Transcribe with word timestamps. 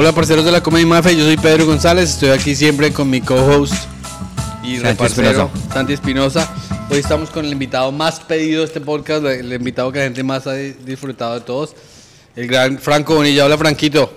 Hola, 0.00 0.12
parceros 0.12 0.46
de 0.46 0.50
la 0.50 0.62
Comedia 0.62 0.86
Mafia. 0.86 1.12
Yo 1.12 1.26
soy 1.26 1.36
Pedro 1.36 1.66
González. 1.66 2.08
Estoy 2.08 2.30
aquí 2.30 2.54
siempre 2.54 2.90
con 2.90 3.10
mi 3.10 3.20
co-host 3.20 3.74
y 4.62 4.76
Santi 4.76 4.78
reparcero 4.78 5.50
Santi 5.70 5.92
Espinosa. 5.92 6.50
Hoy 6.88 6.96
estamos 7.00 7.28
con 7.28 7.44
el 7.44 7.52
invitado 7.52 7.92
más 7.92 8.18
pedido 8.18 8.60
de 8.60 8.66
este 8.68 8.80
podcast, 8.80 9.26
el 9.26 9.52
invitado 9.52 9.92
que 9.92 9.98
la 9.98 10.04
gente 10.06 10.22
más 10.22 10.46
ha 10.46 10.54
di- 10.54 10.72
disfrutado 10.86 11.34
de 11.34 11.42
todos, 11.42 11.74
el 12.34 12.46
gran 12.48 12.78
Franco 12.78 13.14
Bonilla. 13.16 13.44
Hola, 13.44 13.58
Franquito. 13.58 14.10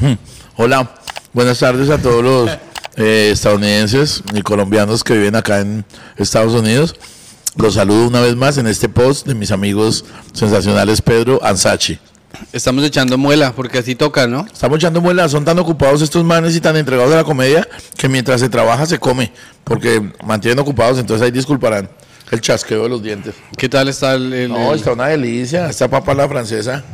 Hola, 0.56 0.94
buenas 1.32 1.58
tardes 1.58 1.90
a 1.90 1.98
todos 1.98 2.22
los 2.22 2.50
eh, 2.94 3.30
estadounidenses 3.32 4.22
y 4.32 4.42
colombianos 4.42 5.02
que 5.02 5.14
viven 5.14 5.34
acá 5.34 5.58
en 5.58 5.84
Estados 6.18 6.52
Unidos. 6.54 6.94
Los 7.56 7.74
saludo 7.74 8.06
una 8.06 8.20
vez 8.20 8.36
más 8.36 8.58
en 8.58 8.68
este 8.68 8.88
post 8.88 9.26
de 9.26 9.34
mis 9.34 9.50
amigos 9.50 10.04
sensacionales 10.34 11.02
Pedro 11.02 11.40
Ansachi. 11.42 11.98
Estamos 12.52 12.84
echando 12.84 13.18
muela 13.18 13.52
porque 13.52 13.78
así 13.78 13.94
toca, 13.94 14.26
¿no? 14.26 14.46
Estamos 14.52 14.78
echando 14.78 15.00
muelas, 15.00 15.30
son 15.32 15.44
tan 15.44 15.58
ocupados 15.58 16.00
estos 16.02 16.24
manes 16.24 16.54
y 16.56 16.60
tan 16.60 16.76
entregados 16.76 17.12
a 17.12 17.16
la 17.16 17.24
comedia 17.24 17.66
que 17.96 18.08
mientras 18.08 18.40
se 18.40 18.48
trabaja 18.48 18.86
se 18.86 18.98
come, 18.98 19.32
porque 19.64 20.00
mantienen 20.24 20.58
ocupados, 20.60 20.98
entonces 20.98 21.24
ahí 21.24 21.30
disculparán 21.30 21.90
el 22.30 22.40
chasqueo 22.40 22.84
de 22.84 22.88
los 22.88 23.02
dientes. 23.02 23.34
¿Qué 23.56 23.68
tal 23.68 23.88
está 23.88 24.14
el, 24.14 24.32
el- 24.32 24.48
No, 24.50 24.72
el- 24.72 24.78
está 24.78 24.92
una 24.92 25.08
delicia, 25.08 25.68
esta 25.68 25.88
papa 25.88 26.14
la 26.14 26.28
francesa. 26.28 26.84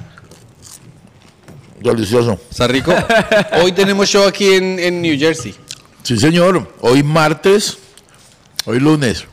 Delicioso. 1.81 2.41
¿Está 2.51 2.67
rico? 2.67 2.93
Hoy 3.63 3.73
tenemos 3.73 4.09
show 4.09 4.27
aquí 4.27 4.55
en, 4.55 4.79
en 4.79 5.03
New 5.03 5.17
Jersey. 5.19 5.55
Sí, 6.03 6.17
señor. 6.19 6.73
Hoy 6.81 7.03
martes, 7.03 7.79
hoy 8.65 8.81
lunes. 8.81 9.25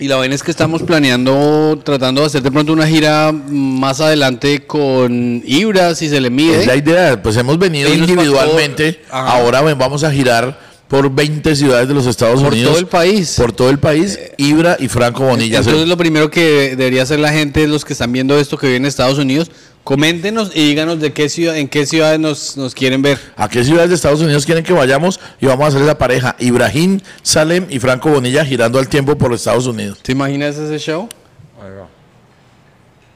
Y 0.00 0.06
la 0.06 0.14
vaina 0.14 0.34
es 0.34 0.44
que 0.44 0.52
estamos 0.52 0.82
planeando, 0.84 1.80
tratando 1.84 2.20
de 2.20 2.28
hacer 2.28 2.40
de 2.40 2.52
pronto 2.52 2.72
una 2.72 2.86
gira 2.86 3.32
más 3.32 4.00
adelante 4.00 4.64
con 4.64 5.42
Ibra, 5.44 5.96
si 5.96 6.08
se 6.08 6.20
le 6.20 6.30
mide. 6.30 6.60
Es 6.60 6.66
la 6.66 6.76
idea, 6.76 7.20
pues 7.20 7.36
hemos 7.36 7.58
venido 7.58 7.92
individualmente, 7.92 9.02
ahora 9.10 9.60
vamos 9.74 10.04
a 10.04 10.12
girar 10.12 10.68
por 10.86 11.12
20 11.12 11.54
ciudades 11.56 11.88
de 11.88 11.94
los 11.94 12.06
Estados 12.06 12.40
Por 12.40 12.52
Unidos. 12.52 12.70
todo 12.70 12.80
el 12.80 12.86
país. 12.86 13.34
Por 13.36 13.52
todo 13.52 13.70
el 13.70 13.78
país, 13.78 14.18
Ibra 14.36 14.76
y 14.78 14.86
Franco 14.86 15.24
Bonilla. 15.24 15.58
Entonces 15.58 15.88
lo 15.88 15.96
primero 15.96 16.30
que 16.30 16.76
debería 16.76 17.02
hacer 17.02 17.18
la 17.18 17.32
gente, 17.32 17.66
los 17.66 17.84
que 17.84 17.92
están 17.92 18.12
viendo 18.12 18.38
esto 18.38 18.56
que 18.56 18.68
viven 18.68 18.82
en 18.82 18.86
Estados 18.86 19.18
Unidos, 19.18 19.50
coméntenos 19.88 20.50
y 20.54 20.68
díganos 20.68 21.00
de 21.00 21.14
qué 21.14 21.30
ciudad, 21.30 21.56
en 21.56 21.66
qué 21.66 21.86
ciudades 21.86 22.20
nos, 22.20 22.58
nos 22.58 22.74
quieren 22.74 23.00
ver. 23.00 23.18
¿A 23.36 23.48
qué 23.48 23.64
ciudades 23.64 23.88
de 23.88 23.94
Estados 23.94 24.20
Unidos 24.20 24.44
quieren 24.44 24.62
que 24.62 24.74
vayamos? 24.74 25.18
Y 25.40 25.46
vamos 25.46 25.64
a 25.64 25.68
hacer 25.68 25.80
la 25.80 25.96
pareja, 25.96 26.36
Ibrahim 26.40 27.00
Salem 27.22 27.66
y 27.70 27.78
Franco 27.78 28.10
Bonilla 28.10 28.44
girando 28.44 28.78
al 28.78 28.86
tiempo 28.90 29.16
por 29.16 29.32
Estados 29.32 29.66
Unidos. 29.66 30.00
¿Te 30.02 30.12
imaginas 30.12 30.58
ese 30.58 30.78
show? 30.78 31.08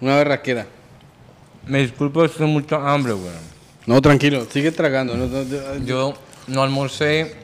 Una 0.01 0.17
berraquera. 0.17 0.67
Me 1.67 1.81
disculpo, 1.81 2.25
estoy 2.25 2.47
mucho 2.47 2.77
hambre, 2.77 3.13
weón. 3.13 3.53
No, 3.85 4.01
tranquilo, 4.01 4.47
sigue 4.51 4.73
tragando. 4.73 5.15
no- 5.15 5.27
no- 5.27 5.45
no- 5.45 5.85
Yo 5.85 6.15
no 6.47 6.63
almorcé, 6.63 7.37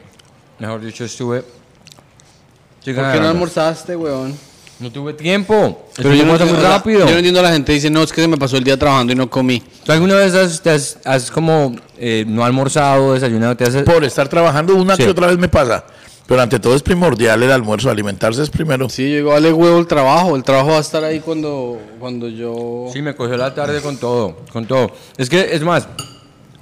mejor 0.59 0.81
dicho, 0.81 1.05
estuve. 1.05 1.42
¿Por 1.42 2.95
qué 3.13 3.20
no 3.20 3.29
almorzaste, 3.29 3.95
weón? 3.95 4.35
No 4.81 4.93
tuve 4.93 5.12
tiempo. 5.12 5.89
Pero 5.97 6.15
yo 6.15 6.25
no 6.25 6.33
pasa 6.33 6.45
muy 6.45 6.55
entiendo- 6.55 6.77
rápido. 6.77 6.98
Yo 7.01 7.11
no 7.11 7.17
entiendo 7.17 7.41
a 7.41 7.43
la 7.43 7.53
gente 7.53 7.73
dice, 7.73 7.91
no, 7.91 8.03
es 8.03 8.12
que 8.12 8.21
se 8.21 8.29
me 8.29 8.37
pasó 8.37 8.57
el 8.57 8.65
día 8.65 8.77
trabajando 8.79 9.12
y 9.12 9.17
no 9.17 9.29
comí. 9.29 9.61
¿Tú 9.85 9.91
alguna 9.93 10.15
vez 10.15 10.35
has, 10.35 10.62
te 10.62 10.70
has, 10.70 10.98
has 11.05 11.31
como 11.31 11.75
eh, 11.98 12.25
no 12.29 12.45
almorzado, 12.45 13.15
desayunado, 13.15 13.57
te 13.57 13.65
has... 13.65 13.75
Por 13.83 14.05
estar 14.05 14.29
trabajando 14.29 14.75
una 14.77 14.95
Sí. 14.95 15.03
que 15.03 15.11
otra 15.11 15.27
vez 15.27 15.37
me 15.39 15.48
pasa. 15.48 15.85
Pero 16.27 16.43
ante 16.43 16.61
todo 16.61 16.77
es 16.77 16.83
primordial 16.83 17.43
el 17.43 17.51
almuerzo, 17.51 17.89
alimentarse 17.91 18.43
es 18.43 18.51
primero. 18.51 18.89
Sí, 18.91 19.11
yo 19.11 19.17
digo, 19.17 19.31
vale 19.31 19.53
huevo 19.53 19.79
el 19.81 19.87
trabajo. 19.87 20.37
El 20.37 20.45
trabajo 20.45 20.69
va 20.70 20.77
a 20.77 20.81
estar 20.81 21.03
ahí 21.03 21.20
cuando, 21.20 21.81
cuando 21.98 22.29
yo... 22.29 22.87
Sí, 22.92 23.01
me 23.03 23.17
cogió 23.17 23.37
la 23.37 23.55
tarde 23.55 23.81
con 23.81 23.97
todo, 23.97 24.37
con 24.53 24.67
todo. 24.67 24.92
Es 25.17 25.29
que, 25.31 25.55
es 25.55 25.63
más, 25.63 25.89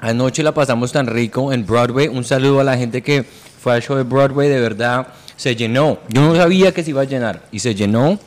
anoche 0.00 0.42
la 0.42 0.54
pasamos 0.54 0.92
tan 0.92 1.06
rico 1.06 1.52
en 1.52 1.66
Broadway. 1.66 2.08
Un 2.08 2.24
saludo 2.24 2.60
a 2.60 2.64
la 2.64 2.76
gente 2.76 3.02
que 3.02 3.24
fue 3.60 3.74
al 3.74 3.82
show 3.82 3.96
de 3.96 4.04
Broadway, 4.04 4.48
de 4.48 4.60
verdad, 4.60 5.08
se 5.36 5.54
llenó. 5.54 5.98
Yo 6.08 6.22
no 6.22 6.34
sabía 6.34 6.72
que 6.72 6.82
se 6.82 6.90
iba 6.90 7.02
a 7.02 7.04
llenar 7.04 7.42
y 7.52 7.60
se 7.60 7.74
llenó. 7.74 8.18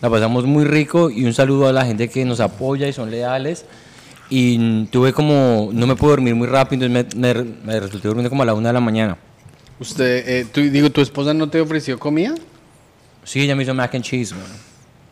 La 0.00 0.10
pasamos 0.10 0.44
muy 0.44 0.64
rico 0.64 1.10
y 1.10 1.24
un 1.24 1.32
saludo 1.32 1.68
a 1.68 1.72
la 1.72 1.84
gente 1.86 2.08
que 2.08 2.24
nos 2.24 2.40
apoya 2.40 2.88
y 2.88 2.92
son 2.92 3.10
leales. 3.10 3.64
Y 4.30 4.86
tuve 4.86 5.12
como, 5.12 5.70
no 5.72 5.86
me 5.86 5.96
pude 5.96 6.10
dormir 6.10 6.34
muy 6.34 6.46
rápido, 6.46 6.86
entonces 6.86 7.14
me, 7.16 7.34
me, 7.34 7.44
me 7.64 7.80
resulté 7.80 8.08
durmiendo 8.08 8.30
como 8.30 8.42
a 8.42 8.46
la 8.46 8.54
una 8.54 8.70
de 8.70 8.72
la 8.72 8.80
mañana. 8.80 9.16
Usted, 9.78 10.28
eh, 10.28 10.46
tú, 10.50 10.60
digo, 10.60 10.90
¿tu 10.90 11.00
esposa 11.00 11.34
no 11.34 11.48
te 11.48 11.60
ofreció 11.60 11.98
comida? 11.98 12.34
Sí, 13.24 13.40
ella 13.40 13.56
me 13.56 13.62
hizo 13.64 13.74
mac 13.74 13.94
and 13.94 14.04
cheese. 14.04 14.34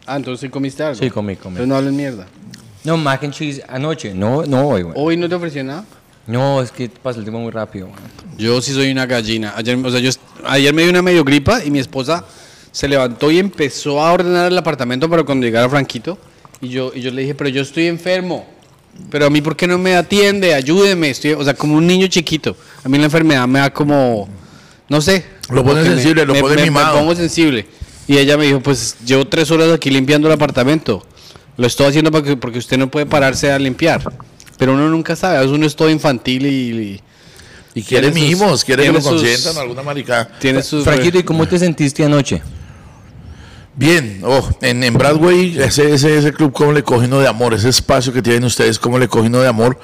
Ah, 0.06 0.16
entonces 0.16 0.40
sí 0.40 0.48
comiste 0.48 0.82
algo. 0.82 0.96
Sí, 1.00 1.10
comí, 1.10 1.36
comí. 1.36 1.54
Entonces 1.54 1.68
no 1.68 1.76
hablen 1.76 1.96
mierda. 1.96 2.26
No, 2.84 2.96
mac 2.96 3.22
and 3.24 3.32
cheese 3.32 3.62
anoche, 3.68 4.14
no, 4.14 4.44
no 4.44 4.68
hoy. 4.68 4.86
¿Hoy 4.94 5.16
no 5.16 5.28
te 5.28 5.34
ofreció 5.34 5.62
nada? 5.64 5.84
No, 6.26 6.62
es 6.62 6.70
que 6.70 6.88
pasó 6.88 7.18
el 7.18 7.24
tiempo 7.24 7.40
muy 7.40 7.50
rápido, 7.50 7.88
man. 7.88 7.98
Yo 8.38 8.60
sí 8.62 8.72
soy 8.72 8.90
una 8.90 9.06
gallina. 9.06 9.54
Ayer, 9.56 9.76
o 9.76 9.90
sea, 9.90 10.00
yo, 10.00 10.10
ayer 10.44 10.72
me 10.72 10.82
dio 10.82 10.90
una 10.90 11.02
medio 11.02 11.24
gripa 11.24 11.64
y 11.64 11.70
mi 11.70 11.78
esposa 11.80 12.24
se 12.70 12.88
levantó 12.88 13.30
y 13.30 13.38
empezó 13.38 14.00
a 14.02 14.12
ordenar 14.12 14.50
el 14.50 14.56
apartamento 14.58 15.08
para 15.10 15.24
cuando 15.24 15.44
llegara 15.44 15.68
Franquito. 15.68 16.18
Y 16.60 16.68
yo, 16.68 16.92
y 16.94 17.00
yo 17.00 17.10
le 17.10 17.22
dije, 17.22 17.34
pero 17.34 17.50
yo 17.50 17.62
estoy 17.62 17.86
enfermo. 17.86 18.46
Pero 19.10 19.26
a 19.26 19.30
mí, 19.30 19.40
¿por 19.40 19.56
qué 19.56 19.66
no 19.66 19.78
me 19.78 19.96
atiende? 19.96 20.54
Ayúdeme. 20.54 21.10
Estoy, 21.10 21.32
o 21.32 21.42
sea, 21.42 21.54
como 21.54 21.74
un 21.76 21.86
niño 21.86 22.06
chiquito. 22.06 22.56
A 22.84 22.88
mí 22.88 22.98
la 22.98 23.04
enfermedad 23.04 23.48
me 23.48 23.58
da 23.58 23.72
como, 23.72 24.28
no 24.88 25.00
sé. 25.00 25.24
Lo 25.50 25.64
pone 25.64 25.82
que 25.82 25.88
me- 25.88 25.94
sensible, 25.96 26.24
lo 26.24 26.34
pone 26.34 26.62
mimado. 26.62 26.94
Me 26.94 27.00
pongo 27.00 27.14
sensible. 27.16 27.66
Y 28.06 28.16
ella 28.18 28.36
me 28.36 28.44
dijo, 28.46 28.60
pues 28.60 28.96
llevo 29.04 29.26
tres 29.26 29.50
horas 29.50 29.70
aquí 29.72 29.90
limpiando 29.90 30.28
el 30.28 30.34
apartamento. 30.34 31.04
Lo 31.56 31.66
estoy 31.66 31.86
haciendo 31.86 32.10
porque, 32.12 32.36
porque 32.36 32.58
usted 32.58 32.78
no 32.78 32.90
puede 32.90 33.06
pararse 33.06 33.50
a 33.50 33.58
limpiar. 33.58 34.02
Pero 34.58 34.74
uno 34.74 34.88
nunca 34.88 35.16
sabe, 35.16 35.36
a 35.36 35.40
veces 35.40 35.54
uno 35.54 35.66
es 35.66 35.74
todo 35.76 35.90
infantil 35.90 36.46
y- 36.46 36.50
y 37.74 37.80
Y 37.80 37.82
quiere 37.82 38.08
sus- 38.08 38.14
mimos, 38.14 38.64
quiere 38.64 38.84
que 38.84 38.92
lo 38.92 39.00
consientan 39.00 39.56
alguna 39.56 39.82
marica. 39.82 40.28
tiene 40.38 40.62
sus... 40.62 40.84
Franquito, 40.84 41.18
¿y 41.18 41.22
cómo 41.22 41.46
te 41.48 41.58
sentiste 41.58 42.04
anoche? 42.04 42.42
Bien, 43.74 44.20
oh, 44.24 44.46
en, 44.60 44.84
en 44.84 44.92
Broadway, 44.94 45.58
ese, 45.58 45.94
ese, 45.94 46.18
ese 46.18 46.32
club, 46.34 46.52
¿cómo 46.52 46.72
le 46.72 46.82
coge 46.82 47.06
uno 47.06 47.20
de 47.20 47.26
amor? 47.28 47.54
Ese 47.54 47.70
espacio 47.70 48.12
que 48.12 48.20
tienen 48.20 48.44
ustedes, 48.44 48.78
¿cómo 48.78 48.98
le 48.98 49.08
coge 49.08 49.28
uno 49.28 49.40
de 49.40 49.48
amor? 49.48 49.78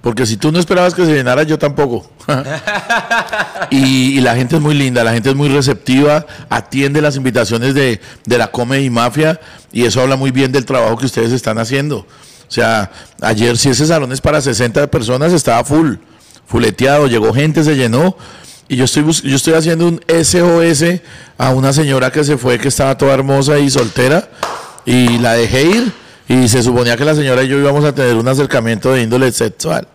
Porque 0.00 0.24
si 0.26 0.36
tú 0.36 0.52
no 0.52 0.58
esperabas 0.60 0.94
que 0.94 1.04
se 1.04 1.12
llenara, 1.12 1.42
yo 1.42 1.58
tampoco. 1.58 2.08
y, 3.70 4.18
y 4.18 4.20
la 4.20 4.34
gente 4.36 4.56
es 4.56 4.62
muy 4.62 4.74
linda, 4.74 5.02
la 5.04 5.12
gente 5.12 5.30
es 5.30 5.34
muy 5.36 5.48
receptiva, 5.48 6.26
atiende 6.48 7.00
las 7.00 7.16
invitaciones 7.16 7.74
de, 7.74 8.00
de 8.24 8.38
la 8.38 8.50
Comedy 8.50 8.90
Mafia 8.90 9.40
y 9.72 9.84
eso 9.84 10.00
habla 10.00 10.16
muy 10.16 10.30
bien 10.30 10.52
del 10.52 10.64
trabajo 10.64 10.96
que 10.96 11.06
ustedes 11.06 11.32
están 11.32 11.58
haciendo. 11.58 12.06
O 12.52 12.54
sea, 12.54 12.90
ayer 13.22 13.56
si 13.56 13.70
ese 13.70 13.86
salón 13.86 14.12
es 14.12 14.20
para 14.20 14.38
60 14.38 14.86
personas, 14.88 15.32
estaba 15.32 15.64
full, 15.64 15.94
fuleteado, 16.46 17.06
llegó 17.06 17.32
gente, 17.32 17.64
se 17.64 17.76
llenó. 17.76 18.14
Y 18.68 18.76
yo 18.76 18.84
estoy, 18.84 19.10
yo 19.10 19.36
estoy 19.36 19.54
haciendo 19.54 19.88
un 19.88 20.02
SOS 20.06 21.00
a 21.38 21.48
una 21.48 21.72
señora 21.72 22.10
que 22.12 22.22
se 22.24 22.36
fue, 22.36 22.58
que 22.58 22.68
estaba 22.68 22.98
toda 22.98 23.14
hermosa 23.14 23.58
y 23.58 23.70
soltera, 23.70 24.28
y 24.84 25.16
la 25.16 25.32
dejé 25.32 25.62
ir. 25.62 25.92
Y 26.28 26.46
se 26.48 26.62
suponía 26.62 26.94
que 26.98 27.06
la 27.06 27.14
señora 27.14 27.42
y 27.42 27.48
yo 27.48 27.56
íbamos 27.58 27.86
a 27.86 27.94
tener 27.94 28.16
un 28.16 28.28
acercamiento 28.28 28.92
de 28.92 29.00
índole 29.00 29.32
sexual. 29.32 29.88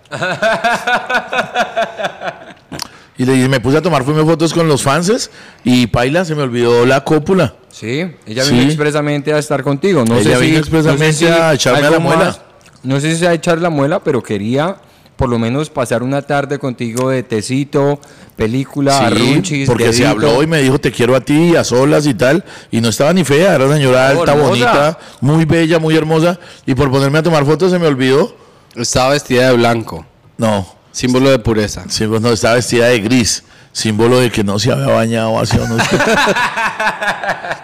Y 3.19 3.25
le 3.25 3.33
dije, 3.33 3.49
me 3.49 3.59
puse 3.59 3.77
a 3.77 3.81
tomar 3.81 4.03
fotos 4.03 4.53
con 4.53 4.67
los 4.67 4.83
fanses 4.83 5.31
y 5.63 5.87
paila, 5.87 6.23
se 6.25 6.35
me 6.35 6.43
olvidó 6.43 6.85
la 6.85 7.03
cópula. 7.03 7.55
Sí, 7.71 8.11
ella 8.27 8.43
Sí. 8.43 8.51
vino 8.53 8.63
expresamente 8.65 9.33
a 9.33 9.39
estar 9.39 9.63
contigo. 9.63 10.03
No 10.05 10.17
Ella 10.17 10.33
sé 10.37 10.39
si, 10.39 10.45
vino 10.47 10.57
expresamente 10.59 11.05
no 11.07 11.11
sé 11.13 11.17
si 11.17 11.25
a 11.41 11.53
echarme 11.53 11.79
algo 11.79 11.91
la 11.93 11.99
muela. 11.99 12.25
más- 12.25 12.41
no 12.87 12.99
sé 12.99 13.11
si 13.13 13.19
se 13.19 13.25
va 13.25 13.31
a 13.31 13.35
echar 13.35 13.59
la 13.61 13.69
muela, 13.69 13.99
pero 14.03 14.21
quería 14.23 14.77
por 15.15 15.29
lo 15.29 15.39
menos 15.39 15.69
pasar 15.71 16.03
una 16.03 16.21
tarde 16.21 16.59
contigo 16.59 17.09
de 17.09 17.23
tecito, 17.23 17.99
película, 18.35 18.97
Sí, 18.99 19.03
arrunchis, 19.05 19.67
porque 19.67 19.85
se 19.85 20.03
dedito. 20.03 20.09
habló 20.09 20.43
y 20.43 20.47
me 20.47 20.61
dijo 20.61 20.77
te 20.79 20.91
quiero 20.91 21.15
a 21.15 21.21
ti 21.21 21.55
a 21.55 21.63
solas 21.63 22.05
y 22.05 22.13
tal 22.13 22.43
y 22.69 22.81
no 22.81 22.89
estaba 22.89 23.11
ni 23.13 23.23
fea 23.23 23.55
era 23.55 23.65
una 23.65 23.75
señora 23.77 24.09
alta 24.09 24.33
hermosa. 24.33 24.47
bonita 24.49 24.99
muy 25.21 25.45
bella 25.45 25.79
muy 25.79 25.95
hermosa 25.97 26.37
y 26.67 26.75
por 26.75 26.91
ponerme 26.91 27.17
a 27.17 27.23
tomar 27.23 27.45
fotos 27.45 27.71
se 27.71 27.79
me 27.79 27.87
olvidó 27.87 28.35
Estaba 28.75 29.09
vestida 29.09 29.49
de 29.49 29.57
blanco, 29.57 30.05
no 30.37 30.67
símbolo 30.91 31.31
de 31.31 31.39
pureza. 31.39 31.83
sí, 31.89 32.05
pues 32.05 32.21
no 32.21 32.29
estaba 32.29 32.53
vestida 32.55 32.85
de 32.87 32.99
gris 32.99 33.43
símbolo 33.71 34.19
de 34.19 34.31
que 34.31 34.43
no 34.43 34.57
se 34.59 34.71
había 34.71 34.87
bañado. 34.87 35.39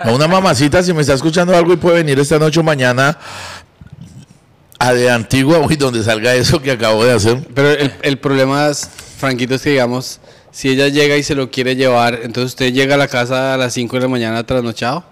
No, 0.06 0.16
una 0.16 0.28
mamacita 0.28 0.84
si 0.84 0.94
me 0.94 1.02
está 1.02 1.14
escuchando 1.14 1.56
algo 1.56 1.72
y 1.74 1.78
puede 1.78 1.98
venir 1.98 2.20
esta 2.20 2.38
noche 2.38 2.60
o 2.60 2.64
mañana 2.64 3.18
a 4.88 4.94
de 4.94 5.10
Antigua 5.10 5.60
uy 5.60 5.76
donde 5.76 6.04
salga 6.04 6.34
eso 6.36 6.62
que 6.62 6.72
acabo 6.72 7.04
de 7.06 7.12
hacer 7.14 7.48
Pero 7.54 7.72
el, 7.72 7.94
el 8.02 8.18
problema 8.18 8.68
es, 8.70 8.90
Franquito, 9.18 9.56
es 9.56 9.62
que 9.62 9.72
digamos, 9.72 10.20
si 10.52 10.70
ella 10.70 10.88
llega 10.90 11.16
y 11.18 11.24
se 11.24 11.36
lo 11.36 11.50
quiere 11.52 11.76
llevar, 11.76 12.20
entonces 12.24 12.52
usted 12.52 12.74
llega 12.74 12.96
a 12.96 12.98
la 12.98 13.08
casa 13.08 13.54
a 13.54 13.58
las 13.58 13.74
5 13.74 13.96
de 13.96 14.02
la 14.02 14.08
mañana 14.08 14.44
trasnochado. 14.46 15.04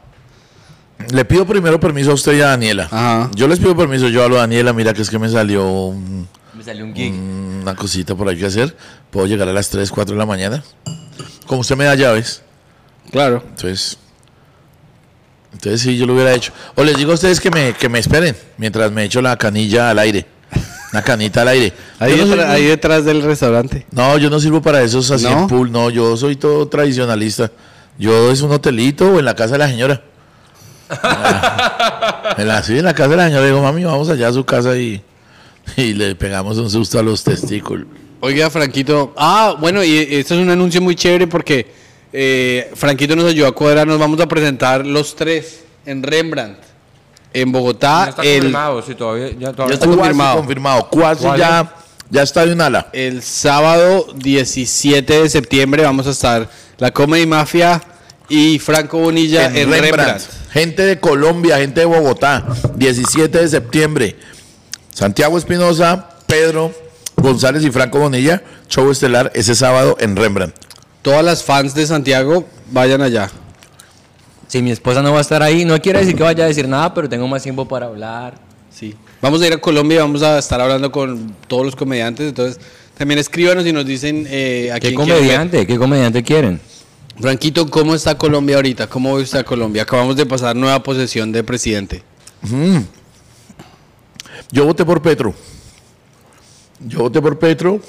Le 1.12 1.25
pido 1.25 1.45
primero 1.47 1.79
permiso 1.79 2.12
a 2.12 2.13
usted 2.13 2.33
y 2.38 2.41
a 2.41 2.47
Daniela. 2.47 2.83
Ajá. 2.91 3.31
Yo 3.35 3.47
les 3.47 3.57
pido 3.59 3.75
permiso, 3.75 4.07
yo 4.09 4.23
hablo 4.23 4.38
a 4.38 4.41
Daniela, 4.41 4.71
mira 4.73 4.94
que 4.94 5.01
es 5.01 5.09
que 5.09 5.18
me 5.18 5.29
salió 5.29 5.65
un- 5.68 6.27
Me 6.53 6.63
salió 6.63 6.85
un 6.85 6.94
gig. 6.94 7.12
una 7.13 7.73
cosita 7.75 8.13
por 8.13 8.29
ahí 8.29 8.38
que 8.38 8.45
hacer. 8.45 8.75
Puedo 9.09 9.25
llegar 9.25 9.47
a 9.50 9.53
las 9.53 9.69
3, 9.69 9.89
4 9.89 10.13
de 10.13 10.19
la 10.19 10.25
mañana. 10.27 10.63
Como 11.47 11.62
usted 11.62 11.75
me 11.75 11.85
da 11.85 11.95
llaves, 11.95 12.44
Claro. 13.12 13.41
entonces... 13.47 13.97
Entonces 15.53 15.81
sí, 15.81 15.98
yo 15.98 16.06
lo 16.06 16.13
hubiera 16.13 16.33
hecho. 16.33 16.51
O 16.75 16.83
les 16.83 16.98
digo 16.98 17.12
a 17.12 17.15
ustedes 17.15 17.39
que 17.39 17.51
me, 17.51 17.74
que 17.74 17.89
me 17.89 18.00
esperen 18.00 18.36
mientras 18.57 18.92
me 18.92 19.03
echo 19.03 19.21
la 19.21 19.38
canilla 19.38 19.89
al 19.89 20.00
aire. 20.00 20.25
Una 20.94 21.01
canita 21.03 21.42
al 21.44 21.48
aire. 21.50 21.74
Ahí, 22.00 22.15
no, 22.18 22.25
detrás, 22.27 22.45
soy- 22.48 22.56
ahí 22.56 22.65
detrás 22.65 23.06
del 23.06 23.21
restaurante. 23.21 23.86
no, 23.92 24.18
yo 24.18 24.30
no 24.30 24.39
sirvo 24.39 24.62
para 24.62 24.81
esos 24.81 25.09
así 25.12 25.24
¿No? 25.25 25.42
en 25.44 25.48
pool, 25.48 25.71
no, 25.71 25.89
yo 25.89 26.18
soy 26.18 26.36
todo 26.36 26.68
tradicionalista. 26.68 27.51
Yo 27.98 28.31
es 28.31 28.42
un 28.42 28.51
hotelito 28.51 29.12
o 29.13 29.19
en 29.19 29.25
la 29.25 29.36
casa 29.36 29.53
de 29.53 29.57
la 29.59 29.68
señora. 29.68 30.01
Ah, 30.89 32.36
en 32.38 32.47
la, 32.47 32.63
sí, 32.63 32.77
en 32.77 32.86
la 32.86 32.94
casa 32.94 33.09
de 33.09 33.18
la 33.18 33.25
señora 33.27 33.45
digo, 33.45 33.62
mami, 33.62 33.83
vamos 33.83 34.09
allá 34.09 34.27
a 34.27 34.33
su 34.33 34.44
casa 34.44 34.75
y, 34.77 35.01
y 35.77 35.94
le 35.94 36.15
pegamos 36.15 36.57
un 36.57 36.69
susto 36.69 37.00
a 37.00 37.04
los 37.04 37.24
testículos. 37.24 37.88
Oiga, 38.19 38.50
Franquito. 38.50 39.13
Ah, 39.18 39.56
bueno, 39.59 39.83
y 39.83 39.97
esto 39.97 40.36
es 40.36 40.42
un 40.42 40.50
anuncio 40.50 40.81
muy 40.81 40.95
chévere 40.95 41.27
porque 41.27 41.71
eh, 42.13 42.71
Franquito 42.75 43.15
nos 43.15 43.25
ayudó 43.25 43.47
a 43.47 43.51
cuadrar. 43.53 43.87
Nos 43.87 43.99
vamos 43.99 44.19
a 44.19 44.27
presentar 44.27 44.85
los 44.85 45.15
tres 45.15 45.63
en 45.85 46.03
Rembrandt, 46.03 46.59
en 47.33 47.51
Bogotá. 47.51 48.03
Ya 48.05 48.09
está 48.09 48.21
el, 48.23 48.39
confirmado, 48.39 48.81
sí, 48.81 48.95
todavía, 48.95 49.27
ya 49.31 49.39
Ya 49.39 49.49
está 49.49 49.65
Cuasi 49.65 49.79
confirmado. 49.87 50.37
confirmado. 50.37 50.89
Cuasi 50.89 51.23
¿Cuál 51.23 51.39
ya, 51.39 51.75
ya 52.09 52.21
está 52.23 52.45
de 52.45 52.53
un 52.53 52.61
ala. 52.61 52.89
el 52.93 53.21
sábado 53.23 54.07
17 54.15 55.21
de 55.23 55.29
septiembre 55.29 55.83
vamos 55.83 56.07
a 56.07 56.11
estar 56.11 56.49
la 56.77 56.91
Comedy 56.91 57.25
Mafia 57.25 57.81
y 58.27 58.59
Franco 58.59 58.97
Bonilla 58.99 59.45
en, 59.47 59.57
en 59.57 59.71
Rembrandt. 59.71 59.83
Rembrandt. 59.95 60.23
Gente 60.51 60.83
de 60.83 60.99
Colombia, 60.99 61.57
gente 61.57 61.79
de 61.81 61.85
Bogotá, 61.85 62.45
17 62.75 63.37
de 63.37 63.47
septiembre. 63.47 64.15
Santiago 64.93 65.37
Espinosa, 65.37 66.09
Pedro 66.27 66.73
González 67.15 67.63
y 67.63 67.71
Franco 67.71 67.99
Bonilla, 67.99 68.41
show 68.67 68.89
estelar 68.91 69.31
ese 69.35 69.55
sábado 69.55 69.95
en 69.99 70.15
Rembrandt. 70.15 70.55
Todas 71.01 71.24
las 71.24 71.44
fans 71.44 71.74
de 71.74 71.86
Santiago 71.88 72.45
vayan 72.71 73.01
allá. 73.01 73.30
Si 74.48 74.62
mi 74.62 74.71
esposa 74.71 75.01
no 75.01 75.12
va 75.13 75.19
a 75.19 75.21
estar 75.21 75.42
ahí, 75.42 75.65
no 75.65 75.80
quiere 75.81 76.00
decir 76.00 76.15
que 76.15 76.24
vaya 76.24 76.44
a 76.44 76.48
decir 76.48 76.68
nada, 76.68 76.94
pero 76.94 77.07
tengo 77.07 77.27
más 77.27 77.42
tiempo 77.42 77.68
para 77.68 77.88
hablar. 77.88 78.36
Sí. 78.69 78.95
Vamos 79.21 79.42
a 79.42 79.48
ir 79.48 79.53
a 79.53 79.57
Colombia 79.57 79.95
y 79.95 80.00
vamos 80.00 80.21
a 80.24 80.38
estar 80.38 80.59
hablando 80.59 80.92
con 80.92 81.36
todos 81.48 81.65
los 81.65 81.75
comediantes. 81.75 82.27
Entonces, 82.27 82.59
también 82.98 83.19
escríbanos 83.19 83.65
y 83.65 83.74
nos 83.74 83.86
dicen 83.86 84.27
eh, 84.30 84.69
a 84.71 84.80
¿Qué 84.80 84.89
quién 84.89 85.01
quieren 85.01 85.15
comediante? 85.15 85.65
¿Qué 85.68 85.77
comediante 85.77 86.24
quieren? 86.24 86.59
Franquito, 87.19 87.69
¿cómo 87.69 87.95
está 87.95 88.18
Colombia 88.18 88.56
ahorita? 88.56 88.88
¿Cómo 88.88 89.18
a 89.18 89.44
Colombia? 89.44 89.83
Acabamos 89.83 90.15
de 90.15 90.25
pasar 90.25 90.56
nueva 90.56 90.81
posesión 90.81 91.31
de 91.31 91.44
presidente. 91.44 92.04
Yo 94.51 94.65
voté 94.65 94.83
por 94.83 95.01
Petro. 95.01 95.33
Yo 96.80 97.00
voté 97.00 97.21
por 97.21 97.38
Petro. 97.38 97.80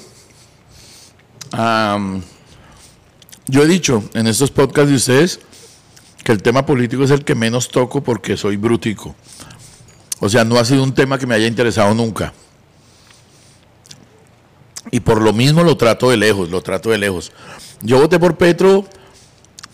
Am, 1.51 2.21
yo 3.47 3.63
he 3.63 3.67
dicho 3.67 4.03
en 4.13 4.27
estos 4.27 4.51
podcasts 4.51 4.89
de 4.89 4.95
ustedes 4.95 5.39
que 6.23 6.31
el 6.31 6.41
tema 6.41 6.65
político 6.65 7.03
es 7.03 7.11
el 7.11 7.25
que 7.25 7.35
menos 7.35 7.69
toco 7.69 8.01
porque 8.01 8.37
soy 8.37 8.57
brutico. 8.57 9.15
O 10.19 10.29
sea, 10.29 10.45
no 10.45 10.57
ha 10.57 10.65
sido 10.65 10.83
un 10.83 10.93
tema 10.93 11.17
que 11.17 11.27
me 11.27 11.35
haya 11.35 11.47
interesado 11.47 11.93
nunca. 11.93 12.33
Y 14.91 15.01
por 15.01 15.21
lo 15.21 15.33
mismo 15.33 15.63
lo 15.63 15.75
trato 15.75 16.09
de 16.09 16.17
lejos, 16.17 16.49
lo 16.49 16.61
trato 16.61 16.89
de 16.89 16.97
lejos. 16.97 17.31
Yo 17.81 17.99
voté 17.99 18.19
por 18.19 18.37
Petro 18.37 18.85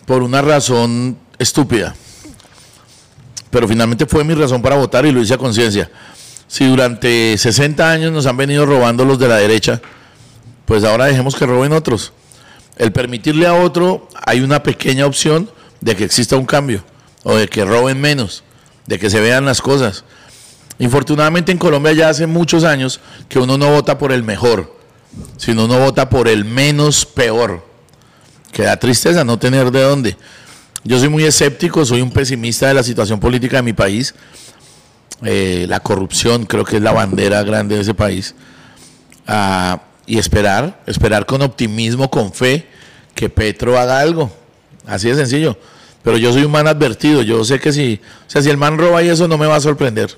por 0.06 0.22
una 0.22 0.42
razón 0.42 1.16
estúpida. 1.38 1.94
Pero 3.50 3.68
finalmente 3.68 4.06
fue 4.06 4.24
mi 4.24 4.34
razón 4.34 4.62
para 4.62 4.76
votar 4.76 5.06
y 5.06 5.12
lo 5.12 5.20
hice 5.20 5.34
a 5.34 5.38
conciencia. 5.38 5.90
Si 6.48 6.66
durante 6.66 7.38
60 7.38 7.88
años 7.88 8.12
nos 8.12 8.26
han 8.26 8.36
venido 8.36 8.66
robando 8.66 9.04
los 9.04 9.18
de 9.20 9.28
la 9.28 9.36
derecha, 9.36 9.80
pues 10.64 10.82
ahora 10.82 11.04
dejemos 11.04 11.36
que 11.36 11.46
roben 11.46 11.72
otros. 11.72 12.12
El 12.80 12.92
permitirle 12.92 13.46
a 13.46 13.52
otro, 13.52 14.08
hay 14.24 14.40
una 14.40 14.62
pequeña 14.62 15.04
opción 15.04 15.50
de 15.82 15.94
que 15.94 16.04
exista 16.04 16.38
un 16.38 16.46
cambio, 16.46 16.82
o 17.24 17.36
de 17.36 17.46
que 17.46 17.62
roben 17.62 18.00
menos, 18.00 18.42
de 18.86 18.98
que 18.98 19.10
se 19.10 19.20
vean 19.20 19.44
las 19.44 19.60
cosas. 19.60 20.02
Infortunadamente 20.78 21.52
en 21.52 21.58
Colombia 21.58 21.92
ya 21.92 22.08
hace 22.08 22.26
muchos 22.26 22.64
años 22.64 22.98
que 23.28 23.38
uno 23.38 23.58
no 23.58 23.70
vota 23.70 23.98
por 23.98 24.12
el 24.12 24.22
mejor, 24.22 24.74
sino 25.36 25.66
uno 25.66 25.78
vota 25.78 26.08
por 26.08 26.26
el 26.26 26.46
menos 26.46 27.04
peor. 27.04 27.66
Que 28.50 28.62
da 28.62 28.78
tristeza 28.78 29.24
no 29.24 29.38
tener 29.38 29.70
de 29.70 29.82
dónde. 29.82 30.16
Yo 30.82 30.98
soy 30.98 31.10
muy 31.10 31.24
escéptico, 31.24 31.84
soy 31.84 32.00
un 32.00 32.10
pesimista 32.10 32.68
de 32.68 32.72
la 32.72 32.82
situación 32.82 33.20
política 33.20 33.58
de 33.58 33.62
mi 33.62 33.74
país. 33.74 34.14
Eh, 35.22 35.66
la 35.68 35.80
corrupción 35.80 36.46
creo 36.46 36.64
que 36.64 36.76
es 36.76 36.82
la 36.82 36.92
bandera 36.92 37.42
grande 37.42 37.74
de 37.74 37.82
ese 37.82 37.92
país. 37.92 38.34
Ah, 39.26 39.82
y 40.10 40.18
esperar, 40.18 40.80
esperar 40.86 41.24
con 41.24 41.40
optimismo, 41.42 42.10
con 42.10 42.32
fe, 42.32 42.66
que 43.14 43.28
Petro 43.28 43.78
haga 43.78 44.00
algo. 44.00 44.30
Así 44.86 45.08
de 45.08 45.14
sencillo. 45.14 45.56
Pero 46.02 46.16
yo 46.16 46.32
soy 46.32 46.42
un 46.44 46.50
man 46.50 46.66
advertido, 46.66 47.22
yo 47.22 47.44
sé 47.44 47.60
que 47.60 47.72
si, 47.72 48.00
o 48.26 48.30
sea, 48.30 48.42
si 48.42 48.50
el 48.50 48.56
man 48.56 48.76
roba 48.76 49.02
y 49.02 49.08
eso 49.08 49.28
no 49.28 49.38
me 49.38 49.46
va 49.46 49.56
a 49.56 49.60
sorprender. 49.60 50.16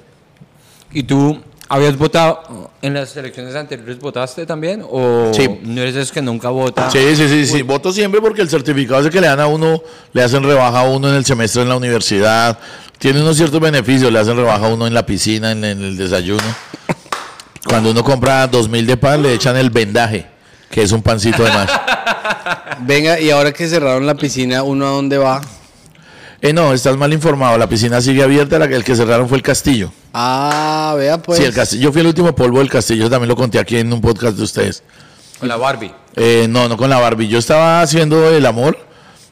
¿Y 0.92 1.02
tú 1.02 1.38
habías 1.68 1.96
votado 1.98 2.70
en 2.80 2.94
las 2.94 3.14
elecciones 3.16 3.54
anteriores? 3.54 3.98
¿Votaste 3.98 4.46
también? 4.46 4.82
¿O 4.88 5.30
Sí. 5.34 5.46
no 5.62 5.82
eres 5.82 5.96
esos 5.96 6.12
que 6.12 6.22
nunca 6.22 6.48
vota? 6.48 6.90
Sí, 6.90 7.14
sí, 7.16 7.28
sí, 7.28 7.46
sí. 7.46 7.62
Voto 7.62 7.92
siempre 7.92 8.20
porque 8.20 8.40
el 8.40 8.48
certificado 8.48 9.00
ese 9.00 9.10
que 9.10 9.20
le 9.20 9.26
dan 9.26 9.40
a 9.40 9.46
uno, 9.46 9.82
le 10.14 10.22
hacen 10.22 10.42
rebaja 10.42 10.80
a 10.80 10.84
uno 10.84 11.08
en 11.10 11.16
el 11.16 11.24
semestre 11.26 11.62
en 11.62 11.68
la 11.68 11.76
universidad, 11.76 12.58
tiene 12.98 13.20
unos 13.20 13.36
ciertos 13.36 13.60
beneficios, 13.60 14.12
le 14.12 14.20
hacen 14.20 14.36
rebaja 14.36 14.66
a 14.66 14.68
uno 14.68 14.86
en 14.86 14.94
la 14.94 15.04
piscina, 15.04 15.50
en, 15.52 15.64
en 15.64 15.82
el 15.82 15.96
desayuno. 15.98 16.44
Cuando 17.66 17.90
uno 17.90 18.02
compra 18.02 18.46
dos 18.46 18.68
mil 18.68 18.86
de 18.86 18.96
pan, 18.96 19.22
le 19.22 19.32
echan 19.34 19.56
el 19.56 19.70
vendaje, 19.70 20.26
que 20.70 20.82
es 20.82 20.92
un 20.92 21.02
pancito 21.02 21.42
de 21.44 21.50
más. 21.50 21.70
Venga, 22.80 23.20
y 23.20 23.30
ahora 23.30 23.52
que 23.52 23.68
cerraron 23.68 24.06
la 24.06 24.14
piscina, 24.14 24.62
¿uno 24.62 24.86
a 24.86 24.90
dónde 24.90 25.18
va? 25.18 25.40
Eh, 26.40 26.52
no, 26.52 26.72
estás 26.72 26.96
mal 26.96 27.12
informado. 27.12 27.56
La 27.56 27.68
piscina 27.68 28.00
sigue 28.00 28.22
abierta. 28.22 28.58
la 28.58 28.66
que- 28.66 28.74
el 28.74 28.82
que 28.82 28.96
cerraron 28.96 29.28
fue 29.28 29.36
el 29.38 29.42
castillo. 29.44 29.92
Ah, 30.12 30.94
vea 30.98 31.22
pues. 31.22 31.38
sí, 31.38 31.44
el 31.44 31.54
castillo. 31.54 31.84
Yo 31.84 31.92
fui 31.92 32.00
el 32.00 32.08
último 32.08 32.34
polvo 32.34 32.58
del 32.58 32.68
castillo. 32.68 33.08
También 33.08 33.28
lo 33.28 33.36
conté 33.36 33.60
aquí 33.60 33.76
en 33.76 33.92
un 33.92 34.00
podcast 34.00 34.36
de 34.36 34.42
ustedes. 34.42 34.82
Con 35.38 35.48
la 35.48 35.56
Barbie. 35.56 35.92
Eh, 36.16 36.46
no, 36.48 36.68
no 36.68 36.76
con 36.76 36.90
la 36.90 36.98
Barbie. 36.98 37.28
Yo 37.28 37.38
estaba 37.38 37.80
haciendo 37.80 38.28
el 38.28 38.44
amor 38.44 38.76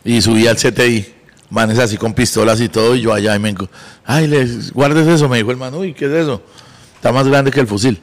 y 0.05 0.23
subí 0.23 0.47
al 0.47 0.57
CTI. 0.57 1.15
Manes 1.51 1.81
así 1.81 1.97
con 1.97 2.15
pistolas 2.15 2.61
y 2.61 2.69
todo. 2.69 2.95
Y 2.95 3.01
yo 3.01 3.13
allá 3.13 3.35
y 3.35 3.41
me. 3.41 3.57
Ay, 4.05 4.29
les, 4.29 4.73
guardes 4.73 5.09
eso. 5.09 5.29
Me 5.29 5.39
dijo 5.39 5.51
el 5.51 5.57
man. 5.57 5.75
Uy, 5.75 5.95
¿qué 5.95 6.05
es 6.07 6.13
eso? 6.13 6.43
Está 7.01 7.13
más 7.13 7.27
grande 7.27 7.51
que 7.51 7.61
el 7.61 7.67
fusil. 7.67 7.99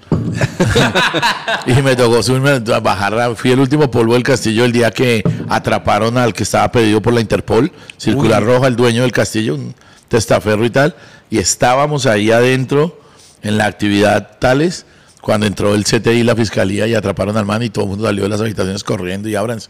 y 1.67 1.73
me 1.83 1.95
tocó 1.95 2.23
subirme, 2.23 2.49
a 2.49 2.79
bajar. 2.79 3.35
Fui 3.35 3.51
el 3.51 3.59
último 3.59 3.91
polvo 3.91 4.15
del 4.15 4.23
castillo 4.23 4.65
el 4.65 4.71
día 4.71 4.89
que 4.89 5.21
atraparon 5.47 6.17
al 6.17 6.33
que 6.33 6.41
estaba 6.41 6.71
pedido 6.71 6.99
por 6.99 7.13
la 7.13 7.21
Interpol. 7.21 7.71
Circular 7.97 8.44
Roja, 8.44 8.65
el 8.65 8.75
dueño 8.75 9.03
del 9.03 9.11
castillo, 9.11 9.53
un 9.53 9.75
testaferro 10.07 10.65
y 10.65 10.71
tal. 10.71 10.95
Y 11.29 11.38
estábamos 11.38 12.07
ahí 12.07 12.31
adentro 12.31 12.99
en 13.44 13.59
la 13.59 13.67
actividad 13.67 14.39
tales 14.39 14.88
cuando 15.21 15.45
entró 15.45 15.75
el 15.75 15.83
CTI 15.83 16.09
y 16.09 16.23
la 16.23 16.35
fiscalía 16.35 16.87
y 16.87 16.95
atraparon 16.95 17.37
al 17.37 17.45
man 17.45 17.61
y 17.61 17.69
todo 17.69 17.83
el 17.83 17.92
mundo 17.92 18.06
salió 18.06 18.23
de 18.23 18.30
las 18.30 18.42
habitaciones 18.42 18.83
corriendo 18.83 19.30
y 19.30 19.35
ábranse. 19.35 19.69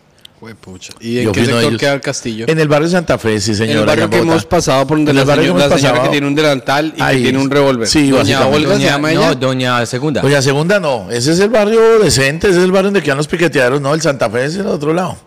¿Y 0.99 1.17
en 1.19 1.23
Yo 1.25 1.31
qué 1.31 1.45
sector 1.45 1.63
ellos. 1.63 1.79
queda 1.79 1.93
el 1.93 2.01
castillo? 2.01 2.45
En 2.47 2.59
el 2.59 2.67
barrio 2.67 2.87
Santa 2.89 3.17
Fe, 3.17 3.39
sí, 3.41 3.55
señora. 3.55 3.71
en 3.73 3.79
el 3.79 3.85
barrio 3.85 4.09
que 4.09 4.17
hemos 4.19 4.45
pasado 4.45 4.85
por 4.85 4.97
donde 4.97 5.11
En 5.11 5.15
la, 5.15 5.21
el 5.23 5.27
barrio 5.27 5.43
que 5.43 5.47
señora, 5.47 5.65
hemos 5.65 5.71
la 5.71 5.77
señora 5.77 5.93
pasado. 5.95 6.09
que 6.11 6.11
tiene 6.15 6.27
un 6.27 6.35
delantal 6.35 6.93
y 6.95 7.01
Ahí, 7.01 7.17
que 7.17 7.23
tiene 7.23 7.39
un 7.39 7.49
revólver. 7.49 7.87
sí, 7.87 8.09
Doña. 8.09 8.45
Olga 8.47 8.75
se 8.77 8.83
llama 8.85 9.11
ella. 9.11 9.29
No, 9.29 9.35
Doña 9.35 9.85
Segunda. 9.85 10.21
Doña 10.21 10.41
Segunda 10.41 10.79
no, 10.79 11.09
ese 11.11 11.31
es 11.31 11.39
el 11.39 11.49
barrio 11.49 11.99
decente, 11.99 12.49
ese 12.49 12.59
es 12.59 12.63
el 12.63 12.71
barrio 12.71 12.87
donde 12.87 13.01
quedan 13.01 13.17
los 13.17 13.27
piqueteaderos, 13.27 13.81
no, 13.81 13.93
el 13.93 14.01
Santa 14.01 14.29
Fe 14.29 14.45
es 14.45 14.55
el 14.57 14.67
otro 14.67 14.93
lado. 14.93 15.17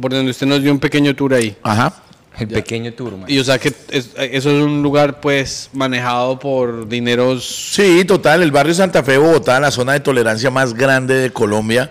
Por 0.00 0.12
donde 0.12 0.30
usted 0.30 0.46
nos 0.46 0.62
dio 0.62 0.70
un 0.70 0.78
pequeño 0.78 1.14
tour 1.16 1.34
ahí. 1.34 1.56
Ajá. 1.62 1.92
el 2.38 2.46
pequeño 2.48 2.92
turma. 2.92 3.24
Y 3.26 3.38
o 3.40 3.44
sea 3.44 3.58
que 3.58 3.68
es- 3.90 4.10
eso 4.16 4.50
es 4.50 4.62
un 4.62 4.80
lugar 4.82 5.18
pues 5.20 5.70
manejado 5.72 6.38
por 6.38 6.86
dineros... 6.88 7.72
Sí, 7.72 8.04
total, 8.04 8.42
el 8.44 8.52
barrio 8.52 8.74
Santa 8.74 9.02
Fe, 9.02 9.18
Bogotá, 9.18 9.58
la 9.58 9.70
zona 9.72 9.94
de 9.94 10.00
tolerancia 10.00 10.48
más 10.50 10.72
grande 10.74 11.14
de 11.14 11.30
Colombia, 11.32 11.90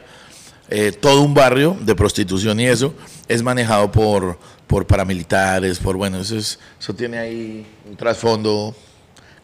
eh, 0.70 0.92
todo 0.92 1.22
un 1.22 1.34
barrio 1.34 1.78
de 1.82 1.96
prostitución 1.96 2.60
y 2.60 2.68
eso, 2.68 2.94
es 3.28 3.42
manejado 3.44 3.92
por, 3.92 4.38
por 4.68 4.86
paramilitares, 4.86 5.80
por, 5.80 5.96
bueno, 5.98 6.20
eso, 6.20 6.38
es, 6.38 6.60
eso 6.80 6.94
tiene 6.94 7.18
ahí 7.18 7.66
un 7.90 7.96
trasfondo 7.96 8.76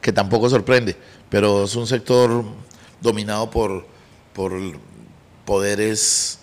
que 0.01 0.11
tampoco 0.11 0.49
sorprende, 0.49 0.95
pero 1.29 1.63
es 1.63 1.75
un 1.75 1.87
sector 1.87 2.43
dominado 3.01 3.49
por, 3.49 3.85
por 4.33 4.51
poderes 5.45 6.39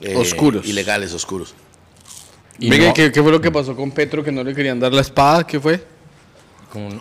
eh, 0.00 0.16
Oscuros. 0.16 0.66
ilegales, 0.66 1.12
oscuros. 1.14 1.54
Y 2.58 2.68
Venga, 2.70 2.88
no- 2.88 2.94
¿qué, 2.94 3.10
qué 3.10 3.22
fue 3.22 3.32
lo 3.32 3.40
que 3.40 3.50
pasó 3.50 3.74
con 3.74 3.90
Petro 3.90 4.22
que 4.22 4.30
no 4.32 4.44
le 4.44 4.54
querían 4.54 4.78
dar 4.78 4.92
la 4.92 5.00
espada? 5.00 5.46
¿Qué 5.46 5.58
fue? 5.58 5.84
con-. 6.72 7.00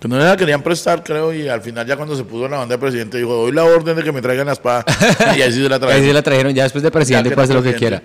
Que 0.00 0.08
no 0.08 0.18
le 0.18 0.24
la 0.24 0.36
querían 0.36 0.62
prestar, 0.62 1.04
creo, 1.04 1.32
y 1.34 1.46
al 1.48 1.60
final 1.60 1.86
ya 1.86 1.94
cuando 1.96 2.16
se 2.16 2.24
puso 2.24 2.46
en 2.46 2.52
la 2.52 2.56
banda 2.58 2.74
de 2.74 2.78
presidente 2.78 3.18
dijo, 3.18 3.34
doy 3.34 3.52
la 3.52 3.64
orden 3.64 3.94
de 3.94 4.02
que 4.02 4.10
me 4.12 4.22
traigan 4.22 4.46
la 4.46 4.52
espada. 4.54 4.82
y 5.36 5.42
ahí 5.42 5.52
sí 5.52 5.62
se 5.62 5.68
la 5.68 5.74
Ahí 5.76 5.80
trajeron. 5.80 6.06
se 6.06 6.12
la 6.14 6.22
trajeron 6.22 6.54
ya 6.54 6.62
después 6.62 6.82
de 6.82 6.90
presidente, 6.90 7.30
pase 7.36 7.52
era 7.52 7.60
lo 7.60 7.64
que 7.64 7.74
quiera. 7.74 8.02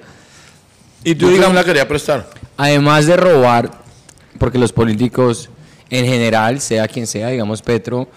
Y 1.06 1.16
Tú 1.16 1.30
digamos, 1.30 1.56
la 1.56 1.64
quería 1.64 1.88
prestar. 1.88 2.30
además 2.58 3.06
de 3.06 3.16
robar, 3.16 3.72
porque 4.40 4.58
los 4.58 4.74
políticos 4.74 5.50
en 5.90 6.06
general, 6.06 6.60
sea 6.60 6.88
quien 6.88 7.08
sea, 7.08 7.30
digamos 7.30 7.62
Petro, 7.62 8.10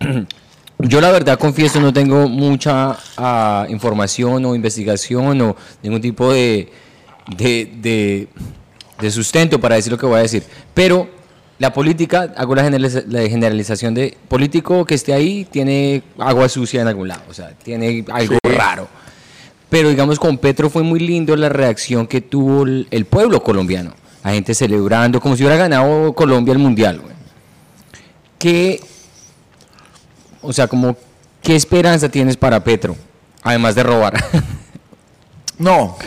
yo 0.78 1.00
la 1.00 1.10
verdad 1.12 1.38
confieso 1.38 1.80
no 1.80 1.92
tengo 1.92 2.28
mucha 2.28 2.96
ah, 3.16 3.66
información 3.68 4.44
o 4.44 4.54
investigación 4.56 5.40
o 5.40 5.56
ningún 5.82 6.00
tipo 6.00 6.32
de, 6.32 6.72
de, 7.36 7.70
de- 7.76 8.28
de 9.00 9.10
sustento 9.10 9.60
para 9.60 9.76
decir 9.76 9.92
lo 9.92 9.98
que 9.98 10.06
voy 10.06 10.18
a 10.18 10.22
decir. 10.22 10.42
Pero 10.74 11.08
la 11.60 11.72
política, 11.72 12.32
hago 12.36 12.54
la, 12.56 12.64
generaliza- 12.64 13.04
la 13.06 13.20
generalización 13.28 13.94
de 13.94 14.16
político 14.28 14.84
que 14.84 14.94
esté 14.96 15.12
ahí, 15.12 15.44
tiene 15.44 16.02
agua 16.18 16.48
sucia 16.48 16.80
en 16.82 16.88
algún 16.88 17.06
lado, 17.06 17.22
o 17.28 17.34
sea, 17.34 17.50
tiene 17.62 18.04
algo 18.10 18.38
raro. 18.42 18.88
Pero 19.68 19.88
digamos 19.90 20.18
con 20.18 20.38
Petro 20.38 20.68
fue 20.70 20.82
muy 20.82 20.98
lindo 20.98 21.36
la 21.36 21.48
reacción 21.48 22.08
que 22.08 22.20
tuvo 22.20 22.64
el, 22.64 22.88
el 22.90 23.04
pueblo 23.04 23.42
colombiano. 23.44 23.92
La 24.24 24.32
gente 24.32 24.52
celebrando, 24.54 25.20
como 25.20 25.36
si 25.36 25.44
hubiera 25.44 25.56
ganado 25.56 26.12
Colombia 26.14 26.52
el 26.52 26.58
Mundial. 26.58 26.98
güey. 26.98 27.14
¿Qué, 28.38 28.80
o 30.42 30.52
sea, 30.52 30.66
como, 30.66 30.96
¿qué 31.42 31.54
esperanza 31.56 32.08
tienes 32.08 32.36
para 32.36 32.64
Petro? 32.64 32.96
Además 33.42 33.74
de 33.76 33.82
robar. 33.84 34.14
No. 35.58 35.98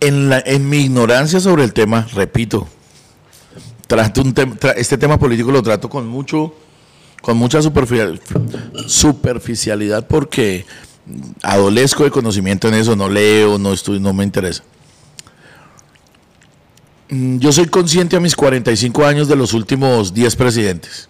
En, 0.00 0.30
la- 0.30 0.42
en 0.44 0.68
mi 0.70 0.78
ignorancia 0.78 1.38
sobre 1.40 1.64
el 1.64 1.72
tema, 1.74 2.06
repito, 2.14 2.66
trato 3.88 4.20
un 4.22 4.32
este 4.76 4.96
tema 4.96 5.18
político 5.18 5.50
lo 5.50 5.62
trato 5.62 5.88
con 5.90 6.06
mucho, 6.06 6.54
con 7.22 7.36
mucha 7.36 7.60
superficial- 7.60 8.20
superficialidad 8.86 10.06
porque 10.06 10.64
adolezco 11.42 12.04
de 12.04 12.10
conocimiento 12.12 12.68
en 12.68 12.74
eso, 12.74 12.94
no 12.94 13.08
leo, 13.08 13.58
no 13.58 13.72
estoy, 13.72 13.98
no 13.98 14.12
me 14.12 14.22
interesa. 14.22 14.62
Mm, 17.08 17.38
Yo 17.38 17.50
soy 17.52 17.66
consciente 17.66 18.16
a 18.16 18.20
mis 18.20 18.36
45 18.36 19.04
años 19.06 19.26
de 19.28 19.36
los 19.36 19.54
últimos 19.54 20.12
10 20.14 20.36
presidentes. 20.36 21.08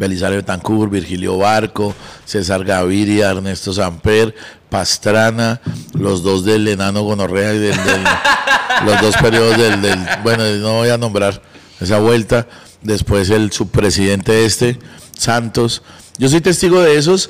Belisario 0.00 0.38
Betancourt, 0.38 0.90
Virgilio 0.90 1.36
Barco, 1.36 1.94
César 2.24 2.64
Gaviria, 2.64 3.30
Ernesto 3.32 3.70
Samper, 3.74 4.34
Pastrana, 4.70 5.60
los 5.92 6.22
dos 6.22 6.42
del 6.46 6.66
enano 6.68 7.02
Gonorrea 7.02 7.52
y 7.52 7.58
del, 7.58 7.76
del- 7.76 8.04
los 8.86 9.00
dos 9.02 9.14
periodos 9.18 9.58
del, 9.58 9.82
del- 9.82 9.98
bueno, 10.22 10.42
no 10.56 10.72
voy 10.78 10.88
a 10.88 10.96
nombrar 10.96 11.42
esa 11.80 11.98
vuelta, 11.98 12.46
después 12.80 13.28
el 13.28 13.52
subpresidente 13.52 14.46
este, 14.46 14.78
Santos. 15.18 15.82
Yo 16.16 16.30
soy 16.30 16.40
testigo 16.40 16.80
de 16.80 16.96
esos, 16.96 17.28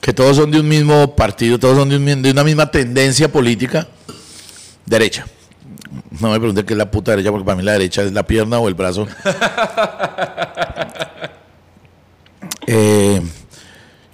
que 0.00 0.14
todos 0.14 0.36
son 0.38 0.50
de 0.50 0.60
un 0.60 0.68
mismo 0.68 1.14
partido, 1.14 1.58
todos 1.58 1.76
son 1.76 1.90
de, 1.90 1.96
un 1.96 2.04
mi- 2.04 2.14
de 2.14 2.30
una 2.30 2.42
misma 2.42 2.70
tendencia 2.70 3.30
política, 3.30 3.86
derecha. 4.86 5.26
No 6.20 6.30
me 6.30 6.38
pregunten 6.38 6.64
qué 6.64 6.72
es 6.72 6.78
la 6.78 6.90
puta 6.90 7.10
derecha, 7.10 7.30
porque 7.30 7.44
para 7.44 7.56
mí 7.56 7.62
la 7.62 7.72
derecha 7.72 8.00
es 8.02 8.12
la 8.12 8.22
pierna 8.26 8.58
o 8.58 8.66
el 8.68 8.72
brazo. 8.74 9.06
Eh, 12.70 13.22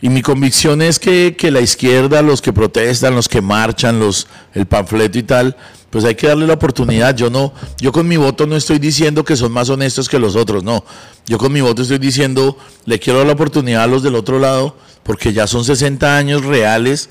y 0.00 0.08
mi 0.10 0.22
convicción 0.22 0.80
es 0.80 1.00
que, 1.00 1.34
que 1.36 1.50
la 1.50 1.60
izquierda, 1.60 2.22
los 2.22 2.40
que 2.40 2.52
protestan, 2.52 3.14
los 3.16 3.28
que 3.28 3.40
marchan, 3.40 3.98
los, 3.98 4.28
el 4.52 4.66
panfleto 4.66 5.18
y 5.18 5.22
tal, 5.24 5.56
pues 5.90 6.04
hay 6.04 6.14
que 6.14 6.28
darle 6.28 6.46
la 6.46 6.52
oportunidad. 6.54 7.16
Yo 7.16 7.30
no, 7.30 7.52
yo 7.80 7.90
con 7.90 8.06
mi 8.06 8.16
voto 8.16 8.46
no 8.46 8.54
estoy 8.54 8.78
diciendo 8.78 9.24
que 9.24 9.34
son 9.34 9.50
más 9.50 9.70
honestos 9.70 10.08
que 10.08 10.18
los 10.20 10.36
otros, 10.36 10.62
no. 10.62 10.84
Yo 11.26 11.36
con 11.38 11.52
mi 11.52 11.62
voto 11.62 11.82
estoy 11.82 11.98
diciendo, 11.98 12.56
le 12.84 13.00
quiero 13.00 13.18
dar 13.20 13.26
la 13.28 13.32
oportunidad 13.32 13.82
a 13.82 13.86
los 13.88 14.02
del 14.04 14.14
otro 14.14 14.38
lado, 14.38 14.76
porque 15.02 15.32
ya 15.32 15.46
son 15.48 15.64
60 15.64 16.16
años 16.16 16.44
reales 16.44 17.08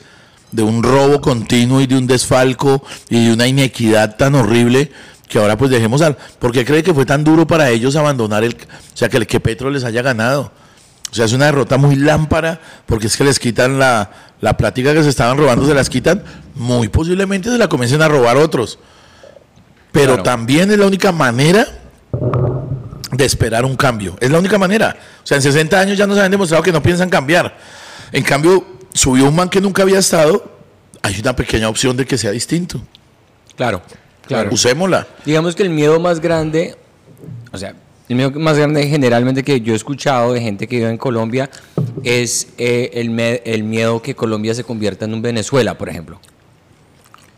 de 0.51 0.63
un 0.63 0.81
robo 0.83 1.19
continuo 1.19 1.81
y 1.81 1.87
de 1.87 1.97
un 1.97 2.07
desfalco 2.07 2.83
y 3.09 3.25
de 3.25 3.33
una 3.33 3.47
inequidad 3.47 4.15
tan 4.15 4.35
horrible 4.35 4.91
que 5.27 5.39
ahora 5.39 5.57
pues 5.57 5.71
dejemos 5.71 6.01
al... 6.03 6.15
¿Por 6.37 6.51
qué 6.51 6.63
cree 6.63 6.83
que 6.83 6.93
fue 6.93 7.05
tan 7.07 7.23
duro 7.23 7.47
para 7.47 7.69
ellos 7.71 7.95
abandonar 7.95 8.43
el... 8.43 8.53
O 8.53 8.97
sea, 8.97 9.09
que, 9.09 9.17
el- 9.17 9.25
que 9.27 9.39
Petro 9.39 9.71
les 9.71 9.83
haya 9.83 10.03
ganado? 10.03 10.51
O 11.13 11.15
sea, 11.15 11.25
es 11.25 11.33
una 11.33 11.45
derrota 11.45 11.77
muy 11.77 11.95
lámpara 11.95 12.59
porque 12.87 13.05
es 13.05 13.15
que 13.15 13.23
les 13.23 13.37
quitan 13.37 13.77
la, 13.77 14.09
la 14.41 14.57
plática 14.57 14.95
que 14.95 15.03
se 15.03 15.09
estaban 15.09 15.37
robando, 15.37 15.63
se 15.67 15.75
las 15.75 15.87
quitan. 15.87 16.23
Muy 16.55 16.89
posiblemente 16.89 17.51
se 17.51 17.57
la 17.59 17.67
comiencen 17.69 18.01
a 18.01 18.07
robar 18.07 18.35
otros. 18.37 18.79
Pero 19.91 20.13
Claro. 20.13 20.23
también 20.23 20.71
es 20.71 20.79
la 20.79 20.87
única 20.87 21.11
manera 21.11 21.67
de 23.11 23.25
esperar 23.25 23.63
un 23.63 23.75
cambio. 23.75 24.17
Es 24.19 24.31
la 24.31 24.39
única 24.39 24.57
manera. 24.57 24.95
O 25.23 25.27
sea, 25.27 25.37
en 25.37 25.43
60 25.43 25.79
años 25.79 25.97
ya 25.99 26.07
nos 26.07 26.17
han 26.17 26.31
demostrado 26.31 26.63
que 26.63 26.71
no 26.71 26.81
piensan 26.81 27.11
cambiar. 27.11 27.55
En 28.11 28.23
cambio, 28.23 28.65
subió 28.91 29.27
un 29.29 29.35
man 29.35 29.49
que 29.49 29.61
nunca 29.61 29.83
había 29.83 29.99
estado. 29.99 30.51
Hay 31.03 31.19
una 31.19 31.35
pequeña 31.35 31.69
opción 31.69 31.95
de 31.95 32.07
que 32.07 32.17
sea 32.17 32.31
distinto. 32.31 32.81
claro, 33.55 33.83
claro. 34.25 34.49
Usémosla. 34.51 35.05
Digamos 35.25 35.53
que 35.55 35.61
el 35.61 35.69
miedo 35.69 35.99
más 35.99 36.19
grande, 36.19 36.75
o 37.51 37.57
sea, 37.59 37.75
el 38.09 38.15
miedo 38.15 38.31
más 38.39 38.57
grande 38.57 38.87
generalmente 38.87 39.43
que 39.43 39.61
yo 39.61 39.73
he 39.73 39.75
escuchado 39.75 40.33
de 40.33 40.41
gente 40.41 40.67
que 40.67 40.77
vive 40.77 40.89
en 40.89 40.97
Colombia 40.97 41.49
es 42.03 42.49
eh, 42.57 42.91
el, 42.95 43.09
me- 43.09 43.41
el 43.45 43.63
miedo 43.63 44.01
que 44.01 44.13
Colombia 44.15 44.53
se 44.53 44.63
convierta 44.63 45.05
en 45.05 45.13
un 45.13 45.21
Venezuela, 45.21 45.77
por 45.77 45.89
ejemplo. 45.89 46.19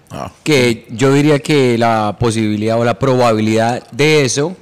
Ah. 0.10 0.32
Que 0.44 0.86
yo 0.90 1.14
diría 1.14 1.40
que 1.40 1.78
la 1.78 2.16
posibilidad 2.20 2.80
o 2.80 2.86
la 2.86 2.98
probabilidad 2.98 3.90
de 3.92 4.24
eso 4.26 4.56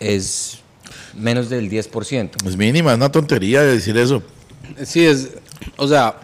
es 0.00 0.58
menos 1.16 1.48
del 1.48 1.70
10%. 1.70 2.46
Es 2.46 2.56
mínima, 2.56 2.92
es 2.92 2.96
una 2.96 3.10
tontería 3.10 3.62
de 3.62 3.74
decir 3.74 3.96
eso. 3.96 4.22
Sí, 4.84 5.04
es, 5.04 5.30
o 5.76 5.88
sea, 5.88 6.14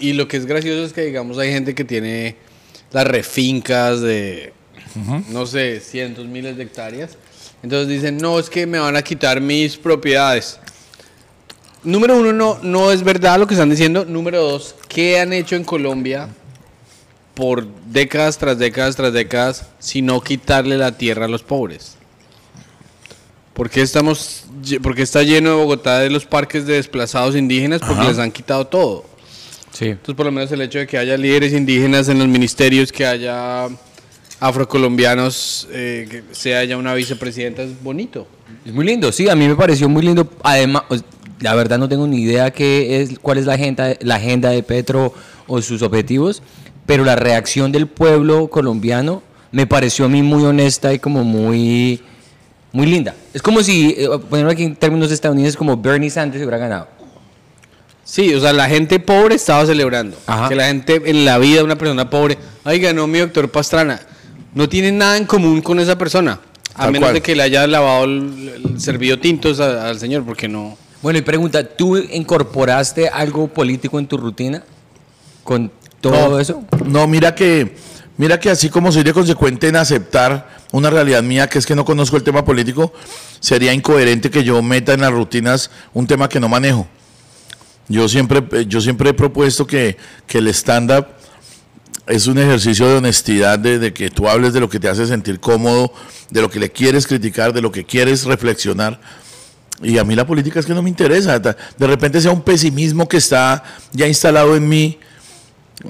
y 0.00 0.12
lo 0.14 0.26
que 0.28 0.36
es 0.36 0.46
gracioso 0.46 0.84
es 0.84 0.92
que, 0.92 1.02
digamos, 1.02 1.38
hay 1.38 1.50
gente 1.52 1.74
que 1.74 1.84
tiene 1.84 2.36
las 2.92 3.06
refincas 3.06 4.00
de, 4.00 4.52
no 5.30 5.46
sé, 5.46 5.80
cientos, 5.80 6.26
miles 6.26 6.56
de 6.56 6.64
hectáreas. 6.64 7.16
Entonces 7.62 7.88
dicen, 7.88 8.18
no, 8.18 8.38
es 8.38 8.50
que 8.50 8.66
me 8.66 8.78
van 8.78 8.96
a 8.96 9.02
quitar 9.02 9.40
mis 9.40 9.76
propiedades. 9.76 10.58
Número 11.84 12.18
uno, 12.18 12.32
no, 12.32 12.58
no 12.62 12.92
es 12.92 13.02
verdad 13.02 13.38
lo 13.38 13.46
que 13.46 13.54
están 13.54 13.70
diciendo. 13.70 14.04
Número 14.04 14.42
dos, 14.42 14.74
¿qué 14.88 15.20
han 15.20 15.32
hecho 15.32 15.56
en 15.56 15.64
Colombia 15.64 16.28
por 17.34 17.66
décadas 17.86 18.38
tras 18.38 18.58
décadas 18.58 18.96
tras 18.96 19.12
décadas 19.12 19.66
si 19.78 20.02
no 20.02 20.20
quitarle 20.20 20.76
la 20.76 20.96
tierra 20.96 21.26
a 21.26 21.28
los 21.28 21.42
pobres? 21.42 21.96
¿Por 23.54 23.68
qué, 23.68 23.82
estamos, 23.82 24.44
por 24.82 24.94
qué 24.94 25.02
está 25.02 25.22
lleno 25.22 25.50
de 25.50 25.56
Bogotá 25.56 25.98
de 25.98 26.10
los 26.10 26.24
parques 26.24 26.66
de 26.66 26.74
desplazados 26.74 27.36
indígenas? 27.36 27.80
Porque 27.80 28.00
Ajá. 28.00 28.08
les 28.08 28.18
han 28.18 28.32
quitado 28.32 28.66
todo. 28.66 29.04
Sí. 29.72 29.86
Entonces, 29.86 30.14
por 30.14 30.26
lo 30.26 30.32
menos 30.32 30.50
el 30.52 30.62
hecho 30.62 30.78
de 30.78 30.86
que 30.86 30.98
haya 30.98 31.16
líderes 31.16 31.52
indígenas 31.52 32.08
en 32.08 32.18
los 32.18 32.28
ministerios, 32.28 32.90
que 32.90 33.04
haya 33.04 33.68
afrocolombianos, 34.42 35.68
eh, 35.70 36.08
que 36.10 36.24
se 36.32 36.56
haya 36.56 36.76
una 36.76 36.94
vicepresidenta, 36.94 37.62
es 37.62 37.80
bonito. 37.80 38.26
Es 38.66 38.72
muy 38.72 38.84
lindo, 38.84 39.12
sí, 39.12 39.28
a 39.28 39.36
mí 39.36 39.46
me 39.46 39.54
pareció 39.54 39.88
muy 39.88 40.02
lindo. 40.02 40.28
Además, 40.42 40.82
la 41.38 41.54
verdad 41.54 41.78
no 41.78 41.88
tengo 41.88 42.08
ni 42.08 42.22
idea 42.22 42.50
qué 42.50 43.00
es, 43.00 43.20
cuál 43.20 43.38
es 43.38 43.46
la 43.46 43.54
agenda, 43.54 43.94
la 44.00 44.16
agenda 44.16 44.50
de 44.50 44.64
Petro 44.64 45.14
o 45.46 45.62
sus 45.62 45.80
objetivos, 45.82 46.42
pero 46.86 47.04
la 47.04 47.14
reacción 47.14 47.70
del 47.70 47.86
pueblo 47.86 48.48
colombiano 48.48 49.22
me 49.52 49.68
pareció 49.68 50.06
a 50.06 50.08
mí 50.08 50.22
muy 50.22 50.42
honesta 50.42 50.92
y 50.92 50.98
como 50.98 51.22
muy, 51.22 52.02
muy 52.72 52.86
linda. 52.86 53.14
Es 53.32 53.42
como 53.42 53.62
si, 53.62 53.94
eh, 53.96 54.08
ponerlo 54.28 54.50
aquí 54.50 54.64
en 54.64 54.74
términos 54.74 55.12
estadounidenses, 55.12 55.56
como 55.56 55.76
Bernie 55.76 56.10
Sanders 56.10 56.42
hubiera 56.42 56.58
ganado. 56.58 56.88
Sí, 58.02 58.34
o 58.34 58.40
sea, 58.40 58.52
la 58.52 58.68
gente 58.68 58.98
pobre 58.98 59.36
estaba 59.36 59.64
celebrando. 59.64 60.16
Ajá. 60.26 60.48
Que 60.48 60.56
la 60.56 60.66
gente 60.66 61.00
en 61.04 61.24
la 61.24 61.38
vida, 61.38 61.62
una 61.62 61.78
persona 61.78 62.10
pobre, 62.10 62.36
ay, 62.64 62.80
ganó 62.80 63.06
mi 63.06 63.20
doctor 63.20 63.48
Pastrana. 63.48 64.00
No 64.54 64.68
tiene 64.68 64.92
nada 64.92 65.16
en 65.16 65.24
común 65.26 65.62
con 65.62 65.80
esa 65.80 65.96
persona. 65.96 66.40
A 66.74 66.82
Tal 66.84 66.92
menos 66.92 67.06
cual. 67.08 67.14
de 67.14 67.20
que 67.22 67.34
le 67.36 67.42
haya 67.42 67.66
lavado, 67.66 68.04
el, 68.04 68.52
el- 68.74 68.80
servido 68.80 69.18
tintos 69.18 69.60
a- 69.60 69.88
al 69.88 69.98
señor, 69.98 70.24
porque 70.24 70.48
no. 70.48 70.76
Bueno, 71.02 71.18
y 71.18 71.22
pregunta, 71.22 71.66
¿tú 71.66 71.96
incorporaste 71.98 73.08
algo 73.08 73.48
político 73.48 73.98
en 73.98 74.06
tu 74.06 74.16
rutina 74.16 74.62
con 75.44 75.70
todo 76.00 76.30
No, 76.30 76.38
eso? 76.38 76.64
No, 76.86 77.06
mira 77.06 77.34
que, 77.34 77.74
mira 78.16 78.38
que 78.38 78.50
así 78.50 78.68
como 78.70 78.92
soy 78.92 79.02
de 79.02 79.12
consecuente 79.12 79.68
en 79.68 79.76
aceptar 79.76 80.48
una 80.70 80.88
realidad 80.90 81.22
mía, 81.22 81.48
que 81.48 81.58
es 81.58 81.66
que 81.66 81.74
no 81.74 81.84
conozco 81.84 82.16
el 82.16 82.22
tema 82.22 82.44
político, 82.44 82.92
sería 83.40 83.72
incoherente 83.74 84.30
que 84.30 84.44
yo 84.44 84.62
meta 84.62 84.94
en 84.94 85.00
las 85.00 85.10
rutinas 85.12 85.70
un 85.92 86.06
tema 86.06 86.28
que 86.28 86.40
no 86.40 86.48
manejo. 86.48 86.86
Yo 87.88 88.08
siempre, 88.08 88.42
yo 88.66 88.80
siempre 88.80 89.10
he 89.10 89.14
propuesto 89.14 89.66
que, 89.66 89.96
que 90.26 90.38
el 90.38 90.48
stand-up 90.48 91.06
es 92.06 92.26
un 92.26 92.38
ejercicio 92.38 92.88
de 92.88 92.96
honestidad, 92.96 93.58
de, 93.58 93.78
de 93.78 93.92
que 93.92 94.10
tú 94.10 94.28
hables 94.28 94.52
de 94.52 94.60
lo 94.60 94.68
que 94.68 94.80
te 94.80 94.88
hace 94.88 95.06
sentir 95.06 95.40
cómodo, 95.40 95.92
de 96.30 96.40
lo 96.40 96.50
que 96.50 96.58
le 96.58 96.70
quieres 96.70 97.06
criticar, 97.06 97.52
de 97.52 97.60
lo 97.60 97.70
que 97.70 97.84
quieres 97.84 98.24
reflexionar. 98.24 99.00
Y 99.82 99.98
a 99.98 100.04
mí 100.04 100.14
la 100.14 100.26
política 100.26 100.60
es 100.60 100.66
que 100.66 100.74
no 100.74 100.82
me 100.82 100.90
interesa. 100.90 101.38
De 101.38 101.56
repente 101.86 102.20
sea 102.20 102.30
un 102.30 102.42
pesimismo 102.42 103.08
que 103.08 103.16
está 103.16 103.64
ya 103.92 104.06
instalado 104.06 104.56
en 104.56 104.68
mí 104.68 104.98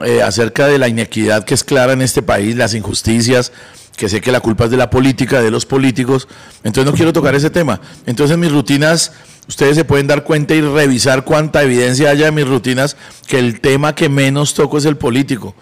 eh, 0.04 0.22
acerca 0.22 0.66
de 0.66 0.78
la 0.78 0.88
inequidad 0.88 1.44
que 1.44 1.54
es 1.54 1.64
clara 1.64 1.92
en 1.92 2.00
este 2.00 2.22
país, 2.22 2.56
las 2.56 2.74
injusticias, 2.74 3.52
que 3.96 4.08
sé 4.08 4.22
que 4.22 4.32
la 4.32 4.40
culpa 4.40 4.64
es 4.64 4.70
de 4.70 4.78
la 4.78 4.88
política, 4.88 5.40
de 5.42 5.50
los 5.50 5.66
políticos. 5.66 6.28
Entonces 6.64 6.90
no 6.90 6.96
quiero 6.96 7.12
tocar 7.12 7.34
ese 7.34 7.50
tema. 7.50 7.80
Entonces 8.06 8.34
en 8.34 8.40
mis 8.40 8.52
rutinas, 8.52 9.12
ustedes 9.48 9.76
se 9.76 9.84
pueden 9.84 10.06
dar 10.06 10.24
cuenta 10.24 10.54
y 10.54 10.62
revisar 10.62 11.24
cuánta 11.24 11.62
evidencia 11.62 12.10
haya 12.10 12.28
en 12.28 12.34
mis 12.34 12.48
rutinas 12.48 12.96
que 13.26 13.38
el 13.38 13.60
tema 13.60 13.94
que 13.94 14.08
menos 14.08 14.54
toco 14.54 14.78
es 14.78 14.86
el 14.86 14.96
político. 14.96 15.54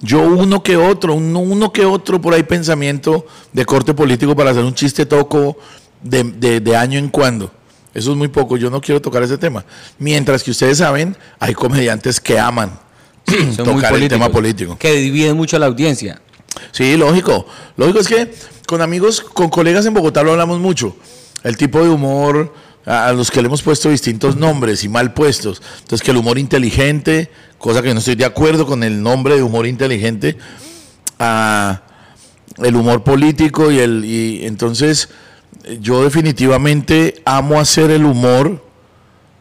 Yo 0.00 0.20
uno 0.20 0.62
que 0.62 0.76
otro, 0.76 1.14
uno, 1.14 1.38
uno 1.40 1.72
que 1.72 1.84
otro 1.84 2.20
por 2.20 2.34
ahí 2.34 2.42
pensamiento 2.42 3.26
de 3.52 3.64
corte 3.64 3.94
político 3.94 4.36
para 4.36 4.50
hacer 4.50 4.62
un 4.64 4.74
chiste 4.74 5.06
toco 5.06 5.56
de, 6.02 6.22
de- 6.24 6.60
de 6.60 6.76
año 6.76 6.98
en 6.98 7.08
cuando. 7.08 7.50
Eso 7.94 8.10
es 8.10 8.16
muy 8.16 8.28
poco, 8.28 8.58
yo 8.58 8.68
no 8.68 8.80
quiero 8.82 9.00
tocar 9.00 9.22
ese 9.22 9.38
tema. 9.38 9.64
Mientras 9.98 10.42
que 10.42 10.50
ustedes 10.50 10.78
saben, 10.78 11.16
hay 11.38 11.54
comediantes 11.54 12.20
que 12.20 12.38
aman 12.38 12.78
tocar 13.56 13.94
el 13.94 14.08
tema 14.08 14.28
político. 14.28 14.76
Que 14.78 14.92
dividen 14.92 15.36
mucho 15.36 15.56
a 15.56 15.60
la 15.60 15.66
audiencia. 15.66 16.20
Sí, 16.72 16.96
lógico. 16.96 17.46
Lógico 17.76 18.00
es 18.00 18.08
que 18.08 18.34
con 18.66 18.82
amigos, 18.82 19.20
con 19.20 19.48
colegas 19.48 19.86
en 19.86 19.94
Bogotá 19.94 20.22
lo 20.22 20.32
hablamos 20.32 20.60
mucho. 20.60 20.94
El 21.42 21.56
tipo 21.56 21.82
de 21.82 21.88
humor 21.88 22.52
a 22.86 23.12
los 23.12 23.30
que 23.30 23.42
le 23.42 23.48
hemos 23.48 23.62
puesto 23.62 23.90
distintos 23.90 24.36
nombres 24.36 24.84
y 24.84 24.88
mal 24.88 25.12
puestos. 25.12 25.60
Entonces, 25.80 26.02
que 26.04 26.12
el 26.12 26.16
humor 26.16 26.38
inteligente, 26.38 27.30
cosa 27.58 27.82
que 27.82 27.92
no 27.92 27.98
estoy 27.98 28.14
de 28.14 28.24
acuerdo 28.24 28.64
con 28.64 28.84
el 28.84 29.02
nombre 29.02 29.34
de 29.34 29.42
humor 29.42 29.66
inteligente, 29.66 30.36
el 31.18 32.76
humor 32.76 33.02
político 33.02 33.70
y 33.70 33.80
el 33.80 34.04
y 34.04 34.46
entonces 34.46 35.08
yo 35.80 36.04
definitivamente 36.04 37.20
amo 37.24 37.58
hacer 37.58 37.90
el 37.90 38.04
humor 38.04 38.64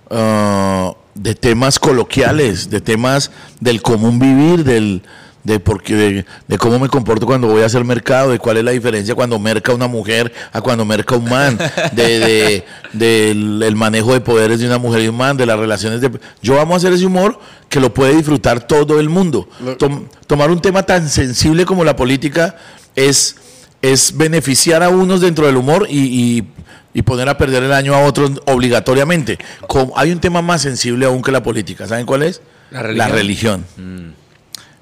ah, 0.09 0.95
de 1.13 1.35
temas 1.35 1.79
coloquiales, 1.79 2.69
de 2.69 2.81
temas 2.81 3.31
del 3.59 3.81
común 3.81 4.19
vivir, 4.19 4.63
del 4.63 5.03
de 5.45 5.59
porque 5.61 5.95
de, 5.95 6.25
de 6.47 6.57
cómo 6.57 6.79
me 6.79 6.89
comporto 6.89 7.25
cuando 7.25 7.47
voy 7.47 7.61
a 7.61 7.67
hacer 7.67 7.85
mercado, 7.85 8.31
de 8.31 8.39
cuál 8.39 8.57
es 8.57 8.63
la 8.65 8.71
diferencia 8.71 9.15
cuando 9.15 9.39
merca 9.39 9.73
una 9.73 9.87
mujer 9.87 10.33
a 10.51 10.59
cuando 10.59 10.83
merca 10.83 11.15
un 11.15 11.29
man, 11.29 11.57
de, 11.93 12.19
de- 12.19 12.65
del 12.91 13.61
el 13.63 13.75
manejo 13.75 14.11
de 14.13 14.19
poderes 14.21 14.59
de 14.59 14.65
una 14.65 14.77
mujer 14.79 15.01
y 15.03 15.07
un 15.07 15.15
man, 15.15 15.37
de 15.37 15.45
las 15.45 15.57
relaciones 15.57 16.01
de 16.01 16.11
yo 16.41 16.59
amo 16.59 16.75
hacer 16.75 16.91
ese 16.91 17.05
humor 17.05 17.39
que 17.69 17.79
lo 17.79 17.93
puede 17.93 18.15
disfrutar 18.15 18.67
todo 18.67 18.99
el 18.99 19.07
mundo. 19.07 19.47
Tom- 19.77 20.07
tomar 20.27 20.49
un 20.51 20.59
tema 20.61 20.83
tan 20.83 21.07
sensible 21.07 21.63
como 21.65 21.83
la 21.85 21.95
política 21.95 22.57
es 22.95 23.37
es 23.81 24.17
beneficiar 24.17 24.81
a 24.81 24.89
unos 24.89 25.21
dentro 25.21 25.45
del 25.45 25.57
humor 25.57 25.85
y, 25.89 25.99
y- 26.39 26.43
y 26.95 27.01
poner 27.03 27.29
a 27.29 27.37
perder 27.37 27.61
el 27.61 27.73
año 27.73 27.93
a 27.93 27.99
otros 27.99 28.31
obligatoriamente. 28.45 29.37
Como, 29.67 29.93
hay 29.97 30.11
un 30.11 30.19
tema 30.19 30.41
más 30.41 30.61
sensible 30.63 31.05
aún 31.05 31.21
que 31.21 31.31
la 31.31 31.43
política. 31.43 31.85
¿Saben 31.87 32.05
cuál 32.05 32.23
es? 32.23 32.41
La 32.71 32.81
religión. 32.81 33.65
religión. 33.75 34.15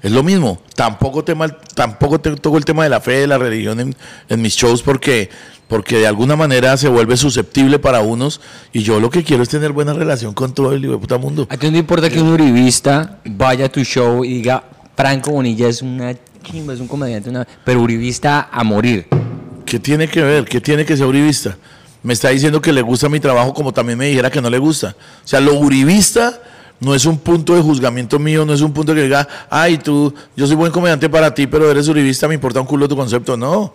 Es 0.04 0.12
lo 0.12 0.22
mismo. 0.22 0.60
Tampoco, 0.76 1.24
tema, 1.24 1.48
tampoco 1.74 2.20
te- 2.20 2.36
toco 2.36 2.58
el 2.58 2.64
tema 2.64 2.84
de 2.84 2.90
la 2.90 3.00
fe, 3.00 3.12
de 3.20 3.26
la 3.26 3.38
religión 3.38 3.80
en, 3.80 3.96
en 4.28 4.42
mis 4.42 4.54
shows 4.54 4.82
porque, 4.82 5.30
porque 5.66 5.96
de 5.98 6.06
alguna 6.06 6.36
manera 6.36 6.76
se 6.76 6.88
vuelve 6.88 7.16
susceptible 7.16 7.78
para 7.78 8.00
unos 8.00 8.40
y 8.72 8.82
yo 8.82 9.00
lo 9.00 9.08
que 9.10 9.24
quiero 9.24 9.42
es 9.42 9.48
tener 9.48 9.72
buena 9.72 9.94
relación 9.94 10.34
con 10.34 10.52
todo 10.52 10.72
el 10.74 10.82
de 10.82 10.96
puta 10.98 11.16
mundo. 11.18 11.46
A 11.50 11.56
ti 11.56 11.70
no 11.70 11.78
importa 11.78 12.10
que 12.10 12.20
un 12.20 12.28
uribista 12.28 13.18
vaya 13.24 13.64
a 13.64 13.68
tu 13.70 13.82
show 13.82 14.24
y 14.24 14.34
diga, 14.34 14.62
Franco 14.94 15.30
Bonilla 15.32 15.68
es 15.68 15.80
una 15.82 16.14
chimba, 16.42 16.74
es 16.74 16.80
un 16.80 16.86
comediante, 16.86 17.30
una... 17.30 17.46
pero 17.64 17.80
uribista 17.80 18.50
a 18.52 18.62
morir. 18.62 19.06
¿Qué 19.64 19.78
tiene 19.78 20.06
que 20.06 20.20
ver? 20.20 20.44
¿Qué 20.44 20.60
tiene 20.60 20.84
que 20.84 20.96
ser 20.98 21.06
uribista? 21.06 21.56
Me 22.02 22.12
está 22.12 22.28
diciendo 22.28 22.60
que 22.60 22.74
le 22.74 22.82
gusta 22.82 23.08
mi 23.08 23.18
trabajo 23.18 23.54
como 23.54 23.72
también 23.72 23.98
me 23.98 24.04
dijera 24.08 24.30
que 24.30 24.42
no 24.42 24.50
le 24.50 24.58
gusta. 24.58 24.94
O 25.24 25.26
sea, 25.26 25.40
lo 25.40 25.54
uribista 25.54 26.38
no 26.84 26.94
es 26.94 27.04
un 27.06 27.18
punto 27.18 27.54
de 27.54 27.62
juzgamiento 27.62 28.18
mío, 28.18 28.44
no 28.44 28.52
es 28.52 28.60
un 28.60 28.72
punto 28.72 28.94
que 28.94 29.02
diga, 29.02 29.26
ay, 29.50 29.78
tú, 29.78 30.14
yo 30.36 30.46
soy 30.46 30.56
buen 30.56 30.70
comediante 30.70 31.08
para 31.08 31.34
ti, 31.34 31.46
pero 31.46 31.70
eres 31.70 31.88
uribista, 31.88 32.28
me 32.28 32.34
importa 32.34 32.60
un 32.60 32.66
culo 32.66 32.86
tu 32.86 32.96
concepto. 32.96 33.36
No, 33.36 33.72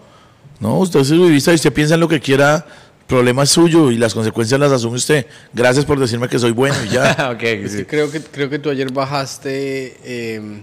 no, 0.60 0.78
usted 0.78 1.00
es 1.00 1.12
uribista 1.12 1.51
y 1.51 1.56
usted 1.56 1.74
piensa 1.74 1.96
en 1.96 2.00
lo 2.00 2.08
que 2.08 2.20
quiera, 2.20 2.66
problema 3.08 3.44
es 3.44 3.50
suyo 3.50 3.89
y 3.92 3.98
las 3.98 4.13
consecuencias 4.13 4.60
las 4.60 4.72
asume 4.72 4.98
usted. 4.98 5.25
Gracias 5.54 5.84
por 5.84 6.00
decirme 6.00 6.30
que 6.30 6.38
soy 6.38 6.51
bueno 6.51 6.75
y 6.86 6.89
ya. 6.89 7.32
ok, 7.36 7.44
Es 7.44 7.75
que 7.75 7.88
creo 7.88 8.12
que 8.12 8.22
creo 8.22 8.50
que 8.50 8.60
tú 8.60 8.70
ayer 8.70 8.92
bajaste. 8.92 9.98
eh, 10.04 10.62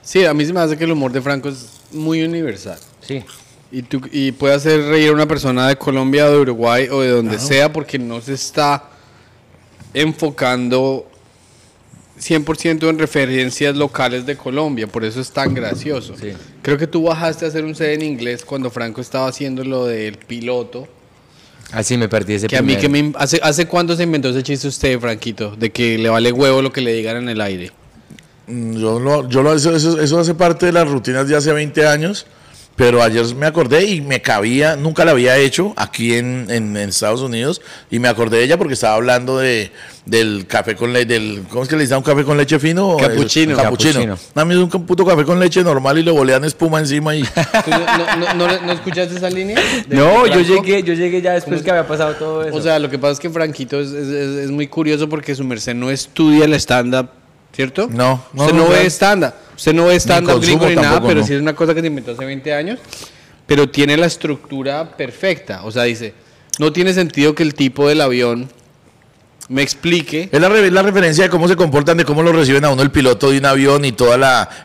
sí, 0.00 0.24
a 0.24 0.32
mí 0.32 0.46
se 0.46 0.52
me 0.52 0.60
hace 0.60 0.76
que 0.78 0.84
el 0.84 0.92
humor 0.92 1.10
de 1.12 1.20
Franco 1.20 1.48
es 1.48 1.66
muy 1.90 2.22
universal. 2.22 2.78
Sí. 3.00 3.24
Y, 3.70 3.82
tú, 3.82 4.00
y 4.12 4.32
puede 4.32 4.54
hacer 4.54 4.80
reír 4.84 5.10
a 5.10 5.12
una 5.12 5.26
persona 5.26 5.68
de 5.68 5.76
Colombia, 5.76 6.30
de 6.30 6.38
Uruguay 6.38 6.88
o 6.90 7.00
de 7.02 7.10
donde 7.10 7.38
sea 7.38 7.70
porque 7.70 7.98
no 7.98 8.20
se 8.20 8.32
está 8.32 8.84
enfocando 9.92 11.06
100% 12.18 12.88
en 12.88 12.98
referencias 12.98 13.76
locales 13.76 14.26
de 14.26 14.36
Colombia. 14.36 14.86
Por 14.86 15.04
eso 15.04 15.20
es 15.20 15.30
tan 15.30 15.54
gracioso. 15.54 16.14
Sí. 16.20 16.32
Creo 16.62 16.76
que 16.78 16.86
tú 16.86 17.02
bajaste 17.04 17.44
a 17.44 17.48
hacer 17.48 17.64
un 17.64 17.74
set 17.74 17.94
en 17.94 18.02
inglés 18.02 18.44
cuando 18.44 18.70
Franco 18.70 19.00
estaba 19.00 19.28
haciendo 19.28 19.64
lo 19.64 19.86
del 19.86 20.16
piloto. 20.18 20.88
Así 21.72 21.98
me 21.98 22.08
perdí 22.08 22.34
ese 22.34 22.46
Que 22.46 22.56
a 22.56 22.62
mí 22.62 22.74
primer- 22.76 22.80
que 22.80 23.10
me... 23.10 23.18
¿Hace, 23.18 23.40
¿Hace 23.42 23.66
cuándo 23.66 23.94
se 23.94 24.02
inventó 24.04 24.30
ese 24.30 24.42
chiste 24.42 24.68
usted, 24.68 24.98
Franquito? 24.98 25.54
De 25.54 25.70
que 25.70 25.98
le 25.98 26.08
vale 26.08 26.32
huevo 26.32 26.62
lo 26.62 26.72
que 26.72 26.80
le 26.80 26.92
digan 26.94 27.16
en 27.18 27.28
el 27.28 27.40
aire. 27.42 27.70
Mm, 28.46 28.76
Yo 28.78 28.98
lo, 28.98 29.28
yo 29.28 29.42
lo 29.42 29.52
eso, 29.54 29.76
eso, 29.76 30.00
eso 30.00 30.18
hace 30.18 30.34
parte 30.34 30.64
de 30.66 30.72
las 30.72 30.88
rutinas 30.88 31.28
de 31.28 31.36
hace 31.36 31.52
20 31.52 31.86
años, 31.86 32.26
pero 32.78 33.02
ayer 33.02 33.34
me 33.34 33.44
acordé 33.46 33.84
y 33.86 34.00
me 34.00 34.22
cabía, 34.22 34.76
nunca 34.76 35.04
la 35.04 35.10
había 35.10 35.36
hecho 35.36 35.72
aquí 35.76 36.14
en, 36.14 36.46
en- 36.48 36.76
en 36.76 36.88
Estados 36.88 37.20
Unidos, 37.22 37.60
y 37.90 37.98
me 37.98 38.06
acordé 38.06 38.38
de 38.38 38.44
ella 38.44 38.56
porque 38.56 38.74
estaba 38.74 38.94
hablando 38.94 39.36
de, 39.38 39.72
del 40.06 40.46
café 40.46 40.76
con 40.76 40.92
leche, 40.92 41.06
del, 41.12 41.42
¿cómo 41.50 41.64
es 41.64 41.68
que 41.68 41.74
le 41.74 41.82
dicen 41.82 41.96
un 41.96 42.04
café 42.04 42.22
con 42.22 42.36
leche 42.36 42.56
fino? 42.60 42.96
Capuchino. 42.96 43.56
Capuchino. 43.56 44.16
A 44.36 44.44
mí 44.44 44.54
es 44.54 44.60
un 44.60 44.68
puto 44.86 45.04
café 45.04 45.24
con 45.24 45.40
leche 45.40 45.64
normal 45.64 45.98
y 45.98 46.04
le 46.04 46.12
bolean 46.12 46.44
espuma 46.44 46.78
encima 46.78 47.16
y... 47.16 47.22
¿Tú 47.24 47.30
no, 47.70 47.78
no- 48.16 48.34
no- 48.34 48.46
no- 48.46 48.60
no 48.66 48.72
escuchaste 48.72 49.16
esa 49.16 49.28
línea? 49.28 49.58
No, 49.88 50.26
yo 50.28 50.40
llegué, 50.40 50.84
yo 50.84 50.94
llegué 50.94 51.20
ya 51.20 51.32
después 51.32 51.62
que 51.62 51.70
había 51.72 51.86
pasado 51.88 52.14
todo 52.14 52.44
eso. 52.44 52.56
O 52.56 52.62
sea, 52.62 52.78
lo 52.78 52.88
que 52.88 52.98
pasa 52.98 53.14
es 53.14 53.18
que 53.18 53.28
Franquito 53.28 53.80
es, 53.80 53.88
es- 53.90 54.06
es- 54.06 54.36
es 54.44 54.50
muy 54.52 54.68
curioso 54.68 55.08
porque 55.08 55.34
su 55.34 55.42
merced 55.42 55.74
no 55.74 55.90
estudia 55.90 56.44
el 56.44 56.54
stand-up, 56.54 57.08
¿cierto? 57.58 57.88
No, 57.90 58.24
no, 58.34 58.44
Usted 58.44 58.56
no, 58.56 58.68
ve 58.68 58.86
stand-up. 58.86 59.32
Usted 59.56 59.74
no 59.74 59.86
ve 59.86 59.98
gringo 60.40 60.68
ni 60.68 60.76
nada, 60.76 61.02
pero 61.02 61.22
no. 61.22 61.26
sí 61.26 61.34
es 61.34 61.40
una 61.40 61.56
cosa 61.56 61.74
que 61.74 61.80
se 61.80 61.88
inventó 61.88 62.12
hace 62.12 62.24
20 62.24 62.54
años. 62.54 62.78
Pero 63.48 63.68
tiene 63.68 63.96
la 63.96 64.06
estructura 64.06 64.96
perfecta. 64.96 65.64
O 65.64 65.72
sea, 65.72 65.82
dice, 65.82 66.14
no 66.60 66.72
tiene 66.72 66.92
sentido 66.92 67.34
que 67.34 67.42
el 67.42 67.54
tipo 67.54 67.88
del 67.88 68.00
avión 68.00 68.48
me 69.48 69.62
explique. 69.62 70.28
Es 70.30 70.40
la, 70.40 70.48
la 70.48 70.82
referencia 70.82 71.24
de 71.24 71.30
cómo 71.30 71.48
se 71.48 71.56
comportan, 71.56 71.96
de 71.96 72.04
cómo 72.04 72.22
lo 72.22 72.30
reciben 72.30 72.64
a 72.64 72.70
uno 72.70 72.80
el 72.80 72.92
piloto 72.92 73.32
de 73.32 73.38
un 73.38 73.46
avión 73.46 73.84
y 73.84 73.90
todo 73.90 74.14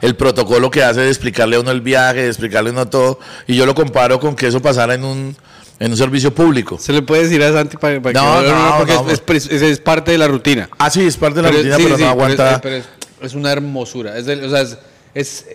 el 0.01 0.15
protocolo 0.15 0.69
que 0.69 0.83
hace 0.83 1.01
de 1.01 1.09
explicarle 1.09 1.55
a 1.55 1.61
uno 1.61 1.71
el 1.71 1.81
viaje, 1.81 2.21
de 2.21 2.27
explicarle 2.27 2.69
a 2.69 2.73
uno 2.73 2.87
todo. 2.87 3.19
Y 3.47 3.55
yo 3.55 3.65
lo 3.65 3.73
comparo 3.73 4.19
con 4.19 4.35
que 4.35 4.45
eso 4.45 4.61
pasara 4.61 4.93
en 4.93 5.03
un, 5.03 5.35
en 5.79 5.91
un 5.91 5.97
servicio 5.97 6.33
público. 6.33 6.77
Se 6.79 6.93
le 6.93 7.01
puede 7.01 7.23
decir 7.23 7.41
a 7.43 7.51
Santi 7.51 7.77
para, 7.77 8.01
para 8.01 8.21
No, 8.21 8.41
que 8.41 8.47
no, 8.49 8.75
porque 8.77 8.93
no, 8.93 9.09
es, 9.09 9.21
es- 9.45 9.51
es- 9.51 9.61
es 9.61 9.79
parte 9.79 10.11
de 10.11 10.17
la 10.17 10.27
rutina. 10.27 10.69
Ah, 10.77 10.89
sí, 10.89 11.01
es 11.05 11.17
parte 11.17 11.37
de 11.37 11.41
la 11.43 11.49
Pero- 11.49 11.59
rutina, 11.59 11.77
sí, 11.77 11.83
pero 11.83 11.97
sí, 11.97 12.03
no 12.03 12.09
aguanta. 12.09 12.51
es, 12.53 12.59
pero 12.61 12.75
es- 12.77 12.85
es 13.21 13.33
una 13.33 13.51
hermosura. 13.51 14.17
Es 14.17 14.25
del- 14.25 14.45
o 14.45 14.49
sea, 14.49 14.61
es, 14.61 14.77
es- 15.13 15.45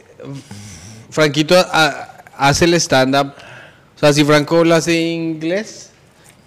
Franquito 1.11 1.55
a- 1.59 2.23
hace 2.37 2.65
el 2.67 2.75
stand-up. 2.75 3.33
O 3.97 3.99
sea, 3.99 4.13
si 4.13 4.25
Franco 4.25 4.65
lo 4.65 4.75
hace 4.75 4.97
en 4.99 5.13
inglés, 5.35 5.91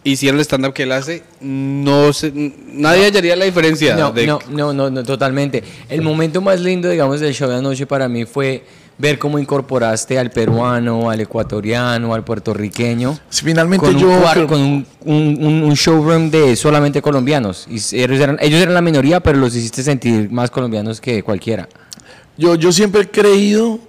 hiciera 0.04 0.36
el 0.38 0.42
stand-up 0.46 0.74
que 0.74 0.84
él 0.84 0.92
hace, 0.92 1.24
no 1.42 2.14
se, 2.14 2.32
nadie 2.34 3.06
hallaría 3.06 3.36
la 3.36 3.46
diferencia. 3.46 3.96
No, 3.96 4.12
de- 4.12 4.26
no, 4.28 4.40
no, 4.50 4.74
no, 4.74 4.90
no, 4.90 5.04
totalmente. 5.04 5.64
El 5.90 6.02
momento 6.02 6.42
más 6.42 6.60
lindo, 6.60 6.90
digamos, 6.90 7.20
del 7.20 7.34
show 7.34 7.50
de 7.50 7.58
anoche 7.58 7.86
para 7.86 8.08
mí 8.08 8.26
fue 8.26 8.64
ver 9.02 9.18
cómo 9.18 9.40
incorporaste 9.40 10.20
al 10.20 10.30
peruano, 10.30 11.10
al 11.10 11.20
ecuatoriano, 11.20 12.14
al 12.14 12.24
puertorriqueño. 12.24 13.18
Finalmente 13.32 13.86
Con, 13.88 13.96
un, 13.96 14.02
yo... 14.02 14.48
con 14.48 14.62
un, 14.62 14.88
un- 15.04 15.64
un- 15.64 15.74
showroom 15.74 16.30
de 16.30 16.56
solamente 16.56 17.02
colombianos. 17.02 17.66
Y 17.68 17.78
ellos 17.98 18.20
eran, 18.20 18.38
ellos 18.40 18.62
eran 18.62 18.76
la 18.76 18.82
minoría, 18.82 19.20
pero 19.20 19.40
los 19.40 19.56
hiciste 19.56 19.82
sentir 19.82 20.30
más 20.30 20.52
colombianos 20.52 21.02
que 21.02 21.24
cualquiera. 21.24 21.68
Yo, 22.38 22.54
yo 22.56 22.72
siempre 22.72 23.02
he 23.02 23.10
creído, 23.10 23.80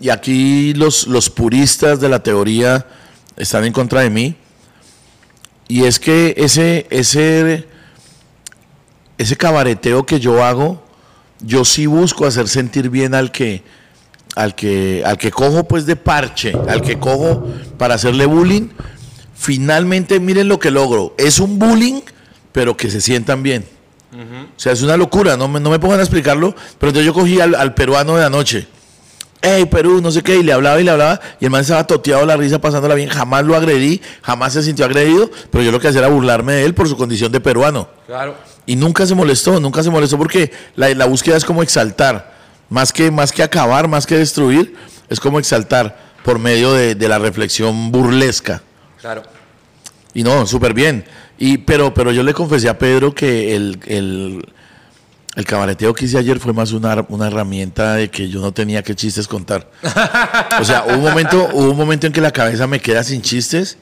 y 0.00 0.08
aquí 0.08 0.72
los, 0.74 1.06
los 1.06 1.28
puristas 1.28 2.00
de 2.00 2.08
la 2.08 2.22
teoría 2.22 2.86
están 3.36 3.64
en 3.66 3.72
contra 3.74 4.00
de 4.00 4.08
mí, 4.10 4.34
y 5.68 5.84
es 5.84 6.00
que 6.00 6.34
ese, 6.38 6.86
ese, 6.88 7.66
ese 9.18 9.36
cabareteo 9.36 10.06
que 10.06 10.18
yo 10.18 10.42
hago, 10.42 10.82
yo 11.40 11.64
sí 11.66 11.84
busco 11.86 12.24
hacer 12.26 12.48
sentir 12.48 12.88
bien 12.88 13.14
al 13.14 13.30
que, 13.30 13.62
al 14.38 14.54
que, 14.54 15.02
al 15.04 15.18
que 15.18 15.32
cojo 15.32 15.64
pues 15.64 15.84
de 15.84 15.96
parche, 15.96 16.52
al 16.68 16.80
que 16.80 16.96
cojo 16.96 17.44
para 17.76 17.96
hacerle 17.96 18.24
bullying. 18.24 18.68
Finalmente, 19.34 20.20
miren 20.20 20.46
lo 20.46 20.60
que 20.60 20.70
logro. 20.70 21.12
Es 21.18 21.40
un 21.40 21.58
bullying, 21.58 22.02
pero 22.52 22.76
que 22.76 22.88
se 22.88 23.00
sientan 23.00 23.42
bien. 23.42 23.64
O 24.12 24.60
sea, 24.60 24.72
es 24.72 24.82
una 24.82 24.96
locura, 24.96 25.36
no 25.36 25.48
me, 25.48 25.58
no 25.58 25.70
me 25.70 25.80
pongan 25.80 25.98
a 25.98 26.02
explicarlo, 26.02 26.54
pero 26.78 26.90
entonces 26.90 27.04
yo 27.04 27.12
cogí 27.12 27.40
al, 27.40 27.54
al 27.56 27.74
peruano 27.74 28.16
de 28.16 28.24
anoche. 28.24 28.68
Hey, 29.42 29.66
Perú, 29.66 30.00
no 30.00 30.10
sé 30.12 30.22
qué, 30.22 30.36
y 30.36 30.42
le 30.44 30.52
hablaba 30.52 30.80
y 30.80 30.84
le 30.84 30.90
hablaba, 30.92 31.20
y 31.40 31.44
el 31.44 31.50
man 31.50 31.60
estaba 31.60 31.86
toteado 31.86 32.24
la 32.24 32.36
risa, 32.36 32.60
pasándola 32.60 32.94
bien, 32.94 33.08
jamás 33.08 33.44
lo 33.44 33.54
agredí, 33.54 34.00
jamás 34.22 34.52
se 34.52 34.62
sintió 34.62 34.84
agredido, 34.84 35.30
pero 35.50 35.62
yo 35.62 35.72
lo 35.72 35.78
que 35.78 35.88
hacía 35.88 36.00
era 36.00 36.08
burlarme 36.08 36.54
de 36.54 36.64
él 36.64 36.74
por 36.74 36.88
su 36.88 36.96
condición 36.96 37.30
de 37.30 37.40
peruano. 37.40 37.88
Claro. 38.06 38.36
Y 38.66 38.76
nunca 38.76 39.04
se 39.06 39.14
molestó, 39.14 39.60
nunca 39.60 39.82
se 39.82 39.90
molestó 39.90 40.16
porque 40.16 40.52
la, 40.74 40.88
la 40.94 41.06
búsqueda 41.06 41.36
es 41.36 41.44
como 41.44 41.62
exaltar, 41.62 42.37
más 42.68 42.92
que, 42.92 43.10
más 43.10 43.32
que 43.32 43.42
acabar, 43.42 43.88
más 43.88 44.06
que 44.06 44.16
destruir, 44.16 44.74
es 45.08 45.20
como 45.20 45.38
exaltar 45.38 45.96
por 46.24 46.38
medio 46.38 46.72
de, 46.72 46.94
de 46.94 47.08
la 47.08 47.18
reflexión 47.18 47.90
burlesca. 47.90 48.62
Claro. 49.00 49.22
Y 50.14 50.22
no, 50.22 50.46
súper 50.46 50.74
bien. 50.74 51.04
Y, 51.38 51.58
pero, 51.58 51.94
pero 51.94 52.12
yo 52.12 52.22
le 52.22 52.34
confesé 52.34 52.68
a 52.68 52.78
Pedro 52.78 53.14
que 53.14 53.54
el, 53.54 53.78
el, 53.86 54.44
el 55.36 55.44
cabareteo 55.44 55.94
que 55.94 56.06
hice 56.06 56.18
ayer 56.18 56.40
fue 56.40 56.52
más 56.52 56.72
una, 56.72 57.06
una 57.08 57.28
herramienta 57.28 57.94
de 57.94 58.10
que 58.10 58.28
yo 58.28 58.40
no 58.40 58.52
tenía 58.52 58.82
qué 58.82 58.94
chistes 58.94 59.28
contar. 59.28 59.70
O 60.60 60.64
sea, 60.64 60.84
hubo 60.86 60.94
un 60.94 61.02
momento, 61.02 61.48
hubo 61.52 61.70
un 61.70 61.76
momento 61.76 62.06
en 62.06 62.12
que 62.12 62.20
la 62.20 62.32
cabeza 62.32 62.66
me 62.66 62.80
queda 62.80 63.04
sin 63.04 63.22
chistes 63.22 63.78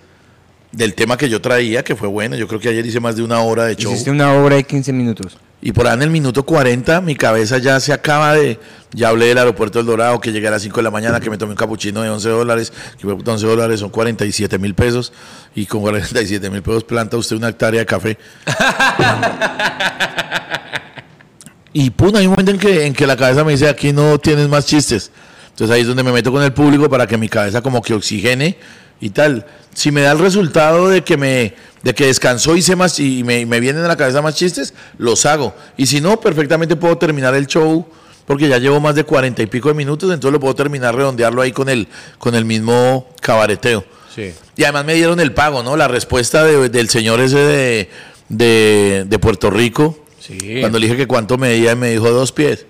del 0.72 0.94
tema 0.94 1.16
que 1.16 1.30
yo 1.30 1.40
traía, 1.40 1.82
que 1.82 1.96
fue 1.96 2.08
bueno. 2.08 2.36
Yo 2.36 2.46
creo 2.46 2.60
que 2.60 2.68
ayer 2.68 2.84
hice 2.84 3.00
más 3.00 3.16
de 3.16 3.22
una 3.22 3.40
hora 3.40 3.64
de 3.64 3.76
show. 3.76 3.90
Hiciste 3.90 4.10
una 4.10 4.32
obra 4.34 4.56
de 4.56 4.64
15 4.64 4.92
minutos. 4.92 5.38
Y 5.62 5.72
por 5.72 5.86
ahí 5.86 5.94
en 5.94 6.02
el 6.02 6.10
minuto 6.10 6.44
40 6.44 7.00
mi 7.00 7.16
cabeza 7.16 7.58
ya 7.58 7.80
se 7.80 7.92
acaba 7.92 8.34
de... 8.34 8.58
Ya 8.92 9.08
hablé 9.08 9.26
del 9.26 9.38
aeropuerto 9.38 9.78
del 9.78 9.86
Dorado, 9.86 10.20
que 10.20 10.32
llegué 10.32 10.48
a 10.48 10.52
las 10.52 10.62
5 10.62 10.76
de 10.76 10.82
la 10.82 10.90
mañana, 10.90 11.20
que 11.20 11.28
me 11.28 11.36
tomé 11.36 11.52
un 11.52 11.56
capuchino 11.56 12.02
de 12.02 12.08
11 12.08 12.28
dólares, 12.30 12.72
que 12.98 13.06
11 13.06 13.46
dólares 13.46 13.80
son 13.80 13.90
47 13.90 14.58
mil 14.58 14.74
pesos, 14.74 15.12
y 15.54 15.66
con 15.66 15.82
47 15.82 16.48
mil 16.48 16.62
pesos 16.62 16.84
planta 16.84 17.16
usted 17.16 17.36
una 17.36 17.48
hectárea 17.48 17.80
de 17.80 17.86
café. 17.86 18.16
y 21.74 21.90
pum, 21.90 22.14
hay 22.16 22.26
un 22.26 22.30
momento 22.30 22.52
en 22.52 22.58
que, 22.58 22.86
en 22.86 22.94
que 22.94 23.06
la 23.06 23.16
cabeza 23.16 23.44
me 23.44 23.52
dice, 23.52 23.68
aquí 23.68 23.92
no 23.92 24.18
tienes 24.18 24.48
más 24.48 24.64
chistes. 24.64 25.10
Entonces 25.50 25.74
ahí 25.74 25.82
es 25.82 25.88
donde 25.88 26.02
me 26.02 26.12
meto 26.12 26.32
con 26.32 26.42
el 26.42 26.52
público 26.52 26.88
para 26.88 27.06
que 27.06 27.18
mi 27.18 27.28
cabeza 27.28 27.60
como 27.60 27.82
que 27.82 27.92
oxigene 27.92 28.56
y 29.00 29.10
tal. 29.10 29.46
Si 29.74 29.90
me 29.90 30.02
da 30.02 30.12
el 30.12 30.18
resultado 30.18 30.88
de 30.88 31.02
que 31.02 31.16
me 31.16 31.54
de 31.86 31.94
que 31.94 32.06
descansó 32.06 32.56
hice 32.56 32.74
más 32.74 32.98
y 32.98 33.22
me, 33.22 33.46
me 33.46 33.60
vienen 33.60 33.84
a 33.84 33.88
la 33.88 33.96
cabeza 33.96 34.20
más 34.20 34.34
chistes, 34.34 34.74
los 34.98 35.24
hago. 35.24 35.54
Y 35.76 35.86
si 35.86 36.00
no, 36.00 36.18
perfectamente 36.20 36.74
puedo 36.74 36.98
terminar 36.98 37.34
el 37.34 37.46
show 37.46 37.86
porque 38.26 38.48
ya 38.48 38.58
llevo 38.58 38.80
más 38.80 38.96
de 38.96 39.04
cuarenta 39.04 39.40
y 39.42 39.46
pico 39.46 39.68
de 39.68 39.74
minutos, 39.74 40.12
entonces 40.12 40.32
lo 40.32 40.40
puedo 40.40 40.54
terminar 40.56 40.96
redondearlo 40.96 41.42
ahí 41.42 41.52
con 41.52 41.68
el 41.68 41.86
con 42.18 42.34
el 42.34 42.44
mismo 42.44 43.08
cabareteo. 43.20 43.84
Sí. 44.12 44.32
Y 44.56 44.64
además 44.64 44.84
me 44.84 44.94
dieron 44.94 45.20
el 45.20 45.32
pago, 45.32 45.62
¿no? 45.62 45.76
La 45.76 45.86
respuesta 45.86 46.42
de- 46.42 46.68
del 46.70 46.88
señor 46.88 47.20
ese 47.20 47.38
de, 47.38 47.90
de, 48.28 49.04
de 49.06 49.18
Puerto 49.20 49.50
Rico. 49.50 49.98
Sí. 50.18 50.56
Cuando 50.60 50.78
le 50.80 50.86
dije 50.86 50.96
que 50.96 51.06
cuánto 51.06 51.38
medía, 51.38 51.70
y 51.72 51.76
me 51.76 51.90
dijo 51.90 52.10
dos 52.10 52.32
pies. 52.32 52.66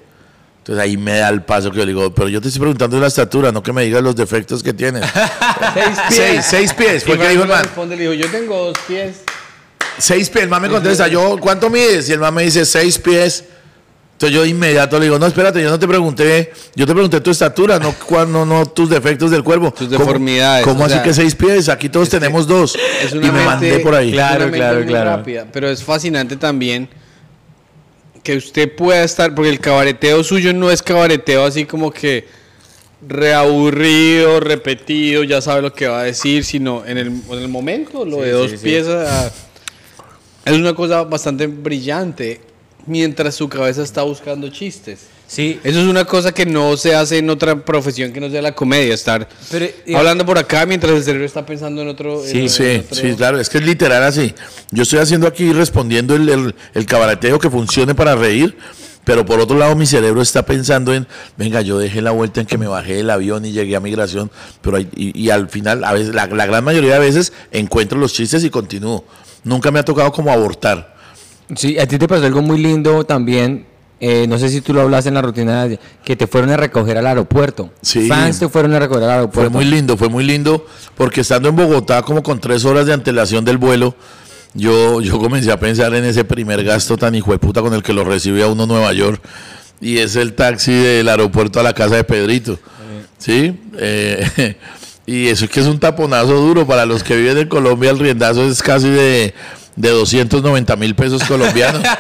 Entonces 0.67 0.83
ahí 0.83 0.97
me 0.97 1.19
da 1.19 1.29
el 1.29 1.43
paso 1.43 1.71
que 1.71 1.77
yo 1.79 1.85
le 1.87 1.93
digo, 1.93 2.13
pero 2.13 2.29
yo 2.29 2.41
te 2.41 2.49
estoy 2.49 2.59
preguntando 2.59 2.97
de 2.97 3.03
la 3.03 3.07
estatura, 3.07 3.53
no 3.53 3.63
que 3.63 3.73
me 3.73 3.85
digas 3.85 4.03
los 4.03 4.17
defectos 4.17 4.65
que 4.65 4.73
tienes. 4.75 5.05
Seis 5.05 5.97
seis, 6.11 6.45
seis 6.45 6.73
pies. 6.75 7.03
Y 7.05 7.07
Fue 7.07 7.13
que 7.17 7.19
Franco 7.25 7.31
dijo 7.31 7.43
el 7.45 7.49
man. 7.49 7.63
responde, 7.63 7.95
le 7.97 8.03
dijo, 8.03 8.15
yo 8.15 8.29
tengo 8.33 8.57
dos 8.67 8.77
pies. 8.89 9.19
Seis 9.97 10.29
pies. 10.29 10.43
El 10.43 10.51
man 10.51 10.63
me 10.63 10.69
contesta, 10.69 11.07
yo, 11.07 11.39
¿cuánto 11.41 11.71
mides? 11.71 12.09
Y 12.09 12.15
el 12.15 12.19
man 12.19 12.35
me 12.35 12.43
dice, 12.43 12.65
seis 12.67 12.99
pies. 12.99 13.45
Entonces 14.15 14.35
yo 14.35 14.43
de 14.43 14.49
inmediato 14.49 14.99
le 14.99 15.05
digo, 15.05 15.19
no, 15.21 15.27
espérate, 15.27 15.63
yo 15.63 15.71
no 15.71 15.79
te 15.79 15.87
pregunté, 15.87 16.51
yo 16.75 16.85
te 16.85 16.93
pregunté 16.95 17.21
tu 17.21 17.31
estatura, 17.31 17.79
no, 17.79 17.93
cuán- 18.09 18.33
no, 18.33 18.45
no 18.45 18.67
tus 18.67 18.91
defectos 18.91 19.31
del 19.31 19.45
cuerpo. 19.45 19.71
Tus 19.73 19.87
¿Cómo- 19.87 19.99
deformidades, 20.01 20.65
¿Cómo, 20.65 20.83
o 20.83 20.87
así 20.87 20.95
sea, 20.95 21.03
que 21.05 21.15
seis 21.15 21.35
pies? 21.37 21.69
Aquí 21.69 21.89
todos 21.89 22.09
tenemos 22.09 22.45
dos. 22.45 22.75
Es 23.05 23.13
y 23.13 23.17
me 23.19 23.31
mente- 23.31 23.45
mandé 23.45 23.79
por 23.79 23.95
ahí. 23.95 24.11
Claro, 24.11 24.51
claro, 24.51 24.85
claro. 24.85 25.11
rápida, 25.19 25.47
pero 25.53 25.69
es 25.69 25.85
fascinante 25.85 26.37
también 26.37 26.89
que 28.27 28.37
usted 28.37 28.75
pueda 28.75 29.05
estar, 29.05 29.33
porque 29.37 29.51
el 29.51 29.61
cabareteo 29.61 30.25
suyo 30.25 30.53
no 30.53 30.69
es 30.69 30.83
cabareteo 30.83 31.45
así 31.45 31.65
como 31.65 31.93
que 31.93 32.27
reaburrido, 33.07 34.41
repetido, 34.41 35.23
ya 35.23 35.41
sabe 35.41 35.63
lo 35.63 35.73
que 35.73 35.87
va 35.87 36.01
a 36.01 36.03
decir, 36.05 36.45
sino 36.45 36.85
en 36.85 36.99
el, 36.99 37.07
en 37.07 37.39
el 37.39 37.49
momento, 37.49 38.05
lo 38.05 38.17
Sí, 38.17 38.23
de 38.23 38.31
dos 38.33 38.51
sí, 38.51 38.57
sí. 38.57 38.65
piezas 38.65 39.33
es 40.45 40.53
una 40.55 40.75
cosa 40.75 41.05
bastante 41.05 41.47
brillante 41.47 42.41
mientras 42.87 43.37
su 43.37 43.49
cabeza 43.49 43.83
está 43.85 44.03
buscando 44.03 44.49
chistes. 44.49 45.07
Sí, 45.29 45.59
Eso 45.65 45.81
es 45.81 45.87
una 45.87 46.05
cosa 46.05 46.33
que 46.33 46.47
no 46.47 46.77
se 46.77 46.95
hace 46.95 47.19
en 47.19 47.29
otra 47.31 47.57
profesión 47.65 48.13
que 48.13 48.21
no 48.21 48.31
sea 48.31 48.41
la 48.41 48.53
comedia, 48.55 48.95
estar 48.95 49.29
Pero, 49.51 49.67
digamos- 49.85 49.99
hablando 50.01 50.25
por 50.25 50.39
acá 50.39 50.65
mientras 50.67 50.93
el 50.93 51.03
cerebro 51.03 51.27
está 51.27 51.45
pensando 51.45 51.83
en 51.83 51.89
otro. 51.89 52.25
en- 52.25 52.31
Sí, 52.31 52.39
en 52.43 52.49
Sí, 52.49 52.83
otro- 52.85 52.95
sí, 52.97 53.15
claro, 53.17 53.41
es 53.41 53.49
que 53.49 53.59
es 53.59 53.65
literal 53.65 54.05
así. 54.05 54.33
Yo 54.71 54.85
estoy 54.85 55.01
haciendo 55.01 55.27
aquí 55.27 55.53
respondiendo 55.53 56.15
el, 56.15 56.29
el, 56.29 56.55
el 56.75 56.87
cabareteo 56.87 57.41
que 57.41 57.51
funcione 57.51 57.93
para 57.95 58.15
reír, 58.15 58.57
pero 59.05 59.27
por 59.27 59.41
otro 59.41 59.59
lado 59.59 59.75
mi 59.75 59.85
cerebro 59.85 60.23
está 60.23 60.47
pensando 60.47 60.95
en, 60.95 61.09
venga, 61.37 61.61
yo 61.61 61.77
dejé 61.79 62.03
la 62.03 62.13
vuelta 62.13 62.41
en 62.41 62.47
que 62.47 62.57
me 62.57 62.69
bajé 62.69 62.95
del 62.95 63.11
avión 63.11 63.45
y 63.45 63.51
llegué 63.53 63.75
a 63.75 63.81
migración, 63.81 64.31
pero 64.63 64.77
hay- 64.77 64.89
y, 64.95 65.21
y 65.21 65.31
al 65.31 65.49
final, 65.49 65.83
a 65.83 65.93
veces, 65.93 66.15
la, 66.15 66.27
la 66.29 66.47
gran 66.47 66.63
mayoría 66.63 66.95
de 66.95 67.01
veces 67.01 67.33
encuentro 67.51 67.99
los 67.99 68.13
chistes 68.13 68.45
y 68.45 68.51
continúo. 68.51 69.05
Nunca 69.43 69.73
me 69.73 69.81
ha 69.81 69.85
tocado 69.85 70.13
como 70.13 70.31
abortar. 70.33 70.95
Sí, 71.57 71.79
a 71.81 71.87
ti 71.87 71.99
te 71.99 72.07
pasó 72.07 72.25
algo 72.27 72.43
muy 72.43 72.59
lindo 72.59 73.05
también. 73.05 73.67
Eh, 74.01 74.27
no 74.29 74.39
sé 74.39 74.49
si 74.51 74.61
tú 74.61 74.73
lo 74.75 74.83
hablaste 74.83 75.09
en 75.09 75.15
la 75.15 75.23
rutina, 75.23 75.67
de- 75.69 75.79
que 76.05 76.17
te 76.17 76.27
fueron 76.27 76.51
a 76.51 76.57
recoger 76.57 76.99
al 76.99 77.07
aeropuerto. 77.07 77.71
Sí. 77.83 78.09
Fans 78.09 78.39
te 78.39 78.49
fueron 78.49 78.75
a 78.75 78.79
recoger 78.79 79.05
al 79.05 79.09
Fue 79.09 79.17
aeropuerto. 79.19 79.51
muy 79.53 79.65
lindo, 79.65 79.97
fue 79.97 80.09
muy 80.09 80.25
lindo, 80.25 80.67
porque 80.97 81.23
estando 81.23 81.49
en 81.49 81.57
Bogotá 81.57 82.03
como 82.03 82.23
con 82.23 82.41
tres 82.41 82.65
horas 82.65 82.87
de 82.87 82.93
antelación 82.93 83.45
del 83.45 83.57
vuelo, 83.59 83.95
yo, 84.55 85.01
yo 85.01 85.19
comencé 85.21 85.51
a 85.53 85.59
pensar 85.59 85.95
en 85.95 86.05
ese 86.05 86.25
primer 86.25 86.63
gasto 86.65 86.97
tan 86.97 87.15
hijueputa 87.15 87.63
con 87.63 87.73
el 87.75 87.83
que 87.83 87.93
lo 87.93 88.05
recibe 88.05 88.43
a 88.43 88.49
uno 88.49 88.65
en 88.65 88.69
Nueva 88.69 88.93
York, 88.93 89.23
y 89.81 89.99
es 89.99 90.17
el 90.17 90.35
taxi 90.35 90.73
del 90.73 91.09
aeropuerto 91.09 91.61
a 91.61 91.63
la 91.63 91.73
casa 91.75 91.97
de 91.97 92.05
Pedrito. 92.05 92.59
¿Sí? 93.19 93.59
Eh, 93.79 94.57
y 95.07 95.29
eso 95.29 95.47
es 95.47 95.51
que 95.51 95.61
es 95.61 95.67
un 95.67 95.79
taponazo 95.79 96.35
duro 96.35 96.67
para 96.67 96.85
los 96.85 97.03
que 97.03 97.17
viven 97.17 97.39
en 97.39 97.49
Colombia, 97.49 97.91
el 97.91 97.99
riendazo 97.99 98.47
es 98.47 98.63
casi 98.63 98.89
de, 98.91 99.33
de 99.75 99.89
290 99.91 100.77
mil 100.77 100.95
pesos 100.95 101.25
colombianos. 101.25 101.83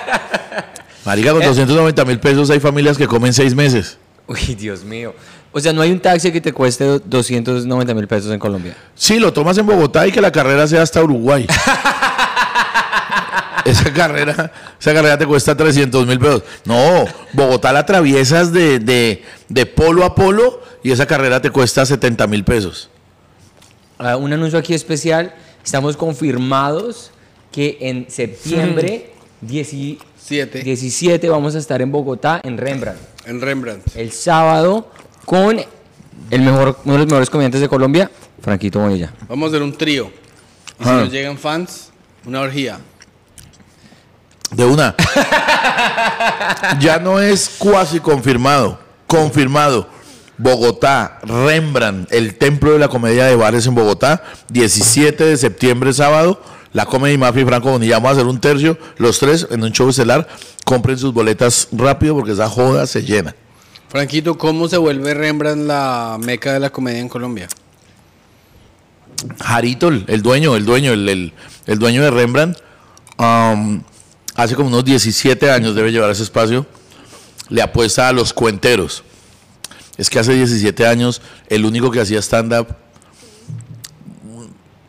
Marica, 1.06 1.32
con 1.32 1.40
290 1.40 2.04
mil 2.04 2.18
pesos 2.18 2.50
hay 2.50 2.58
familias 2.58 2.98
que 2.98 3.06
comen 3.06 3.32
seis 3.32 3.54
meses. 3.54 3.96
Uy, 4.26 4.56
Dios 4.56 4.82
mío. 4.82 5.14
O 5.52 5.60
sea, 5.60 5.72
no 5.72 5.80
hay 5.80 5.92
un 5.92 6.00
taxi 6.00 6.32
que 6.32 6.40
te 6.40 6.52
cueste 6.52 6.98
290 7.04 7.94
mil 7.94 8.08
pesos 8.08 8.32
en 8.32 8.40
Colombia. 8.40 8.76
Sí, 8.96 9.20
lo 9.20 9.32
tomas 9.32 9.56
en 9.56 9.66
Bogotá 9.66 10.06
y 10.06 10.12
que 10.12 10.20
la 10.20 10.32
carrera 10.32 10.66
sea 10.66 10.82
hasta 10.82 11.02
Uruguay. 11.02 11.46
esa 13.64 13.92
carrera, 13.92 14.52
esa 14.80 14.92
carrera 14.92 15.16
te 15.16 15.26
cuesta 15.26 15.56
300 15.56 16.06
mil 16.06 16.18
pesos. 16.18 16.42
No, 16.64 17.04
Bogotá 17.32 17.72
la 17.72 17.80
atraviesas 17.80 18.52
de, 18.52 18.80
de, 18.80 19.22
de 19.48 19.66
polo 19.66 20.04
a 20.04 20.16
polo 20.16 20.60
y 20.82 20.90
esa 20.90 21.06
carrera 21.06 21.40
te 21.40 21.50
cuesta 21.50 21.86
70 21.86 22.26
mil 22.26 22.42
pesos. 22.42 22.90
Ah, 23.98 24.16
un 24.16 24.32
anuncio 24.32 24.58
aquí 24.58 24.74
especial. 24.74 25.32
Estamos 25.64 25.96
confirmados 25.96 27.12
que 27.52 27.78
en 27.80 28.10
septiembre 28.10 29.12
10 29.40 29.72
Siete. 30.26 30.60
17 30.64 31.28
vamos 31.28 31.54
a 31.54 31.58
estar 31.58 31.80
en 31.80 31.92
Bogotá, 31.92 32.40
en 32.42 32.58
Rembrandt. 32.58 32.98
En 33.26 33.40
Rembrandt. 33.40 33.94
El 33.96 34.10
sábado 34.10 34.90
con 35.24 35.56
el 36.30 36.40
mejor, 36.40 36.76
uno 36.84 36.94
de 36.94 36.98
los 36.98 37.06
mejores 37.06 37.30
comediantes 37.30 37.60
de 37.60 37.68
Colombia, 37.68 38.10
Franquito 38.42 38.80
Bonilla. 38.80 39.12
Vamos 39.28 39.46
a 39.46 39.48
hacer 39.50 39.62
un 39.62 39.72
trío. 39.78 40.10
Y 40.80 40.82
si 40.82 40.90
Ah. 40.90 40.94
nos 40.94 41.12
llegan 41.12 41.38
fans, 41.38 41.90
una 42.24 42.40
orgía. 42.40 42.80
De 44.50 44.64
una. 44.64 44.96
ya 46.80 46.98
no 46.98 47.20
es 47.20 47.48
cuasi 47.56 48.00
confirmado. 48.00 48.80
Confirmado. 49.06 49.88
Bogotá, 50.38 51.20
Rembrandt, 51.22 52.12
el 52.12 52.34
templo 52.36 52.72
de 52.72 52.80
la 52.80 52.88
comedia 52.88 53.26
de 53.26 53.36
bares 53.36 53.64
en 53.68 53.76
Bogotá, 53.76 54.24
17 54.48 55.22
de 55.24 55.36
septiembre, 55.36 55.92
sábado. 55.92 56.42
La 56.76 56.84
Comedy 56.84 57.16
Mafia 57.16 57.40
y 57.40 57.44
Franco 57.46 57.70
Bonilla. 57.70 57.94
Vamos 57.94 58.10
a 58.10 58.12
hacer 58.12 58.26
un 58.26 58.38
tercio, 58.38 58.76
los 58.98 59.18
tres, 59.18 59.46
en 59.50 59.62
un 59.64 59.72
show 59.72 59.88
estelar. 59.88 60.28
Compren 60.62 60.98
sus 60.98 61.14
boletas 61.14 61.68
rápido 61.72 62.14
porque 62.14 62.32
esa 62.32 62.50
joda 62.50 62.86
se 62.86 63.02
llena. 63.02 63.34
Franquito, 63.88 64.36
¿cómo 64.36 64.68
se 64.68 64.76
vuelve 64.76 65.14
Rembrandt 65.14 65.66
la 65.66 66.18
meca 66.22 66.52
de 66.52 66.60
la 66.60 66.68
comedia 66.68 66.98
en 67.00 67.08
Colombia? 67.08 67.48
Jarito, 69.42 69.88
el 69.88 70.20
dueño, 70.22 70.54
el 70.54 70.66
dueño, 70.66 70.92
el, 70.92 71.08
el- 71.08 71.32
el 71.66 71.78
dueño 71.78 72.02
de 72.02 72.10
Rembrandt, 72.10 72.58
um, 73.18 73.82
hace 74.34 74.54
como 74.54 74.68
unos 74.68 74.84
17 74.84 75.50
años 75.50 75.74
debe 75.74 75.90
llevar 75.92 76.10
ese 76.10 76.24
espacio, 76.24 76.66
le 77.48 77.62
apuesta 77.62 78.08
a 78.08 78.12
los 78.12 78.34
cuenteros. 78.34 79.02
Es 79.96 80.10
que 80.10 80.18
hace 80.18 80.34
17 80.34 80.86
años 80.86 81.22
el 81.48 81.64
único 81.64 81.90
que 81.90 82.00
hacía 82.02 82.18
stand-up 82.20 82.66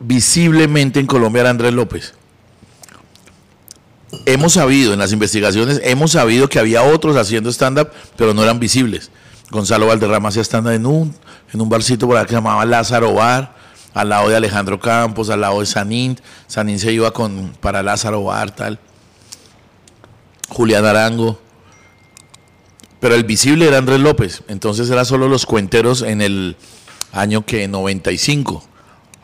visiblemente 0.00 1.00
en 1.00 1.06
Colombia 1.06 1.40
era 1.40 1.50
Andrés 1.50 1.72
López. 1.72 2.14
Hemos 4.24 4.54
sabido 4.54 4.92
en 4.92 4.98
las 4.98 5.12
investigaciones, 5.12 5.80
hemos 5.84 6.12
sabido 6.12 6.48
que 6.48 6.58
había 6.58 6.82
otros 6.82 7.16
haciendo 7.16 7.50
stand-up, 7.50 7.90
pero 8.16 8.32
no 8.32 8.42
eran 8.42 8.58
visibles. 8.58 9.10
Gonzalo 9.50 9.86
Valderrama 9.86 10.30
hacía 10.30 10.42
stand-up 10.42 10.72
en 10.72 10.86
un, 10.86 11.14
en 11.52 11.60
un 11.60 11.68
barcito 11.68 12.06
por 12.06 12.16
ahí 12.16 12.24
que 12.24 12.30
se 12.30 12.36
llamaba 12.36 12.64
Lázaro 12.64 13.12
Bar, 13.14 13.54
al 13.94 14.08
lado 14.08 14.28
de 14.28 14.36
Alejandro 14.36 14.80
Campos, 14.80 15.30
al 15.30 15.40
lado 15.40 15.60
de 15.60 15.66
Sanín. 15.66 16.18
Sanín 16.46 16.78
se 16.78 16.92
iba 16.92 17.10
con, 17.12 17.52
para 17.60 17.82
Lázaro 17.82 18.24
Bar, 18.24 18.54
tal. 18.54 18.78
Julián 20.48 20.84
Arango. 20.84 21.38
Pero 23.00 23.14
el 23.14 23.24
visible 23.24 23.68
era 23.68 23.78
Andrés 23.78 24.00
López. 24.00 24.42
Entonces 24.48 24.90
era 24.90 25.04
solo 25.04 25.28
los 25.28 25.46
cuenteros 25.46 26.02
en 26.02 26.20
el 26.20 26.56
año 27.12 27.44
que 27.44 27.68
95. 27.68 28.64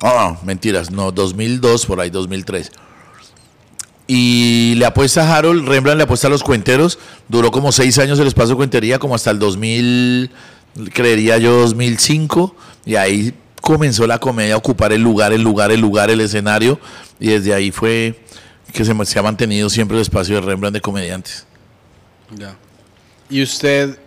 Ah, 0.02 0.36
mentiras, 0.44 0.90
no, 0.90 1.12
2002, 1.12 1.86
por 1.86 2.00
ahí, 2.00 2.10
2003. 2.10 2.70
Y 4.06 4.74
le 4.76 4.84
apuesta 4.84 5.22
a 5.22 5.36
Harold, 5.36 5.66
Rembrandt 5.66 5.98
le 5.98 6.04
apuesta 6.04 6.26
a 6.26 6.30
los 6.30 6.42
cuenteros. 6.42 6.98
Duró 7.28 7.50
como 7.50 7.72
seis 7.72 7.98
años 7.98 8.18
el 8.18 8.26
espacio 8.26 8.50
de 8.50 8.56
cuentería, 8.56 8.98
como 8.98 9.14
hasta 9.14 9.30
el 9.30 9.38
2000, 9.38 10.30
creería 10.92 11.38
yo, 11.38 11.60
2005. 11.60 12.54
Y 12.84 12.96
ahí 12.96 13.34
comenzó 13.62 14.06
la 14.06 14.18
comedia 14.18 14.54
a 14.54 14.56
ocupar 14.58 14.92
el 14.92 15.02
lugar, 15.02 15.32
el 15.32 15.42
lugar, 15.42 15.70
el 15.70 15.80
lugar, 15.80 16.10
el 16.10 16.20
escenario. 16.20 16.78
Y 17.18 17.28
desde 17.28 17.54
ahí 17.54 17.70
fue 17.70 18.20
que 18.74 18.84
se, 18.84 19.18
ha 19.18 19.22
mantenido 19.22 19.70
siempre 19.70 19.96
el 19.96 20.02
espacio 20.02 20.34
de 20.34 20.42
Rembrandt 20.42 20.74
de 20.74 20.80
comediantes. 20.82 21.46
Ya. 22.36 22.56
¿Y 23.30 23.42
usted 23.42 23.98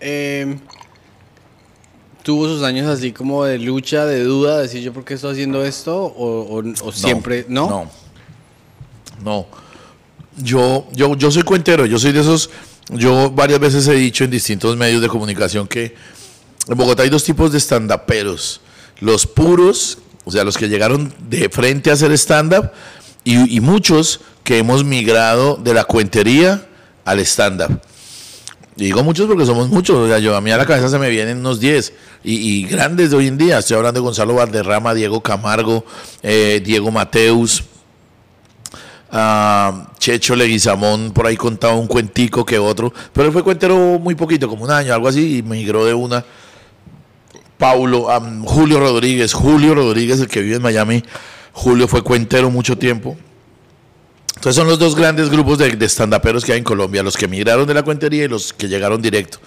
eh, 0.00 0.58
tuvo 2.30 2.46
sus 2.46 2.62
años 2.62 2.86
así 2.86 3.10
como 3.10 3.44
de 3.44 3.58
lucha, 3.58 4.06
de 4.06 4.22
duda, 4.22 4.58
de 4.58 4.62
decir 4.62 4.82
yo 4.82 4.92
por 4.92 5.04
qué 5.04 5.14
estoy 5.14 5.32
haciendo 5.32 5.64
esto? 5.64 5.96
¿O, 5.96 6.60
o- 6.60 6.86
o 6.88 6.92
siempre? 6.92 7.44
¿No? 7.48 7.68
No. 7.68 7.90
No. 9.24 9.46
Yo, 10.36 10.86
yo, 10.92 11.16
yo 11.16 11.30
soy 11.32 11.42
cuentero, 11.42 11.86
yo 11.86 11.98
soy 11.98 12.12
de 12.12 12.20
esos, 12.20 12.50
yo 12.88 13.30
varias 13.32 13.58
veces 13.58 13.88
he 13.88 13.94
dicho 13.94 14.22
en 14.22 14.30
distintos 14.30 14.76
medios 14.76 15.02
de 15.02 15.08
comunicación 15.08 15.66
que 15.66 15.96
en 16.68 16.76
Bogotá 16.78 17.02
hay 17.02 17.08
dos 17.10 17.24
tipos 17.24 17.50
de 17.50 17.58
estandaperos. 17.58 18.60
Los 19.00 19.26
puros, 19.26 19.98
o 20.24 20.30
sea, 20.30 20.44
los 20.44 20.56
que 20.56 20.68
llegaron 20.68 21.12
de 21.28 21.48
frente 21.48 21.90
a 21.90 21.94
hacer 21.94 22.12
stand-up, 22.12 22.70
y, 23.24 23.56
y 23.56 23.60
muchos 23.60 24.20
que 24.44 24.58
hemos 24.58 24.84
migrado 24.84 25.56
de 25.56 25.74
la 25.74 25.82
cuentería 25.84 26.64
al 27.04 27.18
stand-up. 27.20 27.80
Digo 28.76 29.02
muchos 29.02 29.26
porque 29.26 29.44
somos 29.44 29.68
muchos. 29.68 29.96
O 29.96 30.08
sea, 30.08 30.18
yo 30.18 30.36
a 30.36 30.40
mí 30.40 30.50
a 30.50 30.56
la 30.56 30.66
cabeza 30.66 30.88
se 30.88 30.98
me 30.98 31.10
vienen 31.10 31.38
unos 31.38 31.60
10. 31.60 31.92
Y, 32.24 32.64
grandes 32.64 33.10
de 33.10 33.16
hoy 33.16 33.26
en 33.26 33.38
día. 33.38 33.58
Estoy 33.58 33.76
hablando 33.76 34.00
de 34.00 34.04
Gonzalo 34.04 34.34
Valderrama, 34.34 34.94
Diego 34.94 35.22
Camargo, 35.22 35.84
eh, 36.22 36.60
Diego 36.64 36.90
Mateus, 36.90 37.64
ah, 39.10 39.88
Checho 39.98 40.36
Leguizamón, 40.36 41.12
por 41.12 41.26
ahí 41.26 41.36
contaba 41.36 41.74
un 41.74 41.86
cuentico 41.86 42.44
que 42.44 42.58
otro. 42.58 42.92
Pero 43.12 43.26
él 43.26 43.32
fue 43.32 43.42
cuentero 43.42 43.76
muy 43.98 44.14
poquito, 44.14 44.48
como 44.48 44.64
un 44.64 44.70
año, 44.70 44.94
algo 44.94 45.08
así, 45.08 45.38
y 45.38 45.42
migró 45.42 45.84
de 45.84 45.94
una. 45.94 46.24
Paulo, 47.58 48.10
ah, 48.10 48.20
Julio 48.44 48.80
Rodríguez, 48.80 49.34
Julio 49.34 49.74
Rodríguez, 49.74 50.20
el 50.20 50.28
que 50.28 50.40
vive 50.40 50.56
en 50.56 50.62
Miami. 50.62 51.02
Julio 51.52 51.88
fue 51.88 52.02
cuentero 52.02 52.50
mucho 52.50 52.78
tiempo. 52.78 53.16
Entonces 54.40 54.56
son 54.56 54.68
los 54.68 54.78
dos 54.78 54.96
grandes 54.96 55.28
grupos 55.28 55.58
de, 55.58 55.76
de 55.76 55.84
estandaperos 55.84 56.46
que 56.46 56.52
hay 56.52 56.58
en 56.58 56.64
Colombia, 56.64 57.02
los 57.02 57.14
que 57.14 57.28
migraron 57.28 57.66
de 57.66 57.74
la 57.74 57.82
cuentería 57.82 58.24
y 58.24 58.28
los 58.28 58.54
que 58.54 58.68
llegaron 58.68 59.02
directo. 59.02 59.38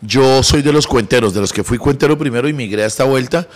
Yo 0.00 0.42
soy 0.42 0.62
de 0.62 0.72
los 0.72 0.86
cuenteros, 0.86 1.34
de 1.34 1.42
los 1.42 1.52
que 1.52 1.62
fui 1.62 1.76
cuentero 1.76 2.16
primero 2.16 2.48
y 2.48 2.54
migré 2.54 2.84
a 2.84 2.86
esta 2.86 3.04
vuelta. 3.04 3.46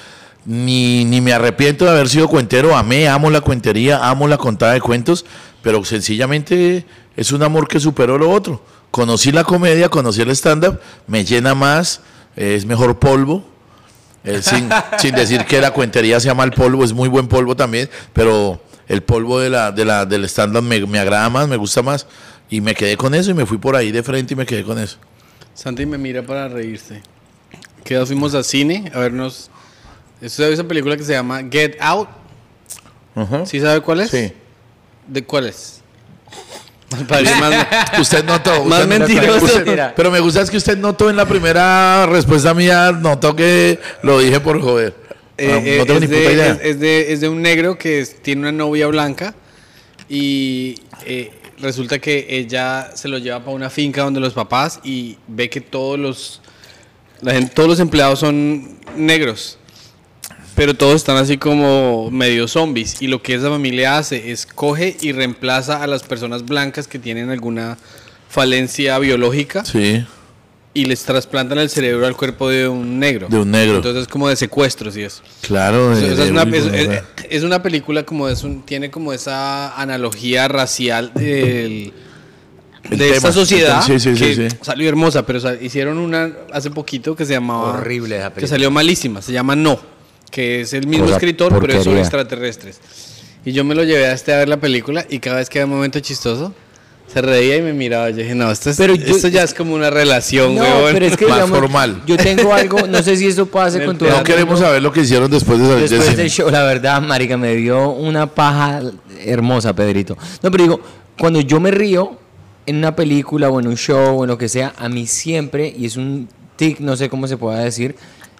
Ni, 0.45 1.07
ni 1.07 1.23
me 1.23 1.33
arrepiento 1.33 1.87
de 1.87 1.91
haber 1.91 2.11
sido 2.11 2.29
cuentero, 2.29 2.77
amé, 2.77 3.09
amo 3.09 3.31
la 3.31 3.41
cuentería, 3.41 4.07
amo 4.07 4.29
la 4.29 4.37
contada 4.37 4.75
de 4.75 4.83
cuentos, 4.83 5.25
pero 5.63 5.83
sencillamente 5.87 6.85
es 7.17 7.33
un 7.33 7.43
amor 7.43 7.67
que 7.67 7.81
superó 7.81 8.19
lo 8.19 8.31
otro. 8.31 8.63
Conocí 8.91 9.33
la 9.33 9.45
comedia, 9.45 9.89
conocí 9.89 10.21
el 10.21 10.29
stand-up, 10.33 10.81
me 11.07 11.25
llena 11.25 11.55
más, 11.55 12.03
es 12.37 12.67
mejor 12.67 12.99
polvo, 12.99 13.43
eh, 14.23 14.43
sin, 14.43 14.69
sin 14.99 15.15
decir 15.15 15.47
que 15.47 15.63
la 15.63 15.71
cuentería 15.71 16.21
sea 16.21 16.35
mal 16.35 16.51
polvo, 16.51 16.85
es 16.85 16.93
muy 16.93 17.09
buen 17.09 17.27
polvo 17.27 17.57
también, 17.57 17.89
pero 18.13 18.61
el 18.89 19.03
polvo 19.03 19.41
de 19.41 19.51
la, 19.51 19.73
de 19.73 19.85
la, 19.85 20.05
del 20.07 20.25
stand-up 20.29 20.63
me, 20.63 20.85
me 20.87 20.99
agrada 20.99 21.29
más, 21.31 21.49
me 21.49 21.57
gusta 21.57 21.83
más. 21.83 22.07
Y 22.51 22.61
me 22.61 22.75
quedé 22.75 22.97
con 22.97 23.15
eso 23.15 23.31
y 23.31 23.35
me 23.35 23.47
fui 23.47 23.59
por 23.59 23.75
ahí 23.75 23.91
de 23.91 24.03
frente 24.03 24.35
y 24.35 24.37
me 24.37 24.45
quedé 24.47 24.63
con 24.65 24.79
eso. 24.79 24.99
Santi 25.55 25.87
me 25.87 25.99
mira 25.99 26.23
para 26.23 26.49
reírse. 26.49 27.03
Que 27.85 28.05
fuimos 28.07 28.35
al 28.35 28.45
cine 28.45 28.91
a 28.95 28.99
vernos. 28.99 29.51
¿Usted 30.17 30.29
sabe 30.45 30.53
esa 30.55 30.65
película 30.65 30.97
que 30.97 31.03
se 31.05 31.13
llama 31.13 31.41
Get 31.51 31.77
Out? 31.81 32.09
¿Sí 33.47 33.61
sabe 33.61 33.81
cuál 33.81 34.01
es? 34.01 34.11
Sí. 34.11 34.33
¿De 35.07 35.25
cuál 35.25 35.47
es? 35.47 35.81
Más- 37.41 37.67
Usted 38.01 38.25
notó. 38.25 38.65
Más 38.65 38.83
usted- 38.83 38.99
mentiroso. 38.99 39.45
usted- 39.45 39.93
pero 39.97 40.11
me 40.11 40.21
gusta 40.21 40.41
es 40.43 40.51
que 40.51 40.57
usted 40.57 40.79
notó 40.79 41.11
en 41.11 41.17
la 41.17 41.27
primera 41.27 42.07
respuesta 42.07 42.55
mía, 42.55 42.93
notó 42.93 43.35
que 43.35 43.79
lo 44.03 44.19
dije 44.21 44.41
por 44.41 44.61
joder. 44.61 44.95
Eh, 45.37 45.49
no, 45.49 45.79
no 45.79 45.87
tengo 45.87 45.95
es, 45.95 46.01
ni 46.01 46.07
puta 46.07 46.19
de, 46.29 46.33
idea. 46.35 46.53
es- 46.53 46.61
es 46.63 46.81
de, 46.81 47.13
es 47.13 47.21
de 47.21 47.29
un 47.29 47.43
negro 47.43 47.77
que 47.79 48.01
es- 48.01 48.23
tiene 48.23 48.43
una 48.43 48.53
novia 48.53 48.87
blanca 48.87 49.35
y 50.09 50.77
eh, 51.07 51.31
resulta 51.61 51.99
que 51.99 52.27
ella 52.29 52.91
se 52.95 53.09
lo 53.09 53.19
lleva 53.19 53.41
para 53.41 53.53
una 53.53 53.71
finca 53.71 54.03
donde 54.03 54.21
los 54.21 54.33
papás 54.35 54.81
y 54.85 55.17
ve 55.27 55.49
que 55.51 55.61
todos 55.61 55.99
los, 55.99 56.41
la 57.21 57.33
gente- 57.33 57.53
todos 57.55 57.69
los 57.69 57.81
empleados 57.81 58.21
son 58.21 58.79
negros. 58.97 59.59
Pero 60.55 60.73
todos 60.75 60.95
están 60.97 61.17
así 61.17 61.37
como 61.37 62.13
medio 62.13 62.47
zombies. 62.47 63.03
Y 63.03 63.09
lo 63.09 63.21
que 63.21 63.35
esa 63.35 63.49
familia 63.49 63.99
hace 63.99 64.31
es 64.31 64.47
coge 64.47 64.97
y 65.01 65.11
reemplaza 65.11 65.83
a 65.83 65.89
las 65.89 66.05
personas 66.05 66.45
blancas 66.45 66.87
que 66.87 67.01
tienen 67.01 67.31
alguna 67.31 67.77
falencia 68.29 68.97
biológica 69.01 69.65
Sí, 69.65 70.05
y 70.77 70.87
les 70.87 71.05
trasplantan 71.05 71.59
el 71.59 71.71
cerebro 71.71 72.05
al 72.07 72.17
cuerpo 72.17 72.49
de 72.51 72.67
un 72.69 72.99
negro. 72.99 73.29
de 73.31 73.39
un 73.39 73.51
negro. 73.51 73.77
Entonces 73.77 74.03
es 74.03 74.09
como 74.09 74.29
de 74.29 74.35
secuestros 74.37 74.97
y 74.97 75.03
eso. 75.03 75.23
claro. 75.41 75.91
O 75.91 75.95
de- 75.95 76.13
es, 76.13 76.31
una, 76.31 76.43
es- 76.43 76.67
es- 76.67 77.03
es 77.31 77.43
una 77.45 77.63
película 77.63 78.03
como 78.05 78.29
es 78.29 78.43
un, 78.43 78.63
tiene 78.63 78.91
como 78.91 79.13
esa 79.13 79.81
analogía 79.81 80.49
racial 80.49 81.13
del- 81.15 81.93
El 82.83 82.91
de 82.91 83.05
tema, 83.05 83.17
esta 83.17 83.33
sociedad 83.33 83.83
sí, 83.83 83.99
sí, 83.99 84.15
sí, 84.17 84.25
que 84.37 84.51
sí. 84.51 84.57
salió 84.63 84.89
hermosa, 84.89 85.25
pero 85.25 85.41
sa- 85.41 85.55
hicieron 85.55 85.97
una 85.99 86.31
hace 86.53 86.71
poquito 86.71 87.15
que 87.17 87.25
se 87.25 87.33
llamaba 87.33 87.75
Horrible 87.79 88.17
esa 88.17 88.29
que 88.29 88.35
película. 88.35 88.49
salió 88.57 88.71
malísima, 88.71 89.23
se 89.23 89.33
llama 89.33 89.57
No, 89.57 89.81
que 90.31 90.61
es 90.63 90.73
el 90.75 90.87
mismo 90.87 91.05
Cosa 91.07 91.17
escritor, 91.17 91.49
pero 91.61 91.67
es 91.73 91.85
sobre 91.85 91.85
porquería. 91.85 92.01
extraterrestres. 92.03 92.81
Y 93.47 93.53
yo 93.53 93.63
me 93.65 93.75
lo 93.75 93.85
llevé 93.85 94.07
a 94.07 94.13
este 94.13 94.35
a 94.35 94.39
ver 94.39 94.49
la 94.49 94.59
película 94.59 95.07
y 95.09 95.19
cada 95.21 95.37
vez 95.37 95.49
que 95.49 95.61
había 95.61 95.67
un 95.67 95.77
momento 95.77 96.01
chistoso 96.01 96.53
se 97.15 97.23
reía 97.23 97.57
y 97.57 97.63
me 97.63 97.73
miraba. 97.73 98.11
Yo 98.11 98.17
dije, 98.17 98.35
no, 98.35 98.51
esto, 98.51 98.71
es- 98.71 98.77
Pero 98.77 98.95
yo- 98.95 99.15
esto 99.17 99.29
ya 99.29 99.43
es 99.45 99.55
como 99.55 99.75
una 99.75 99.89
relación, 99.89 100.55
No, 100.57 100.63
weón. 100.63 100.93
pero 100.93 101.07
es 101.07 101.17
que 101.17 101.27
Más 101.27 101.37
digamos, 101.37 101.59
formal. 101.59 102.03
yo 102.07 102.17
tengo 102.17 102.53
algo, 102.53 102.87
no 102.89 103.03
sé 103.03 103.17
si 103.17 103.29
eso 103.29 103.47
pase 103.47 103.83
con 103.87 103.97
tu 103.97 104.05
No 104.07 104.23
queremos 104.25 104.59
saber 104.59 104.83
lo 104.83 104.93
que 104.93 105.01
hicieron 105.03 105.31
después 105.31 105.59
de 105.61 105.67
salir 105.69 105.89
Después 105.89 106.17
del 106.17 106.29
show, 106.29 106.51
la 106.51 106.65
verdad, 106.65 107.01
marica, 107.01 107.37
me 107.37 107.55
dio 107.55 107.91
una 107.91 108.27
paja 108.27 108.81
hermosa, 109.25 109.73
Pedrito. 109.75 110.19
No, 110.43 110.51
pero 110.51 110.65
digo, 110.65 110.81
cuando 111.19 111.41
yo 111.41 111.61
me 111.61 111.71
río 111.71 112.19
en 112.67 112.77
una 112.77 112.97
película 112.97 113.49
o 113.49 113.61
en 113.61 113.69
un 113.69 113.77
show 113.77 114.19
o 114.21 114.25
en 114.25 114.29
lo 114.31 114.37
que 114.37 114.49
sea, 114.49 114.73
a 114.77 114.89
mí 114.89 115.07
siempre, 115.07 115.73
y 115.77 115.87
es 115.87 115.97
un 115.97 116.29
tic, 116.57 116.81
no 116.81 116.97
sé 116.97 117.09
cómo 117.09 117.29
se 117.29 117.37
pueda 117.37 117.61
decir, 117.61 117.95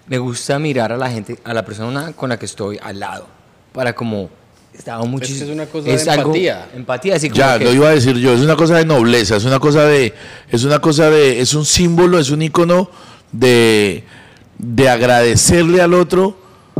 me 0.07 0.17
gusta 0.17 0.59
mirar 0.59 0.91
a 0.91 0.97
la 0.97 1.09
gente, 1.09 1.37
a 1.45 1.53
la 1.53 1.63
persona 1.63 2.11
con 2.13 2.27
la 2.29 2.37
que 2.37 2.45
estoy 2.45 2.77
al 2.83 2.99
lado, 2.99 3.25
para 3.71 3.93
como... 3.95 4.29
Estaba 4.77 5.03
muchísimo. 5.05 5.45
es 5.45 5.51
una 5.51 5.65
cosa 5.65 5.87
de 5.87 5.93
empatía. 5.93 6.69
Empatía, 6.75 7.15
así 7.15 7.29
como 7.29 7.37
Ya, 7.39 7.57
que- 7.57 7.65
lo 7.65 7.73
iba 7.73 7.87
a 7.89 7.91
decir 7.91 8.15
yo, 8.17 8.33
es 8.33 8.41
una 8.41 8.55
cosa 8.55 8.77
de 8.77 8.85
nobleza, 8.85 9.37
es 9.37 9.45
una 9.45 9.59
cosa 9.59 9.85
de, 9.85 10.13
es 10.51 10.63
una 10.63 10.79
cosa 10.79 11.09
de, 11.09 11.39
es 11.41 11.53
un 11.53 11.65
símbolo, 11.65 12.19
es 12.19 12.29
un 12.29 12.41
icono 12.41 12.89
de, 13.31 14.03
de 14.57 14.89
agradecerle 14.89 15.81
al 15.81 15.93
otro 15.93 16.37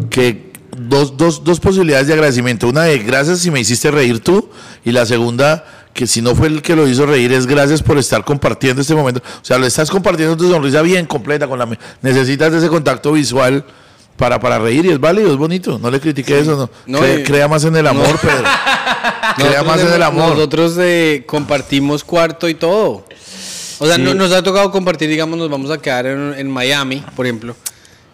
que 0.09 0.51
dos, 0.77 1.15
dos, 1.17 1.43
dos 1.43 1.59
posibilidades 1.59 2.07
de 2.07 2.13
agradecimiento. 2.13 2.67
Una 2.67 2.83
de 2.83 2.99
gracias 2.99 3.39
si 3.39 3.51
me 3.51 3.59
hiciste 3.59 3.91
reír 3.91 4.19
tú, 4.19 4.49
y 4.83 4.91
la 4.91 5.05
segunda, 5.05 5.65
que 5.93 6.05
si 6.05 6.21
no 6.21 6.35
fue 6.35 6.47
el 6.47 6.61
que 6.61 6.75
lo 6.75 6.87
hizo 6.87 7.05
reír, 7.05 7.31
es 7.31 7.47
gracias 7.47 7.81
por 7.81 7.97
estar 7.97 8.25
compartiendo 8.25 8.81
este 8.81 8.93
momento. 8.93 9.21
O 9.41 9.45
sea, 9.45 9.57
lo 9.57 9.65
estás 9.65 9.89
compartiendo 9.89 10.35
tu 10.35 10.49
sonrisa 10.51 10.81
bien 10.81 11.05
completa, 11.05 11.47
con 11.47 11.57
la 11.59 11.67
necesitas 12.01 12.51
de 12.51 12.57
ese 12.57 12.67
contacto 12.67 13.13
visual. 13.13 13.63
Para, 14.17 14.39
para 14.39 14.59
reír 14.59 14.85
y 14.85 14.89
es 14.91 14.99
válido, 14.99 15.29
es 15.31 15.37
bonito. 15.37 15.77
No 15.77 15.91
le 15.91 15.99
critique 15.99 16.39
eso. 16.39 16.69
No. 16.85 17.01
No, 17.01 17.07
y- 17.19 17.23
crea 17.23 17.47
más 17.49 17.63
en 17.65 17.75
el 17.75 17.85
amor, 17.85 18.17
Pedro. 18.19 18.43
Crea 19.35 19.47
Nosotros 19.61 19.65
más 19.67 19.79
en 19.81 19.93
el 19.93 20.03
amor. 20.03 20.29
Nosotros 20.35 20.75
eh, 20.79 21.23
compartimos 21.25 22.03
cuarto 22.03 22.47
y 22.47 22.53
todo. 22.55 23.05
O 23.79 23.85
sea, 23.87 23.97
no- 23.97 24.13
nos 24.13 24.31
ha 24.31 24.41
tocado 24.41 24.71
compartir, 24.71 25.09
digamos, 25.09 25.37
nos 25.37 25.49
vamos 25.49 25.69
a 25.69 25.77
quedar 25.79 26.05
en, 26.05 26.33
en 26.37 26.49
Miami, 26.49 27.03
por 27.15 27.25
ejemplo. 27.25 27.55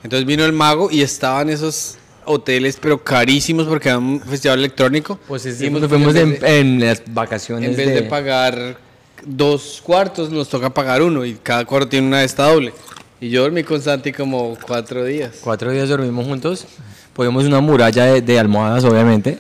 Entonces 0.04 0.26
vino 0.26 0.44
el 0.44 0.54
mago 0.54 0.90
y 0.90 1.04
estaban 1.04 1.50
esos 1.52 1.98
hoteles, 2.26 2.78
pero 2.82 3.04
carísimos 3.04 3.68
porque 3.68 3.90
era 3.90 4.00
un 4.00 4.20
festival 4.22 4.58
electrónico. 4.58 5.20
Pues 5.28 5.46
es, 5.46 5.60
Dijimos, 5.60 5.82
nos 5.82 5.90
fuimos 5.92 6.16
en 6.16 6.40
de- 6.80 6.86
las 6.88 7.04
vacaciones 7.08 7.70
en 7.70 7.76
vez 7.76 7.94
de 7.94 8.02
pagar 8.04 8.78
dos 9.24 9.80
cuartos, 9.84 10.32
nos 10.32 10.50
toca 10.50 10.72
pagar 10.72 11.04
uno 11.04 11.24
y 11.26 11.36
cada 11.36 11.64
cuarto 11.66 11.90
tiene 11.90 12.08
una 12.08 12.24
esta 12.24 12.46
doble. 12.52 12.74
Y 13.22 13.30
yo 13.30 13.44
dormí 13.44 13.64
con 13.64 13.80
Santi 13.80 14.12
como 14.12 14.58
cuatro 14.66 15.06
días. 15.06 15.36
Cuatro 15.42 15.70
días 15.70 15.88
dormimos 15.88 16.26
juntos. 16.26 16.66
Ponemos 17.14 17.46
una 17.46 17.62
muralla 17.62 18.06
de, 18.06 18.22
de 18.24 18.40
almohadas, 18.40 18.84
obviamente, 18.84 19.38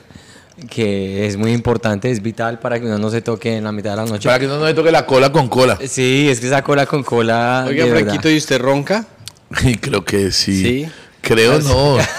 que 0.69 1.25
es 1.25 1.35
muy 1.35 1.51
importante, 1.51 2.11
es 2.11 2.21
vital 2.21 2.59
para 2.59 2.79
que 2.79 2.85
uno 2.85 2.99
no 2.99 3.09
se 3.09 3.23
toque 3.23 3.57
en 3.57 3.63
la 3.63 3.71
mitad 3.71 3.89
de 3.89 3.95
la 3.95 4.05
noche. 4.05 4.29
Para 4.29 4.37
que 4.37 4.45
no 4.45 4.59
nos 4.59 4.75
toque 4.75 4.91
la 4.91 5.07
cola 5.07 5.31
con 5.31 5.47
cola. 5.47 5.79
Sí, 5.87 6.27
es 6.29 6.39
que 6.39 6.45
esa 6.45 6.63
cola 6.63 6.85
con 6.85 7.01
cola. 7.01 7.65
Oiga. 7.67 7.87
Franquito, 7.87 8.29
¿y 8.29 8.37
usted 8.37 8.61
ronca? 8.61 9.07
Y 9.63 9.75
creo 9.75 10.05
que 10.05 10.31
sí. 10.31 10.61
Sí. 10.61 10.87
Creo 11.21 11.59
no. 11.59 11.97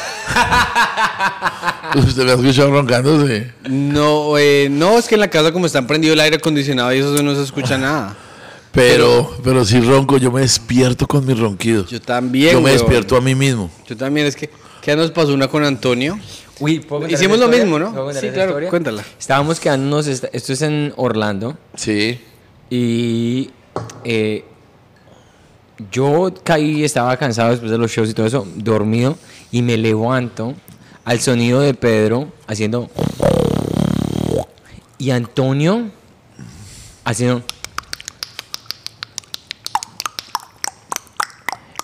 ¿Usted 1.94 2.24
me 2.24 2.32
ha 2.32 2.34
escuchado 2.34 2.72
roncando? 2.72 3.24
Sí. 3.24 3.44
No, 3.68 4.36
eh, 4.36 4.66
no, 4.68 4.98
es 4.98 5.06
que 5.06 5.14
en 5.14 5.20
la 5.20 5.30
casa 5.30 5.52
como 5.52 5.66
está 5.66 5.86
prendido 5.86 6.14
el 6.14 6.20
aire 6.20 6.36
acondicionado 6.36 6.92
y 6.92 6.98
eso 6.98 7.22
no 7.22 7.36
se 7.36 7.42
escucha 7.44 7.78
nada. 7.78 8.16
Pero, 8.72 9.36
pero 9.44 9.64
si 9.64 9.80
ronco, 9.80 10.16
yo 10.16 10.32
me 10.32 10.40
despierto 10.40 11.06
con 11.06 11.26
mis 11.26 11.38
ronquidos. 11.38 11.90
Yo 11.90 12.00
también. 12.00 12.52
Yo 12.52 12.58
me 12.60 12.66
weón. 12.66 12.78
despierto 12.78 13.16
a 13.16 13.20
mí 13.20 13.34
mismo. 13.34 13.70
Yo 13.86 13.96
también, 13.96 14.26
es 14.26 14.34
que, 14.36 14.48
¿qué 14.80 14.96
nos 14.96 15.10
pasó 15.10 15.34
una 15.34 15.48
con 15.48 15.62
Antonio? 15.64 16.18
Uy, 16.58 16.80
¿puedo 16.80 17.02
contar 17.02 17.18
Hicimos 17.18 17.36
esa 17.36 17.46
lo 17.46 17.52
historia? 17.52 17.64
mismo, 17.64 17.78
¿no? 17.78 17.90
¿Puedo 17.92 18.04
contar 18.06 18.20
Sí, 18.20 18.26
esa 18.28 18.34
claro, 18.34 18.50
historia? 18.52 18.70
cuéntala. 18.70 19.04
Estábamos 19.18 19.60
quedándonos, 19.60 20.06
esta- 20.06 20.28
esto 20.32 20.52
es 20.52 20.62
en 20.62 20.92
Orlando, 20.96 21.56
Sí. 21.74 22.18
y 22.70 23.50
eh, 24.04 24.44
yo 25.90 26.32
caí, 26.44 26.84
estaba 26.84 27.16
cansado 27.16 27.50
después 27.50 27.70
de 27.70 27.78
los 27.78 27.90
shows 27.90 28.08
y 28.10 28.14
todo 28.14 28.26
eso, 28.26 28.46
dormido, 28.56 29.18
y 29.50 29.60
me 29.62 29.76
levanto 29.76 30.54
al 31.04 31.20
sonido 31.20 31.60
de 31.60 31.74
Pedro 31.74 32.28
haciendo... 32.46 32.88
Y 34.98 35.10
Antonio 35.10 35.90
haciendo... 37.04 37.42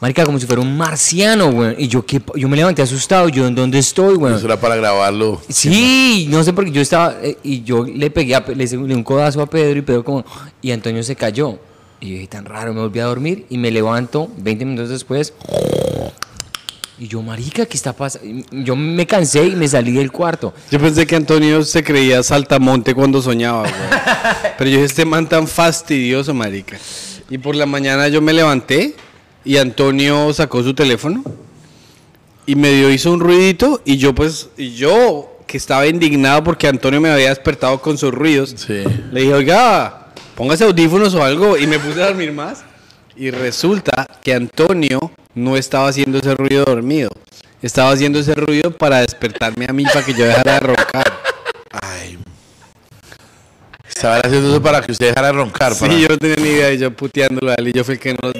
Marica, 0.00 0.24
como 0.24 0.38
si 0.38 0.46
fuera 0.46 0.62
un 0.62 0.76
marciano, 0.76 1.50
güey. 1.50 1.74
Y 1.78 1.88
yo, 1.88 2.06
¿qué? 2.06 2.22
yo 2.36 2.48
me 2.48 2.56
levanté 2.56 2.82
asustado. 2.82 3.28
Yo, 3.28 3.46
¿en 3.46 3.54
dónde 3.54 3.78
estoy, 3.78 4.14
güey? 4.14 4.34
Eso 4.34 4.46
era 4.46 4.60
para 4.60 4.76
grabarlo. 4.76 5.40
Sí, 5.48 6.28
no 6.30 6.44
sé 6.44 6.52
por 6.52 6.64
qué 6.64 6.70
yo 6.70 6.80
estaba. 6.80 7.16
eh, 7.20 7.36
y 7.42 7.62
yo 7.62 7.84
le 7.84 8.08
pegué 8.10 8.36
a 8.36 8.44
le 8.46 8.64
hice 8.64 8.78
un 8.78 9.02
codazo 9.02 9.42
a 9.42 9.46
Pedro 9.46 9.78
y 9.78 9.82
Pedro 9.82 10.04
como. 10.04 10.24
Y 10.62 10.70
Antonio 10.70 11.02
se 11.02 11.16
cayó. 11.16 11.58
Y 12.00 12.10
yo 12.10 12.14
dije, 12.14 12.26
tan 12.28 12.44
raro, 12.44 12.72
me 12.72 12.80
volví 12.80 13.00
a 13.00 13.06
dormir 13.06 13.46
y 13.50 13.58
me 13.58 13.72
levanto 13.72 14.30
20 14.38 14.64
minutos 14.64 14.88
después. 14.88 15.32
Y 17.00 17.08
yo, 17.08 17.22
marica, 17.22 17.66
¿qué 17.66 17.76
está 17.76 17.92
pasando? 17.92 18.44
Yo 18.52 18.76
me 18.76 19.06
cansé 19.06 19.46
y 19.46 19.56
me 19.56 19.66
salí 19.66 19.92
del 19.92 20.12
cuarto. 20.12 20.52
Yo 20.70 20.78
pensé 20.78 21.06
que 21.06 21.16
Antonio 21.16 21.62
se 21.62 21.82
creía 21.82 22.22
saltamonte 22.22 22.94
cuando 22.94 23.20
soñaba, 23.20 23.62
güey. 23.62 23.72
Pero 24.58 24.70
yo 24.70 24.76
dije, 24.76 24.84
este 24.84 25.04
man 25.04 25.28
tan 25.28 25.48
fastidioso, 25.48 26.34
marica. 26.34 26.78
Y 27.30 27.38
por 27.38 27.56
la 27.56 27.66
mañana 27.66 28.08
yo 28.08 28.20
me 28.20 28.32
levanté 28.32 28.94
y 29.48 29.56
Antonio 29.56 30.30
sacó 30.34 30.62
su 30.62 30.74
teléfono 30.74 31.24
y 32.44 32.54
medio 32.54 32.90
hizo 32.92 33.10
un 33.12 33.20
ruidito 33.20 33.80
y 33.82 33.96
yo 33.96 34.14
pues, 34.14 34.50
y 34.58 34.74
yo 34.74 35.38
que 35.46 35.56
estaba 35.56 35.86
indignado 35.86 36.44
porque 36.44 36.68
Antonio 36.68 37.00
me 37.00 37.08
había 37.08 37.30
despertado 37.30 37.80
con 37.80 37.96
sus 37.96 38.12
ruidos, 38.12 38.54
Sí. 38.58 38.84
le 39.10 39.20
dije, 39.22 39.32
oiga, 39.32 40.08
póngase 40.34 40.64
audífonos 40.64 41.14
o 41.14 41.24
algo 41.24 41.56
y 41.56 41.66
me 41.66 41.78
puse 41.78 42.02
a 42.02 42.08
dormir 42.08 42.30
más. 42.30 42.62
Y 43.16 43.30
resulta 43.30 44.06
que 44.22 44.34
Antonio 44.34 45.10
no 45.34 45.56
estaba 45.56 45.88
haciendo 45.88 46.18
ese 46.18 46.34
ruido 46.34 46.64
dormido. 46.66 47.08
Estaba 47.62 47.90
haciendo 47.92 48.18
ese 48.18 48.34
ruido 48.34 48.70
para 48.70 49.00
despertarme 49.00 49.64
a 49.66 49.72
mí 49.72 49.84
para 49.84 50.04
que 50.04 50.12
yo 50.12 50.26
dejara 50.26 50.52
de 50.54 50.60
roncar. 50.60 51.12
Estaban 53.98 54.20
haciendo 54.24 54.50
eso 54.50 54.62
para 54.62 54.80
que 54.80 54.92
usted 54.92 55.08
dejara 55.08 55.26
de 55.26 55.32
roncar. 55.32 55.76
para- 55.76 55.92
Sí, 55.92 56.00
yo 56.02 56.08
no 56.08 56.18
tenía 56.18 56.36
ni 56.36 56.48
idea 56.50 56.72
y 56.72 56.78
yo 56.78 56.92
puteándolo 56.92 57.50
a 57.50 57.54
él 57.56 57.66
y 57.68 57.72
yo 57.72 57.82
fui 57.82 57.94
el 57.94 58.00
que 58.00 58.14
no... 58.14 58.32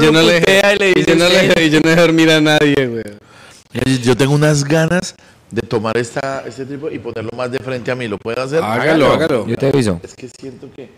Yo 0.00 0.10
no 0.10 0.20
le 0.20 0.40
putea 0.40 0.74
y 0.74 0.78
le 0.78 0.90
y 0.90 0.94
dice 0.94 1.10
yo 1.10 1.16
no 1.16 1.28
le 1.28 1.48
usted. 1.48 1.62
y 1.62 1.70
yo 1.70 1.80
no 1.80 1.88
dejé 1.90 2.00
dormir 2.00 2.30
a 2.32 2.40
nadie, 2.40 2.86
güey. 2.88 3.98
Yo 4.02 4.16
tengo 4.16 4.34
unas 4.34 4.64
ganas 4.64 5.14
de 5.52 5.62
tomar 5.62 5.96
esta, 5.96 6.42
este 6.44 6.66
tipo 6.66 6.90
y 6.90 6.98
ponerlo 6.98 7.30
más 7.36 7.52
de 7.52 7.58
frente 7.60 7.88
a 7.92 7.94
mí. 7.94 8.08
¿Lo 8.08 8.18
puedo 8.18 8.42
hacer? 8.42 8.60
Hágalo, 8.64 9.12
hágalo. 9.12 9.46
Yo 9.46 9.56
te 9.56 9.68
aviso. 9.68 10.00
Es 10.02 10.14
que 10.16 10.28
siento 10.28 10.68
que 10.74 10.90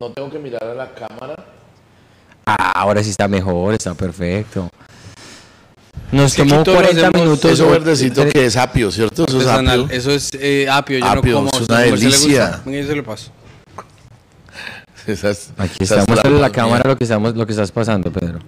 no 0.00 0.10
tengo 0.12 0.30
que 0.30 0.38
mirar 0.38 0.64
a 0.64 0.72
la 0.74 0.88
cámara. 0.94 1.36
Ah, 2.46 2.72
ahora 2.80 3.04
sí 3.04 3.10
está 3.10 3.28
mejor, 3.28 3.74
está 3.74 3.92
perfecto. 3.94 4.70
Nos 6.10 6.32
Sí, 6.32 6.38
tomó 6.38 6.54
aquí 6.56 6.64
todos 6.64 6.76
40 6.78 7.00
hacemos 7.08 7.22
minutos. 7.22 7.50
Eso 7.52 7.68
verdecito 7.70 8.26
que 8.28 8.46
es 8.46 8.56
apio, 8.56 8.90
¿cierto? 8.90 9.24
Eso 9.26 9.40
es 9.40 9.46
apio. 9.46 9.88
Eso 9.90 10.10
es 10.10 10.30
eh, 10.40 10.66
apio, 10.70 10.98
yo 10.98 11.06
Apio, 11.06 11.32
no 11.42 11.50
como. 11.50 11.62
es 11.62 11.70
¿A 11.70 11.72
una 11.74 11.80
delicia. 11.82 12.46
gusta? 12.46 12.62
Venga, 12.64 12.80
yo 12.80 12.86
se 12.86 12.96
lo 12.96 13.04
paso. 13.04 13.30
Esas- 15.06 15.50
Aquí 15.56 15.82
esas 15.84 15.98
estamos 16.00 16.24
en 16.24 16.40
la 16.40 16.50
cámara 16.50 16.88
lo 16.88 16.96
que 16.96 17.04
estamos, 17.04 17.34
lo 17.34 17.44
que 17.46 17.52
estás 17.52 17.72
pasando, 17.72 18.10
Pedro. 18.12 18.38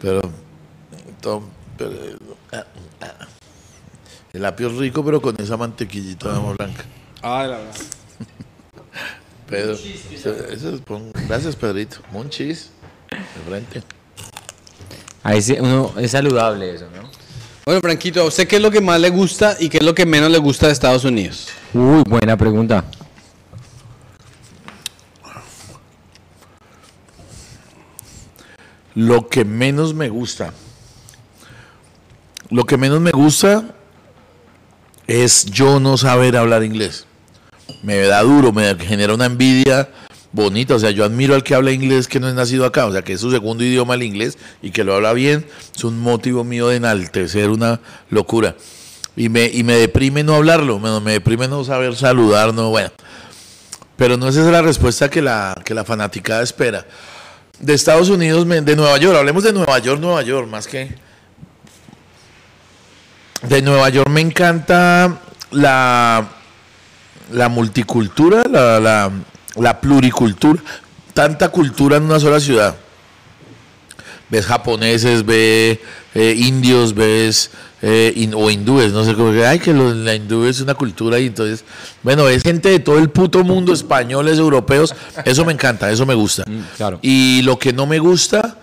Pero, 0.00 0.20
ah, 2.52 2.64
ah. 3.00 3.26
el 4.32 4.44
apio 4.44 4.68
es 4.68 4.76
rico, 4.76 5.04
pero 5.04 5.20
con 5.22 5.34
esa 5.40 5.56
mantequillita 5.56 6.32
de 6.32 6.40
blanca. 6.58 6.84
Ah, 7.22 7.46
la 7.48 7.58
verdad. 7.58 7.74
Pedro, 9.48 9.72
eso- 9.74 10.34
eso 10.48 10.74
es- 10.74 10.80
pon- 10.80 11.12
gracias 11.28 11.54
Pedrito. 11.56 11.98
Monchis, 12.12 12.70
de 13.10 13.50
frente. 13.50 13.82
Ahí 15.22 15.40
sí, 15.42 15.56
uno, 15.60 15.92
es 15.98 16.10
saludable 16.10 16.74
eso, 16.74 16.86
¿no? 16.94 17.08
Bueno, 17.64 17.80
Franquito, 17.80 18.22
¿a 18.22 18.24
usted 18.24 18.48
qué 18.48 18.56
es 18.56 18.62
lo 18.62 18.72
que 18.72 18.80
más 18.80 18.98
le 19.00 19.10
gusta 19.10 19.56
y 19.60 19.68
qué 19.68 19.78
es 19.78 19.84
lo 19.84 19.94
que 19.94 20.04
menos 20.04 20.30
le 20.32 20.38
gusta 20.38 20.66
de 20.66 20.72
Estados 20.72 21.04
Unidos? 21.04 21.48
Uy, 21.72 22.02
buena 22.08 22.36
pregunta. 22.36 22.84
Lo 28.94 29.28
que 29.28 29.44
menos 29.44 29.94
me 29.94 30.08
gusta. 30.08 30.52
Lo 32.50 32.64
que 32.64 32.76
menos 32.76 33.00
me 33.00 33.12
gusta 33.12 33.74
es 35.06 35.46
yo 35.46 35.80
no 35.80 35.96
saber 35.96 36.36
hablar 36.36 36.62
inglés. 36.62 37.06
Me 37.82 37.96
da 37.98 38.22
duro, 38.22 38.52
me 38.52 38.74
genera 38.76 39.14
una 39.14 39.26
envidia 39.26 39.88
bonita. 40.32 40.74
O 40.74 40.78
sea, 40.78 40.90
yo 40.90 41.04
admiro 41.04 41.34
al 41.34 41.42
que 41.42 41.54
habla 41.54 41.72
inglés 41.72 42.06
que 42.06 42.20
no 42.20 42.28
es 42.28 42.34
nacido 42.34 42.66
acá. 42.66 42.86
O 42.86 42.92
sea, 42.92 43.02
que 43.02 43.14
es 43.14 43.20
su 43.20 43.30
segundo 43.30 43.64
idioma 43.64 43.94
el 43.94 44.02
inglés 44.02 44.36
y 44.60 44.70
que 44.70 44.84
lo 44.84 44.94
habla 44.94 45.14
bien. 45.14 45.46
Es 45.74 45.84
un 45.84 45.98
motivo 45.98 46.44
mío 46.44 46.68
de 46.68 46.76
enaltecer 46.76 47.48
una 47.48 47.80
locura. 48.10 48.54
Y 49.16 49.30
me, 49.30 49.46
y 49.46 49.62
me 49.62 49.76
deprime 49.76 50.22
no 50.22 50.34
hablarlo. 50.34 50.78
Me, 50.78 51.00
me 51.00 51.12
deprime 51.12 51.48
no 51.48 51.64
saber 51.64 51.96
saludar, 51.96 52.52
no, 52.52 52.68
bueno. 52.68 52.90
Pero 53.96 54.18
no 54.18 54.28
esa 54.28 54.40
es 54.40 54.46
la 54.46 54.60
respuesta 54.60 55.08
que 55.08 55.22
la, 55.22 55.54
que 55.64 55.74
la 55.74 55.84
fanaticada 55.84 56.42
espera 56.42 56.86
de 57.58 57.74
Estados 57.74 58.08
Unidos, 58.08 58.46
de 58.48 58.76
Nueva 58.76 58.96
York, 58.98 59.16
hablemos 59.16 59.44
de 59.44 59.52
Nueva 59.52 59.78
York, 59.78 60.00
Nueva 60.00 60.22
York, 60.22 60.48
más 60.48 60.66
que... 60.66 60.94
De 63.42 63.60
Nueva 63.60 63.88
York 63.88 64.08
me 64.08 64.20
encanta 64.20 65.20
la, 65.50 66.28
la 67.32 67.48
multicultura, 67.48 68.44
la, 68.48 68.78
la, 68.78 69.10
la 69.56 69.80
pluricultura, 69.80 70.62
tanta 71.12 71.48
cultura 71.48 71.96
en 71.96 72.04
una 72.04 72.20
sola 72.20 72.38
ciudad. 72.38 72.76
Ves 74.28 74.46
japoneses, 74.46 75.26
ves 75.26 75.80
eh, 76.14 76.34
indios, 76.36 76.94
ves 76.94 77.50
eh, 77.80 78.30
o 78.34 78.50
hindúes, 78.50 78.92
no 78.92 79.04
sé 79.04 79.14
cómo 79.14 79.32
ay, 79.46 79.58
que 79.58 79.72
lo- 79.72 79.92
la 79.94 80.14
hindú 80.14 80.44
es 80.44 80.60
una 80.60 80.74
cultura 80.74 81.18
y 81.18 81.26
entonces, 81.26 81.64
bueno, 82.02 82.28
es 82.28 82.42
gente 82.42 82.68
de 82.68 82.78
todo 82.78 82.98
el 82.98 83.10
puto 83.10 83.42
mundo, 83.44 83.72
españoles, 83.72 84.38
europeos, 84.38 84.94
eso 85.24 85.44
me 85.44 85.52
encanta, 85.52 85.90
eso 85.90 86.04
me 86.06 86.14
gusta. 86.14 86.44
claro. 86.76 86.98
Y 87.02 87.42
lo 87.42 87.58
que 87.58 87.72
no 87.72 87.86
me 87.86 87.98
gusta 87.98 88.58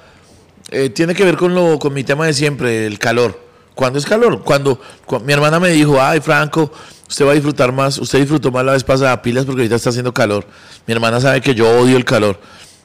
eh, 0.71 0.89
tiene 0.89 1.15
que 1.15 1.25
ver 1.25 1.35
con, 1.37 1.53
lo, 1.55 1.79
con 1.79 1.93
mi 1.93 2.03
tema 2.03 2.25
de 2.27 2.33
siempre, 2.33 2.85
el 2.85 2.99
calor. 2.99 3.47
¿Cuándo 3.73 3.97
es 3.97 4.05
calor? 4.05 4.43
Cuando, 4.43 4.79
cu- 5.05 5.19
mi 5.21 5.33
hermana 5.33 5.59
me 5.59 5.69
dijo, 5.69 5.99
ay, 6.01 6.19
Franco, 6.19 6.71
usted 7.09 7.25
va 7.25 7.31
a 7.31 7.33
disfrutar 7.33 7.71
más, 7.71 7.97
usted 7.97 8.19
disfrutó 8.19 8.51
más 8.51 8.63
la 8.65 8.73
vez 8.73 8.83
pasada 8.83 9.21
pilas 9.21 9.45
porque 9.45 9.61
ahorita 9.61 9.75
está 9.75 9.89
haciendo 9.89 10.13
calor. 10.13 10.45
Mi 10.85 10.93
hermana 10.93 11.19
sabe 11.19 11.41
que 11.41 11.55
yo 11.55 11.67
odio 11.79 11.97
el 11.97 12.05
calor. 12.05 12.39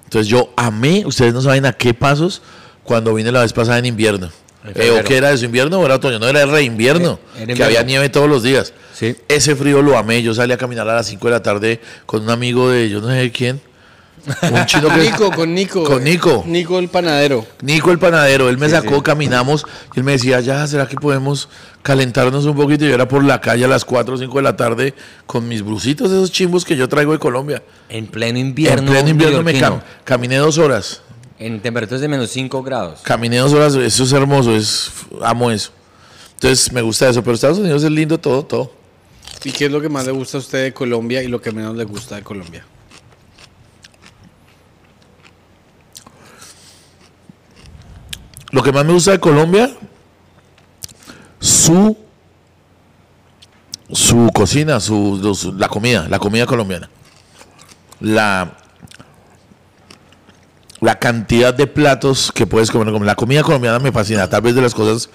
Entonces 0.05 0.29
yo 0.29 0.51
amé, 0.57 1.05
ustedes 1.05 1.35
no 1.35 1.43
saben 1.43 1.67
a 1.67 1.73
qué 1.73 1.93
pasos 1.95 2.43
cuando 2.85 3.13
vine 3.13 3.31
la 3.33 3.41
vez 3.43 3.53
pasada 3.53 3.79
en 3.79 3.87
invierno. 3.87 4.31
Eh. 4.75 4.91
¿O 4.91 5.05
qué 5.05 5.17
era 5.19 5.31
eso? 5.31 5.45
¿Invierno 5.45 5.79
o 5.81 5.85
era 5.85 5.97
otoño? 5.97 6.19
No, 6.19 6.27
era 6.29 6.47
reinvierno, 6.47 7.19
Eh, 7.37 7.47
que 7.55 7.63
había 7.65 7.83
nieve 7.83 8.09
todos 8.09 8.29
los 8.29 8.43
días. 8.43 8.73
Sí. 8.95 9.15
Ese 9.29 9.55
frío 9.57 9.83
lo 9.83 9.99
amé. 9.99 10.23
Yo 10.23 10.33
salí 10.35 10.53
a 10.53 10.57
caminar 10.57 10.89
a 10.89 10.95
las 10.95 11.07
5 11.07 11.27
de 11.27 11.31
la 11.33 11.43
tarde 11.43 11.81
con 12.07 12.23
un 12.23 12.31
amigo 12.31 12.71
de 12.71 12.89
yo 12.89 13.01
no 13.01 13.09
sé 13.09 13.31
quién. 13.31 13.61
Un 14.51 14.65
chino 14.67 14.89
que 14.89 15.01
Nico, 15.01 15.31
con 15.33 15.53
Nico. 15.53 15.85
Con 15.85 16.03
Nico. 16.03 16.45
Nico 16.47 16.79
el 16.79 16.89
panadero. 16.89 17.45
Nico 17.61 17.91
el 17.91 17.99
panadero, 17.99 18.49
él 18.49 18.57
me 18.57 18.71
sacó, 18.71 19.03
caminamos 19.03 19.67
y 19.95 19.99
él 19.99 20.05
me 20.05 20.13
decía, 20.13 20.41
ya, 20.41 20.67
¿será 20.67 20.87
que 20.89 20.97
podemos 20.97 21.51
calentarnos 21.83 22.47
un 22.47 22.57
poquito? 22.57 22.87
Y 22.87 22.89
yo 22.89 22.95
era 22.95 23.07
por 23.07 23.23
la 23.23 23.43
calle 23.43 23.67
a 23.67 23.69
las 23.69 23.85
4 23.85 24.15
o 24.15 24.17
5 24.17 24.35
de 24.39 24.43
la 24.43 24.57
tarde 24.57 24.95
con 25.27 25.47
mis 25.47 25.61
brusitos, 25.63 26.11
esos 26.11 26.33
chimbos 26.33 26.65
que 26.65 26.75
yo 26.75 26.89
traigo 26.89 27.13
de 27.13 27.19
Colombia. 27.19 27.63
En 27.91 28.07
pleno 28.07 28.39
invierno. 28.39 28.81
en 28.81 28.89
pleno 28.89 29.09
invierno 29.11 29.43
me 29.43 29.61
cam- 29.61 29.83
caminé 30.05 30.37
dos 30.37 30.57
horas. 30.57 31.03
En 31.39 31.61
temperaturas 31.61 32.01
de 32.01 32.09
menos 32.09 32.31
5 32.31 32.63
grados. 32.63 33.01
Caminé 33.03 33.39
dos 33.39 33.53
horas, 33.53 33.75
eso 33.75 34.05
es 34.05 34.13
hermoso, 34.13 34.55
es, 34.55 34.91
amo 35.23 35.51
eso. 35.51 35.71
Entonces 36.35 36.71
me 36.73 36.81
gusta 36.83 37.09
eso, 37.09 37.23
pero 37.23 37.35
Estados 37.35 37.59
Unidos 37.59 37.83
es 37.83 37.91
lindo 37.91 38.19
todo, 38.19 38.45
todo. 38.45 38.73
¿Y 39.45 39.51
qué 39.53 39.67
es 39.67 39.71
lo 39.73 39.81
que 39.81 39.89
más 39.89 40.07
le 40.07 40.13
gusta 40.13 40.39
a 40.39 40.41
usted 40.41 40.63
de 40.63 40.73
Colombia 40.73 41.23
y 41.23 41.29
lo 41.29 41.41
que 41.41 41.51
menos 41.53 41.77
le 41.77 41.85
gusta 41.85 42.17
de 42.17 42.23
Colombia? 42.23 42.65
Lo 48.51 48.63
que 48.63 48.73
más 48.73 48.85
me 48.85 48.93
gusta 48.93 49.13
de 49.13 49.21
Colombia, 49.21 49.71
su, 51.41 51.97
su 53.91 54.31
cocina, 54.33 54.79
su, 54.81 55.19
los- 55.23 55.45
la 55.55 55.69
comida, 55.69 56.07
la 56.09 56.19
comida 56.19 56.47
colombiana. 56.47 56.89
La, 58.01 58.57
la 60.85 60.99
cantidad 60.99 61.55
de 61.55 61.67
platos 61.67 62.31
que 62.31 62.47
puedes 62.47 62.71
comer. 62.71 62.93
La 63.03 63.15
comida 63.15 63.43
colombiana 63.43 63.79
me 63.79 63.91
fascina, 63.91 64.29
tal 64.29 64.43
vez 64.43 64.55
de 64.55 64.61
las 64.61 64.75
cosas. 64.75 65.09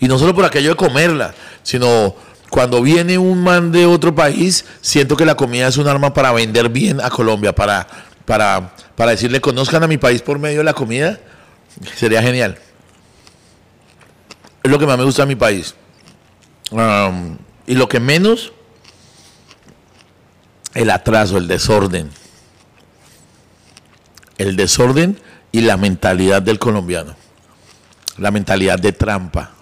Y 0.00 0.08
no 0.08 0.18
solo 0.18 0.34
por 0.34 0.44
aquello 0.44 0.70
de 0.70 0.74
comerla, 0.74 1.32
sino 1.62 2.16
cuando 2.50 2.82
viene 2.82 3.18
un 3.18 3.40
man 3.40 3.70
de 3.70 3.86
otro 3.86 4.16
país, 4.16 4.64
siento 4.80 5.16
que 5.16 5.24
la 5.24 5.36
comida 5.36 5.68
es 5.68 5.76
un 5.76 5.86
arma 5.86 6.12
para 6.12 6.32
vender 6.32 6.68
bien 6.70 7.00
a 7.00 7.08
Colombia, 7.08 7.54
para, 7.54 7.86
para, 8.24 8.74
para 8.96 9.12
decirle 9.12 9.40
conozcan 9.40 9.84
a 9.84 9.86
mi 9.86 9.96
país 9.96 10.22
por 10.22 10.40
medio 10.40 10.58
de 10.58 10.64
la 10.64 10.74
comida. 10.74 11.20
Sería 11.94 12.20
genial. 12.20 12.58
Es 14.60 14.70
lo 14.72 14.76
que 14.76 14.86
más 14.86 14.98
me 14.98 15.04
gusta 15.04 15.22
de 15.22 15.28
mi 15.28 15.36
país. 15.36 15.76
Y 17.68 17.74
lo 17.76 17.88
que 17.88 18.00
menos, 18.00 18.52
el 20.74 20.90
atraso, 20.90 21.38
el 21.38 21.46
desorden. 21.46 22.10
El 24.42 24.56
desorden 24.56 25.18
y 25.52 25.60
la 25.60 25.76
mentalidad 25.76 26.42
del 26.42 26.58
colombiano. 26.58 27.14
La 28.18 28.30
mentalidad 28.30 28.78
de 28.78 28.92
trampa. 28.92 29.52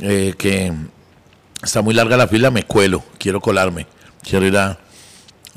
Eh, 0.00 0.34
que 0.38 0.72
está 1.62 1.82
muy 1.82 1.94
larga 1.94 2.16
la 2.16 2.28
fila, 2.28 2.50
me 2.50 2.62
cuelo, 2.62 3.02
quiero 3.18 3.40
colarme, 3.40 3.86
quiero 4.22 4.46
ir 4.46 4.56
a... 4.56 4.78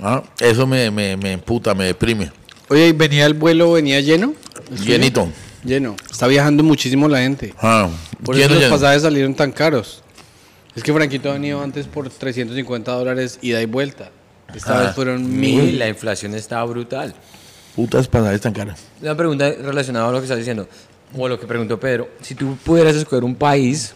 Ah, 0.01 0.23
Eso 0.39 0.65
me, 0.65 0.89
me, 0.89 1.15
me 1.17 1.33
emputa, 1.33 1.75
me 1.75 1.85
deprime. 1.85 2.31
Oye, 2.69 2.87
¿y 2.87 2.91
¿venía 2.93 3.25
el 3.27 3.35
vuelo, 3.35 3.73
venía 3.73 4.01
lleno? 4.01 4.33
Llenito. 4.83 5.29
Lleno. 5.63 5.95
Está 6.09 6.27
viajando 6.27 6.63
muchísimo 6.63 7.07
la 7.07 7.19
gente. 7.19 7.53
Ah, 7.61 7.89
Por 8.23 8.35
lleno, 8.35 8.45
eso 8.45 8.53
los 8.55 8.63
lleno. 8.63 8.75
pasajes 8.75 9.03
salieron 9.03 9.35
tan 9.35 9.51
caros. 9.51 10.01
Es 10.75 10.81
que 10.81 10.91
Franquito 10.91 11.29
ha 11.29 11.33
venido 11.33 11.61
antes 11.61 11.85
por 11.85 12.09
350 12.09 12.91
dólares 12.91 13.37
ida 13.43 13.61
y 13.61 13.65
vuelta. 13.67 14.09
Esta 14.55 14.79
Ah. 14.79 14.83
vez 14.83 14.95
fueron 14.95 15.23
Uy, 15.23 15.29
mil. 15.31 15.79
la 15.79 15.87
inflación 15.87 16.33
está 16.35 16.63
brutal. 16.63 17.13
Putas 17.75 18.07
pasajes 18.07 18.41
tan 18.41 18.53
caras. 18.53 18.79
Una 19.01 19.15
pregunta 19.17 19.49
relacionada 19.51 20.07
a 20.09 20.11
lo 20.11 20.19
que 20.19 20.25
estás 20.25 20.37
diciendo, 20.37 20.67
o 21.17 21.27
lo 21.27 21.39
que 21.39 21.47
preguntó 21.47 21.79
Pedro. 21.79 22.09
Si 22.21 22.35
tú 22.35 22.55
pudieras 22.63 22.95
escoger 22.95 23.23
un 23.23 23.35
país 23.35 23.93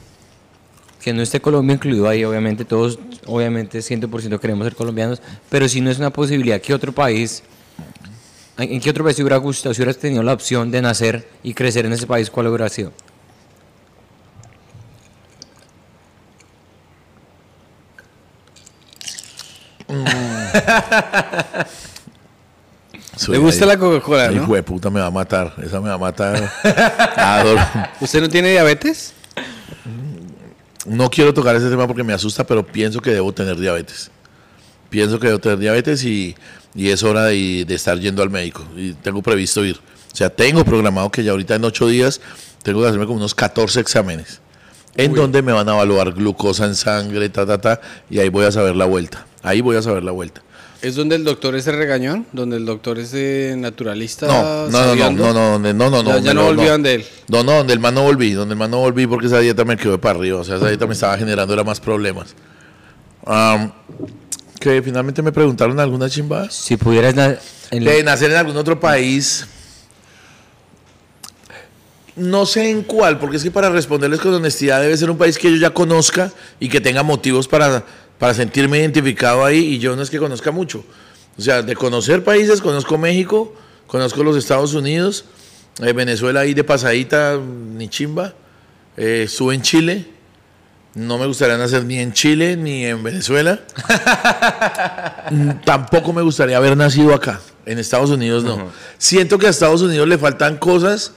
que 1.03 1.13
no 1.13 1.21
esté 1.21 1.39
Colombia 1.39 1.75
incluido 1.75 2.07
ahí, 2.09 2.23
obviamente 2.25 2.65
todos, 2.65 2.97
obviamente 3.27 3.81
100% 3.81 4.39
queremos 4.39 4.65
ser 4.65 4.75
colombianos, 4.75 5.21
pero 5.49 5.69
si 5.69 5.79
no 5.79 5.91
es 5.91 5.99
una 5.99 6.09
posibilidad, 6.11 6.59
¿qué 6.59 6.73
otro 6.73 6.91
país, 6.91 7.43
en 8.57 8.71
en 8.73 8.81
qué 8.81 8.89
otro 8.89 9.03
país 9.03 9.15
te 9.15 9.21
hubiera 9.21 9.37
gustado, 9.37 9.73
si 9.75 9.81
hubieras 9.81 9.97
tenido 9.99 10.23
la 10.23 10.33
opción 10.33 10.71
de 10.71 10.81
nacer 10.81 11.27
y 11.43 11.53
crecer 11.53 11.85
en 11.85 11.93
ese 11.93 12.07
país, 12.07 12.29
cuál 12.31 12.47
hubiera 12.47 12.67
sido? 12.69 12.91
¿Le 23.27 23.37
gusta 23.37 23.65
la 23.65 23.77
Coca-Cola, 23.77 24.29
no? 24.29 24.43
Hijo 24.43 24.55
de 24.55 24.63
puta, 24.63 24.89
me 24.89 24.99
va 24.99 25.07
a 25.07 25.11
matar. 25.11 25.53
Esa 25.63 25.81
me 25.81 25.89
va 25.89 25.95
a 25.95 25.97
matar. 25.97 27.91
¿Usted 28.01 28.21
no 28.21 28.29
tiene 28.29 28.51
diabetes? 28.51 29.13
No 30.85 31.09
quiero 31.09 31.33
tocar 31.33 31.55
ese 31.55 31.69
tema 31.69 31.87
porque 31.87 32.03
me 32.03 32.13
asusta, 32.13 32.45
pero 32.45 32.65
pienso 32.65 33.01
que 33.01 33.11
debo 33.11 33.33
tener 33.33 33.57
diabetes. 33.57 34.11
Pienso 34.89 35.19
que 35.19 35.27
debo 35.27 35.39
tener 35.39 35.57
diabetes 35.57 36.03
y, 36.03 36.35
y 36.75 36.89
es 36.89 37.03
hora 37.03 37.25
de, 37.25 37.65
de 37.65 37.75
estar 37.75 37.99
yendo 37.99 38.23
al 38.23 38.29
médico. 38.29 38.63
Y 38.75 38.93
tengo 38.93 39.21
previsto 39.21 39.65
ir. 39.65 39.77
O 39.77 40.15
sea, 40.15 40.29
tengo 40.29 40.63
programado 40.63 41.11
que 41.11 41.23
ya 41.23 41.31
ahorita 41.31 41.55
en 41.55 41.65
ocho 41.65 41.87
días 41.87 42.21
tengo 42.63 42.81
que 42.81 42.87
hacerme 42.87 43.05
como 43.05 43.17
unos 43.17 43.35
14 43.35 43.79
exámenes. 43.79 44.41
En 44.97 45.13
donde 45.13 45.41
me 45.41 45.51
van 45.53 45.69
a 45.69 45.73
evaluar 45.73 46.11
glucosa 46.13 46.65
en 46.65 46.75
sangre, 46.75 47.29
ta, 47.29 47.45
ta, 47.45 47.59
ta. 47.59 47.79
Y 48.09 48.19
ahí 48.19 48.29
voy 48.29 48.45
a 48.45 48.51
saber 48.51 48.75
la 48.75 48.85
vuelta. 48.85 49.25
Ahí 49.43 49.61
voy 49.61 49.75
a 49.77 49.81
saber 49.81 50.03
la 50.03 50.11
vuelta. 50.11 50.41
¿Es 50.81 50.95
donde 50.95 51.15
el 51.15 51.23
doctor 51.23 51.55
ese 51.55 51.71
regañón? 51.71 52.27
¿Donde 52.33 52.57
el 52.57 52.65
doctor 52.65 52.99
ese 52.99 53.55
naturalista? 53.57 54.27
No, 54.27 54.67
no, 54.69 54.95
no, 54.95 54.95
no, 54.95 55.11
no, 55.11 55.33
no, 55.33 55.49
donde- 55.51 55.73
no, 55.73 55.89
no, 55.89 56.03
no. 56.03 56.09
Ya- 56.09 56.19
ya 56.19 56.21
donde 56.21 56.33
no 56.35 56.43
volvían 56.45 56.83
de 56.83 56.93
él. 56.95 57.05
No, 57.29 57.43
no, 57.43 57.51
donde 57.53 57.73
el 57.73 57.79
man 57.79 57.95
no 57.95 58.03
volví, 58.03 58.31
donde 58.33 58.53
el 58.53 58.59
man 58.59 58.69
no 58.71 58.77
volví 58.79 59.07
porque 59.07 59.25
esa 59.27 59.39
dieta 59.39 59.65
me 59.65 59.75
quedó 59.77 59.93
de 59.93 59.97
para 59.97 60.19
arriba, 60.19 60.39
o 60.39 60.43
sea, 60.43 60.57
esa 60.57 60.67
dieta 60.67 60.85
me 60.85 60.93
estaba 60.93 61.17
generando 61.17 61.53
era 61.53 61.63
más 61.63 61.79
problemas. 61.79 62.35
Am, 63.25 63.71
que 64.59 64.81
finalmente 64.81 65.21
me 65.21 65.31
preguntaron 65.31 65.79
alguna 65.79 66.09
chimba. 66.09 66.49
Si 66.49 66.77
pudieras 66.77 67.15
na- 67.15 67.35
en- 67.71 67.83
De 67.83 68.03
nacer 68.03 68.31
en 68.31 68.37
algún 68.37 68.57
otro 68.57 68.79
país. 68.79 69.45
No 72.17 72.45
sé 72.45 72.69
en 72.69 72.83
cuál, 72.83 73.19
porque 73.19 73.37
es 73.37 73.43
que 73.43 73.51
para 73.51 73.69
responderles 73.69 74.19
con 74.19 74.33
honestidad 74.33 74.81
debe 74.81 74.97
ser 74.97 75.09
un 75.11 75.17
país 75.17 75.37
que 75.37 75.51
yo 75.51 75.57
ya 75.57 75.69
conozca 75.69 76.31
y 76.59 76.67
que 76.67 76.81
tenga 76.81 77.03
motivos 77.03 77.47
para, 77.47 77.83
para 78.17 78.33
sentirme 78.33 78.79
identificado 78.79 79.45
ahí 79.45 79.59
y 79.59 79.79
yo 79.79 79.95
no 79.95 80.01
es 80.01 80.09
que 80.09 80.17
conozca 80.17 80.51
mucho. 80.51 80.83
O 81.37 81.41
sea, 81.41 81.61
de 81.61 81.75
conocer 81.75 82.23
países, 82.23 82.59
conozco 82.59 82.97
México, 82.97 83.53
conozco 83.85 84.23
los 84.23 84.35
Estados 84.35 84.73
Unidos, 84.73 85.25
eh, 85.83 85.93
Venezuela 85.93 86.39
ahí 86.39 86.55
de 86.55 86.63
pasadita, 86.63 87.37
ni 87.37 87.87
chimba. 87.87 88.33
Eh, 88.97 89.23
estuve 89.25 89.53
en 89.53 89.61
Chile, 89.61 90.07
no 90.95 91.19
me 91.19 91.27
gustaría 91.27 91.57
nacer 91.57 91.85
ni 91.85 91.99
en 91.99 92.11
Chile 92.11 92.57
ni 92.57 92.83
en 92.83 93.03
Venezuela. 93.03 93.59
Tampoco 95.63 96.11
me 96.11 96.23
gustaría 96.23 96.57
haber 96.57 96.75
nacido 96.75 97.13
acá. 97.13 97.39
En 97.67 97.77
Estados 97.77 98.09
Unidos 98.09 98.43
no. 98.43 98.71
Siento 98.97 99.37
que 99.37 99.45
a 99.45 99.51
Estados 99.51 99.83
Unidos 99.83 100.07
le 100.07 100.17
faltan 100.17 100.57
cosas 100.57 101.11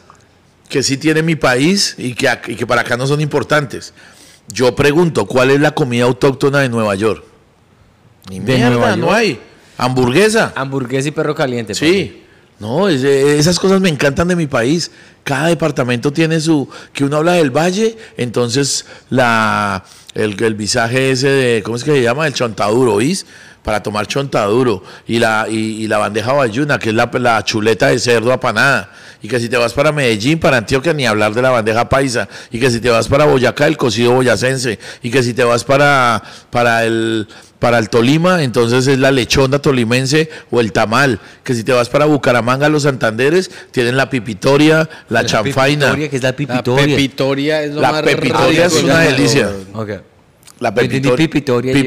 que 0.70 0.82
sí 0.82 0.96
tiene 0.96 1.22
mi 1.22 1.36
país 1.36 1.94
y 1.98 2.14
que, 2.14 2.30
y 2.48 2.54
que 2.56 2.66
para 2.66 2.80
acá 2.80 2.96
no 2.96 3.06
son 3.06 3.20
importantes. 3.20 3.92
Yo 4.48 4.74
pregunto, 4.74 5.26
¿cuál 5.26 5.50
es 5.50 5.60
la 5.60 5.72
comida 5.72 6.04
autóctona 6.04 6.60
de 6.60 6.68
Nueva 6.70 6.94
York? 6.94 7.22
Ni 8.30 8.38
¿De 8.38 8.54
mierda, 8.56 8.70
Nueva 8.70 8.96
no 8.96 9.06
York? 9.06 9.16
hay. 9.16 9.40
Hamburguesa. 9.76 10.52
hamburguesa 10.56 11.08
y 11.08 11.10
perro 11.10 11.34
caliente. 11.34 11.74
Sí. 11.74 12.22
No, 12.58 12.88
es- 12.88 13.02
eh, 13.04 13.38
esas 13.38 13.58
cosas 13.58 13.80
me 13.80 13.88
encantan 13.88 14.28
de 14.28 14.36
mi 14.36 14.46
país. 14.46 14.90
Cada 15.24 15.48
departamento 15.48 16.12
tiene 16.12 16.40
su... 16.40 16.68
Que 16.92 17.04
uno 17.04 17.16
habla 17.18 17.32
del 17.34 17.50
valle, 17.50 17.96
entonces 18.16 18.84
la 19.08 19.84
el, 20.14 20.42
el 20.42 20.54
visaje 20.54 21.10
ese 21.12 21.28
de... 21.28 21.62
¿Cómo 21.62 21.76
es 21.76 21.84
que 21.84 21.92
se 21.92 22.02
llama? 22.02 22.26
El 22.26 22.34
chontaduro, 22.34 22.94
¿oís? 22.94 23.24
Para 23.62 23.82
tomar 23.82 24.06
chontaduro. 24.06 24.82
Y 25.06 25.18
la, 25.18 25.46
y, 25.48 25.82
y 25.82 25.86
la 25.86 25.98
bandeja 25.98 26.32
bayuna, 26.32 26.78
que 26.78 26.90
es 26.90 26.94
la, 26.94 27.10
la 27.14 27.44
chuleta 27.44 27.88
de 27.88 27.98
cerdo 27.98 28.32
apanada. 28.32 28.90
Y 29.22 29.28
que 29.28 29.38
si 29.38 29.48
te 29.48 29.56
vas 29.56 29.74
para 29.74 29.92
Medellín, 29.92 30.38
para 30.38 30.56
Antioquia, 30.56 30.94
ni 30.94 31.06
hablar 31.06 31.34
de 31.34 31.42
la 31.42 31.50
bandeja 31.50 31.88
paisa. 31.88 32.28
Y 32.50 32.58
que 32.58 32.70
si 32.70 32.80
te 32.80 32.88
vas 32.88 33.06
para 33.08 33.26
Boyacá, 33.26 33.66
el 33.66 33.76
cocido 33.76 34.12
boyacense. 34.12 34.78
Y 35.02 35.10
que 35.10 35.22
si 35.22 35.34
te 35.34 35.44
vas 35.44 35.64
para, 35.64 36.22
para 36.50 36.84
el 36.84 37.28
para 37.60 37.78
el 37.78 37.90
Tolima, 37.90 38.42
entonces 38.42 38.86
es 38.86 38.98
la 38.98 39.10
lechona 39.12 39.58
tolimense 39.60 40.30
o 40.50 40.60
el 40.60 40.72
tamal. 40.72 41.20
Que 41.44 41.54
si 41.54 41.62
te 41.62 41.72
vas 41.72 41.90
para 41.90 42.06
Bucaramanga, 42.06 42.68
los 42.70 42.84
Santanderes, 42.84 43.50
tienen 43.70 43.96
la 43.98 44.08
pipitoria, 44.10 44.88
la, 45.10 45.26
chanfaina. 45.26 45.94
pepitoria, 45.94 46.08
que 46.08 46.16
es 46.16 46.22
la 46.22 46.30
La 46.30 46.36
pipitoria. 46.36 46.96
pepitoria 46.96 47.62
es 47.62 47.74
lo 47.74 47.80
La 47.82 47.92
más 47.92 48.02
pepitoria 48.02 48.64
rico 48.64 48.76
es 48.78 48.82
una 48.82 49.00
delicia. 49.00 49.50
La 50.60 50.70
Pipi- 50.74 51.00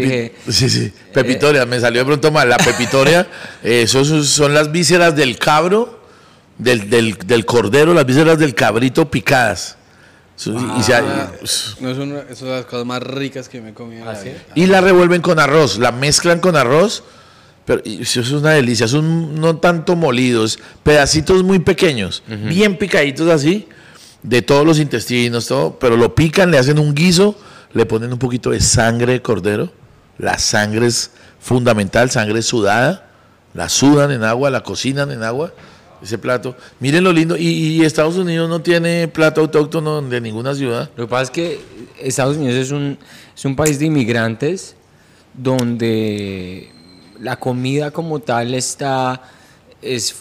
dije- 0.02 0.34
Sí, 0.50 0.70
sí. 0.70 0.92
Pepitoria, 1.14 1.66
me 1.66 1.80
salió 1.80 2.02
de 2.02 2.06
pronto 2.06 2.32
mal. 2.32 2.50
La 2.50 2.58
pepitoria, 2.58 3.28
eh, 3.64 3.84
esos 3.84 4.08
son- 4.08 4.24
son 4.26 4.54
las 4.54 4.72
vísceras 4.72 5.16
del 5.16 5.38
cabro, 5.38 6.00
del, 6.58 6.90
del, 6.90 7.18
del 7.26 7.46
cordero, 7.46 7.94
las 7.94 8.06
vísceras 8.06 8.38
del 8.40 8.54
cabrito 8.56 9.10
picadas. 9.10 9.78
Y, 10.80 10.84
se- 10.84 10.94
Ah, 10.96 11.32
no 11.80 11.90
es 11.92 11.98
una, 12.00 12.20
es 12.30 12.42
una 12.42 12.52
de 12.52 12.58
las 12.58 12.66
cosas 12.66 12.86
más 12.86 13.02
ricas 13.04 13.48
que 13.48 13.62
me 13.62 13.70
he 13.70 13.74
comido 13.74 14.02
en 14.02 14.08
la 14.08 14.14
vida. 14.20 14.34
y 14.56 14.66
la 14.66 14.82
revuelven 14.82 15.22
con 15.22 15.40
arroz, 15.40 15.78
la 15.78 15.92
mezclan 15.92 16.40
con 16.40 16.56
arroz. 16.56 17.04
Pero 17.66 17.82
eso 17.86 18.20
es 18.20 18.32
una 18.32 18.50
delicia, 18.52 18.90
son 18.90 19.40
no 19.40 19.56
tanto 19.58 19.96
molidos, 19.96 20.60
pedacitos 20.84 21.44
muy 21.44 21.60
pequeños, 21.60 22.22
bien 22.28 22.78
picaditos 22.78 23.30
así, 23.30 23.70
de 24.22 24.42
todos 24.42 24.66
los 24.66 24.80
intestinos, 24.80 25.48
todo, 25.48 25.80
pero 25.80 25.96
lo 25.96 26.14
pican, 26.14 26.52
le 26.52 26.58
hacen 26.58 26.78
un 26.78 26.94
guiso, 26.94 27.38
le 27.74 27.86
ponen 27.86 28.14
un 28.14 28.20
poquito 28.20 28.52
de 28.52 28.60
sangre 28.60 29.14
de 29.14 29.22
cordero. 29.22 29.72
La 30.18 30.38
sangre 30.38 30.88
es 30.88 31.12
fundamental, 31.40 32.12
sangre 32.12 32.42
sudada, 32.42 33.10
la 33.54 33.70
sudan 33.70 34.12
en 34.12 34.24
agua, 34.24 34.50
la 34.50 34.62
cocinan 34.62 35.12
en 35.12 35.24
agua, 35.24 35.54
ese 36.02 36.18
plato. 36.18 36.56
Miren 36.80 37.04
lo 37.04 37.12
lindo, 37.12 37.36
y, 37.38 37.84
Estados 37.84 38.16
Unidos 38.16 38.50
no 38.50 38.62
tiene 38.62 39.08
plato 39.08 39.42
autóctono 39.42 40.02
de 40.02 40.22
ninguna 40.22 40.54
ciudad. 40.54 40.90
Lo 40.96 41.06
que 41.06 41.10
pasa 41.10 41.24
es 41.24 41.32
que 41.32 41.62
Estados 42.00 42.38
Unidos 42.38 42.56
es 42.56 42.72
un, 42.72 42.98
es 43.36 43.46
un 43.46 43.56
país 43.56 43.80
de 43.80 43.86
inmigrantes 43.86 44.76
donde 45.34 46.72
la 47.20 47.40
comida 47.40 47.92
como 47.92 48.20
tal 48.20 48.54
está 48.54 49.22
es 49.82 50.16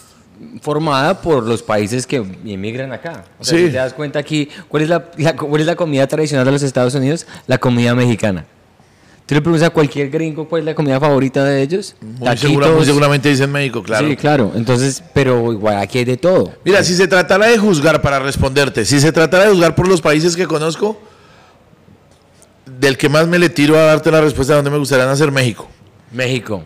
formada 0.60 1.20
por 1.20 1.44
los 1.46 1.62
países 1.62 2.06
que 2.06 2.16
inmigran 2.44 2.92
acá. 2.92 3.24
O 3.38 3.44
sea, 3.44 3.58
Sí. 3.58 3.66
si 3.66 3.70
te 3.70 3.76
das 3.78 3.92
cuenta 3.94 4.18
aquí, 4.18 4.48
¿cuál 4.68 4.82
es 4.82 4.88
la, 4.88 5.10
la- 5.16 5.36
cuál 5.36 5.60
es 5.60 5.66
la 5.66 5.76
comida 5.76 6.06
tradicional 6.06 6.44
de 6.44 6.52
los 6.52 6.62
Estados 6.62 6.94
Unidos? 6.94 7.26
La 7.46 7.58
comida 7.58 7.94
mexicana. 7.94 8.44
Tú 9.24 9.36
le 9.36 9.40
preguntas 9.40 9.68
a 9.68 9.70
cualquier 9.70 10.10
gringo 10.10 10.48
cuál 10.48 10.60
es 10.62 10.66
la 10.66 10.74
comida 10.74 10.98
favorita 10.98 11.44
de 11.44 11.62
ellos. 11.62 11.94
Muy, 12.00 12.36
segura- 12.36 12.68
muy 12.72 12.84
seguramente 12.84 13.28
dicen 13.28 13.50
México, 13.52 13.82
claro. 13.82 14.08
Sí, 14.08 14.16
claro. 14.16 14.52
Entonces, 14.56 15.02
pero 15.14 15.52
igual 15.52 15.78
aquí 15.78 15.98
hay 15.98 16.04
de 16.04 16.16
todo. 16.16 16.52
Mira, 16.64 16.82
si 16.82 16.94
se 16.94 17.06
tratara 17.06 17.46
de 17.46 17.56
juzgar, 17.56 18.02
para 18.02 18.18
responderte, 18.18 18.84
si 18.84 19.00
se 19.00 19.12
tratara 19.12 19.44
de 19.44 19.50
juzgar 19.50 19.74
por 19.76 19.86
los 19.88 20.00
países 20.02 20.34
que 20.36 20.46
conozco, 20.46 21.00
del 22.66 22.96
que 22.98 23.08
más 23.08 23.26
me 23.28 23.38
le 23.38 23.48
tiro 23.48 23.76
a 23.78 23.82
darte 23.82 24.10
la 24.10 24.20
respuesta 24.20 24.54
de 24.54 24.56
dónde 24.58 24.70
me 24.70 24.78
gustaría 24.78 25.06
nacer, 25.06 25.30
México. 25.30 25.68
México. 26.10 26.64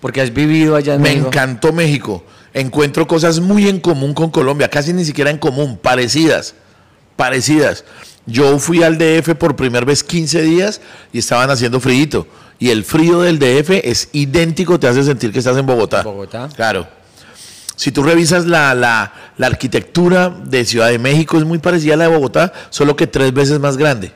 Porque 0.00 0.20
has 0.20 0.32
vivido 0.34 0.74
allá 0.74 0.94
en 0.94 1.02
Me 1.02 1.10
México. 1.10 1.28
encantó 1.28 1.72
México. 1.72 2.24
Encuentro 2.54 3.06
cosas 3.06 3.40
muy 3.40 3.68
en 3.68 3.80
común 3.80 4.12
con 4.14 4.30
Colombia, 4.30 4.68
casi 4.68 4.92
ni 4.92 5.04
siquiera 5.04 5.30
en 5.30 5.38
común, 5.38 5.78
parecidas, 5.78 6.54
parecidas. 7.16 7.84
Yo 8.26 8.58
fui 8.58 8.82
al 8.82 8.98
DF 8.98 9.34
por 9.36 9.56
primera 9.56 9.84
vez 9.84 10.04
15 10.04 10.42
días 10.42 10.80
y 11.12 11.18
estaban 11.18 11.50
haciendo 11.50 11.80
frío. 11.80 12.26
Y 12.58 12.70
el 12.70 12.84
frío 12.84 13.20
del 13.22 13.38
DF 13.38 13.70
es 13.84 14.08
idéntico, 14.12 14.78
te 14.78 14.86
hace 14.86 15.02
sentir 15.02 15.32
que 15.32 15.38
estás 15.40 15.56
en 15.56 15.66
Bogotá. 15.66 16.02
Bogotá. 16.02 16.48
Claro. 16.54 16.86
Si 17.74 17.90
tú 17.90 18.02
revisas 18.02 18.46
la, 18.46 18.74
la- 18.74 19.12
la 19.38 19.46
arquitectura 19.48 20.28
de 20.28 20.64
Ciudad 20.64 20.88
de 20.90 20.98
México, 20.98 21.38
es 21.38 21.44
muy 21.44 21.58
parecida 21.58 21.94
a 21.94 21.96
la 21.96 22.04
de 22.08 22.14
Bogotá, 22.14 22.52
solo 22.70 22.94
que 22.94 23.06
tres 23.08 23.32
veces 23.32 23.58
más 23.58 23.76
grande. 23.76 24.12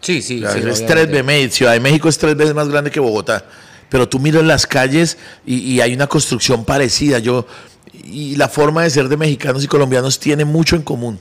Sí, 0.00 0.20
sí, 0.20 0.44
O 0.44 0.50
sea, 0.50 0.60
sí, 0.62 0.68
es 0.68 0.84
tres 0.86 1.52
Ciudad 1.52 1.72
de 1.72 1.80
México 1.80 2.08
es 2.08 2.18
tres 2.18 2.36
veces 2.36 2.54
más 2.54 2.68
grande 2.68 2.90
que 2.90 3.00
Bogotá. 3.00 3.44
Pero 3.92 4.08
tú 4.08 4.18
miras 4.18 4.42
las 4.42 4.66
calles 4.66 5.18
y, 5.46 5.56
y 5.58 5.80
hay 5.82 5.92
una 5.94 6.06
construcción 6.08 6.64
parecida. 6.64 7.18
Yo, 7.20 7.46
y 8.04 8.34
la 8.36 8.48
forma 8.48 8.82
de 8.82 8.90
ser 8.90 9.08
de 9.08 9.16
mexicanos 9.18 9.62
y 9.62 9.68
colombianos 9.68 10.18
tiene 10.18 10.44
mucho 10.44 10.74
en 10.76 10.82
común. 10.82 11.20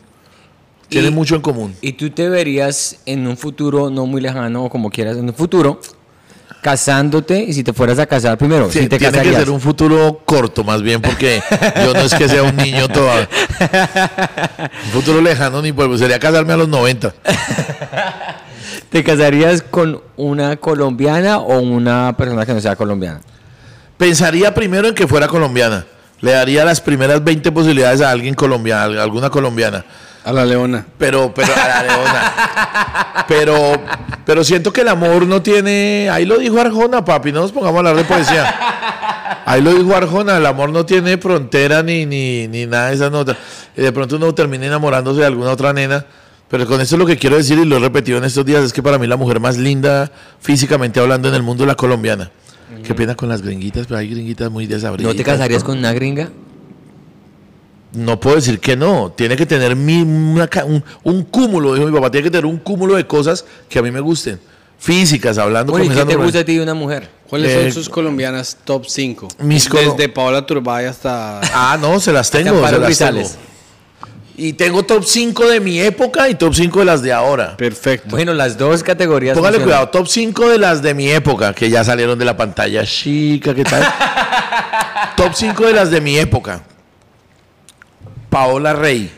Tiene 0.87 1.09
Y- 1.09 1.11
mucho 1.11 1.35
en 1.35 1.41
común. 1.41 1.75
Y 1.81 1.91
tú 1.93 2.09
te 2.09 2.29
verías 2.29 2.97
en 3.05 3.27
un 3.27 3.35
futuro 3.37 3.89
no 3.89 4.05
muy 4.05 4.21
lejano, 4.21 4.63
o 4.65 4.69
como 4.69 4.89
quieras, 4.89 5.17
en 5.17 5.25
un 5.25 5.33
futuro, 5.35 5.79
casándote 6.61 7.39
y 7.43 7.53
si 7.53 7.63
te 7.63 7.73
fueras 7.73 7.97
a 7.99 8.05
casar 8.05 8.37
primero, 8.37 8.71
Sí, 8.71 8.79
si 8.81 8.87
te 8.87 8.97
tiene 8.97 9.11
que 9.11 9.17
casarías. 9.19 9.39
ser 9.41 9.49
un 9.49 9.59
futuro 9.61 10.21
corto, 10.25 10.63
más 10.63 10.81
bien, 10.81 11.01
porque 11.01 11.41
yo 11.83 11.93
no 11.93 12.01
es 12.01 12.13
que 12.13 12.29
sea 12.29 12.43
un 12.43 12.55
niño 12.55 12.87
todavía. 12.87 13.27
Un 14.85 14.91
futuro 14.91 15.21
lejano 15.21 15.61
ni 15.61 15.71
pues 15.73 15.99
sería 15.99 16.19
casarme 16.19 16.53
a 16.53 16.57
los 16.57 16.67
90. 16.67 17.13
¿Te 18.89 19.03
casarías 19.03 19.61
con 19.61 20.01
una 20.17 20.57
colombiana 20.57 21.39
o 21.39 21.59
una 21.59 22.15
persona 22.17 22.45
que 22.45 22.53
no 22.53 22.61
sea 22.61 22.75
colombiana? 22.75 23.21
Pensaría 23.97 24.53
primero 24.53 24.87
en 24.87 24.95
que 24.95 25.07
fuera 25.07 25.27
colombiana. 25.27 25.85
Le 26.21 26.31
daría 26.33 26.65
las 26.65 26.81
primeras 26.81 27.23
20 27.23 27.51
posibilidades 27.51 28.01
a 28.01 28.11
alguien 28.11 28.33
colombiana, 28.35 28.99
a 28.99 29.03
alguna 29.03 29.29
colombiana. 29.29 29.83
A 30.23 30.31
la 30.31 30.45
leona. 30.45 30.85
Pero, 30.97 31.33
pero, 31.33 31.53
a 31.53 31.67
la 31.67 31.83
leona. 31.83 33.25
Pero, 33.27 33.81
pero 34.25 34.43
siento 34.43 34.71
que 34.71 34.81
el 34.81 34.87
amor 34.87 35.25
no 35.25 35.41
tiene. 35.41 36.09
Ahí 36.11 36.25
lo 36.25 36.37
dijo 36.37 36.59
Arjona, 36.59 37.03
papi. 37.03 37.31
No 37.31 37.41
nos 37.41 37.51
pongamos 37.51 37.77
a 37.77 37.79
hablar 37.79 37.95
de 37.95 38.03
poesía. 38.03 39.43
Ahí 39.45 39.61
lo 39.61 39.73
dijo 39.73 39.95
Arjona. 39.95 40.37
El 40.37 40.45
amor 40.45 40.69
no 40.69 40.85
tiene 40.85 41.17
frontera 41.17 41.81
ni, 41.81 42.05
ni, 42.05 42.47
ni 42.47 42.65
nada 42.65 42.89
de 42.89 42.95
esas 42.95 43.11
notas. 43.11 43.37
Y 43.75 43.81
de 43.81 43.91
pronto 43.91 44.17
uno 44.17 44.33
termina 44.35 44.65
enamorándose 44.65 45.21
de 45.21 45.25
alguna 45.25 45.51
otra 45.51 45.73
nena. 45.73 46.05
Pero 46.49 46.67
con 46.67 46.81
esto 46.81 46.97
lo 46.97 47.05
que 47.05 47.17
quiero 47.17 47.37
decir, 47.37 47.57
y 47.57 47.65
lo 47.65 47.77
he 47.77 47.79
repetido 47.79 48.17
en 48.17 48.25
estos 48.25 48.45
días, 48.45 48.61
es 48.61 48.73
que 48.73 48.83
para 48.83 48.97
mí 48.97 49.07
la 49.07 49.15
mujer 49.15 49.39
más 49.39 49.57
linda, 49.57 50.11
físicamente 50.41 50.99
hablando, 50.99 51.29
en 51.29 51.35
el 51.35 51.43
mundo 51.43 51.63
es 51.63 51.67
la 51.67 51.75
colombiana. 51.75 52.29
Qué 52.83 52.93
pena 52.93 53.15
con 53.15 53.29
las 53.29 53.41
gringuitas, 53.41 53.87
pero 53.87 53.99
hay 53.99 54.09
gringuitas 54.09 54.51
muy 54.51 54.67
desabridas. 54.67 55.13
¿No 55.13 55.17
te 55.17 55.23
casarías 55.23 55.63
con 55.63 55.77
una 55.77 55.93
gringa? 55.93 56.29
No 57.93 58.19
puedo 58.19 58.37
decir 58.37 58.59
que 58.59 58.75
no. 58.77 59.11
Tiene 59.15 59.35
que 59.35 59.45
tener 59.45 59.75
mi- 59.75 60.01
una 60.01 60.47
ca- 60.47 60.63
un, 60.65 60.83
un 61.03 61.23
cúmulo, 61.23 61.73
dijo 61.73 61.85
mi 61.87 61.93
papá, 61.93 62.09
tiene 62.09 62.23
que 62.25 62.31
tener 62.31 62.45
un 62.45 62.57
cúmulo 62.57 62.95
de 62.95 63.05
cosas 63.05 63.43
que 63.69 63.79
a 63.79 63.81
mí 63.81 63.91
me 63.91 63.99
gusten. 63.99 64.39
Físicas, 64.79 65.37
hablando 65.37 65.71
Bueno, 65.73 65.85
¿y 65.85 65.89
con 65.89 65.97
qué 65.97 66.05
te 66.05 66.15
gusta 66.15 66.39
a 66.39 66.43
ti 66.45 66.55
de 66.55 66.63
una 66.63 66.73
mujer? 66.73 67.07
¿Cuáles 67.29 67.51
Eh, 67.51 67.63
son 67.63 67.71
sus 67.73 67.89
colombianas 67.89 68.57
top 68.63 68.85
5? 68.87 69.27
mis 69.39 69.69
colo- 69.69 69.91
Desde 69.95 70.09
Paola 70.09 70.45
Turbay 70.45 70.85
hasta... 70.85 71.39
Ah, 71.53 71.77
no, 71.79 71.99
se 71.99 72.11
las 72.11 72.31
tengo. 72.31 72.67
Se 72.67 72.77
las 72.79 72.97
tengo. 72.97 73.21
Y 74.37 74.53
tengo 74.53 74.81
top 74.83 75.03
5 75.05 75.47
de 75.49 75.59
mi 75.59 75.79
época 75.79 76.27
y 76.29 76.35
top 76.35 76.55
5 76.55 76.79
de 76.79 76.85
las 76.85 77.03
de 77.03 77.13
ahora. 77.13 77.55
Perfecto. 77.57 78.07
Bueno, 78.09 78.33
las 78.33 78.57
dos 78.57 78.81
categorías. 78.81 79.35
Póngale 79.37 79.57
funcionan. 79.57 79.85
cuidado, 79.85 79.89
top 79.89 80.07
5 80.07 80.49
de 80.49 80.57
las 80.57 80.81
de 80.81 80.93
mi 80.95 81.09
época, 81.11 81.53
que 81.53 81.69
ya 81.69 81.83
salieron 81.83 82.17
de 82.17 82.25
la 82.25 82.35
pantalla 82.35 82.83
chica, 82.83 83.53
¿qué 83.53 83.63
tal? 83.63 83.83
top 85.15 85.31
5 85.35 85.65
de 85.67 85.73
las 85.73 85.91
de 85.91 86.01
mi 86.01 86.17
época. 86.17 86.63
Paola 88.31 88.73
Rey. 88.73 89.11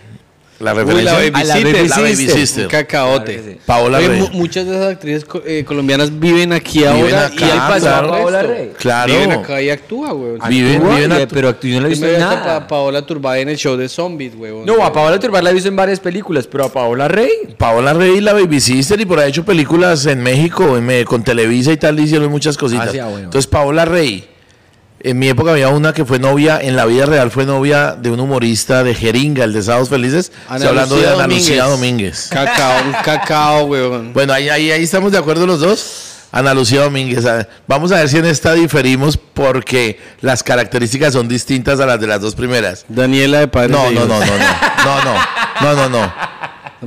La 0.59 0.71
Uy, 0.73 0.79
referencia. 0.79 1.11
la 1.11 1.17
Baby 1.19 1.31
A 1.33 1.43
la 1.43 1.53
Sister. 1.55 1.73
Baby 1.73 1.87
La 1.89 1.97
Baby 1.97 2.15
Sister. 2.29 2.63
Un 2.65 2.69
cacaote. 2.71 3.33
Claro 3.35 3.49
sí. 3.51 3.57
Paola 3.65 3.97
Oye, 3.97 4.07
Rey. 4.07 4.19
mu- 4.21 4.29
muchas 4.29 4.65
de 4.65 4.75
esas 4.75 4.91
actrices 4.93 5.25
co- 5.25 5.41
eh, 5.45 5.65
colombianas 5.65 6.17
viven 6.19 6.53
aquí 6.53 6.79
Viven 6.79 6.93
ahora 6.93 7.25
acá, 7.25 7.35
y 7.39 7.43
ahí 7.43 7.59
pasó 7.67 7.79
claro. 7.85 8.09
Paola 8.09 8.43
Rey. 8.43 8.71
Claro. 8.79 9.13
Viven 9.13 9.31
acá 9.33 9.61
y 9.61 9.69
actúa, 9.69 10.11
güey. 10.13 10.31
Viven- 10.47 10.75
Actúa, 10.77 10.95
viven 10.95 11.11
y- 11.11 11.13
actu- 11.15 11.27
pero 11.33 11.49
actú- 11.49 11.67
yo 11.67 11.75
no 11.75 11.81
la 11.81 11.87
he 11.87 11.89
visto 11.89 12.07
nada. 12.17 12.59
pa- 12.61 12.67
Paola 12.67 13.05
Turbay 13.05 13.41
en 13.41 13.49
el 13.49 13.57
show 13.57 13.75
de 13.75 13.89
Zombies, 13.89 14.35
güey. 14.37 14.53
No, 14.65 14.83
a 14.85 14.93
Paola 14.93 15.19
Turbar 15.19 15.43
la 15.43 15.49
he 15.49 15.53
visto 15.53 15.67
en 15.69 15.75
varias 15.75 15.99
películas, 15.99 16.47
pero 16.47 16.63
a 16.65 16.71
Paola 16.71 17.07
Rey. 17.09 17.55
Paola 17.57 17.93
Rey, 17.93 18.21
la 18.21 18.31
Baby 18.33 18.61
Sister, 18.61 18.99
y 19.01 19.05
por 19.05 19.19
ahí 19.19 19.25
ha 19.25 19.29
hecho 19.29 19.43
películas 19.43 20.05
en 20.05 20.21
México, 20.23 20.77
en 20.77 21.03
con 21.05 21.23
Televisa 21.23 21.73
y 21.73 21.77
tal, 21.77 21.97
le 21.97 22.03
hicieron 22.03 22.31
muchas 22.31 22.57
cositas. 22.57 22.87
Ah, 22.87 22.91
sí, 22.91 22.99
ah, 22.99 23.05
bueno. 23.07 23.25
Entonces, 23.25 23.47
Paola 23.47 23.83
Rey, 23.83 24.29
en 25.03 25.19
mi 25.19 25.27
época 25.27 25.51
había 25.51 25.67
una 25.67 25.93
que 25.93 26.05
fue 26.05 26.17
novia, 26.17 26.59
en 26.61 26.77
la 26.77 26.85
vida 26.85 27.05
real 27.05 27.29
fue 27.29 27.45
novia 27.45 27.91
de 27.91 28.09
un 28.09 28.21
humorista 28.21 28.85
de 28.85 28.95
Jeringa, 28.95 29.43
el 29.43 29.51
de 29.51 29.61
Sábados 29.61 29.89
Felices. 29.89 30.31
Estoy 30.49 30.67
hablando 30.67 30.95
de 30.95 31.09
Ana 31.09 31.27
Lucía 31.27 31.65
Domínguez. 31.65 32.29
Cacao, 32.31 32.85
un 32.85 32.93
cacao, 33.03 33.67
güey. 33.67 34.11
Bueno, 34.13 34.31
ahí, 34.31 34.47
ahí, 34.47 34.71
ahí 34.71 34.83
estamos 34.83 35.11
de 35.11 35.17
acuerdo 35.17 35.45
los 35.45 35.59
dos. 35.59 36.09
Ana 36.31 36.53
Lucía 36.53 36.81
Domínguez. 36.81 37.25
Vamos 37.67 37.91
a 37.91 37.97
ver 37.97 38.09
si 38.09 38.17
en 38.17 38.25
esta 38.25 38.53
diferimos 38.53 39.17
porque 39.17 39.99
las 40.21 40.41
características 40.41 41.13
son 41.13 41.27
distintas 41.27 41.81
a 41.81 41.85
las 41.85 41.99
de 41.99 42.07
las 42.07 42.21
dos 42.21 42.33
primeras. 42.33 42.85
Daniela 42.87 43.39
de 43.39 43.49
Padres 43.49 43.71
No, 43.71 43.91
no, 43.91 44.05
no, 44.05 44.19
no, 44.19 44.25
no, 44.25 44.37
no, 44.85 45.03
no, 45.03 45.75
no, 45.75 45.75
no, 45.75 45.89
no. 45.89 46.13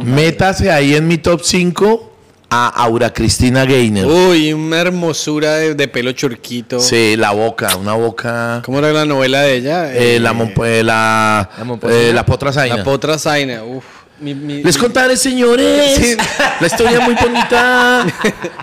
Métase 0.04 0.70
ahí 0.72 0.94
en 0.94 1.06
mi 1.06 1.18
top 1.18 1.42
5 1.44 2.15
a 2.56 2.68
Aura 2.68 3.12
Cristina 3.12 3.64
Gainer. 3.64 4.06
Uy, 4.06 4.52
una 4.52 4.80
hermosura 4.80 5.54
de, 5.56 5.74
de 5.74 5.88
pelo 5.88 6.12
chorquito. 6.12 6.80
Sí, 6.80 7.14
la 7.16 7.32
boca, 7.32 7.76
una 7.76 7.92
boca. 7.92 8.62
¿Cómo 8.64 8.78
era 8.78 8.92
la 8.92 9.04
novela 9.04 9.42
de 9.42 9.56
ella? 9.56 9.92
eh, 9.92 10.16
Eh, 10.16 10.20
la, 10.20 10.30
eh, 10.32 10.82
la, 10.82 11.50
¿La 11.82 11.90
eh, 11.90 12.12
la 12.14 12.24
potra 12.24 12.52
zaina. 12.52 12.76
La 12.78 12.84
potra 12.84 13.18
Zaina. 13.18 13.62
Uf. 13.62 13.84
Mi, 14.18 14.32
mi- 14.34 14.62
Les 14.62 14.78
contaré, 14.78 15.14
señores, 15.14 15.94
Sí. 15.96 16.16
la 16.60 16.66
historia 16.66 17.00
muy 17.00 17.14
bonita 17.14 18.06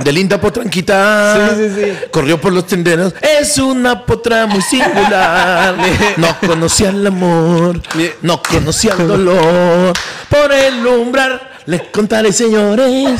de 0.03 0.11
linda 0.11 0.41
potranquita. 0.41 1.51
Sí, 1.55 1.69
sí, 1.69 1.75
sí. 1.75 1.91
Corrió 2.09 2.41
por 2.41 2.51
los 2.53 2.65
tenderos. 2.65 3.13
Es 3.21 3.59
una 3.59 4.03
potra 4.03 4.47
muy 4.47 4.63
singular. 4.63 5.75
No 6.17 6.35
conocía 6.47 6.89
el 6.89 7.05
amor, 7.05 7.79
no 8.23 8.41
conocía 8.41 8.93
el 8.97 9.07
dolor. 9.07 9.93
Por 10.27 10.51
el 10.51 10.85
umbral, 10.87 11.39
les 11.65 11.81
contaré, 11.91 12.31
señores. 12.33 13.19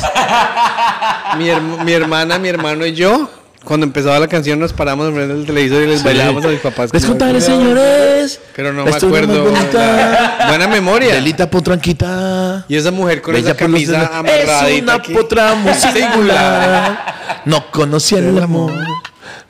mi, 1.38 1.46
herm- 1.48 1.84
mi 1.84 1.92
hermana, 1.92 2.38
mi 2.38 2.48
hermano 2.48 2.84
y 2.86 2.92
yo, 2.94 3.28
cuando 3.64 3.84
empezaba 3.86 4.18
la 4.18 4.28
canción, 4.28 4.58
nos 4.58 4.72
paramos 4.72 5.08
enfrente 5.08 5.34
del 5.34 5.46
televisor 5.46 5.82
y 5.82 5.86
les 5.86 6.02
bailábamos 6.04 6.44
a 6.44 6.48
mis 6.48 6.60
papás. 6.60 6.92
Les 6.92 7.04
contaré, 7.04 7.40
señores. 7.40 8.40
Pero 8.54 8.72
no 8.72 8.84
me 8.84 8.90
acuerdo. 8.94 9.50
Buena 10.48 10.68
memoria. 10.68 11.14
De 11.14 11.20
linda 11.22 11.48
potranquita. 11.48 12.64
Y 12.68 12.76
esa 12.76 12.90
mujer 12.90 13.22
con 13.22 13.34
Bella 13.34 13.50
esa 13.50 13.56
camisa 13.58 14.10
amarradita 14.18 14.68
Es 14.68 14.82
una 14.82 14.94
aquí. 14.94 15.14
potra 15.14 15.54
muy 15.54 15.72
Singular. 15.74 16.12
singular. 16.12 17.14
No 17.46 17.70
conocía 17.70 18.18
el 18.18 18.42
amor. 18.42 18.72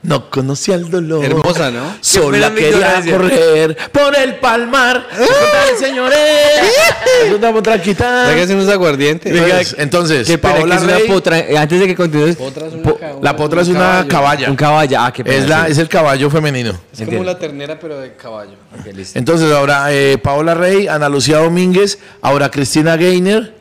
No 0.05 0.29
conocía 0.29 0.75
el 0.75 0.89
dolor. 0.89 1.25
Hermosa, 1.25 1.71
¿no? 1.71 1.95
Sola 2.01 2.53
quería 2.53 3.01
correr 3.09 3.75
por 3.91 4.15
el 4.17 4.35
palmar. 4.35 5.07
Contaré, 5.17 5.77
señores. 5.79 6.17
Es 7.25 7.31
una 7.33 7.51
potranquita. 7.51 8.03
¿Sabes 8.25 8.35
que 8.35 8.41
hacen 8.43 8.57
unos 8.57 8.69
aguardientes? 8.69 9.31
Entonces, 9.33 9.75
entonces, 9.79 10.27
Qué 10.27 10.37
Paola 10.37 10.75
es 10.75 10.83
una 10.83 10.95
Rey, 10.97 11.07
potra. 11.07 11.39
eh, 11.39 11.57
Antes 11.57 11.79
de 11.79 11.87
que 11.87 11.95
continúes, 11.95 12.35
Potra 12.35 12.67
es 12.67 12.73
una 12.73 12.83
po- 12.83 12.97
ca- 12.97 13.13
la 13.21 13.35
potra 13.35 13.61
es 13.61 13.67
una 13.69 13.79
caballo. 13.79 14.07
caballa. 14.09 14.49
un 14.49 14.55
caballo. 14.55 14.97
Ah, 14.99 15.11
qué 15.13 15.23
pena. 15.23 15.37
Es, 15.37 15.49
la, 15.49 15.65
sí. 15.65 15.71
es 15.71 15.77
el 15.79 15.87
caballo 15.89 16.29
femenino. 16.29 16.71
Es 16.71 16.77
como 16.99 17.03
Entiendo. 17.03 17.23
la 17.23 17.39
ternera, 17.39 17.79
pero 17.79 17.99
de 17.99 18.13
caballo. 18.15 18.51
Listo. 18.93 19.17
Entonces 19.17 19.51
ahora 19.51 19.91
eh, 19.91 20.17
Paola 20.17 20.53
Rey, 20.53 20.87
Ana 20.87 21.09
Lucía 21.09 21.37
Domínguez, 21.37 21.97
ahora 22.21 22.51
Cristina 22.51 22.95
Gainer. 22.97 23.55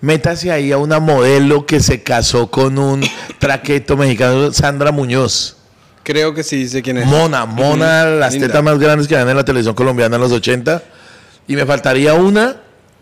Métase 0.00 0.50
ahí 0.50 0.72
a 0.72 0.78
una 0.78 0.98
modelo 1.00 1.64
que 1.66 1.80
se 1.80 2.02
casó 2.02 2.50
con 2.50 2.78
un 2.78 3.04
traqueto 3.38 3.96
mexicano, 3.96 4.52
Sandra 4.52 4.90
Muñoz. 4.90 5.56
Creo 6.02 6.34
que 6.34 6.42
sí 6.42 6.68
sé 6.68 6.82
quién 6.82 6.98
es. 6.98 7.06
Mona, 7.06 7.46
Mona, 7.46 8.04
las 8.06 8.32
linda. 8.32 8.48
tetas 8.48 8.62
más 8.62 8.78
grandes 8.78 9.06
que 9.08 9.14
dan 9.14 9.28
en 9.28 9.36
la 9.36 9.44
televisión 9.44 9.74
colombiana 9.74 10.16
en 10.16 10.22
los 10.22 10.32
80. 10.32 10.82
Y 11.48 11.54
me 11.56 11.64
faltaría 11.66 12.14
una. 12.14 12.56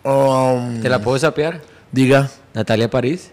um, 0.04 0.80
¿Te 0.80 0.88
la 0.88 1.00
puedo 1.00 1.18
sapear? 1.18 1.60
diga, 1.92 2.30
Natalia 2.54 2.88
París. 2.90 3.30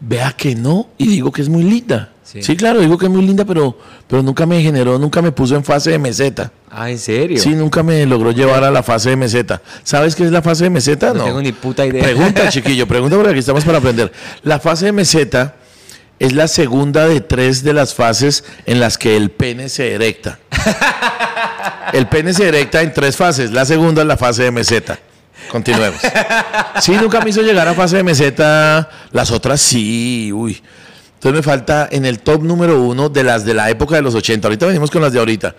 vea 0.00 0.32
que 0.36 0.54
no. 0.54 0.88
Y 0.98 1.06
digo 1.08 1.32
que 1.32 1.42
es 1.42 1.48
muy 1.48 1.62
linda. 1.62 2.10
Sí. 2.22 2.42
Sí, 2.42 2.56
claro, 2.56 2.80
digo 2.80 2.98
que 2.98 3.06
es 3.06 3.10
muy 3.10 3.22
linda, 3.26 3.46
pero, 3.46 3.78
pero 4.06 4.22
nunca 4.22 4.44
me 4.44 4.60
generó, 4.60 4.98
nunca 4.98 5.22
me 5.22 5.32
puso 5.32 5.56
en 5.56 5.64
fase 5.64 5.92
de 5.92 5.98
meseta. 5.98 6.52
Ah, 6.70 6.90
¿en 6.90 6.98
serio? 6.98 7.40
Sí, 7.40 7.54
nunca 7.54 7.82
me 7.82 8.04
logró 8.04 8.32
llevar 8.32 8.64
a 8.64 8.70
la 8.70 8.82
fase 8.82 9.08
de 9.10 9.16
meseta. 9.16 9.62
¿Sabes 9.82 10.14
qué 10.14 10.24
es 10.24 10.30
la 10.30 10.42
fase 10.42 10.64
de 10.64 10.70
meseta? 10.70 11.08
no, 11.08 11.20
No. 11.20 11.24
tengo 11.24 11.40
ni 11.40 11.52
puta 11.52 11.86
idea. 11.86 12.02
Pregunta, 12.02 12.48
chiquillo, 12.50 12.86
pregunta 12.86 13.16
porque 13.16 13.30
aquí 13.30 13.38
estamos 13.38 13.64
para 13.64 13.78
aprender. 13.78 14.12
La 14.42 14.58
fase 14.60 14.84
de 14.86 14.92
meseta 14.92 15.54
es 16.18 16.32
la 16.32 16.48
segunda 16.48 17.06
de 17.06 17.20
tres 17.20 17.62
de 17.62 17.72
las 17.72 17.94
fases 17.94 18.44
en 18.66 18.80
las 18.80 18.98
que 18.98 19.16
el 19.16 19.30
pene 19.30 19.68
se 19.68 19.92
erecta. 19.94 20.38
El 21.92 22.06
pene 22.06 22.34
se 22.34 22.46
erecta 22.46 22.82
en 22.82 22.92
tres 22.92 23.16
fases. 23.16 23.50
La 23.50 23.64
segunda 23.64 24.02
es 24.02 24.08
la 24.08 24.16
fase 24.16 24.42
de 24.42 24.50
meseta. 24.50 24.98
Continuemos. 25.50 26.00
Sí, 26.80 26.92
nunca 26.92 27.20
me 27.20 27.30
hizo 27.30 27.42
llegar 27.42 27.66
a 27.66 27.74
fase 27.74 27.96
de 27.96 28.02
meseta. 28.02 28.90
Las 29.10 29.30
otras 29.30 29.60
sí, 29.60 30.30
uy. 30.32 30.62
Entonces 31.14 31.36
me 31.38 31.42
falta 31.42 31.88
en 31.90 32.04
el 32.04 32.20
top 32.20 32.42
número 32.42 32.80
uno 32.80 33.08
de 33.08 33.24
las 33.24 33.44
de 33.44 33.54
la 33.54 33.70
época 33.70 33.96
de 33.96 34.02
los 34.02 34.14
80. 34.14 34.46
Ahorita 34.46 34.66
venimos 34.66 34.90
con 34.90 35.02
las 35.02 35.12
de 35.12 35.18
ahorita. 35.18 35.54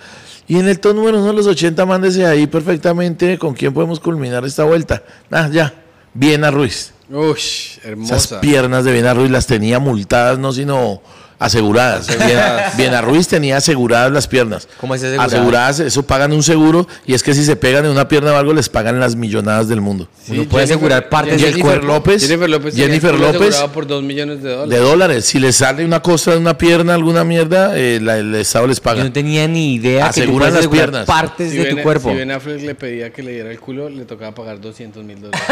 Y 0.47 0.57
en 0.57 0.68
el 0.68 0.80
top 0.80 0.95
número 0.95 1.18
uno 1.18 1.28
de 1.28 1.34
los 1.34 1.47
80, 1.47 1.86
mándese 1.86 2.26
ahí 2.26 2.47
perfectamente 2.47 3.38
con 3.38 3.53
quién 3.53 3.74
podemos 3.74 3.99
culminar 3.99 4.45
esta 4.45 4.64
vuelta. 4.64 5.03
Ah, 5.30 5.49
ya. 5.51 5.74
Viena 6.20 6.51
Ruiz. 6.51 6.91
Uy, 7.09 7.32
Esas 7.38 7.80
hermosa. 7.86 8.41
piernas 8.41 8.84
de 8.84 8.91
Viena 8.91 9.13
Ruiz 9.13 9.32
las 9.32 9.47
tenía 9.47 9.80
multadas, 9.80 10.38
no 10.38 10.51
sino 10.51 11.01
aseguradas. 11.40 12.08
Viena, 12.08 12.72
Viena 12.78 13.02
Ruiz 13.02 13.28
tenía 13.28 13.58
aseguradas 13.58 14.12
las 14.12 14.28
piernas. 14.28 14.68
¿Cómo 14.80 14.94
así 14.94 15.06
aseguradas? 15.06 15.34
Aseguradas, 15.34 15.80
eso 15.80 16.04
pagan 16.04 16.34
un 16.34 16.44
seguro 16.44 16.88
y 17.08 17.14
es 17.14 17.24
que 17.24 17.34
si 17.34 17.44
se 17.46 17.56
pegan 17.56 17.86
en 17.86 17.92
una 17.92 18.08
pierna 18.08 18.34
o 18.34 18.36
algo 18.38 18.54
les 18.54 18.70
pagan 18.70 19.00
las 19.00 19.16
millonadas 19.16 19.68
del 19.68 19.82
mundo. 19.82 20.08
Uno 20.28 20.44
puede 20.46 20.66
asegurar 20.66 21.10
partes 21.10 21.42
del 21.42 21.60
cuerpo. 21.60 21.88
López, 21.88 22.22
Jennifer 22.28 22.50
López. 22.50 22.76
Jennifer 22.76 23.14
López 23.16 23.36
asegurado 23.40 23.72
por 23.72 23.88
dos 23.88 24.04
millones 24.04 24.44
de 24.44 24.50
de 24.50 24.56
dólares. 24.56 24.82
dólares. 24.84 25.26
Si 25.26 25.40
les 25.40 25.56
sale 25.56 25.86
una 25.86 26.02
cosa 26.02 26.32
de 26.32 26.38
una 26.38 26.58
pierna, 26.58 26.94
alguna 26.94 27.24
mierda, 27.24 27.78
eh, 27.78 28.00
la- 28.02 28.18
el 28.18 28.36
Estado 28.36 28.68
les 28.68 28.78
Yo 28.78 28.84
paga. 28.84 29.04
no 29.04 29.12
tenía 29.12 29.48
ni 29.48 29.76
idea 29.76 30.10
que 30.10 30.22
tú 30.22 30.22
Aseguran 30.22 30.38
puedes 30.40 30.54
las 30.54 30.60
asegurar 30.60 30.90
piernas. 30.90 31.06
partes 31.08 31.52
Si 31.52 31.58
de 31.58 31.64
ben, 31.64 31.76
tu 31.78 31.82
cuerpo. 31.84 32.10
si 32.10 32.16
Ben 32.16 32.32
Affleck 32.32 32.62
le 32.64 32.76
pedía 32.76 33.10
que 33.14 33.24
le 33.24 33.32
diera 33.32 33.50
el 33.52 33.60
culo, 33.60 33.90
le 33.90 34.04
tocaba 34.06 34.34
pagar 34.36 34.60
200 34.60 35.04
mil 35.04 35.22
dólares. 35.22 35.42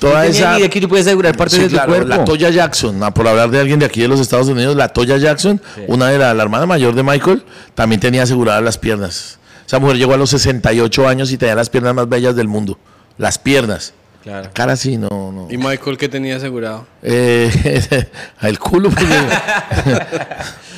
Toda 0.00 0.14
no 0.14 0.20
tenía 0.22 0.24
esa 0.30 0.52
ni 0.52 0.58
idea 0.58 0.70
que 0.70 0.80
tú 0.80 0.88
puedes 0.88 1.06
asegurar 1.06 1.36
partes 1.36 1.54
Sí, 1.56 1.62
de 1.62 1.68
tu 1.68 1.74
claro, 1.74 1.88
cuerpo. 1.92 2.08
la 2.08 2.24
Toya 2.24 2.50
Jackson, 2.50 3.02
ah, 3.02 3.12
por 3.12 3.26
hablar 3.28 3.50
de 3.50 3.60
alguien 3.60 3.78
de 3.78 3.86
aquí 3.86 3.91
de 4.00 4.08
los 4.08 4.20
Estados 4.20 4.48
Unidos, 4.48 4.76
la 4.76 4.88
Toya 4.88 5.18
Jackson, 5.18 5.60
una 5.86 6.08
de 6.08 6.18
la, 6.18 6.34
la 6.34 6.42
hermana 6.42 6.66
mayor 6.66 6.94
de 6.94 7.02
Michael, 7.02 7.44
también 7.74 8.00
tenía 8.00 8.22
aseguradas 8.22 8.62
las 8.62 8.78
piernas. 8.78 9.38
Esa 9.66 9.78
mujer 9.78 9.96
llegó 9.96 10.14
a 10.14 10.16
los 10.16 10.30
68 10.30 11.08
años 11.08 11.30
y 11.32 11.38
tenía 11.38 11.54
las 11.54 11.70
piernas 11.70 11.94
más 11.94 12.08
bellas 12.08 12.36
del 12.36 12.48
mundo. 12.48 12.78
Las 13.18 13.38
piernas. 13.38 13.94
Claro. 14.22 14.44
La 14.44 14.50
cara 14.50 14.76
sí, 14.76 14.96
no, 14.96 15.08
no. 15.32 15.48
¿Y 15.50 15.56
Michael 15.56 15.96
qué 15.96 16.08
tenía 16.08 16.36
asegurado? 16.36 16.86
Eh, 17.02 18.08
el 18.42 18.58
culo. 18.58 18.90
pues, 18.90 19.04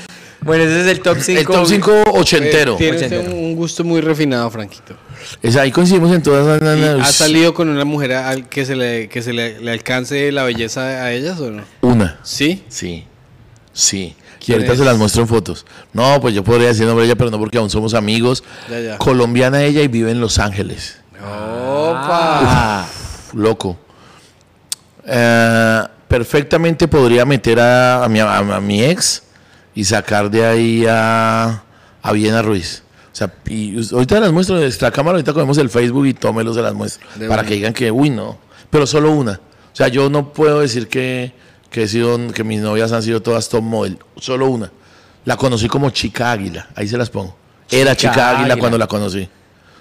Bueno, 0.45 0.65
ese 0.65 0.81
es 0.83 0.87
el 0.89 1.01
top 1.01 1.19
5. 1.21 1.41
el 1.41 1.47
top 1.47 1.67
5 1.67 2.03
ochentero. 2.13 2.75
Eh, 2.75 2.77
tiene 2.79 2.97
Ochentero. 2.97 3.31
un, 3.33 3.57
gusto 3.57 3.83
muy 3.85 4.01
refinado, 4.01 4.51
Franquito. 4.51 4.95
Es, 5.43 5.57
ahí 5.57 5.71
coincidimos 5.73 6.15
en 6.15 6.23
todas 6.23 6.61
las... 6.63 6.79
¿Y 6.79 7.01
¿Ha 7.01 7.05
salido 7.07 7.55
con 7.55 7.69
una 7.69 7.85
mujer 7.85 8.13
al 8.13 8.49
que 8.49 8.65
se 8.67 8.77
le, 8.77 9.09
que 9.09 9.23
se 9.23 9.33
le, 9.33 9.59
le 9.61 9.71
alcance 9.71 10.31
la 10.33 10.45
belleza 10.45 10.83
a 10.83 11.13
ellas 11.13 11.41
o 11.41 11.51
no? 11.51 11.63
Una. 11.81 12.19
¿Sí? 12.23 12.63
Sí, 12.69 13.05
sí. 13.73 14.15
Y 14.41 14.45
¿Quién 14.45 14.57
ahorita 14.59 14.73
es? 14.75 14.79
se 14.81 14.85
las 14.85 14.99
muestro 14.99 15.23
en 15.23 15.29
fotos. 15.29 15.65
No, 15.95 16.21
pues 16.21 16.35
yo 16.35 16.45
podría 16.45 16.69
decir 16.69 16.85
nombre 16.87 17.05
de 17.07 17.13
ella, 17.13 17.17
pero 17.19 17.31
no 17.31 17.39
porque 17.39 17.57
aún 17.57 17.71
somos 17.71 17.95
amigos. 17.95 18.45
Ya, 18.71 18.81
ya. 18.81 18.99
Colombiana 18.99 19.63
ella 19.63 19.81
y 19.81 19.89
vive 19.89 20.11
en 20.11 20.21
Los 20.21 20.39
Ángeles. 20.39 20.99
¡Opa! 21.23 22.87
Loco. 23.33 23.79
Eh, 25.07 25.83
perfectamente 26.09 26.89
podría 26.89 27.25
meter 27.25 27.61
a, 27.61 28.05
a 28.05 28.09
mi, 28.09 28.21
a- 28.21 28.37
a 28.39 28.61
mi 28.61 28.83
ex 28.85 29.23
y 29.75 29.85
sacar 29.85 30.31
de 30.31 30.45
ahí 30.47 30.85
a, 30.89 31.63
a 32.03 32.13
Viena 32.13 32.43
Ruiz. 32.43 32.83
O 33.13 33.17
sea, 33.17 33.33
y 33.49 33.77
ahorita 33.93 34.19
las 34.21 34.33
muestro 34.33 34.59
de 34.59 34.67
esta 34.67 34.91
cámara, 34.91 35.17
ahorita 35.17 35.33
cogemos 35.33 35.57
el 35.59 35.71
Facebook 35.71 36.07
y 36.07 36.15
tómelos, 36.15 36.57
se 36.57 36.63
las 36.63 36.75
muestro. 36.75 37.07
De 37.15 37.29
para 37.29 37.43
una. 37.43 37.49
que 37.49 37.55
digan 37.55 37.73
que, 37.73 37.91
uy, 37.91 38.11
no. 38.11 38.39
Pero 38.71 38.87
solo 38.87 39.13
una. 39.13 39.33
O 39.33 39.77
sea, 39.77 39.89
yo 39.89 40.11
no 40.11 40.33
puedo 40.33 40.61
decir 40.61 40.89
que, 40.89 41.33
que, 41.71 41.85
he 41.85 41.89
sido, 41.89 42.19
que 42.33 42.43
mis 42.45 42.61
novias 42.61 42.91
han 42.93 43.03
sido 43.03 43.23
todas 43.23 43.49
top 43.49 43.63
model. 43.63 43.99
Solo 44.17 44.49
una. 44.49 44.71
La 45.25 45.37
conocí 45.37 45.69
como 45.69 45.91
chica 45.91 46.33
águila. 46.33 46.69
Ahí 46.75 46.89
se 46.89 46.97
las 46.99 47.09
pongo. 47.11 47.37
Era 47.71 47.97
Chica 47.97 48.13
chica 48.13 48.29
águila, 48.31 48.41
Águila. 48.45 48.57
cuando 48.59 48.79
la 48.79 48.87
conocí. 48.87 49.29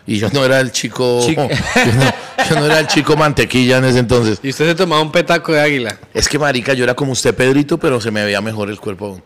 Y 0.05 0.17
yo 0.17 0.29
no 0.31 0.43
era 0.45 0.59
el 0.59 0.71
chico. 0.71 1.21
Chica- 1.25 1.47
yo, 1.49 1.93
no, 1.93 2.49
yo 2.49 2.59
no 2.59 2.65
era 2.65 2.79
el 2.79 2.87
chico 2.87 3.15
mantequilla 3.17 3.77
en 3.77 3.85
ese 3.85 3.99
entonces. 3.99 4.39
¿Y 4.43 4.49
usted 4.49 4.67
se 4.67 4.75
tomaba 4.75 5.01
un 5.01 5.11
petaco 5.11 5.51
de 5.53 5.61
águila? 5.61 5.97
Es 6.13 6.27
que, 6.27 6.37
marica, 6.37 6.73
yo 6.73 6.83
era 6.83 6.93
como 6.93 7.13
usted, 7.13 7.33
Pedrito, 7.33 7.77
pero 7.77 7.99
se 8.01 8.11
me 8.11 8.23
veía 8.23 8.41
mejor 8.41 8.69
el 8.69 8.79
cuerpo 8.79 9.05
aún. 9.07 9.23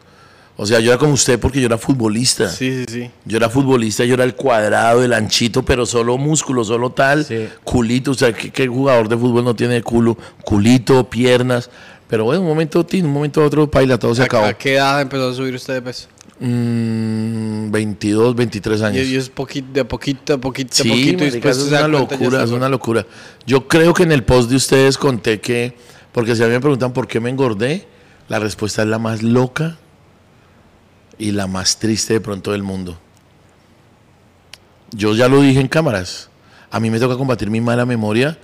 O 0.59 0.65
sea, 0.65 0.79
yo 0.79 0.89
era 0.91 0.97
como 0.97 1.13
usted 1.13 1.39
porque 1.39 1.59
yo 1.61 1.67
era 1.67 1.77
futbolista. 1.77 2.49
Sí, 2.49 2.79
sí, 2.79 2.85
sí. 2.91 3.11
Yo 3.25 3.37
era 3.37 3.47
futbolista, 3.49 4.03
yo 4.05 4.15
era 4.15 4.23
el 4.23 4.33
cuadrado, 4.33 5.03
el 5.03 5.13
anchito, 5.13 5.63
pero 5.63 5.85
solo 5.85 6.17
músculo, 6.17 6.63
solo 6.63 6.91
tal, 6.91 7.23
Sí. 7.25 7.47
culito. 7.63 8.11
O 8.11 8.13
sea, 8.15 8.33
¿qué, 8.33 8.49
qué 8.49 8.67
jugador 8.67 9.07
de 9.07 9.15
fútbol 9.17 9.43
no 9.43 9.55
tiene 9.55 9.81
culo? 9.83 10.17
Culito, 10.43 11.07
piernas. 11.09 11.69
Pero 12.09 12.23
bueno, 12.23 12.41
un 12.41 12.47
momento, 12.47 12.83
tin, 12.85 13.05
un 13.05 13.13
momento 13.13 13.43
otro, 13.43 13.69
paila, 13.69 13.99
todo 13.99 14.15
se 14.15 14.23
¿A, 14.23 14.25
acabó. 14.25 14.45
a 14.45 14.53
qué 14.53 14.75
edad 14.75 14.99
empezó 15.01 15.29
a 15.29 15.33
subir 15.33 15.53
usted 15.53 15.75
de 15.75 15.81
peso? 15.83 16.07
Mm, 16.39 17.69
22, 17.71 18.35
23 18.35 18.79
Y, 18.79 18.83
años. 18.83 19.05
y 19.07 19.15
es 19.15 19.29
poquito, 19.29 19.67
de 19.73 19.85
poquito, 19.85 20.33
a 20.33 20.37
poquito, 20.39 20.69
Sí, 20.73 20.89
poquito. 20.89 21.23
y 21.25 21.29
después 21.31 21.57
es 21.57 21.63
una 21.67 21.87
locura, 21.87 22.43
es 22.43 22.51
una 22.51 22.69
locura. 22.69 23.05
Yo 23.45 23.67
creo 23.67 23.93
que 23.93 24.03
en 24.03 24.11
el 24.11 24.23
post 24.23 24.49
de 24.49 24.55
ustedes 24.55 24.97
conté 24.97 25.39
que, 25.39 25.75
porque 26.11 26.35
si 26.35 26.43
a 26.43 26.47
mí 26.47 26.53
me 26.53 26.59
preguntan 26.61 26.93
por 26.93 27.07
qué 27.07 27.19
me 27.19 27.29
engordé, 27.29 27.87
la 28.29 28.39
respuesta 28.39 28.81
es 28.83 28.87
la 28.87 28.99
más 28.99 29.21
loca 29.23 29.77
y 31.19 31.31
la 31.31 31.47
más 31.47 31.77
triste 31.79 32.13
de 32.13 32.21
pronto 32.21 32.51
del 32.51 32.63
mundo. 32.63 32.97
Yo 34.91 35.13
ya 35.15 35.27
lo 35.27 35.41
dije 35.41 35.59
en 35.59 35.67
cámaras. 35.67 36.29
A 36.71 36.79
mí 36.79 36.89
me 36.89 36.99
toca 36.99 37.15
combatir 37.17 37.49
mi 37.49 37.61
mala 37.61 37.85
memoria 37.85 38.37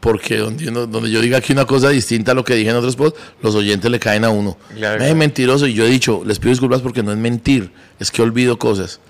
porque 0.00 0.36
donde, 0.38 0.68
uno- 0.68 0.86
donde 0.86 1.10
yo 1.10 1.20
diga 1.20 1.38
aquí 1.38 1.52
una 1.52 1.64
cosa 1.64 1.88
distinta 1.88 2.32
a 2.32 2.34
lo 2.34 2.44
que 2.44 2.54
dije 2.54 2.70
en 2.70 2.76
otros 2.76 2.96
posts, 2.96 3.18
los 3.42 3.54
oyentes 3.54 3.90
le 3.90 3.98
caen 3.98 4.24
a 4.24 4.30
uno. 4.30 4.56
Claro. 4.74 5.02
Es 5.02 5.14
mentiroso 5.16 5.66
y 5.66 5.74
yo 5.74 5.84
he 5.84 5.88
dicho, 5.88 6.22
les 6.24 6.38
pido 6.38 6.50
disculpas 6.50 6.80
porque 6.82 7.02
no 7.02 7.12
es 7.12 7.18
mentir, 7.18 7.72
es 7.98 8.10
que 8.10 8.22
olvido 8.22 8.58
cosas. 8.58 9.00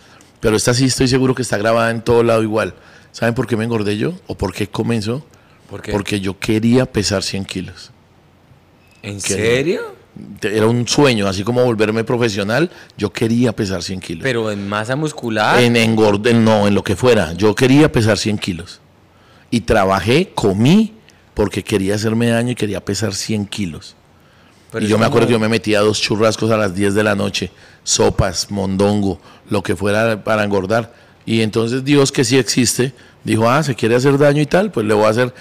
Pero 0.41 0.57
esta 0.57 0.73
sí 0.73 0.87
estoy 0.87 1.09
seguro 1.09 1.35
que 1.35 1.43
está 1.43 1.59
grabada 1.59 1.91
en 1.91 2.03
todo 2.03 2.23
lado 2.23 2.43
igual. 2.43 2.75
¿Saben 3.13 3.35
por 3.35 3.47
qué 3.47 3.57
me 3.57 3.65
engordé 3.65 3.97
yo? 3.99 4.15
¿O 4.27 4.37
por 4.37 4.55
qué 4.55 4.69
comenzó? 4.69 5.25
¿Por 5.69 5.83
qué? 5.83 5.93
Porque 5.93 6.21
yo 6.21 6.39
quería 6.39 6.87
pesar 6.87 7.23
100 7.23 7.45
kilos. 7.45 7.91
¿En 9.03 9.21
serio? 9.21 9.95
Era 10.43 10.66
un 10.66 10.87
sueño, 10.87 11.27
así 11.27 11.45
como 11.45 11.64
volverme 11.64 12.05
profesional, 12.05 12.71
yo 12.97 13.12
quería 13.12 13.53
pesar 13.55 13.83
100 13.83 14.01
kilos. 14.01 14.23
Pero 14.23 14.51
en 14.51 14.68
masa 14.68 14.97
muscular. 14.97 15.62
En 15.62 15.77
engorde, 15.77 16.35
no, 16.35 16.66
en 16.66 16.75
lo 16.75 16.83
que 16.83 16.97
fuera. 16.97 17.33
Yo 17.35 17.55
quería 17.55 17.91
pesar 17.93 18.18
100 18.18 18.39
kilos. 18.39 18.81
Y 19.51 19.61
trabajé, 19.62 20.31
comí, 20.35 20.95
porque 21.35 21.62
quería 21.64 21.95
hacerme 21.95 22.29
daño 22.29 22.53
y 22.53 22.55
quería 22.55 22.85
pesar 22.85 23.14
100 23.14 23.47
kilos. 23.47 23.97
Pero 24.71 24.85
y 24.85 24.89
yo 24.89 24.99
me 24.99 25.07
acuerdo 25.07 25.27
que 25.27 25.33
yo 25.33 25.41
me 25.41 25.49
metía 25.49 25.81
dos 25.81 26.01
churrascos 26.01 26.51
a 26.51 26.57
las 26.57 26.75
10 26.75 26.95
de 26.95 27.03
la 27.03 27.14
noche, 27.14 27.51
sopas, 27.83 28.51
mondongo, 28.51 29.21
lo 29.49 29.62
que 29.62 29.75
fuera 29.75 30.23
para 30.23 30.45
engordar. 30.45 30.95
Y 31.27 31.41
entonces 31.43 31.85
Dios, 31.85 32.12
que 32.12 32.25
sí 32.25 32.39
existe, 32.39 32.93
dijo, 33.25 33.49
ah, 33.51 33.62
se 33.62 33.75
quiere 33.75 33.97
hacer 33.97 34.16
daño 34.18 34.41
y 34.41 34.47
tal, 34.47 34.71
pues 34.71 34.87
le 34.87 34.95
voy 34.95 35.07
a 35.07 35.09
hacer. 35.09 35.35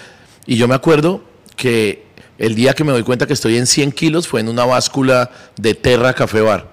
Y 0.46 0.56
yo 0.56 0.66
me 0.66 0.74
acuerdo 0.74 1.22
que 1.56 2.09
el 2.40 2.56
día 2.56 2.72
que 2.74 2.82
me 2.82 2.90
doy 2.90 3.04
cuenta 3.04 3.26
que 3.28 3.32
estoy 3.34 3.56
en 3.56 3.66
100 3.68 3.92
kilos 3.92 4.26
fue 4.26 4.40
en 4.40 4.48
una 4.48 4.64
báscula 4.64 5.30
de 5.56 5.74
Terra 5.74 6.12
Café 6.14 6.40
Bar. 6.40 6.68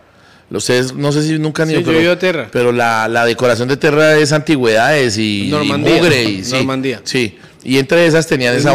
Ustedes 0.49 0.93
no 0.93 1.11
sé 1.11 1.23
si 1.23 1.37
nunca 1.37 1.63
han 1.63 1.69
Sí, 1.69 1.75
ido, 1.75 1.91
yo 1.91 2.01
ido 2.01 2.13
a 2.13 2.19
Terra. 2.19 2.47
pero 2.51 2.71
la, 2.71 3.07
la 3.09 3.25
decoración 3.25 3.67
de 3.67 3.75
Terra 3.77 4.15
es 4.17 4.31
antigüedades 4.31 5.17
y, 5.17 5.47
y 5.47 5.51
Normandía. 5.51 5.95
mugre. 5.97 6.23
Y, 6.23 6.43
sí, 6.43 6.53
Normandía. 6.53 7.01
Sí, 7.03 7.37
y 7.63 7.77
entre 7.79 8.05
esas 8.07 8.25
tenían 8.27 8.53
Es 8.55 8.61
esa, 8.61 8.71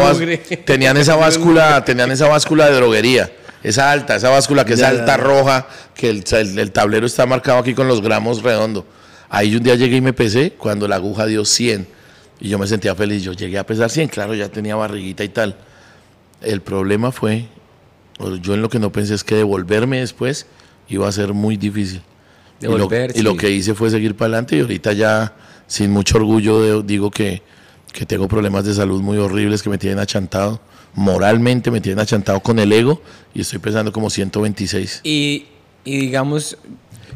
tenían 0.65 0.95
esa 0.97 1.15
báscula, 1.17 1.83
tenían 1.83 2.11
esa 2.11 2.27
báscula 2.27 2.69
de 2.69 2.75
droguería. 2.75 3.31
Esa 3.63 3.91
alta, 3.91 4.15
esa 4.17 4.29
báscula 4.29 4.65
que 4.65 4.73
es 4.73 4.79
Ya, 4.81 4.89
alta 4.89 5.05
ya. 5.05 5.17
roja, 5.17 5.67
que 5.95 6.09
el, 6.09 6.23
el- 6.31 6.59
el 6.59 6.71
tablero 6.71 7.07
está 7.07 7.25
marcado 7.25 7.57
aquí 7.59 7.73
con 7.73 7.87
los 7.87 8.01
gramos 8.01 8.43
redondo. 8.43 8.85
Ahí 9.29 9.55
un 9.55 9.63
día 9.63 9.73
llegué 9.73 9.95
y 9.95 10.01
me 10.01 10.13
pesé 10.13 10.51
cuando 10.55 10.87
la 10.87 10.97
aguja 10.97 11.25
dio 11.25 11.43
100 11.43 11.87
y 12.39 12.49
yo 12.49 12.59
me 12.59 12.67
sentía 12.67 12.93
feliz. 12.93 13.23
Yo 13.23 13.31
llegué 13.33 13.57
a 13.57 13.65
pesar 13.65 13.89
100, 13.89 14.09
claro, 14.09 14.35
ya 14.35 14.47
tenía 14.49 14.75
barriguita 14.75 15.23
y 15.23 15.29
tal. 15.29 15.55
El 16.43 16.61
problema 16.61 17.11
fue, 17.11 17.45
yo 18.41 18.53
en 18.53 18.61
lo 18.61 18.69
que 18.69 18.79
no 18.79 18.91
pensé 18.91 19.13
es 19.15 19.23
que 19.23 19.35
devolverme 19.35 19.99
después 19.99 20.45
iba 20.89 21.07
a 21.07 21.11
ser 21.11 21.33
muy 21.33 21.57
difícil. 21.57 22.01
Y 22.61 22.65
lo, 22.65 22.73
Devolver, 22.77 23.11
y 23.15 23.21
lo 23.21 23.35
que 23.35 23.49
hice 23.51 23.73
fue 23.73 23.89
seguir 23.89 24.15
para 24.15 24.27
adelante 24.27 24.55
y 24.57 24.61
ahorita 24.61 24.93
ya 24.93 25.33
sin 25.67 25.91
mucho 25.91 26.17
orgullo 26.17 26.61
de- 26.61 26.83
digo 26.87 27.11
que, 27.11 27.41
que 27.91 28.05
tengo 28.05 28.27
problemas 28.27 28.63
de 28.65 28.73
salud 28.73 29.01
muy 29.01 29.17
horribles 29.17 29.61
que 29.63 29.69
me 29.69 29.77
tienen 29.77 29.99
achantado. 29.99 30.61
Moralmente 30.95 31.71
me 31.71 31.81
tienen 31.81 31.99
achantado 31.99 32.39
con 32.41 32.59
el 32.59 32.71
ego 32.71 33.01
y 33.33 33.41
estoy 33.41 33.59
pesando 33.59 33.91
como 33.91 34.09
126. 34.09 35.01
Y, 35.03 35.45
y 35.83 35.97
digamos, 35.97 36.57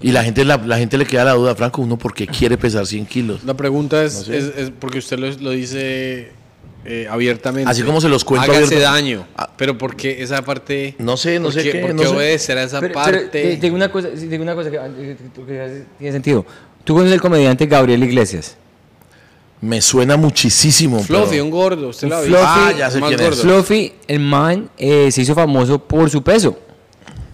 Y 0.01 0.11
la 0.11 0.23
gente, 0.23 0.43
la, 0.43 0.57
la 0.57 0.77
gente 0.79 0.97
le 0.97 1.05
queda 1.05 1.23
la 1.25 1.33
duda, 1.33 1.55
Franco, 1.55 1.81
uno 1.81 1.97
por 1.97 2.13
qué 2.13 2.25
quiere 2.27 2.57
pesar 2.57 2.85
100 2.87 3.05
kilos. 3.05 3.43
La 3.43 3.55
pregunta 3.55 4.03
es, 4.03 4.15
No 4.15 4.21
sé. 4.23 4.37
es, 4.37 4.45
es 4.57 4.71
porque 4.79 4.97
usted 4.99 5.17
lo, 5.19 5.29
lo 5.31 5.51
dice 5.51 6.31
eh, 6.87 7.05
abiertamente. 7.09 7.69
Así 7.69 7.83
como 7.83 7.99
se 8.01 8.07
los 8.09 8.23
cuento 8.23 8.51
Hágase 8.51 8.75
abierto- 8.75 8.79
daño. 8.83 9.27
Ah. 9.35 9.49
Pero 9.57 9.77
porque 9.77 10.21
esa 10.23 10.41
parte... 10.41 10.95
No 10.99 11.17
sé, 11.17 11.37
no 11.39 11.45
¿por 11.45 11.53
sé 11.53 11.63
qué- 11.63 11.71
qué, 11.73 11.79
¿Por 11.79 11.93
no 11.95 12.09
obedecer 12.11 12.57
a 12.57 12.63
esa 12.63 12.79
pero- 12.79 12.93
parte? 12.93 13.27
pero 13.31 13.59
digo 13.61 13.75
una 13.75 13.91
cosa, 13.91 14.09
digo 14.09 14.41
una 14.41 14.55
cosa 14.55 14.71
que, 14.71 14.77
eh, 14.77 15.17
que 15.35 15.83
tiene 15.97 16.13
sentido. 16.13 16.45
Tú 16.83 16.93
conoces 16.93 17.13
el 17.13 17.21
comediante 17.21 17.65
Gabriel 17.65 18.01
Iglesias. 18.03 18.55
Me 19.59 19.81
suena 19.81 20.15
muchísimo. 20.17 20.99
Fluffy, 21.03 21.29
pero- 21.31 21.43
un 21.45 21.49
gordo. 21.51 21.89
Usted 21.89 22.07
lo 22.07 22.15
ha 22.15 22.19
Un 22.19 22.25
visto. 22.25 22.39
Fluffy, 22.39 22.61
Ah, 22.61 22.71
ya 22.77 22.91
sé 22.91 22.99
más 22.99 23.09
quién 23.09 23.19
es. 23.19 23.27
gordo. 23.29 23.41
Fluffy, 23.41 23.93
el 24.07 24.19
man, 24.19 24.69
eh, 24.77 25.11
se 25.11 25.21
hizo 25.23 25.33
famoso 25.35 25.79
por 25.83 26.09
su 26.09 26.21
peso. 26.23 26.57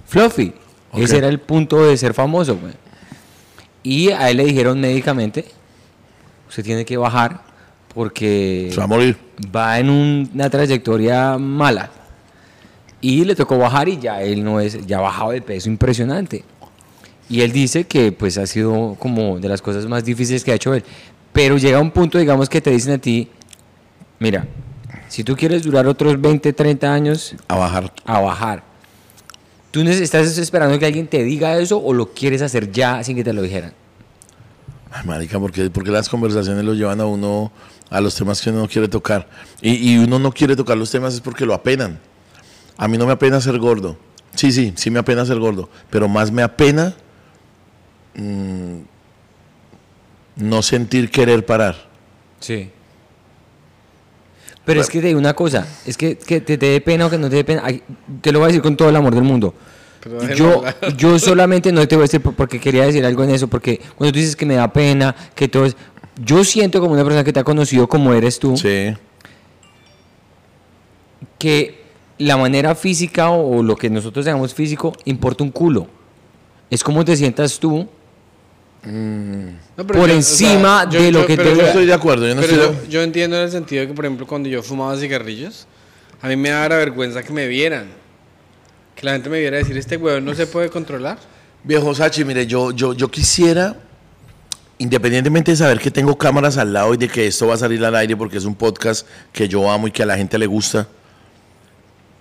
Fluffy. 0.08 0.54
Ese 0.96 1.18
era 1.18 1.28
el 1.28 1.40
punto 1.40 1.84
de 1.86 1.98
ser 1.98 2.14
famoso. 2.14 2.58
Y 3.84 4.10
a 4.12 4.30
él 4.30 4.38
le 4.38 4.46
dijeron 4.46 4.80
médicamente, 4.80 5.46
usted 6.48 6.64
tiene 6.64 6.86
que 6.86 6.96
bajar 6.98 7.42
porque 7.94 8.70
Se 8.72 8.78
va 8.78 8.84
a 8.86 8.88
morir. 8.88 9.18
Va 9.54 9.80
en 9.80 9.90
un- 9.90 10.30
una 10.34 10.50
trayectoria 10.50 11.38
mala. 11.38 11.90
Y 13.02 13.26
le 13.26 13.36
tocó 13.36 13.58
bajar 13.58 13.90
y 13.90 13.98
ya 14.00 14.22
él 14.22 14.44
no 14.44 14.60
es, 14.60 14.86
ya 14.88 15.00
ha 15.00 15.02
bajado 15.02 15.32
de 15.32 15.42
peso 15.42 15.70
impresionante. 15.70 16.44
Y 17.30 17.42
él 17.42 17.52
dice 17.52 17.86
que 17.86 18.12
pues 18.12 18.38
ha 18.38 18.46
sido 18.48 18.96
como 19.00 19.40
de 19.40 19.50
las 19.50 19.62
cosas 19.62 19.86
más 19.88 20.04
difíciles 20.06 20.44
que 20.44 20.52
ha 20.52 20.56
hecho 20.56 20.74
él. 20.74 20.84
Pero 21.34 21.58
llega 21.58 21.80
un 21.80 21.92
punto, 21.92 22.18
digamos, 22.18 22.48
que 22.50 22.62
te 22.62 22.70
dicen 22.72 22.94
a 22.94 22.98
ti, 22.98 23.28
mira, 24.20 24.46
si 25.08 25.24
tú 25.24 25.36
quieres 25.36 25.64
durar 25.64 25.88
otros 25.88 26.20
20, 26.22 26.54
30 26.54 26.94
años 26.94 27.36
A 27.48 27.56
bajar. 27.56 27.92
a 28.06 28.20
bajar, 28.20 28.64
¿tú 29.72 29.82
estás 29.82 30.38
esperando 30.38 30.78
que 30.80 30.86
alguien 30.86 31.08
te 31.08 31.24
diga 31.24 31.58
eso 31.58 31.82
o 31.84 31.94
lo 31.94 32.14
quieres 32.14 32.42
hacer 32.42 32.72
ya 32.72 33.04
sin 33.04 33.16
que 33.16 33.24
te 33.24 33.34
lo 33.34 33.42
dijeran? 33.42 33.74
Ay, 34.92 35.06
marica, 35.08 35.40
porque 35.40 35.70
porque 35.72 35.90
las 35.92 36.08
conversaciones 36.08 36.64
lo 36.64 36.74
llevan 36.76 37.02
a 37.02 37.06
uno 37.08 37.52
a 37.94 38.02
los 38.02 38.16
temas 38.16 38.42
que 38.42 38.50
uno 38.50 38.60
no 38.62 38.68
quiere 38.68 38.88
tocar. 38.88 39.28
Y, 39.62 39.94
y 39.94 39.98
uno 40.00 40.18
no 40.20 40.32
quiere 40.32 40.56
tocar 40.56 40.76
los 40.78 40.90
temas 40.92 41.14
es 41.14 41.22
porque 41.22 41.46
lo 41.46 41.54
apenan. 41.54 42.00
A 42.78 42.88
mí 42.88 42.98
no 42.98 43.06
me 43.06 43.12
apena 43.14 43.40
ser 43.40 43.60
gordo. 43.60 43.98
Sí, 44.36 44.52
sí, 44.52 44.74
sí 44.76 44.90
me 44.90 45.00
apena 45.00 45.26
ser 45.26 45.38
gordo. 45.40 45.70
Pero 45.92 46.08
más 46.08 46.32
me 46.32 46.42
apena 46.42 46.96
mm, 48.16 48.78
no 50.38 50.62
sentir 50.62 51.12
querer 51.12 51.46
parar. 51.46 51.76
Sí. 52.40 52.72
Pero 54.66 54.80
es 54.82 54.90
que 54.90 55.02
te 55.02 55.08
digo 55.08 55.20
una 55.20 55.34
cosa, 55.34 55.68
es 55.86 55.98
que, 55.98 56.18
que 56.18 56.40
te, 56.40 56.58
te 56.58 56.66
dé 56.68 56.80
pena 56.82 57.06
o 57.06 57.10
que 57.10 57.18
no 57.18 57.30
te 57.30 57.36
dé 57.36 57.44
pena, 57.44 57.62
ay, 57.66 57.84
te 58.22 58.32
lo 58.32 58.40
voy 58.40 58.46
a 58.46 58.48
decir 58.48 58.62
con 58.62 58.78
todo 58.78 58.88
el 58.90 58.96
amor 58.96 59.14
del 59.14 59.24
mundo. 59.26 59.54
Pero 60.00 60.34
Yo, 60.34 60.64
yo 60.98 61.20
solamente 61.20 61.72
no 61.74 61.86
te 61.88 61.96
voy 61.96 62.04
a 62.04 62.08
decir 62.08 62.22
por- 62.22 62.34
porque 62.34 62.60
quería 62.62 62.86
decir 62.86 63.06
algo 63.06 63.24
en 63.26 63.32
eso, 63.32 63.48
porque 63.50 63.80
cuando 63.98 64.14
tú 64.14 64.20
dices 64.20 64.36
que 64.38 64.46
me 64.46 64.56
da 64.56 64.72
pena, 64.72 65.14
que 65.36 65.48
todo 65.50 65.66
es... 65.66 65.76
Yo 66.18 66.44
siento 66.44 66.80
como 66.80 66.94
una 66.94 67.04
persona 67.04 67.24
que 67.24 67.34
te 67.34 67.40
ha 67.40 67.44
conocido 67.44 67.88
como 67.88 68.14
eres 68.14 68.38
tú, 68.40 68.56
Sí. 68.58 68.94
que 71.40 71.84
la 72.20 72.38
manera 72.38 72.76
física 72.76 73.30
o, 73.30 73.58
o 73.60 73.64
lo 73.64 73.76
que 73.76 73.90
nosotros 73.90 74.26
llamamos 74.26 74.54
físico 74.54 74.94
importa 75.06 75.44
un 75.44 75.52
culo. 75.52 75.88
Es 76.70 76.84
como 76.84 77.04
te 77.04 77.16
sientas 77.16 77.60
tú. 77.60 77.88
No, 78.86 79.88
por 79.88 80.10
encima 80.10 80.86
de 80.86 81.10
lo 81.12 81.26
que 81.26 81.38
pero 81.38 81.52
tú- 81.54 81.60
Yo 81.60 81.66
estoy 81.68 81.86
de 81.86 81.94
acuerdo, 81.94 82.28
yo 82.28 82.36
no 82.36 82.42
pero 82.42 82.54
estoy 82.64 82.76
yo, 82.86 82.90
yo 82.90 83.02
entiendo 83.02 83.38
en 83.38 83.44
el 83.44 83.52
sentido 83.52 83.82
de 83.82 83.88
que, 83.88 83.94
por 83.94 84.06
ejemplo, 84.06 84.28
cuando 84.28 84.50
yo 84.50 84.62
fumaba 84.62 84.98
cigarrillos, 84.98 85.68
a 86.22 86.28
mí 86.28 86.36
me 86.36 86.50
daba 86.50 86.76
vergüenza 86.76 87.24
que 87.24 87.32
me 87.32 87.48
vieran. 87.48 87.88
Que 88.96 89.06
la 89.06 89.14
gente 89.14 89.30
me 89.30 89.40
viera 89.40 89.58
decir, 89.58 89.78
este 89.78 89.96
huevón 89.98 90.26
no 90.26 90.34
se 90.36 90.48
puede 90.48 90.70
controlar. 90.70 91.18
Viejo 91.64 91.96
Sachi, 91.96 92.26
mire, 92.26 92.46
yo, 92.46 92.72
yo, 92.72 92.94
yo 92.94 93.10
quisiera, 93.10 93.78
independientemente 94.84 95.52
de 95.52 95.58
saber 95.58 95.80
que 95.80 95.90
tengo 95.90 96.18
cámaras 96.18 96.58
al 96.58 96.74
lado 96.74 96.94
y 96.94 96.98
de 96.98 97.08
que 97.08 97.26
esto 97.26 97.48
va 97.48 97.54
a 97.54 97.58
salir 97.58 97.84
al 97.86 97.96
aire 97.96 98.18
porque 98.18 98.38
es 98.38 98.44
un 98.44 98.54
podcast 98.54 99.08
que 99.32 99.48
yo 99.48 99.72
amo 99.72 99.88
y 99.88 99.92
que 99.92 100.04
a 100.04 100.06
la 100.06 100.18
gente 100.18 100.38
le 100.38 100.46
gusta, 100.46 100.90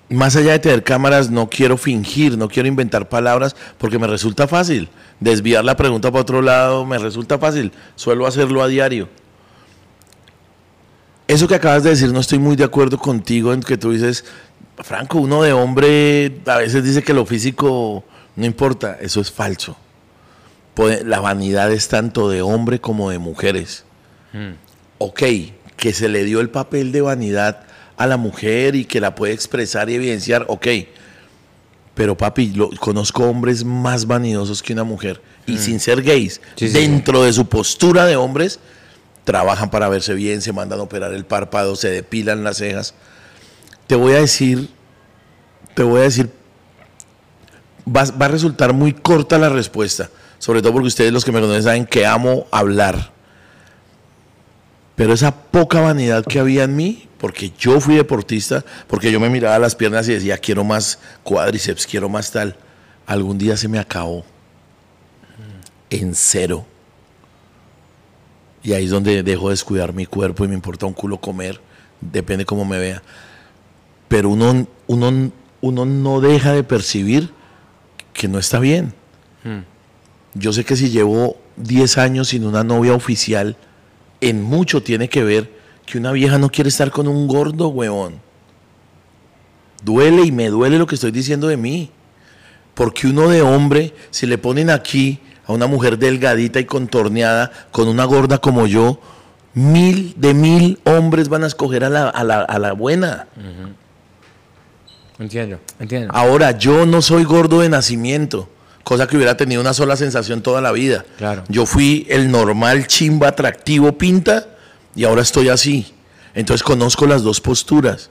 más 0.08 0.36
allá 0.36 0.52
de 0.52 0.60
tener 0.60 0.84
cámaras, 0.84 1.28
no 1.28 1.50
quiero 1.50 1.76
fingir, 1.76 2.38
no 2.38 2.48
quiero 2.48 2.68
inventar 2.68 3.08
palabras 3.08 3.56
porque 3.78 3.98
me 3.98 4.06
resulta 4.06 4.46
fácil. 4.46 4.88
Desviar 5.18 5.64
la 5.64 5.76
pregunta 5.76 6.12
para 6.12 6.22
otro 6.22 6.40
lado 6.40 6.86
me 6.86 6.98
resulta 6.98 7.36
fácil. 7.36 7.72
Suelo 7.96 8.26
hacerlo 8.26 8.62
a 8.62 8.68
diario. 8.68 9.08
Eso 11.26 11.48
que 11.48 11.56
acabas 11.56 11.82
de 11.82 11.90
decir, 11.90 12.12
no 12.12 12.20
estoy 12.20 12.38
muy 12.38 12.54
de 12.54 12.64
acuerdo 12.64 12.96
contigo 12.96 13.52
en 13.52 13.62
que 13.62 13.76
tú 13.76 13.90
dices, 13.90 14.24
Franco, 14.78 15.18
uno 15.18 15.42
de 15.42 15.52
hombre 15.52 16.40
a 16.46 16.58
veces 16.58 16.84
dice 16.84 17.02
que 17.02 17.14
lo 17.14 17.26
físico 17.26 18.04
no 18.36 18.46
importa. 18.46 18.98
Eso 19.00 19.20
es 19.20 19.32
falso. 19.32 19.76
La 21.04 21.20
vanidad 21.20 21.70
es 21.72 21.88
tanto 21.88 22.28
de 22.30 22.42
hombre 22.42 22.80
como 22.80 23.10
de 23.10 23.18
mujeres. 23.18 23.84
Ok, 24.98 25.22
que 25.76 25.92
se 25.92 26.08
le 26.08 26.24
dio 26.24 26.40
el 26.40 26.48
papel 26.50 26.92
de 26.92 27.00
vanidad 27.02 27.64
a 27.96 28.06
la 28.06 28.16
mujer 28.16 28.74
y 28.74 28.84
que 28.84 29.00
la 29.00 29.14
puede 29.14 29.32
expresar 29.34 29.90
y 29.90 29.94
evidenciar, 29.94 30.46
ok. 30.48 30.66
Pero 31.94 32.16
papi, 32.16 32.52
lo- 32.54 32.70
conozco 32.70 33.24
hombres 33.24 33.64
más 33.64 34.06
vanidosos 34.06 34.62
que 34.62 34.72
una 34.72 34.84
mujer. 34.84 35.20
Y 35.46 35.58
sin 35.58 35.80
ser 35.80 36.02
gays, 36.02 36.40
Sí, 36.54 36.68
sí, 36.68 36.72
dentro 36.74 37.22
de 37.22 37.32
su 37.32 37.46
postura 37.48 38.06
de 38.06 38.16
hombres, 38.16 38.60
trabajan 39.24 39.70
para 39.70 39.88
verse 39.88 40.14
bien, 40.14 40.40
se 40.40 40.52
mandan 40.52 40.78
a 40.80 40.84
operar 40.84 41.12
el 41.12 41.24
párpado, 41.26 41.76
se 41.76 41.90
depilan 41.90 42.44
las 42.44 42.56
cejas. 42.58 42.94
Te 43.88 43.94
voy 43.96 44.14
a 44.14 44.20
decir, 44.20 44.68
te 45.74 45.82
voy 45.82 46.00
a 46.00 46.04
decir, 46.04 46.30
va, 47.86 48.04
va 48.04 48.26
a 48.26 48.28
resultar 48.28 48.72
muy 48.72 48.92
corta 48.92 49.36
la 49.38 49.48
respuesta, 49.48 50.10
sobre 50.43 50.61
todo 50.61 50.72
porque 50.72 50.88
ustedes 50.88 51.12
los 51.12 51.24
que 51.24 51.30
me 51.30 51.40
conocen 51.40 51.62
saben 51.62 51.86
que 51.86 52.05
amo 52.05 52.49
hablar. 52.51 53.12
Pero 54.97 55.12
esa 55.12 55.32
poca 55.32 55.80
vanidad 55.80 56.24
que 56.24 56.40
había 56.40 56.64
en 56.64 56.74
mí, 56.74 57.07
porque 57.18 57.53
yo 57.57 57.78
fui 57.78 57.95
deportista, 57.95 58.64
porque 58.88 59.12
yo 59.12 59.20
me 59.20 59.30
miraba 59.30 59.61
las 59.61 59.76
piernas 59.76 60.09
y 60.09 60.14
decía, 60.14 60.36
quiero 60.38 60.64
más 60.64 60.99
cuádriceps, 61.22 61.86
quiero 61.86 62.09
más 62.09 62.32
tal, 62.32 62.57
algún 63.07 63.38
día 63.38 63.57
se 63.57 63.68
me 63.68 63.78
acabó. 63.78 64.24
En 65.90 66.12
cero. 66.12 66.66
Y 68.64 68.72
ahí 68.72 68.86
es 68.86 68.90
donde 68.90 69.22
dejo 69.22 69.47
de 69.47 69.53
descuidar 69.53 69.93
mi 69.93 70.07
cuerpo 70.07 70.45
y 70.45 70.49
me 70.49 70.55
importa 70.55 70.86
un 70.86 70.93
culo 70.93 71.18
comer, 71.18 71.61
depende 72.01 72.45
cómo 72.45 72.64
me 72.64 72.80
vea. 72.80 73.01
Pero 74.09 74.30
uno, 74.30 74.66
uno, 74.88 75.30
uno 75.61 75.84
no 75.84 76.20
deja 76.20 76.53
de 76.53 76.64
percibir 76.64 77.30
que 78.12 78.26
no 78.26 78.40
está 78.40 78.59
bien. 78.59 78.93
Yo 80.34 80.52
sé 80.52 80.64
que 80.64 80.76
si 80.76 80.90
llevo 80.90 81.36
10 81.56 81.98
años 81.98 82.28
sin 82.28 82.44
una 82.44 82.64
novia 82.64 82.94
oficial, 82.94 83.56
en 84.20 84.42
mucho 84.42 84.82
tiene 84.82 85.08
que 85.08 85.22
ver 85.22 85.52
que 85.84 85.98
una 85.98 86.12
vieja 86.12 86.38
no 86.38 86.50
quiere 86.50 86.68
estar 86.68 86.90
con 86.90 87.08
un 87.08 87.26
gordo, 87.26 87.68
huevón. 87.68 88.20
Duele 89.84 90.22
y 90.22 90.32
me 90.32 90.48
duele 90.48 90.78
lo 90.78 90.86
que 90.86 90.94
estoy 90.94 91.10
diciendo 91.10 91.48
de 91.48 91.56
mí. 91.56 91.90
Porque 92.74 93.06
uno 93.06 93.28
de 93.28 93.42
hombre, 93.42 93.94
si 94.10 94.26
le 94.26 94.38
ponen 94.38 94.70
aquí 94.70 95.20
a 95.44 95.52
una 95.52 95.66
mujer 95.66 95.98
delgadita 95.98 96.60
y 96.60 96.64
contorneada, 96.64 97.52
con 97.70 97.88
una 97.88 98.04
gorda 98.04 98.38
como 98.38 98.66
yo, 98.66 99.00
mil 99.54 100.14
de 100.16 100.32
mil 100.34 100.78
hombres 100.84 101.28
van 101.28 101.44
a 101.44 101.46
escoger 101.48 101.84
a 101.84 101.90
la, 101.90 102.08
a 102.08 102.24
la, 102.24 102.40
a 102.42 102.58
la 102.58 102.72
buena. 102.72 103.26
Entiendo, 105.18 105.60
entiendo. 105.78 106.12
Ahora, 106.14 106.52
yo 106.52 106.86
no 106.86 107.02
soy 107.02 107.24
gordo 107.24 107.60
de 107.60 107.68
nacimiento, 107.68 108.48
cosa 108.84 109.06
que 109.06 109.16
hubiera 109.16 109.36
tenido 109.36 109.60
una 109.60 109.74
sola 109.74 109.96
sensación 109.96 110.42
toda 110.42 110.60
la 110.60 110.72
vida. 110.72 111.04
Claro. 111.18 111.44
Yo 111.48 111.66
fui 111.66 112.06
el 112.08 112.30
normal, 112.30 112.86
chimba, 112.86 113.28
atractivo, 113.28 113.96
pinta, 113.98 114.46
y 114.94 115.04
ahora 115.04 115.22
estoy 115.22 115.48
así. 115.48 115.94
Entonces 116.34 116.62
conozco 116.62 117.06
las 117.06 117.22
dos 117.22 117.40
posturas. 117.40 118.10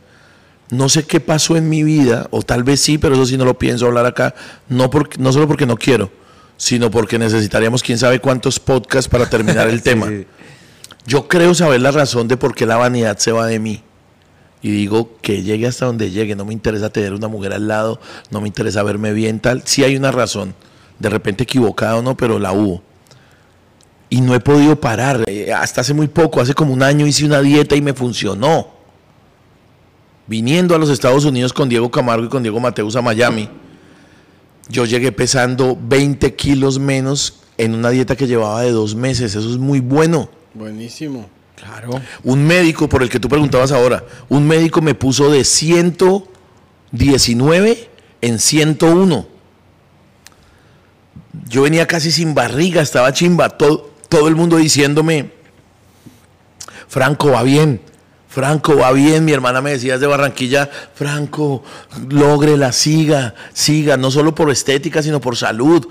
No 0.69 0.88
sé 0.88 1.03
qué 1.03 1.19
pasó 1.19 1.57
en 1.57 1.67
mi 1.69 1.84
vida, 1.84 2.28
o 2.32 2.41
tal 2.43 2.63
vez 2.63 2.80
sí, 2.80 2.97
pero 2.97 3.15
eso 3.15 3.26
sí 3.26 3.38
no 3.38 3.45
lo 3.45 3.57
pienso 3.57 3.86
hablar 3.88 4.05
acá, 4.05 4.34
no, 4.69 4.89
porque, 4.89 5.17
no 5.17 5.34
solo 5.34 5.47
porque 5.47 5.65
no 5.65 5.76
quiero, 5.76 6.11
sino 6.55 6.89
porque 6.89 7.19
necesitaríamos 7.19 7.84
quién 7.84 7.97
sabe 7.97 8.19
cuántos 8.19 8.59
podcasts 8.59 9.09
para 9.09 9.30
terminar 9.30 9.67
el 9.67 9.82
tema. 9.84 10.07
sí. 10.07 10.26
Yo 11.05 11.28
creo 11.28 11.55
saber 11.55 11.82
la 11.82 11.91
razón 11.91 12.28
de 12.28 12.38
por 12.38 12.53
qué 12.53 12.65
la 12.65 12.78
vanidad 12.78 13.17
se 13.17 13.32
va 13.32 13.47
de 13.47 13.59
mí. 13.59 13.84
Y 14.62 14.72
digo 14.72 15.18
que 15.22 15.41
llegue 15.41 15.68
hasta 15.68 15.86
donde 15.86 16.12
llegue. 16.12 16.36
No 16.36 16.45
me 16.45 16.53
interesa 16.53 16.89
tener 16.89 17.14
una 17.14 17.28
mujer 17.28 17.53
al 17.53 17.68
lado, 17.68 17.99
no 18.30 18.41
me 18.41 18.47
interesa 18.47 18.84
verme 18.84 19.14
bien, 19.14 19.39
tal. 19.39 19.64
Sí 19.66 19.84
hay 19.84 19.95
una 19.95 20.12
razón. 20.12 20.53
De 20.99 21.09
repente 21.09 21.43
equivocada 21.43 21.97
o 21.97 22.01
no, 22.01 22.16
pero 22.16 22.38
la 22.38 22.51
hubo. 22.51 22.84
Y 24.09 24.22
no 24.22 24.36
he 24.36 24.39
podido 24.39 24.80
parar. 24.80 25.24
Eh, 25.28 25.51
hasta 25.51 25.82
hace 25.82 25.93
muy 25.93 26.07
poco, 26.07 26.41
hace 26.41 26.53
como 26.53 26.74
un 26.74 26.84
año 26.84 27.07
hice 27.07 27.26
una 27.26 27.41
dieta 27.41 27.76
y 27.76 27.82
me 27.82 27.93
funcionó. 27.93 28.68
Viniendo 30.28 30.76
a 30.76 30.78
los 30.78 30.89
Estados 30.89 31.26
Unidos 31.26 31.53
con 31.53 31.68
Diego 31.68 31.89
Camargo 31.89 32.26
y 32.26 32.30
con 32.30 32.43
Diego 32.43 32.59
Mateus 32.59 32.95
a 32.95 33.01
Miami, 33.01 33.49
yo 34.70 34.86
llegué 34.86 35.12
pesando 35.12 35.78
20 35.82 36.36
kilos 36.36 36.78
menos 36.78 37.39
en 37.57 37.76
una 37.76 37.89
dieta 37.89 38.16
que 38.16 38.28
llevaba 38.28 38.62
de 38.62 38.72
dos 38.72 38.95
meses. 38.95 39.36
Eso 39.36 39.49
es 39.49 39.57
muy 39.57 39.80
bueno. 39.80 40.30
Buenísimo. 40.53 41.28
Claro. 41.64 42.01
Un 42.24 42.43
médico, 42.45 42.89
por 42.89 43.03
el 43.03 43.09
que 43.09 43.20
tú 43.20 43.30
preguntabas 43.30 43.72
ahora, 43.72 44.03
un 44.30 44.47
médico 44.47 44.82
me 44.82 44.95
puso 44.95 45.30
de 45.30 45.43
119 45.43 47.89
en 48.22 48.39
101. 48.39 49.28
Yo 51.47 51.62
venía 51.62 51.86
casi 51.88 52.12
sin 52.12 52.34
barriga, 52.34 52.82
estaba 52.82 53.14
chimba, 53.14 53.49
todo, 53.49 53.91
todo 54.09 54.28
el 54.28 54.36
mundo 54.36 54.57
diciéndome, 54.57 55.32
Franco, 56.88 57.30
va 57.32 57.43
bien, 57.43 57.80
Franco, 58.28 58.76
va 58.76 58.91
bien, 58.91 59.24
mi 59.24 59.34
hermana 59.34 59.62
me 59.62 59.70
decía 59.72 59.93
desde 59.93 60.07
Barranquilla, 60.07 60.68
Franco, 60.95 61.64
lógrela, 62.09 62.72
siga, 62.72 63.36
siga, 63.53 63.97
no 63.97 64.09
solo 64.09 64.34
por 64.34 64.49
estética, 64.49 65.03
sino 65.03 65.22
por 65.22 65.38
salud. 65.38 65.88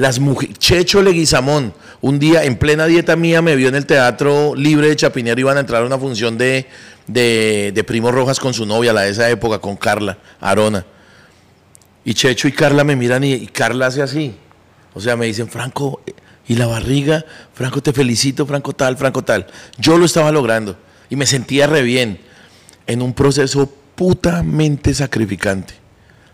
Las 0.00 0.18
mujeres, 0.18 0.56
Checho 0.58 1.02
Leguizamón, 1.02 1.74
un 2.00 2.18
día 2.18 2.44
en 2.44 2.56
plena 2.56 2.86
dieta 2.86 3.16
mía 3.16 3.42
me 3.42 3.54
vio 3.54 3.68
en 3.68 3.74
el 3.74 3.84
Teatro 3.84 4.54
Libre 4.56 4.88
de 4.88 4.96
Chapinero, 4.96 5.38
iban 5.38 5.58
a 5.58 5.60
entrar 5.60 5.82
a 5.82 5.84
una 5.84 5.98
función 5.98 6.38
de, 6.38 6.66
de, 7.06 7.70
de 7.74 7.84
Primo 7.84 8.10
Rojas 8.10 8.40
con 8.40 8.54
su 8.54 8.64
novia, 8.64 8.94
la 8.94 9.02
de 9.02 9.10
esa 9.10 9.28
época, 9.28 9.58
con 9.58 9.76
Carla 9.76 10.16
Arona. 10.40 10.86
Y 12.02 12.14
Checho 12.14 12.48
y 12.48 12.52
Carla 12.52 12.82
me 12.82 12.96
miran 12.96 13.24
y, 13.24 13.34
y 13.34 13.46
Carla 13.48 13.88
hace 13.88 14.00
así. 14.00 14.34
O 14.94 15.02
sea, 15.02 15.16
me 15.16 15.26
dicen, 15.26 15.48
Franco, 15.48 16.00
¿y 16.48 16.54
la 16.54 16.66
barriga? 16.66 17.26
Franco, 17.52 17.82
te 17.82 17.92
felicito, 17.92 18.46
Franco 18.46 18.72
tal, 18.72 18.96
Franco 18.96 19.22
tal. 19.22 19.48
Yo 19.76 19.98
lo 19.98 20.06
estaba 20.06 20.32
logrando 20.32 20.78
y 21.10 21.16
me 21.16 21.26
sentía 21.26 21.66
re 21.66 21.82
bien 21.82 22.20
en 22.86 23.02
un 23.02 23.12
proceso 23.12 23.70
putamente 23.96 24.94
sacrificante. 24.94 25.74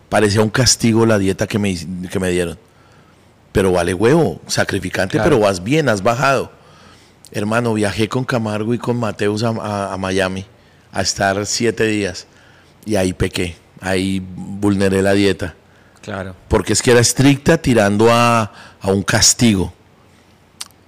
Parecía 0.07 0.41
un 0.41 0.51
castigo 0.51 1.05
la 1.05 1.19
dieta 1.19 1.47
que 1.47 1.59
me, 1.59 1.77
que 2.09 2.17
me 2.21 2.31
dieron. 2.31 2.57
Pero 3.51 3.71
vale 3.71 3.93
huevo, 3.93 4.39
sacrificante, 4.47 5.13
Claro. 5.17 5.29
pero 5.29 5.39
vas 5.41 5.63
bien, 5.63 5.89
has 5.89 6.03
bajado. 6.03 6.51
Hermano, 7.31 7.73
viajé 7.73 8.07
con 8.07 8.23
Camargo 8.23 8.73
y 8.73 8.77
con 8.77 8.97
Mateus 8.97 9.43
a, 9.43 9.49
a- 9.49 9.93
a 9.93 9.97
Miami 9.97 10.45
a 10.91 11.01
estar 11.01 11.45
siete 11.45 11.85
días 11.85 12.27
y 12.85 12.95
ahí 12.95 13.13
pequé, 13.13 13.55
ahí 13.81 14.21
vulneré 14.35 15.01
la 15.01 15.13
dieta 15.13 15.53
Claro. 16.01 16.35
porque 16.47 16.71
es 16.73 16.81
que 16.81 16.91
era 16.91 17.01
estricta 17.01 17.57
tirando 17.57 18.11
a, 18.11 18.51
a 18.79 18.91
un 18.91 19.03
castigo. 19.03 19.73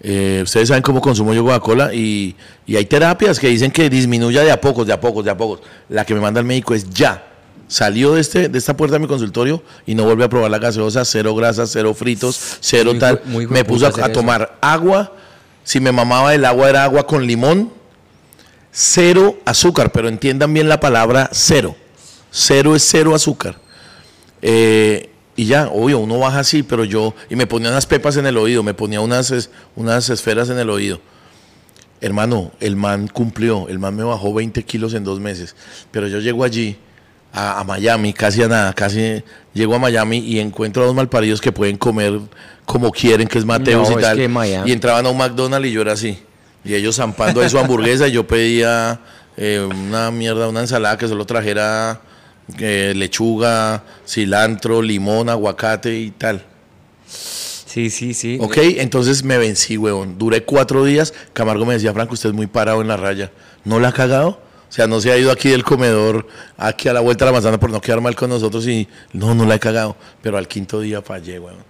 Eh, 0.01 0.39
ustedes 0.43 0.69
saben 0.69 0.81
cómo 0.81 1.01
consumo 1.01 1.33
yo 1.33 1.43
Coca-Cola 1.43 1.93
y, 1.93 2.33
y 2.65 2.77
hay 2.77 2.85
terapias 2.85 3.37
que 3.37 3.49
dicen 3.49 3.69
que 3.69 3.89
disminuya 3.89 4.43
de 4.43 4.51
a 4.51 4.61
pocos, 4.61 4.87
de 4.87 4.93
a 4.93 4.99
pocos, 5.01 5.25
de 5.25 5.31
a 5.31 5.35
pocos. 5.37 5.59
La 5.89 6.05
que 6.05 6.13
me 6.13 6.21
manda 6.21 6.39
el 6.39 6.45
médico 6.45 6.73
es 6.73 6.89
ya. 6.89 7.21
Salió 7.69 8.13
de, 8.15 8.21
este, 8.21 8.49
de 8.49 8.57
esta 8.57 8.75
puerta 8.75 8.95
de 8.95 8.99
mi 8.99 9.07
consultorio 9.07 9.63
y 9.85 9.95
no 9.95 10.03
vuelve 10.03 10.25
a 10.25 10.29
probar 10.29 10.49
la 10.51 10.57
gaseosa, 10.59 11.05
cero 11.05 11.33
grasas, 11.35 11.69
cero 11.71 11.93
fritos, 11.93 12.57
cero 12.59 12.91
Muy 12.91 12.99
tal. 12.99 13.21
muy 13.25 13.47
me 13.47 13.63
puse 13.63 13.85
a, 13.85 14.11
tomar 14.11 14.57
agua. 14.59 15.13
Si 15.63 15.79
me 15.79 15.91
mamaba 15.91 16.33
el 16.35 16.43
agua 16.45 16.67
era 16.69 16.83
agua 16.83 17.05
con 17.07 17.25
limón. 17.25 17.71
Cero 18.71 19.37
azúcar, 19.45 19.91
pero 19.91 20.07
entiendan 20.09 20.53
bien 20.53 20.67
la 20.67 20.79
palabra 20.79 21.29
cero. 21.31 21.75
Cero 22.31 22.75
es 22.75 22.83
cero 22.87 23.15
azúcar. 23.15 23.57
Eh, 24.41 25.09
Y 25.35 25.45
ya, 25.45 25.69
obvio, 25.69 25.99
uno 25.99 26.19
baja 26.19 26.39
así, 26.39 26.63
pero 26.63 26.83
yo, 26.83 27.13
y 27.29 27.35
me 27.37 27.47
ponía 27.47 27.69
unas 27.69 27.85
pepas 27.85 28.17
en 28.17 28.25
el 28.25 28.35
oído, 28.37 28.61
me 28.61 28.73
ponía 28.73 28.99
unas, 28.99 29.31
es- 29.31 29.49
unas 29.77 30.09
esferas 30.09 30.49
en 30.49 30.59
el 30.59 30.69
oído. 30.69 30.99
Hermano, 32.01 32.51
el 32.59 32.75
man 32.75 33.07
cumplió, 33.07 33.67
el 33.69 33.79
man 33.79 33.95
me 33.95 34.03
bajó 34.03 34.33
20 34.33 34.63
kilos 34.63 34.93
en 34.95 35.03
dos 35.05 35.19
meses, 35.21 35.55
pero 35.91 36.07
yo 36.07 36.19
llego 36.19 36.43
allí, 36.43 36.77
a, 37.33 37.59
a 37.59 37.63
Miami, 37.63 38.13
casi 38.13 38.41
a 38.43 38.47
nada, 38.47 38.73
casi 38.73 39.23
llego 39.53 39.75
a 39.75 39.79
Miami 39.79 40.19
y 40.19 40.39
encuentro 40.39 40.83
a 40.83 40.85
dos 40.87 40.95
malparidos 40.95 41.41
que 41.41 41.51
pueden 41.51 41.77
comer 41.77 42.19
como 42.65 42.91
quieren, 42.91 43.27
que 43.27 43.39
es 43.39 43.45
Mateos 43.45 43.89
No, 43.89 43.99
y 43.99 44.01
tal. 44.01 44.19
Y 44.67 44.71
entraban 44.71 45.05
a 45.05 45.09
un 45.09 45.17
McDonald's 45.17 45.67
y 45.69 45.71
yo 45.71 45.81
era 45.81 45.93
así. 45.93 46.19
Y 46.63 46.75
ellos 46.75 46.97
zampando 46.97 47.41
ahí 47.41 47.49
su 47.49 47.57
hamburguesa 47.57 48.07
y 48.07 48.11
yo 48.11 48.27
pedía 48.27 48.99
eh, 49.37 49.67
una 49.69 50.11
mierda, 50.11 50.47
una 50.47 50.59
ensalada 50.59 50.97
que 50.97 51.07
solo 51.07 51.25
trajera 51.25 52.01
eh, 52.59 52.93
lechuga, 52.95 53.83
cilantro, 54.07 54.81
limón, 54.81 55.29
aguacate 55.29 55.97
y 55.97 56.11
tal. 56.11 56.43
Sí, 57.07 57.89
sí, 57.89 58.13
sí. 58.13 58.37
Ok, 58.41 58.57
entonces 58.57 59.23
me 59.23 59.37
vencí, 59.37 59.77
huevón. 59.77 60.17
Duré 60.17 60.43
cuatro 60.43 60.83
días. 60.83 61.13
Camargo 61.33 61.65
me 61.65 61.73
decía, 61.73 61.93
Franco, 61.93 62.13
usted 62.13 62.29
es 62.29 62.35
muy 62.35 62.47
parado 62.47 62.81
en 62.81 62.87
la 62.87 62.97
raya. 62.97 63.31
¿No 63.63 63.79
la 63.79 63.89
ha 63.89 63.93
cagado? 63.93 64.41
O 64.69 64.71
sea, 64.71 64.85
no 64.85 65.01
se 65.01 65.11
ha 65.11 65.17
ido 65.17 65.31
aquí 65.31 65.49
del 65.49 65.63
comedor, 65.63 66.27
aquí 66.55 66.87
a 66.89 66.93
la 66.93 66.99
vuelta 66.99 67.25
de 67.25 67.31
la 67.31 67.33
manzana 67.33 67.59
por 67.59 67.71
no 67.71 67.81
quedar 67.81 68.01
mal 68.01 68.15
con 68.15 68.29
nosotros 68.29 68.67
y 68.67 68.87
no, 69.13 69.33
no 69.33 69.45
la 69.45 69.55
he 69.55 69.59
cagado. 69.59 69.95
Pero 70.21 70.37
al 70.37 70.47
quinto 70.47 70.79
día 70.79 71.01
fallé, 71.01 71.39
huevón. 71.39 71.63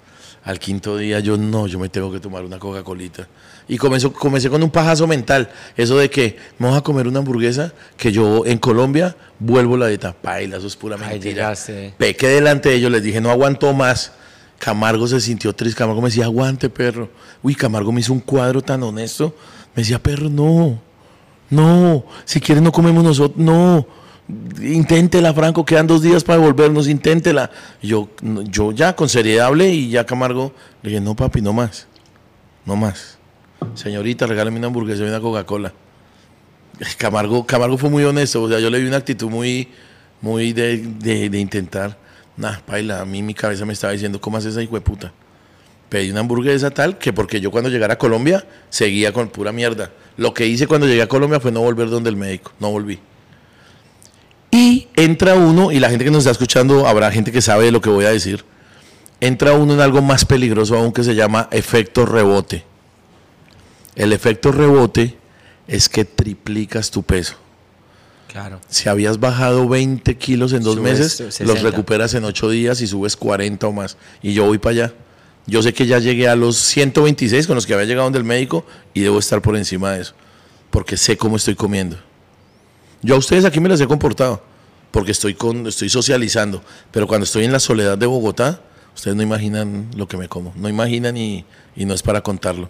Al 0.44 0.60
quinto 0.60 0.98
día 0.98 1.20
yo 1.20 1.38
no, 1.38 1.68
yo 1.68 1.80
me 1.80 1.90
tengo 1.90 2.12
que 2.12 2.20
tomar 2.20 2.44
una 2.44 2.60
Coca-Colita. 2.60 3.28
Y 3.68 3.78
comenzó, 3.78 4.12
comencé 4.12 4.50
con 4.50 4.64
un 4.64 4.72
pajazo 4.72 5.06
mental. 5.08 5.50
Eso 5.78 5.98
de 5.98 6.10
que 6.10 6.38
vamos 6.58 6.78
a 6.78 6.82
comer 6.82 7.08
una 7.08 7.20
hamburguesa 7.20 7.72
que 7.96 8.12
yo 8.12 8.46
en 8.46 8.58
Colombia 8.58 9.16
vuelvo 9.38 9.78
la 9.78 9.88
dieta. 9.88 10.14
Paila, 10.14 10.58
eso 10.58 10.68
es 10.68 10.76
pura 10.76 10.98
Ay, 11.00 11.12
mentira. 11.12 11.32
llegaste. 11.34 11.94
Pequé 11.98 12.28
delante 12.30 12.70
de 12.70 12.76
ellos, 12.76 12.92
les 12.92 13.04
dije, 13.04 13.22
no 13.22 13.30
aguanto 13.32 13.72
más. 13.74 14.12
Camargo 14.58 15.08
se 15.08 15.22
sintió 15.22 15.54
triste. 15.54 15.78
Camargo 15.78 16.02
me 16.02 16.10
decía, 16.10 16.26
aguante, 16.26 16.70
perro. 16.70 17.10
Uy, 17.44 17.56
Camargo 17.56 17.92
me 17.92 18.02
hizo 18.02 18.12
un 18.12 18.20
cuadro 18.20 18.62
tan 18.62 18.82
honesto. 18.84 19.36
Me 19.76 19.84
decía, 19.84 20.02
perro, 20.02 20.30
no. 20.30 20.82
No. 21.50 22.06
Si 22.26 22.40
quieres, 22.40 22.64
no 22.64 22.72
comemos 22.72 23.04
nosotros. 23.04 23.38
No. 23.38 23.86
Inténtela, 24.62 25.34
Franco. 25.34 25.66
Quedan 25.66 25.88
dos 25.88 26.02
días 26.02 26.24
para 26.24 26.40
devolvernos. 26.40 26.88
Inténtela. 26.88 27.50
Yo, 27.82 28.10
yo 28.46 28.72
ya 28.72 28.96
con 28.96 29.10
seriedad 29.10 29.48
hablé 29.48 29.70
y 29.74 29.90
ya 29.90 30.06
Camargo 30.06 30.54
le 30.84 30.90
dije, 30.92 31.02
no, 31.02 31.16
papi, 31.16 31.42
no 31.42 31.54
más. 31.54 31.88
No 32.66 32.76
más. 32.76 33.18
Señorita, 33.74 34.26
regálame 34.28 34.58
una 34.58 34.68
hamburguesa 34.68 35.04
y 35.04 35.08
una 35.08 35.20
Coca-Cola. 35.20 35.74
Camargo, 36.98 37.46
Camargo 37.46 37.78
fue 37.78 37.90
muy 37.90 38.04
honesto, 38.06 38.42
o 38.44 38.48
sea, 38.48 38.60
yo 38.60 38.70
le 38.70 38.80
vi 38.80 38.88
una 38.88 38.96
actitud 38.98 39.30
muy, 39.30 39.68
muy 40.22 40.54
de, 40.54 40.78
de- 40.78 41.30
de 41.30 41.38
intentar. 41.40 41.98
Nah, 42.38 42.58
paila, 42.66 43.02
a 43.02 43.06
mí 43.06 43.22
mi 43.22 43.34
cabeza 43.34 43.66
me 43.66 43.74
estaba 43.74 43.92
diciendo, 43.92 44.22
¿cómo 44.22 44.38
haces 44.38 44.54
esa 44.54 44.62
hijo 44.64 44.76
de 44.76 44.82
puta? 44.82 45.12
Pedí 45.90 46.10
una 46.12 46.22
hamburguesa 46.22 46.70
tal 46.72 46.98
que 46.98 47.12
porque 47.12 47.42
yo 47.42 47.52
cuando 47.52 47.70
llegara 47.70 47.96
a 47.96 47.98
Colombia 47.98 48.46
seguía 48.70 49.12
con 49.12 49.28
pura 49.28 49.52
mierda. 49.52 49.92
Lo 50.20 50.34
que 50.34 50.46
hice 50.46 50.68
cuando 50.68 50.86
llegué 50.86 51.02
a 51.02 51.08
Colombia 51.08 51.40
fue 51.40 51.50
no 51.50 51.62
volver 51.62 51.90
donde 51.90 52.10
el 52.10 52.18
médico, 52.18 52.52
no 52.60 52.70
volví. 52.72 53.00
Y 54.52 54.90
entra 54.98 55.36
uno, 55.36 55.72
y 55.72 55.80
la 55.80 55.90
gente 55.90 56.04
que 56.04 56.12
nos 56.12 56.20
está 56.20 56.32
escuchando, 56.32 56.88
habrá 56.88 57.10
gente 57.10 57.32
que 57.32 57.42
sabe 57.42 57.64
de 57.64 57.72
lo 57.72 57.80
que 57.80 57.90
voy 57.90 58.04
a 58.04 58.10
decir, 58.10 58.44
entra 59.22 59.54
uno 59.54 59.76
en 59.76 59.80
algo 59.80 60.02
más 60.02 60.26
peligroso 60.26 60.78
aún 60.78 60.92
que 60.92 61.06
se 61.06 61.16
llama 61.16 61.48
efecto 61.52 62.06
rebote. 62.06 62.66
El 63.96 64.12
efecto 64.12 64.52
rebote 64.52 65.16
es 65.70 65.88
que 65.88 66.04
triplicas 66.04 66.92
tu 66.92 67.02
peso. 67.04 67.36
Claro. 68.28 68.60
Si 68.68 68.90
habías 68.90 69.22
bajado 69.22 69.70
20 69.70 70.18
kilos 70.18 70.52
en 70.52 70.64
dos 70.64 70.76
Subes 70.76 71.00
meses, 71.00 71.14
60. 71.14 71.46
los 71.46 71.64
recuperas 71.64 72.14
en 72.14 72.26
8 72.26 72.50
días 72.50 72.82
y 72.82 72.88
subes 72.88 73.16
40 73.16 73.68
o 73.68 73.72
más. 73.72 73.96
Y 74.22 74.34
yo 74.34 74.46
voy 74.46 74.58
para 74.58 74.72
allá. 74.72 74.94
Yo 75.50 75.64
sé 75.64 75.74
que 75.74 75.88
ya 75.88 76.00
llegué 76.00 76.28
a 76.28 76.36
los 76.36 76.58
126 76.58 77.48
con 77.48 77.56
los 77.56 77.66
que 77.66 77.74
había 77.74 77.86
llegado 77.86 78.06
donde 78.06 78.20
el 78.20 78.26
médico 78.26 78.66
y 78.94 79.02
debo 79.02 79.20
estar 79.20 79.42
por 79.42 79.58
encima 79.58 79.94
de 79.94 80.02
eso. 80.02 80.14
Porque 80.70 80.96
sé 80.96 81.18
cómo 81.18 81.38
estoy 81.38 81.56
comiendo. 81.56 81.98
Yo 83.02 83.16
a 83.16 83.18
ustedes 83.18 83.46
aquí 83.46 83.60
me 83.60 83.70
las 83.70 83.82
he 83.82 83.88
comportado. 83.88 84.44
Porque 84.92 85.12
estoy, 85.12 85.34
con, 85.34 85.68
estoy 85.68 85.90
socializando. 85.90 86.64
Pero 86.92 87.08
cuando 87.08 87.26
estoy 87.26 87.46
en 87.46 87.52
la 87.52 87.60
soledad 87.60 87.98
de 87.98 88.06
Bogotá, 88.06 88.62
ustedes 88.96 89.16
no 89.16 89.24
imaginan 89.24 89.90
lo 89.96 90.08
que 90.08 90.18
me 90.18 90.28
como. 90.28 90.54
No 90.56 90.70
imaginan 90.70 91.18
y, 91.18 91.46
y 91.76 91.86
no 91.86 91.94
es 91.94 92.04
para 92.04 92.22
contarlo. 92.22 92.70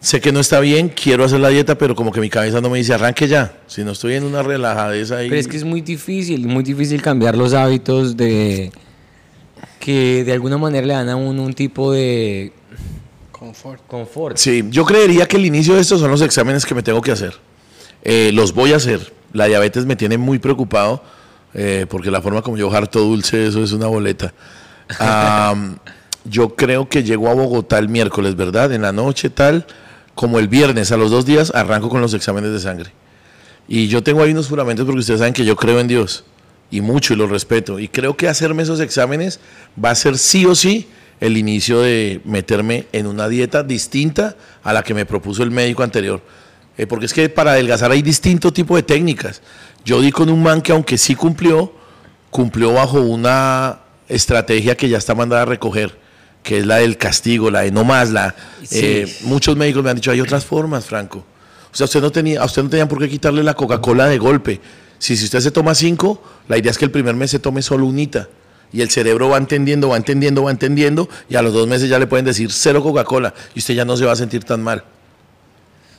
Sé 0.00 0.20
que 0.20 0.32
no 0.32 0.40
está 0.40 0.58
bien, 0.58 0.88
quiero 0.88 1.24
hacer 1.24 1.38
la 1.38 1.48
dieta, 1.48 1.78
pero 1.78 1.94
como 1.94 2.10
que 2.10 2.20
mi 2.20 2.28
cabeza 2.28 2.60
no 2.60 2.68
me 2.68 2.78
dice 2.78 2.92
arranque 2.92 3.28
ya. 3.28 3.60
Si 3.68 3.84
no 3.84 3.92
estoy 3.92 4.14
en 4.14 4.24
una 4.24 4.42
relajadez 4.42 5.12
ahí. 5.12 5.28
Pero 5.28 5.40
es 5.40 5.46
que 5.46 5.56
es 5.56 5.64
muy 5.64 5.80
difícil, 5.80 6.48
muy 6.48 6.64
difícil 6.64 7.00
cambiar 7.00 7.36
los 7.36 7.54
hábitos 7.54 8.16
de 8.16 8.72
que 9.82 10.22
de 10.22 10.32
alguna 10.32 10.58
manera 10.58 10.86
le 10.86 10.94
dan 10.94 11.08
a 11.08 11.16
uno 11.16 11.42
un 11.42 11.54
tipo 11.54 11.90
de 11.90 12.52
Confort. 13.32 13.84
confort. 13.88 14.36
Sí, 14.36 14.62
yo 14.70 14.84
creería 14.84 15.26
que 15.26 15.36
el 15.36 15.44
inicio 15.44 15.74
de 15.74 15.80
estos 15.80 15.98
son 16.00 16.08
los 16.08 16.22
exámenes 16.22 16.64
que 16.64 16.72
me 16.72 16.84
tengo 16.84 17.02
que 17.02 17.10
hacer. 17.10 17.34
Eh, 18.04 18.30
los 18.32 18.54
voy 18.54 18.72
a 18.72 18.76
hacer. 18.76 19.12
La 19.32 19.46
diabetes 19.46 19.84
me 19.84 19.96
tiene 19.96 20.18
muy 20.18 20.38
preocupado 20.38 21.02
eh, 21.52 21.86
porque 21.90 22.12
la 22.12 22.22
forma 22.22 22.42
como 22.42 22.56
yo 22.56 22.72
harto 22.72 23.00
dulce, 23.00 23.48
eso 23.48 23.64
es 23.64 23.72
una 23.72 23.88
boleta. 23.88 24.32
Yo 26.24 26.54
creo 26.54 26.88
que 26.88 27.02
llego 27.02 27.28
a 27.28 27.34
Bogotá 27.34 27.78
el 27.78 27.88
miércoles, 27.88 28.36
¿verdad? 28.36 28.72
En 28.72 28.82
la 28.82 28.92
noche 28.92 29.28
tal, 29.28 29.66
como 30.14 30.38
el 30.38 30.46
viernes, 30.46 30.92
a 30.92 30.96
los 30.96 31.10
dos 31.10 31.26
días, 31.26 31.50
arranco 31.52 31.88
con 31.88 32.00
los 32.00 32.14
exámenes 32.14 32.52
de 32.52 32.60
sangre. 32.60 32.92
Y 33.66 33.88
yo 33.88 34.04
tengo 34.04 34.22
ahí 34.22 34.30
unos 34.30 34.46
juramentos 34.46 34.86
porque 34.86 35.00
ustedes 35.00 35.18
saben 35.18 35.34
que 35.34 35.44
yo 35.44 35.56
creo 35.56 35.80
en 35.80 35.88
Dios 35.88 36.24
y 36.72 36.80
mucho 36.80 37.12
y 37.14 37.16
lo 37.16 37.28
respeto. 37.28 37.78
Y 37.78 37.86
creo 37.86 38.16
que 38.16 38.26
hacerme 38.28 38.64
esos 38.64 38.80
exámenes 38.80 39.38
va 39.82 39.90
a 39.90 39.94
ser 39.94 40.18
sí 40.18 40.44
o 40.46 40.56
sí 40.56 40.88
el 41.20 41.36
inicio 41.36 41.80
de 41.80 42.20
meterme 42.24 42.86
en 42.92 43.06
una 43.06 43.28
dieta 43.28 43.62
distinta 43.62 44.34
a 44.64 44.72
la 44.72 44.82
que 44.82 44.94
me 44.94 45.06
propuso 45.06 45.44
el 45.44 45.52
médico 45.52 45.84
anterior. 45.84 46.20
Eh, 46.76 46.86
porque 46.86 47.06
es 47.06 47.12
que 47.12 47.28
para 47.28 47.52
adelgazar 47.52 47.92
hay 47.92 48.02
distinto 48.02 48.52
tipo 48.52 48.74
de 48.74 48.82
técnicas. 48.82 49.42
Yo 49.84 50.00
di 50.00 50.10
con 50.10 50.28
un 50.30 50.42
man 50.42 50.62
que 50.62 50.72
aunque 50.72 50.96
sí 50.98 51.14
cumplió, 51.14 51.72
cumplió 52.30 52.72
bajo 52.72 53.00
una 53.02 53.80
estrategia 54.08 54.76
que 54.76 54.88
ya 54.88 54.96
está 54.98 55.14
mandada 55.14 55.42
a 55.42 55.44
recoger, 55.44 55.96
que 56.42 56.58
es 56.58 56.66
la 56.66 56.76
del 56.76 56.96
castigo, 56.96 57.50
la 57.50 57.60
de 57.60 57.70
no 57.70 57.84
más, 57.84 58.10
la 58.10 58.34
Sí. 58.62 58.78
eh, 58.80 59.16
muchos 59.24 59.56
médicos 59.56 59.84
me 59.84 59.90
han 59.90 59.96
dicho, 59.96 60.10
hay 60.10 60.20
otras 60.20 60.44
formas, 60.44 60.86
Franco. 60.86 61.18
O 61.72 61.76
sea, 61.76 61.84
usted 61.84 62.00
no 62.00 62.10
tenía, 62.10 62.40
a 62.42 62.46
usted 62.46 62.62
no 62.62 62.70
tenía 62.70 62.88
por 62.88 62.98
qué 62.98 63.08
quitarle 63.08 63.42
la 63.42 63.54
Coca-Cola 63.54 64.06
de 64.06 64.18
golpe. 64.18 64.60
Si, 65.02 65.16
si 65.16 65.24
usted 65.24 65.40
se 65.40 65.50
toma 65.50 65.74
cinco, 65.74 66.22
la 66.46 66.56
idea 66.58 66.70
es 66.70 66.78
que 66.78 66.84
el 66.84 66.92
primer 66.92 67.16
mes 67.16 67.32
se 67.32 67.40
tome 67.40 67.60
solo 67.60 67.86
unita. 67.86 68.28
Y 68.72 68.82
el 68.82 68.88
cerebro 68.88 69.28
va 69.28 69.36
entendiendo, 69.36 69.88
va 69.88 69.96
entendiendo, 69.96 70.44
va 70.44 70.52
entendiendo, 70.52 71.08
y 71.28 71.34
a 71.34 71.42
los 71.42 71.52
dos 71.52 71.66
meses 71.66 71.88
ya 71.88 71.98
le 71.98 72.06
pueden 72.06 72.24
decir 72.24 72.52
cero 72.52 72.80
Coca-Cola, 72.84 73.34
y 73.52 73.58
usted 73.58 73.74
ya 73.74 73.84
no 73.84 73.96
se 73.96 74.04
va 74.04 74.12
a 74.12 74.16
sentir 74.16 74.44
tan 74.44 74.62
mal. 74.62 74.84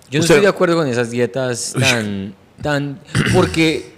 Yo 0.10 0.20
no 0.20 0.24
estoy 0.26 0.40
de 0.40 0.48
acuerdo 0.48 0.78
con 0.78 0.88
esas 0.88 1.12
dietas 1.12 1.74
tan 1.78 2.34
tan 2.62 3.00
porque 3.34 3.92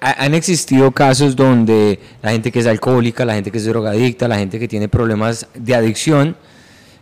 ha- 0.00 0.24
han 0.24 0.34
existido 0.34 0.90
casos 0.92 1.34
donde 1.34 2.00
la 2.22 2.32
gente 2.32 2.52
que 2.52 2.58
es 2.60 2.66
alcohólica, 2.66 3.24
la 3.24 3.32
gente 3.34 3.50
que 3.50 3.56
es 3.58 3.64
drogadicta, 3.64 4.28
la 4.28 4.36
gente 4.36 4.58
que 4.58 4.68
tiene 4.68 4.88
problemas 4.88 5.46
de 5.54 5.74
adicción, 5.74 6.36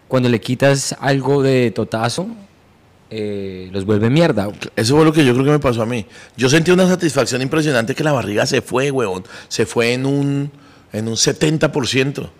cuando 0.07 0.29
le 0.29 0.41
quitas 0.41 0.95
algo 1.01 1.43
de 1.43 1.73
totazo, 1.73 2.29
eh, 3.15 3.69
los 3.73 3.85
vuelve 3.85 4.09
mierda. 4.09 4.49
Eso 4.75 4.97
fue 4.97 5.05
lo 5.05 5.13
que 5.13 5.23
yo 5.23 5.35
creo 5.35 5.45
que 5.45 5.51
me 5.51 5.59
pasó 5.59 5.83
a 5.83 5.87
mí. 5.87 6.07
Yo 6.35 6.49
sentí 6.49 6.71
una 6.71 6.89
satisfacción 6.89 7.43
impresionante 7.43 7.95
que 7.95 8.03
la 8.03 8.13
barriga 8.13 8.47
se 8.47 8.63
fue, 8.63 8.91
huevón. 8.91 9.25
Se 9.49 9.67
fue 9.67 9.93
en 9.93 10.07
un, 10.07 10.51
en 10.95 11.09
un 11.09 11.15
70%. 11.15 12.31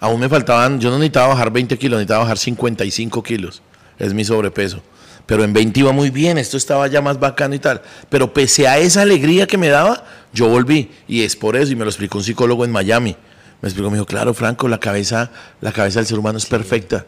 Aún 0.00 0.18
me 0.18 0.30
faltaban, 0.30 0.80
yo 0.80 0.88
no 0.88 0.96
necesitaba 0.96 1.28
bajar 1.28 1.50
20 1.52 1.76
kilos, 1.76 1.98
necesitaba 1.98 2.20
bajar 2.20 2.38
55 2.38 3.22
kilos. 3.22 3.60
Es 3.98 4.14
mi 4.14 4.24
sobrepeso. 4.24 4.80
Pero 5.26 5.44
en 5.44 5.52
20 5.52 5.80
iba 5.80 5.92
muy 5.92 6.08
bien, 6.08 6.38
esto 6.38 6.56
estaba 6.56 6.86
ya 6.86 7.02
más 7.02 7.20
bacano 7.20 7.54
y 7.54 7.58
tal. 7.58 7.82
Pero 8.08 8.32
pese 8.32 8.66
a 8.66 8.78
esa 8.78 9.02
alegría 9.02 9.46
que 9.46 9.58
me 9.58 9.68
daba, 9.68 10.02
yo 10.32 10.48
volví. 10.48 10.90
Y 11.06 11.24
es 11.24 11.36
por 11.36 11.56
eso, 11.56 11.72
y 11.72 11.76
me 11.76 11.84
lo 11.84 11.90
explicó 11.90 12.16
un 12.16 12.24
psicólogo 12.24 12.64
en 12.64 12.72
Miami. 12.72 13.16
Me 13.60 13.68
explicó, 13.68 13.90
me 13.90 13.96
dijo, 13.96 14.06
claro, 14.06 14.32
Franco, 14.32 14.66
la 14.66 14.80
cabeza, 14.80 15.30
la 15.60 15.72
cabeza 15.72 15.98
del 15.98 16.06
ser 16.06 16.18
humano 16.18 16.38
es 16.38 16.46
perfecta. 16.46 17.04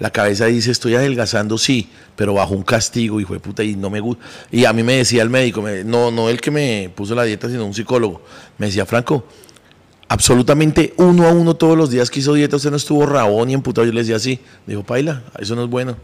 La 0.00 0.10
cabeza 0.10 0.46
dice, 0.46 0.70
estoy 0.70 0.94
adelgazando, 0.94 1.58
sí, 1.58 1.88
pero 2.14 2.34
bajo 2.34 2.54
un 2.54 2.62
castigo, 2.62 3.20
hijo 3.20 3.34
de 3.34 3.40
puta, 3.40 3.64
y 3.64 3.74
no 3.74 3.90
me 3.90 3.98
gusta. 3.98 4.24
Y 4.52 4.64
a 4.64 4.72
mí 4.72 4.82
me 4.84 4.94
decía 4.98 5.22
el 5.22 5.30
médico, 5.30 5.60
me- 5.60 5.82
no, 5.82 6.10
no 6.12 6.28
el 6.28 6.40
que 6.40 6.50
me 6.52 6.90
puso 6.94 7.14
la 7.16 7.24
dieta, 7.24 7.48
sino 7.48 7.64
un 7.66 7.74
psicólogo. 7.74 8.22
Me 8.58 8.66
decía, 8.66 8.86
Franco, 8.86 9.24
absolutamente 10.08 10.94
uno 10.96 11.26
a 11.26 11.32
uno 11.32 11.54
todos 11.56 11.76
los 11.76 11.90
días 11.90 12.10
que 12.10 12.20
hizo 12.20 12.34
dieta, 12.34 12.56
usted 12.56 12.70
no 12.70 12.76
estuvo 12.76 13.04
rabón 13.06 13.50
y 13.50 13.54
emputado. 13.54 13.86
Yo 13.86 13.92
le 13.92 14.00
decía, 14.00 14.18
sí. 14.18 14.38
Dijo, 14.66 14.82
paila, 14.82 15.22
eso 15.38 15.54
no 15.54 15.64
es 15.64 15.70
bueno. 15.70 15.96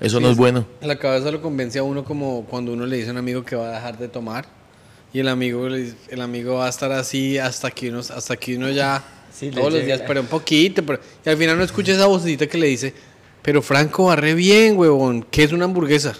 Eso 0.00 0.20
no 0.20 0.30
es 0.30 0.36
bueno. 0.36 0.66
La 0.82 0.96
cabeza 0.98 1.30
lo 1.30 1.40
convence 1.40 1.78
a 1.78 1.82
uno 1.82 2.04
como 2.04 2.44
cuando 2.44 2.72
uno 2.72 2.84
le 2.84 2.96
dice 2.96 3.08
a 3.08 3.12
un 3.12 3.18
amigo 3.18 3.44
que 3.44 3.56
va 3.56 3.68
a 3.70 3.72
dejar 3.72 3.96
de 3.96 4.08
tomar 4.08 4.44
y 5.12 5.20
el 5.20 5.28
amigo 5.28 5.66
le 5.70 5.78
dice- 5.78 5.96
el 6.10 6.20
amigo 6.20 6.56
va 6.56 6.66
a 6.66 6.68
estar 6.68 6.92
así 6.92 7.38
hasta 7.38 7.70
que 7.70 7.88
uno 7.88 8.00
hasta 8.00 8.36
que 8.36 8.56
uno 8.58 8.68
ya 8.70 9.02
Sí, 9.32 9.50
todos 9.50 9.66
los 9.72 9.74
llega. 9.82 9.86
días, 9.96 10.02
pero 10.06 10.20
un 10.20 10.26
poquito, 10.26 10.84
pero 10.84 11.00
y 11.24 11.28
al 11.30 11.36
final 11.38 11.56
no 11.56 11.64
escucha 11.64 11.92
esa 11.92 12.04
vocecita 12.06 12.46
que 12.46 12.58
le 12.58 12.66
dice, 12.66 12.92
"Pero 13.46 13.62
Franco 13.62 14.04
va 14.04 14.16
re 14.16 14.34
bien, 14.34 14.76
huevón, 14.76 15.24
¿qué 15.30 15.44
es 15.44 15.52
una 15.52 15.64
hamburguesa?" 15.64 16.12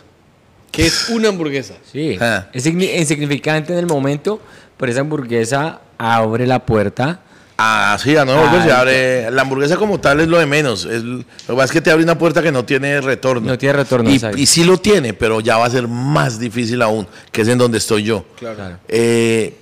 ¿Qué 0.73 0.87
es 0.87 1.09
una 1.11 1.29
hamburguesa? 1.29 1.75
Sí, 1.91 2.17
Ah. 2.21 2.47
es 2.53 2.65
signi- 2.67 2.99
insignificante 2.99 3.73
en 3.73 3.79
el 3.79 3.87
momento, 3.87 4.41
pero 4.77 4.91
esa 4.93 5.01
hamburguesa 5.03 5.81
abre 5.99 6.47
la 6.47 6.65
puerta 6.65 7.21
Ah, 7.59 7.97
sí, 7.99 8.15
a 8.15 8.27
Nueva 8.27 8.53
York 8.53 8.65
se 8.67 8.71
Ah, 8.73 8.81
abre. 8.81 9.31
La 9.31 9.41
hamburguesa 9.41 9.79
como 9.79 9.99
tal 9.99 10.21
es 10.21 10.29
lo 10.29 10.39
de 10.39 10.45
menos. 10.45 10.85
Es, 10.85 11.03
lo 11.03 11.21
que 11.25 11.53
pasa 11.55 11.65
es 11.65 11.71
que 11.71 11.81
te 11.81 11.91
abre 11.91 12.05
una 12.05 12.19
puerta 12.19 12.43
que 12.43 12.53
no 12.53 12.67
tiene 12.67 13.01
retorno. 13.01 13.49
No 13.49 13.57
tiene 13.57 13.73
retorno, 13.73 14.11
Y, 14.11 14.17
exacto. 14.17 14.37
y 14.37 14.45
sí 14.45 14.63
lo 14.65 14.77
tiene, 14.77 15.15
pero 15.15 15.41
ya 15.41 15.57
va 15.57 15.65
a 15.65 15.71
ser 15.71 15.89
más 15.89 16.39
difícil 16.39 16.83
aún, 16.83 17.07
que 17.33 17.41
es 17.41 17.49
en 17.49 17.57
donde 17.57 17.79
estoy 17.79 18.03
yo. 18.03 18.27
Claro. 18.39 18.79
Eh, 18.89 19.57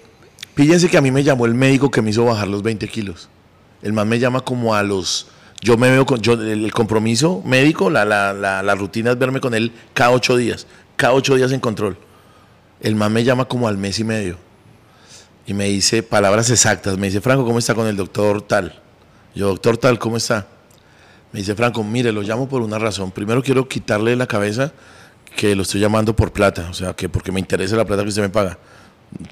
fíjense 0.56 0.88
que 0.88 0.96
a 0.98 1.00
mí 1.00 1.12
me 1.12 1.22
llamó 1.22 1.46
el 1.46 1.54
médico 1.54 1.88
que 1.88 2.02
me 2.02 2.10
hizo 2.10 2.24
bajar 2.24 2.48
los 2.48 2.64
20 2.64 2.88
kilos. 2.88 3.28
El 3.80 3.92
man 3.92 4.08
me 4.08 4.18
llama 4.18 4.40
como 4.40 4.74
a 4.74 4.82
los... 4.82 5.28
Yo 5.64 5.78
me 5.78 5.90
veo 5.90 6.04
con... 6.04 6.20
Yo, 6.20 6.34
el, 6.34 6.70
compromiso 6.72 7.40
médico, 7.42 7.88
la, 7.88 8.04
la, 8.04 8.34
la, 8.34 8.62
la 8.62 8.74
rutina 8.74 9.12
es 9.12 9.18
verme 9.18 9.40
con 9.40 9.54
él 9.54 9.72
cada 9.94 10.10
ocho 10.10 10.36
días. 10.36 10.66
Cada 10.94 11.14
ocho 11.14 11.36
días 11.36 11.52
en 11.52 11.60
control. 11.60 11.96
El 12.80 12.96
man 12.96 13.10
me 13.10 13.24
llama 13.24 13.46
como 13.46 13.66
al 13.66 13.78
mes 13.78 13.98
y 13.98 14.04
medio. 14.04 14.36
Y 15.46 15.54
me 15.54 15.64
dice 15.64 16.02
palabras 16.02 16.50
exactas. 16.50 16.98
Me 16.98 17.06
dice, 17.06 17.22
Franco, 17.22 17.46
¿cómo 17.46 17.58
está 17.58 17.74
con 17.74 17.86
el 17.86 17.96
doctor 17.96 18.42
tal? 18.42 18.78
Yo, 19.34 19.48
doctor 19.48 19.78
tal, 19.78 19.98
¿cómo 19.98 20.18
está? 20.18 20.46
Me 21.32 21.40
dice, 21.40 21.54
Franco, 21.54 21.82
mire, 21.82 22.12
lo 22.12 22.20
llamo 22.20 22.46
por 22.46 22.60
una 22.60 22.78
razón. 22.78 23.10
Primero 23.10 23.42
quiero 23.42 23.66
quitarle 23.66 24.10
de 24.10 24.16
la 24.16 24.26
cabeza 24.26 24.70
que 25.34 25.56
lo 25.56 25.62
estoy 25.62 25.80
llamando 25.80 26.14
por 26.14 26.30
plata. 26.30 26.68
O 26.68 26.74
sea, 26.74 26.92
que 26.92 27.08
porque 27.08 27.32
me 27.32 27.40
interesa 27.40 27.74
la 27.74 27.86
plata 27.86 28.02
que 28.02 28.10
usted 28.10 28.20
me 28.20 28.28
paga. 28.28 28.58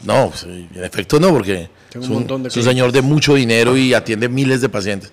No, 0.03 0.31
pues, 0.31 0.45
en 0.45 0.83
efecto 0.83 1.21
no, 1.21 1.29
porque 1.29 1.69
es 1.91 1.97
un 1.97 2.05
un, 2.05 2.13
montón 2.15 2.43
de 2.43 2.49
es 2.49 2.57
un 2.57 2.63
señor 2.63 2.91
de 2.91 3.03
mucho 3.03 3.35
dinero 3.35 3.77
y 3.77 3.93
atiende 3.93 4.31
miles 4.31 4.63
de 4.63 4.71
pacientes. 4.71 5.13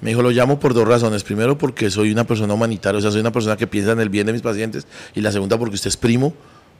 Me 0.00 0.10
dijo, 0.10 0.22
lo 0.22 0.30
llamo 0.30 0.60
por 0.60 0.74
dos 0.74 0.86
razones. 0.86 1.24
Primero, 1.24 1.58
porque 1.58 1.90
soy 1.90 2.12
una 2.12 2.24
persona 2.24 2.54
humanitaria, 2.54 2.98
o 2.98 3.02
sea, 3.02 3.10
soy 3.10 3.20
una 3.20 3.32
persona 3.32 3.56
que 3.56 3.66
piensa 3.66 3.92
en 3.92 4.00
el 4.00 4.08
bien 4.08 4.26
de 4.26 4.32
mis 4.32 4.42
pacientes. 4.42 4.86
Y 5.14 5.20
la 5.20 5.32
segunda, 5.32 5.58
porque 5.58 5.74
usted 5.74 5.88
es 5.88 5.96
primo 5.96 6.32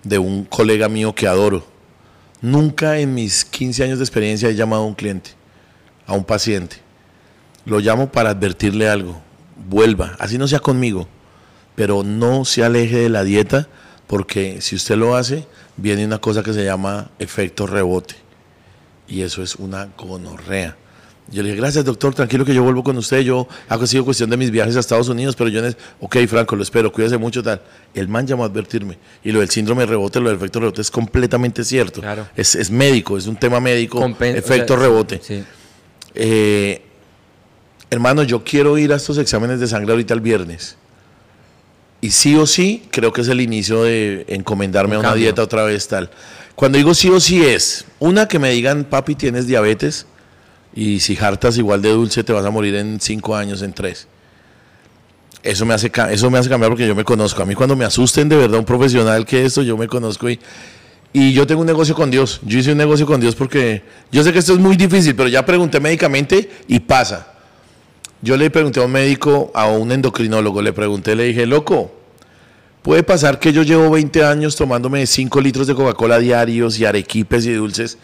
de 0.05 0.19
un 0.19 0.45
colega 0.45 0.89
mío 0.89 1.15
que 1.15 1.27
adoro. 1.27 1.65
Nunca 2.41 2.99
en 2.99 3.15
mis 3.15 3.45
15 3.45 3.85
años 3.85 3.99
de 3.99 4.05
experiencia 4.05 4.49
he 4.49 4.55
llamado 4.55 4.83
a 4.83 4.87
un 4.87 4.95
cliente, 4.95 5.31
a 6.07 6.13
un 6.13 6.25
paciente. 6.25 6.77
Lo 7.65 7.81
llamo 7.81 8.13
para 8.13 8.31
advertirle 8.31 8.89
algo. 8.89 9.21
Vuelva, 9.69 10.15
así 10.21 10.39
no 10.39 10.47
sea 10.47 10.61
conmigo, 10.61 11.09
pero 11.75 12.05
no 12.05 12.45
se 12.45 12.63
aleje 12.63 12.99
de 12.99 13.09
la 13.09 13.25
dieta 13.25 13.69
porque 14.07 14.61
si 14.63 14.75
usted 14.75 14.97
lo 14.97 15.17
hace, 15.17 15.47
viene 15.77 16.05
una 16.05 16.19
cosa 16.19 16.43
que 16.43 16.55
se 16.55 16.65
llama 16.65 17.11
efecto 17.19 17.67
rebote. 17.67 18.15
Y 19.07 19.23
eso 19.23 19.43
es 19.43 19.57
una 19.57 19.89
gonorrea. 19.99 20.77
Yo 21.31 21.43
le 21.43 21.51
dije, 21.51 21.61
gracias 21.61 21.85
doctor, 21.85 22.15
tranquilo 22.15 22.45
que 22.47 22.55
yo 22.55 22.63
vuelvo 22.63 22.83
con 22.83 22.97
usted. 22.97 23.21
Yo 23.21 23.47
ha 23.69 23.87
sido 23.87 24.05
cuestión 24.05 24.31
de 24.31 24.39
mis 24.39 24.51
viajes 24.51 24.77
a 24.77 24.81
Estados 24.81 25.09
Unidos, 25.11 25.37
pero 25.37 25.51
yo, 25.51 25.61
ok 26.01 26.17
Franco, 26.27 26.57
lo 26.57 26.63
espero, 26.63 26.91
cuídese 26.91 27.19
mucho, 27.19 27.43
tal. 27.43 27.61
El 27.93 28.09
man 28.09 28.27
llamó 28.27 28.45
a 28.45 28.47
advertirme. 28.47 28.97
Y 29.23 29.33
lo 29.33 29.41
del 29.41 29.51
síndrome 29.51 29.83
de 29.83 29.87
rebote, 29.89 30.21
lo 30.21 30.29
del 30.31 30.39
efecto 30.39 30.59
rebote 30.59 30.81
es 30.81 30.91
completamente 30.91 31.65
cierto. 31.65 32.01
Claro. 32.01 32.27
Es, 32.35 32.55
es 32.55 32.71
médico, 32.71 33.19
es 33.19 33.27
un 33.27 33.37
tema 33.37 33.61
médico, 33.61 34.01
Compen- 34.01 34.35
o 34.35 34.39
efecto 34.39 34.75
sea, 34.75 34.83
rebote. 34.83 35.21
Sí. 35.23 35.45
Eh, 36.15 36.83
hermano, 37.91 38.23
yo 38.23 38.43
quiero 38.43 38.79
ir 38.79 38.93
a 38.93 38.97
estos 38.97 39.19
exámenes 39.19 39.61
de 39.61 39.67
sangre 39.67 39.93
ahorita 39.93 40.15
el 40.15 40.21
viernes. 40.21 40.77
Y 42.01 42.11
sí 42.11 42.37
o 42.37 42.47
sí, 42.47 42.85
creo 42.91 43.13
que 43.13 43.21
es 43.23 43.29
el 43.29 43.41
inicio 43.41 43.83
de 43.83 44.25
encomendarme 44.29 44.93
Un 44.97 44.97
a 44.97 45.01
una 45.01 45.09
cambio. 45.11 45.25
dieta 45.25 45.43
otra 45.43 45.65
vez 45.65 45.89
tal. 45.89 46.11
Cuando 46.55 46.79
digo 46.79 46.95
sí 46.95 47.11
o 47.11 47.21
sí 47.21 47.45
es, 47.45 47.85
una 47.99 48.29
que 48.29 48.39
me 48.39 48.51
digan, 48.51 48.85
papi, 48.85 49.15
tienes 49.15 49.47
diabetes 49.47 50.07
y 50.75 51.01
si 51.01 51.17
hartas 51.17 51.59
igual 51.59 51.83
de 51.83 51.91
dulce 51.91 52.25
te 52.25 52.33
vas 52.33 52.45
a 52.45 52.51
morir 52.51 52.75
en 52.77 53.01
cinco 53.01 53.35
años, 53.37 53.63
en 53.63 53.73
tres. 53.73 54.07
Eso 55.43 55.65
me, 55.65 55.75
hace, 55.75 55.91
eso 56.11 56.31
me 56.31 56.39
hace 56.39 56.49
cambiar 56.49 56.71
porque 56.71 56.87
yo 56.87 56.95
me 56.95 57.05
conozco. 57.05 57.43
A 57.43 57.47
mí 57.47 57.55
cuando 57.55 57.77
me 57.77 57.85
asusten 57.85 58.29
de 58.29 58.37
verdad 58.37 58.59
un 58.59 58.65
profesional 58.65 59.25
que 59.25 59.45
esto, 59.45 59.63
yo 59.63 59.77
me 59.77 59.87
conozco 59.87 60.29
y, 60.29 60.39
y 61.13 61.33
yo 61.33 61.47
tengo 61.47 61.61
un 61.61 61.67
negocio 61.67 61.95
con 61.95 62.11
Dios. 62.11 62.41
Yo 62.45 62.59
hice 62.59 62.73
un 62.73 62.79
negocio 62.79 63.07
con 63.07 63.21
Dios 63.21 63.35
porque 63.35 63.83
yo 64.11 64.23
sé 64.25 64.33
que 64.33 64.41
esto 64.41 64.53
es 64.53 64.59
muy 64.59 64.77
difícil, 64.77 65.15
pero 65.15 65.29
ya 65.29 65.45
pregunté 65.47 65.81
médicamente 65.81 66.51
y 66.67 66.81
pasa. 66.81 67.35
Yo 68.21 68.37
le 68.37 68.51
pregunté 68.51 68.81
a 68.81 68.85
un 68.85 68.91
médico, 68.91 69.53
a 69.55 69.67
un 69.67 69.93
endocrinólogo, 69.93 70.61
le 70.61 70.73
pregunté, 70.73 71.15
le 71.15 71.25
dije, 71.25 71.47
loco, 71.47 71.93
¿puede 72.83 73.05
pasar 73.05 73.39
que 73.39 73.53
yo 73.53 73.63
llevo 73.63 73.91
20 73.91 74.25
años 74.25 74.57
tomándome 74.57 75.07
5 75.07 75.41
litros 75.41 75.69
de 75.69 75.75
Coca-Cola 75.77 76.19
diarios 76.19 76.81
y 76.81 76.85
arequipes 76.85 77.47
y 77.47 77.53
dulces, 77.53 77.97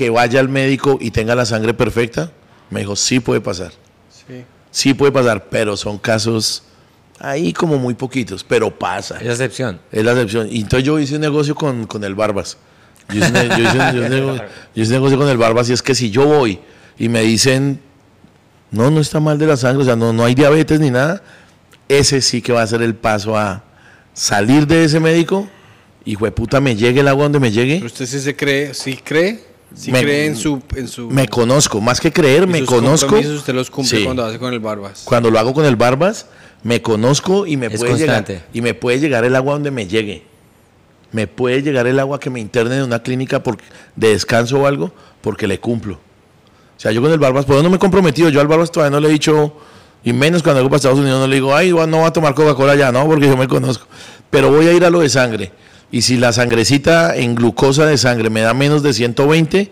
que 0.00 0.08
vaya 0.08 0.40
al 0.40 0.48
médico 0.48 0.96
y 0.98 1.10
tenga 1.10 1.34
la 1.34 1.44
sangre 1.44 1.74
perfecta? 1.74 2.32
Me 2.70 2.80
dijo, 2.80 2.96
sí 2.96 3.20
puede 3.20 3.42
pasar, 3.42 3.70
Sí. 4.08 4.44
sí 4.70 4.94
puede 4.94 5.12
pasar, 5.12 5.50
pero 5.50 5.76
son 5.76 5.98
casos 5.98 6.62
ahí 7.18 7.52
como 7.52 7.76
muy 7.78 7.92
poquitos, 7.92 8.42
pero 8.42 8.70
pasa. 8.78 9.18
Es 9.18 9.26
la 9.26 9.32
excepción. 9.32 9.78
Es 9.92 10.02
la 10.02 10.12
excepción. 10.12 10.48
Y 10.50 10.62
entonces 10.62 10.86
yo 10.86 10.98
hice 10.98 11.16
un 11.16 11.20
negocio 11.20 11.54
con, 11.54 11.86
con 11.86 12.02
el 12.02 12.14
Barbas. 12.14 12.56
Yo 13.10 13.18
hice, 13.18 13.28
un- 13.30 13.48
yo 13.58 13.68
hice 13.68 13.78
un- 13.78 13.94
yo 13.94 14.06
hice 14.06 14.06
un 14.06 14.10
negocio- 14.10 14.44
yo 14.74 14.82
hice 14.82 14.90
un 14.92 14.96
negocio 14.96 15.18
con 15.18 15.28
el 15.28 15.36
Barbas 15.36 15.68
y 15.68 15.74
es 15.74 15.82
que 15.82 15.94
si 15.94 16.10
yo 16.10 16.24
voy 16.24 16.60
y 16.98 17.10
me 17.10 17.20
dicen, 17.20 17.78
no, 18.70 18.90
no 18.90 19.00
está 19.02 19.20
mal 19.20 19.36
de 19.36 19.46
la 19.48 19.58
sangre, 19.58 19.82
o 19.82 19.84
sea, 19.84 19.96
no, 19.96 20.14
no 20.14 20.24
hay 20.24 20.34
diabetes 20.34 20.80
ni 20.80 20.90
nada, 20.90 21.22
ese 21.90 22.22
sí 22.22 22.40
que 22.40 22.52
va 22.54 22.62
a 22.62 22.66
ser 22.66 22.80
el 22.80 22.94
paso 22.94 23.36
a 23.36 23.64
salir 24.14 24.66
de 24.66 24.84
ese 24.84 24.98
médico 24.98 25.46
y 26.06 26.16
puta 26.16 26.58
me 26.58 26.74
llegue 26.74 27.00
el 27.00 27.08
agua 27.08 27.24
donde 27.24 27.38
me 27.40 27.50
llegue. 27.50 27.84
Usted 27.84 28.06
sí 28.06 28.18
se 28.18 28.34
cree, 28.34 28.72
sí 28.72 28.96
cree, 29.04 29.49
sí 29.74 29.92
Me- 29.92 30.02
cree 30.02 30.26
en 30.26 30.36
su, 30.36 30.62
en 30.76 30.88
su 30.88 31.08
Me 31.10 31.28
conozco, 31.28 31.80
más 31.80 32.00
que 32.00 32.12
creer, 32.12 32.46
me 32.46 32.64
conozco. 32.64 33.16
usted 33.18 33.54
los 33.54 33.70
cumple 33.70 33.98
Sí. 33.98 34.04
cuando 34.04 34.24
hace 34.24 34.38
con 34.38 34.52
el 34.52 34.60
Barbas. 34.60 35.02
Cuando 35.04 35.30
lo 35.30 35.38
hago 35.38 35.52
con 35.54 35.64
el 35.64 35.76
Barbas, 35.76 36.26
me 36.62 36.82
conozco 36.82 37.46
y 37.46 37.56
me 37.56 37.66
Es 37.66 37.78
puede 37.80 37.96
llegar 37.96 38.24
y 38.52 38.60
me 38.60 38.74
puede 38.74 38.98
llegar 39.00 39.24
el 39.24 39.34
agua 39.36 39.54
donde 39.54 39.70
me 39.70 39.86
llegue. 39.86 40.24
Me 41.12 41.26
puede 41.26 41.62
llegar 41.62 41.86
el 41.86 41.98
agua 41.98 42.20
que 42.20 42.30
me 42.30 42.38
interne 42.40 42.76
en 42.76 42.82
una 42.84 43.02
clínica 43.02 43.42
por, 43.42 43.58
de 43.96 44.08
descanso 44.10 44.60
o 44.60 44.66
algo 44.66 44.92
porque 45.22 45.46
le 45.48 45.58
cumplo. 45.58 45.94
O 45.94 46.80
sea, 46.80 46.92
yo 46.92 47.02
con 47.02 47.10
el 47.12 47.18
Barbas, 47.18 47.44
pues 47.46 47.62
no 47.62 47.68
me 47.68 47.76
he 47.76 47.78
comprometido. 47.78 48.28
Yo 48.28 48.40
al 48.40 48.46
Barbas 48.46 48.70
todavía 48.70 48.90
no 48.94 49.00
le 49.00 49.08
he 49.08 49.12
dicho, 49.12 49.54
y 50.04 50.12
menos 50.12 50.42
cuando 50.42 50.60
hago 50.60 50.68
para 50.70 50.76
Estados 50.76 50.98
Unidos, 50.98 51.20
no 51.20 51.26
le 51.26 51.34
digo, 51.34 51.54
ay, 51.54 51.72
no 51.72 51.98
va 52.00 52.06
a 52.06 52.12
tomar 52.12 52.34
Coca-Cola 52.34 52.74
ya, 52.76 52.90
no, 52.92 53.04
porque 53.06 53.26
yo 53.26 53.36
me 53.36 53.48
conozco. 53.48 53.86
Pero 54.30 54.50
voy 54.50 54.66
a 54.68 54.72
ir 54.72 54.84
a 54.84 54.90
lo 54.90 55.00
de 55.00 55.08
sangre. 55.08 55.52
Y 55.92 56.02
si 56.02 56.16
la 56.16 56.32
sangrecita 56.32 57.16
en 57.16 57.34
glucosa 57.34 57.86
de 57.86 57.98
sangre 57.98 58.30
me 58.30 58.40
da 58.42 58.54
menos 58.54 58.82
de 58.82 58.92
120, 58.92 59.70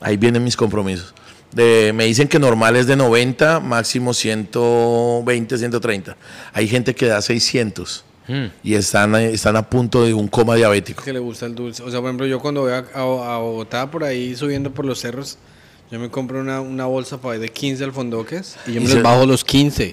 ahí 0.00 0.16
vienen 0.16 0.44
mis 0.44 0.56
compromisos. 0.56 1.12
De- 1.52 1.92
me 1.94 2.04
dicen 2.04 2.28
que 2.28 2.38
normal 2.38 2.76
es 2.76 2.86
de 2.86 2.96
90, 2.96 3.60
máximo 3.60 4.12
120, 4.14 5.58
130. 5.58 6.16
Hay 6.52 6.68
gente 6.68 6.94
que 6.94 7.06
da 7.06 7.20
600 7.22 8.04
Mm. 8.28 8.46
y 8.64 8.74
están, 8.74 9.14
están 9.14 9.54
a 9.54 9.70
punto 9.70 10.04
de 10.04 10.12
un 10.12 10.26
coma 10.26 10.56
diabético. 10.56 11.04
que 11.04 11.12
le 11.12 11.20
gusta 11.20 11.46
el 11.46 11.54
dulce. 11.54 11.82
O 11.84 11.90
sea, 11.92 12.00
por 12.00 12.08
ejemplo, 12.08 12.26
yo 12.26 12.40
cuando 12.40 12.62
voy 12.62 12.72
a, 12.72 12.78
a, 12.92 13.00
a 13.34 13.38
Bogotá 13.38 13.88
por 13.88 14.02
ahí 14.02 14.34
subiendo 14.34 14.72
por 14.72 14.84
los 14.84 14.98
cerros, 14.98 15.38
yo 15.92 16.00
me 16.00 16.10
compro 16.10 16.40
una, 16.40 16.60
una 16.60 16.86
bolsa 16.86 17.18
para 17.20 17.38
de 17.38 17.48
15 17.48 17.84
alfondoques 17.84 18.56
y 18.66 18.72
yo 18.72 18.80
me 18.80 18.88
los 18.88 19.00
bajo 19.00 19.26
los 19.26 19.44
15 19.44 19.92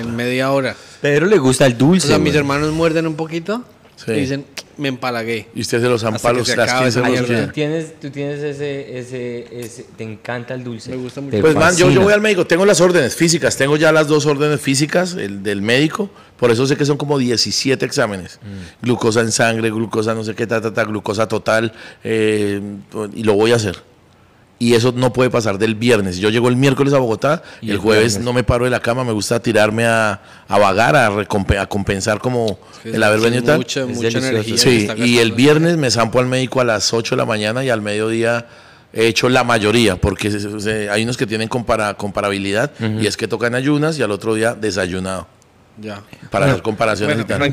en 0.00 0.16
media 0.16 0.50
hora. 0.50 0.74
Pedro 1.00 1.26
le 1.26 1.38
gusta 1.38 1.66
el 1.66 1.74
O 1.74 1.76
dulce. 1.76 2.08
sea, 2.08 2.18
mis 2.18 2.34
hermanos 2.34 2.72
muerden 2.72 3.06
un 3.06 3.14
poquito 3.14 3.62
Sí. 3.96 4.12
y 4.12 4.20
dicen, 4.20 4.44
me 4.76 4.88
empalagué. 4.88 5.48
Y 5.54 5.62
usted 5.62 5.80
se 5.80 5.88
los 5.88 6.04
Hasta 6.04 6.18
zampa 6.18 6.32
que 6.32 6.38
los 6.38 6.48
se 6.48 6.56
las 6.56 6.68
acabe 6.68 6.90
15 6.90 7.00
esa 7.00 7.08
los. 7.08 7.46
Tú 7.46 7.52
tienes, 7.52 8.00
tú 8.00 8.10
tienes 8.10 8.42
ese, 8.42 8.98
ese, 8.98 9.46
ese, 9.60 9.86
te 9.96 10.04
encanta 10.04 10.54
el 10.54 10.64
dulce. 10.64 10.90
Me 10.90 10.96
gusta 10.96 11.20
mucho. 11.20 11.40
Pues 11.40 11.54
man, 11.54 11.74
yo, 11.76 11.90
yo 11.90 12.02
voy 12.02 12.12
al 12.12 12.20
médico, 12.20 12.46
tengo 12.46 12.66
las 12.66 12.80
órdenes 12.80 13.16
físicas, 13.16 13.56
tengo 13.56 13.76
ya 13.76 13.92
las 13.92 14.06
dos 14.08 14.26
órdenes 14.26 14.60
físicas 14.60 15.14
el 15.14 15.42
del 15.42 15.62
médico, 15.62 16.10
por 16.36 16.50
eso 16.50 16.66
sé 16.66 16.76
que 16.76 16.84
son 16.84 16.96
como 16.96 17.18
17 17.18 17.84
exámenes. 17.84 18.38
Mm. 18.42 18.84
Glucosa 18.84 19.20
en 19.20 19.32
sangre, 19.32 19.70
glucosa 19.70 20.14
no 20.14 20.24
sé 20.24 20.34
qué, 20.34 20.46
ta, 20.46 20.60
ta, 20.60 20.72
ta, 20.72 20.84
glucosa 20.84 21.26
total, 21.26 21.72
eh, 22.04 22.60
y 23.14 23.22
lo 23.22 23.34
voy 23.34 23.52
a 23.52 23.56
hacer. 23.56 23.82
Y 24.58 24.72
eso 24.74 24.90
no 24.96 25.12
puede 25.12 25.28
pasar 25.28 25.58
del 25.58 25.74
viernes. 25.74 26.16
Yo 26.16 26.30
llego 26.30 26.48
el 26.48 26.56
miércoles 26.56 26.94
a 26.94 26.98
Bogotá, 26.98 27.42
Y 27.60 27.70
el 27.72 27.76
jueves 27.78 28.12
viernes. 28.14 28.24
no 28.24 28.32
me 28.32 28.42
paro 28.42 28.64
de 28.64 28.70
la 28.70 28.80
cama, 28.80 29.04
me 29.04 29.12
gusta 29.12 29.38
tirarme 29.40 29.84
a, 29.84 30.20
a 30.48 30.58
vagar, 30.58 30.96
a, 30.96 31.08
a 31.08 31.66
compensar 31.66 32.20
como 32.20 32.58
el 32.82 33.02
haber 33.02 33.20
venido 33.20 33.42
tal. 33.42 33.58
Mucha, 33.58 33.84
mucha 33.84 34.08
energía. 34.18 34.56
Sí, 34.56 34.88
y 35.04 35.18
el 35.18 35.32
viernes 35.32 35.76
me 35.76 35.90
zampo 35.90 36.20
al 36.20 36.26
médico 36.26 36.60
a 36.62 36.64
las 36.64 36.94
8 36.94 37.16
de 37.16 37.18
la 37.18 37.26
mañana 37.26 37.64
y 37.64 37.68
al 37.70 37.82
mediodía 37.82 38.46
he 38.94 39.08
hecho 39.08 39.28
la 39.28 39.44
mayoría, 39.44 39.96
porque 39.96 40.28
hay 40.90 41.02
unos 41.02 41.18
que 41.18 41.26
tienen 41.26 41.48
compara- 41.50 41.94
comparabilidad 41.94 42.70
y 43.02 43.06
es 43.06 43.18
que 43.18 43.28
tocan 43.28 43.54
ayunas 43.54 43.98
y 43.98 44.02
al 44.02 44.10
otro 44.10 44.34
día 44.34 44.54
desayunado, 44.54 45.26
Ya. 45.78 46.02
para 46.30 46.46
hacer 46.46 46.62
comparaciones 46.62 47.16
bueno, 47.16 47.44
y 47.50 47.52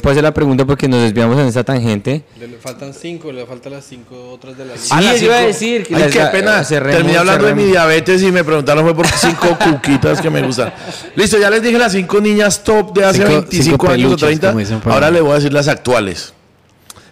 Puedo 0.00 0.10
hacer 0.12 0.22
la 0.24 0.34
pregunta 0.34 0.64
porque 0.64 0.88
nos 0.88 1.00
desviamos 1.02 1.38
en 1.38 1.46
esa 1.46 1.62
tangente. 1.62 2.24
Le 2.40 2.48
faltan 2.58 2.92
cinco, 2.92 3.30
le 3.30 3.46
faltan 3.46 3.72
las 3.72 3.84
cinco 3.84 4.30
otras 4.32 4.56
de 4.58 4.64
la 4.64 4.74
Sí, 4.74 4.80
lista. 4.80 5.00
las 5.00 5.14
eso 5.16 5.24
iba 5.26 5.36
a 5.36 5.40
decir, 5.42 5.84
que 5.86 5.94
Ay, 5.94 6.02
las- 6.02 6.12
qué 6.12 6.20
pena. 6.32 6.64
cerremos, 6.64 6.96
Terminé 6.98 7.18
hablando 7.18 7.46
de 7.46 7.54
mi 7.54 7.64
diabetes 7.64 8.20
y 8.22 8.32
me 8.32 8.42
preguntaron 8.42 8.82
fue 8.84 8.94
por 8.96 9.06
cinco 9.06 9.56
cuquitas 9.64 10.20
que 10.20 10.28
me 10.28 10.42
gustan. 10.42 10.72
Listo, 11.14 11.38
ya 11.38 11.50
les 11.50 11.62
dije 11.62 11.78
las 11.78 11.92
cinco 11.92 12.20
niñas 12.20 12.64
top 12.64 12.92
de 12.96 13.04
hace 13.04 13.18
Cinco- 13.18 13.30
25 13.30 13.64
cinco 13.70 13.86
años 13.86 13.96
o 13.96 14.16
peluches, 14.16 14.26
30. 14.26 14.48
como 14.48 14.58
dicen 14.58 14.80
por 14.80 14.92
Ahora 14.92 15.06
ahí. 15.06 15.12
le 15.12 15.20
voy 15.20 15.32
a 15.32 15.34
decir 15.36 15.52
las 15.52 15.68
actuales. 15.68 16.34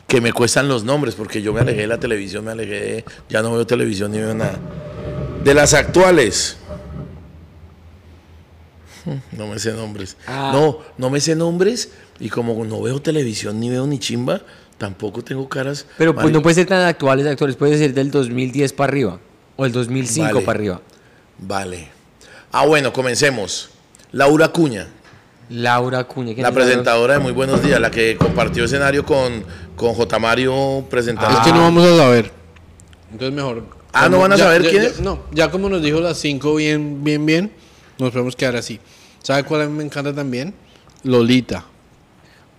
Que 0.08 0.20
me 0.20 0.32
cuestan 0.32 0.66
los 0.68 0.84
nombres 0.84 1.14
porque 1.14 1.40
yo 1.42 1.52
me 1.54 1.60
alejé 1.60 1.82
de 1.82 1.86
la 1.86 1.98
televisión, 1.98 2.44
me 2.44 2.50
alejé 2.50 2.72
de. 2.80 3.04
Ya 3.30 3.40
no 3.40 3.52
veo 3.52 3.66
televisión 3.66 4.10
ni 4.10 4.18
veo 4.18 4.34
nada. 4.34 4.58
De 5.44 5.54
las 5.54 5.72
actuales. 5.74 6.58
No 9.32 9.46
me 9.46 9.58
sé 9.58 9.72
nombres. 9.72 10.16
Ah. 10.26 10.50
No, 10.54 10.78
no 10.98 11.10
me 11.10 11.20
sé 11.20 11.34
nombres 11.36 11.90
y 12.20 12.28
como 12.28 12.64
no 12.64 12.80
veo 12.82 13.00
televisión 13.00 13.58
ni 13.60 13.68
veo 13.70 13.86
ni 13.86 13.98
chimba, 13.98 14.42
tampoco 14.78 15.22
tengo 15.22 15.48
caras. 15.48 15.86
Pero 15.98 16.14
pues 16.14 16.32
no 16.32 16.42
puede 16.42 16.54
ser 16.54 16.66
tan 16.66 16.84
actuales, 16.86 17.26
actuales, 17.26 17.56
puede 17.56 17.78
ser 17.78 17.94
del 17.94 18.10
2010 18.10 18.72
para 18.72 18.90
arriba. 18.92 19.18
O 19.56 19.66
el 19.66 19.72
2005 19.72 20.32
Vale. 20.34 20.46
para 20.46 20.56
arriba. 20.58 20.80
Vale. 21.38 21.88
Ah, 22.52 22.66
bueno, 22.66 22.92
comencemos. 22.92 23.70
Laura 24.12 24.48
Cuña, 24.48 24.88
Laura 25.48 26.04
Cuña. 26.04 26.34
¿quién 26.34 26.42
la 26.44 26.50
Laura? 26.50 26.64
presentadora 26.64 27.14
de 27.14 27.20
Muy 27.20 27.32
Buenos 27.32 27.62
Días, 27.62 27.80
la 27.80 27.90
que 27.90 28.16
compartió 28.16 28.64
escenario 28.64 29.04
con, 29.04 29.44
con 29.76 29.94
J. 29.94 30.18
Mario 30.18 30.84
presentando. 30.90 31.38
Es 31.38 31.44
que 31.44 31.52
no 31.52 31.60
vamos 31.62 31.84
a 31.86 31.96
saber. 31.96 32.30
Entonces 33.10 33.34
mejor. 33.34 33.64
Ah, 33.92 34.08
¿no 34.08 34.18
van 34.20 34.32
a 34.32 34.36
Ya- 34.36 34.44
saber 34.44 34.62
ya- 34.62 34.70
quién 34.70 34.82
ya- 34.82 34.88
es? 34.88 35.00
No, 35.00 35.20
ya 35.32 35.50
como 35.50 35.68
nos 35.68 35.82
dijo 35.82 36.00
las 36.00 36.16
5 36.18 36.54
bien, 36.54 37.02
bien, 37.04 37.24
bien, 37.26 37.52
nos 38.02 38.12
podemos 38.12 38.36
quedar 38.36 38.56
así. 38.56 38.78
¿Sabe 39.22 39.44
cuál 39.44 39.62
a 39.62 39.66
mí 39.66 39.72
me 39.76 39.84
encanta 39.84 40.12
también? 40.14 40.52
Lolita. 41.04 41.64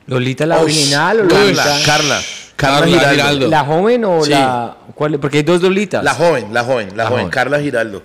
¿Lolita 0.08 0.46
la 0.46 0.58
Oh, 0.60 0.64
original 0.64 1.20
o 1.22 1.24
Lolita? 1.24 1.64
Carla, 1.86 1.86
Carla, 1.86 2.22
Carla, 2.56 2.86
Giraldo. 2.88 3.12
Giraldo. 3.16 3.48
¿La 3.50 3.64
joven 3.66 4.06
o 4.06 4.24
Sí. 4.24 4.32
la...? 4.32 4.78
¿cuál? 4.96 5.20
Porque 5.20 5.38
hay 5.38 5.44
dos 5.44 5.62
Lolitas. 5.62 6.04
La 6.04 6.14
joven, 6.14 6.54
la 6.54 6.64
joven, 6.64 6.89
la, 6.89 7.04
La 7.04 7.10
joven, 7.10 7.20
joven. 7.24 7.32
Carla 7.32 7.60
Giraldo. 7.60 8.04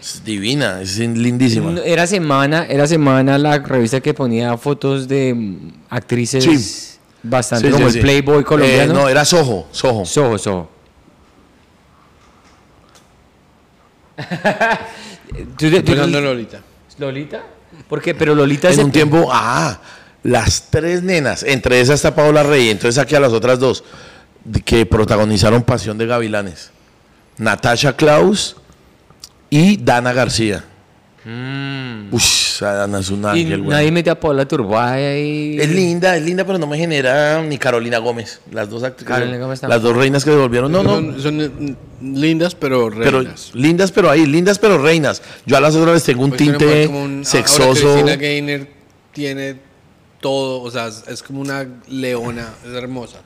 Es 0.00 0.22
divina, 0.24 0.80
es 0.82 0.98
lindísima. 0.98 1.70
No, 1.70 1.80
Era 1.82 2.06
semana, 2.06 2.66
era 2.68 2.86
semana 2.86 3.38
la 3.38 3.58
revista 3.58 4.00
que 4.00 4.14
ponía 4.14 4.56
fotos 4.56 5.08
de 5.08 5.34
mm, 5.34 5.70
actrices 5.90 6.44
Sí. 6.44 6.98
bastante 7.22 7.68
Sí, 7.68 7.72
como 7.72 7.84
sí, 7.84 7.86
el 7.88 7.92
sí. 7.94 8.00
Playboy 8.00 8.44
colombiano. 8.44 8.92
Eh, 8.92 8.94
no, 8.94 9.08
era 9.08 9.24
Soho, 9.24 9.66
Soho. 9.72 10.04
Soho, 10.04 10.38
Soho. 10.38 10.70
¿Tú- 15.56 15.70
tú- 15.70 15.84
Pensando 15.84 16.18
en 16.18 16.24
Lolita. 16.24 16.60
¿Lolita? 16.98 17.42
¿Por 17.88 18.00
qué? 18.00 18.14
Pero 18.14 18.34
Lolita 18.34 18.68
En 18.70 18.74
se- 18.76 18.84
un 18.84 18.90
tiempo, 18.92 19.28
ah, 19.32 19.78
las 20.22 20.70
tres 20.70 21.02
nenas, 21.02 21.42
entre 21.42 21.80
esas 21.80 21.96
está 21.96 22.14
Paola 22.14 22.42
Rey, 22.42 22.70
entonces 22.70 22.94
saqué 22.96 23.16
a 23.16 23.20
las 23.20 23.32
otras 23.32 23.58
dos 23.58 23.84
que 24.64 24.86
protagonizaron 24.86 25.62
Pasión 25.62 25.98
de 25.98 26.06
Gavilanes. 26.06 26.70
Natasha 27.38 27.94
Klaus 27.96 28.56
y 29.50 29.76
Dana 29.76 30.12
García. 30.12 30.64
Uy, 32.10 32.20
esa 32.22 32.72
Dana 32.72 33.00
es 33.00 33.10
un 33.10 33.20
Mm. 33.22 33.24
Y 33.36 33.40
ángel, 33.42 33.58
güey. 33.62 33.70
nadie 33.76 33.90
mete 33.92 34.10
a 34.10 34.18
Paula 34.18 34.46
Turbay 34.46 35.04
ahí. 35.04 35.56
Es 35.60 35.68
linda, 35.70 36.16
es 36.16 36.22
linda, 36.22 36.44
pero 36.44 36.56
no 36.58 36.66
me 36.68 36.78
genera 36.78 37.42
ni 37.42 37.58
Carolina 37.58 37.98
Gómez. 37.98 38.40
Las 38.52 38.70
dos 38.70 38.84
actrices. 38.84 39.08
Carolina 39.08 39.38
Gómez 39.38 39.60
Las 39.64 39.82
dos 39.82 39.96
reinas 39.96 40.24
que 40.24 40.30
se 40.30 40.36
volvieron. 40.36 40.70
No, 40.70 40.82
no. 40.84 40.90
Son, 40.94 41.20
son, 41.20 41.76
lindas, 42.00 42.54
pero 42.54 42.90
Pero 42.90 43.20
reinas. 43.20 43.50
lindas, 43.54 43.92
pero 43.92 44.10
ahí, 44.10 44.26
lindas, 44.26 44.58
pero 44.58 44.78
reinas. 44.78 45.22
Yo 45.46 45.56
a 45.56 45.60
las 45.60 45.74
otras 45.74 46.02
tengo 46.04 46.24
un 46.24 46.30
Pues 46.30 46.38
tinte 46.38 46.86
un- 46.88 47.24
sexoso. 47.24 47.92
Cristina 47.94 48.16
Gaynor 48.16 48.66
tiene 49.12 49.56
todo, 50.20 50.62
o 50.62 50.70
sea, 50.70 50.88
es, 50.88 51.22
como 51.22 51.40
una 51.40 51.66
leona, 51.88 52.48
es 52.66 52.72
hermosa. 52.72 53.18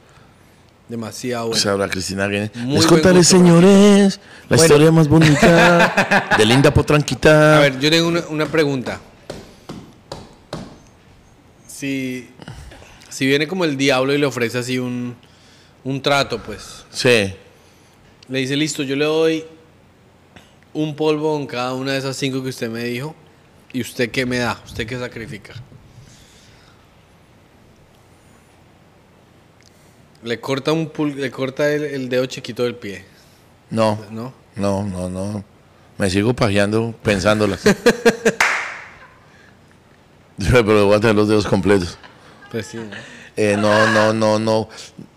Demasiado 0.89 1.45
O 1.45 1.49
buena. 1.51 1.62
sea, 1.62 1.73
ahora 1.73 1.89
Cristina 1.89 2.27
Guinness. 2.27 2.51
Muy 2.57 2.66
Les 2.75 2.77
buen 2.79 2.89
contaré, 2.89 3.18
gusto, 3.18 3.37
señores, 3.37 4.21
la 4.49 4.57
historia 4.57 4.91
más 4.91 5.07
bonita 5.09 6.35
de 6.39 6.45
Linda 6.45 6.75
Potranquita. 6.75 7.59
A 7.59 7.61
ver, 7.61 7.79
yo 7.79 7.91
tengo 7.91 8.09
una, 8.09 8.21
una 8.29 8.47
pregunta. 8.47 9.01
Si, 11.66 12.29
si 13.09 13.27
viene 13.27 13.47
como 13.49 13.64
el 13.64 13.77
diablo 13.77 14.12
y 14.12 14.18
le 14.18 14.27
ofrece 14.27 14.59
así 14.59 14.79
un, 14.79 15.14
un 15.85 16.03
trato, 16.03 16.43
pues, 16.43 16.85
Sí. 16.91 17.33
Le 18.31 18.39
dice, 18.39 18.57
listo, 18.57 18.83
yo 18.83 18.97
le 18.97 19.05
doy 19.05 19.45
un 20.72 20.95
polvo 20.97 21.37
en 21.37 21.47
cada 21.47 21.74
una 21.74 21.93
de 21.93 21.99
esas 21.99 22.16
cinco 22.16 22.43
que 22.43 22.49
usted 22.49 22.70
me 22.70 22.85
dijo, 22.85 23.14
¿y 23.72 23.81
usted 23.81 24.11
qué 24.11 24.24
me 24.24 24.39
da? 24.39 24.59
¿Usted 24.64 24.87
qué 24.87 24.99
sacrifica? 24.99 25.53
Le 30.22 30.39
corta, 30.41 30.72
un 30.72 30.93
pul- 30.93 31.14
le 31.14 31.31
corta 31.31 31.70
el, 31.72 31.83
el 31.85 32.09
dedo 32.09 32.26
chiquito 32.26 32.62
del 32.64 32.74
pie, 32.74 33.05
No, 33.70 33.99
¿no? 34.11 34.33
no, 34.57 34.83
no, 34.85 35.09
no. 35.09 35.45
Me 35.97 36.11
sigo 36.11 36.35
pajeando 36.35 36.95
pensándolas. 37.03 37.62
Pero 40.39 40.87
voy 40.87 40.97
a 40.97 41.01
tener 41.01 41.16
los 41.16 41.28
dedos 41.28 41.47
completos. 41.47 41.99
Pues 42.51 42.66
sí, 42.66 42.76
¿no? 42.78 42.85
Eh, 43.37 43.57
no, 43.59 43.93
no, 43.93 44.12
no, 44.12 44.39
no. 44.39 44.68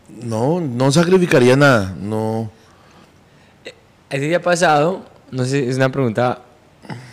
No, 0.09 0.59
no 0.61 0.91
sacrificaría 0.91 1.55
nada. 1.55 1.93
No. 1.99 2.51
Ese 4.13 4.27
día 4.27 4.39
pasado, 4.39 5.03
no 5.31 5.43
sé, 5.43 5.67
es 5.67 5.77
una 5.77 5.91
pregunta 5.91 6.43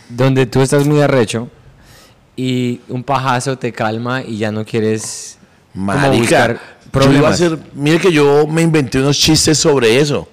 donde 0.07 0.45
tú 0.45 0.61
estás 0.61 0.85
muy 0.85 1.01
arrecho 1.01 1.49
y 2.35 2.79
un 2.89 3.03
pajazo 3.03 3.57
te 3.57 3.71
calma 3.71 4.21
y 4.21 4.37
ya 4.37 4.51
no 4.51 4.63
quieres 4.63 5.39
como 5.73 5.85
Marica, 5.87 6.19
buscar 6.19 6.51
yo 6.51 6.59
iba 6.59 6.59
a 6.59 6.91
problemas. 6.91 7.33
hacer, 7.33 7.57
mire 7.73 7.97
que 7.97 8.11
yo 8.11 8.45
me 8.45 8.61
inventé 8.61 8.99
unos 8.99 9.17
chistes 9.17 9.57
sobre 9.57 9.99
eso, 9.99 10.27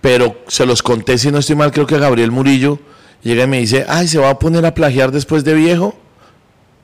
pero 0.00 0.38
se 0.48 0.64
los 0.64 0.82
conté, 0.82 1.18
si 1.18 1.30
no 1.30 1.36
estoy 1.36 1.56
mal, 1.56 1.70
creo 1.70 1.86
que 1.86 1.98
Gabriel 1.98 2.30
Murillo 2.30 2.78
llega 3.22 3.44
y 3.44 3.46
me 3.46 3.58
dice, 3.58 3.84
ay, 3.86 4.08
¿se 4.08 4.16
va 4.16 4.30
a 4.30 4.38
poner 4.38 4.64
a 4.64 4.72
plagiar 4.72 5.10
después 5.10 5.44
de 5.44 5.52
viejo? 5.52 5.94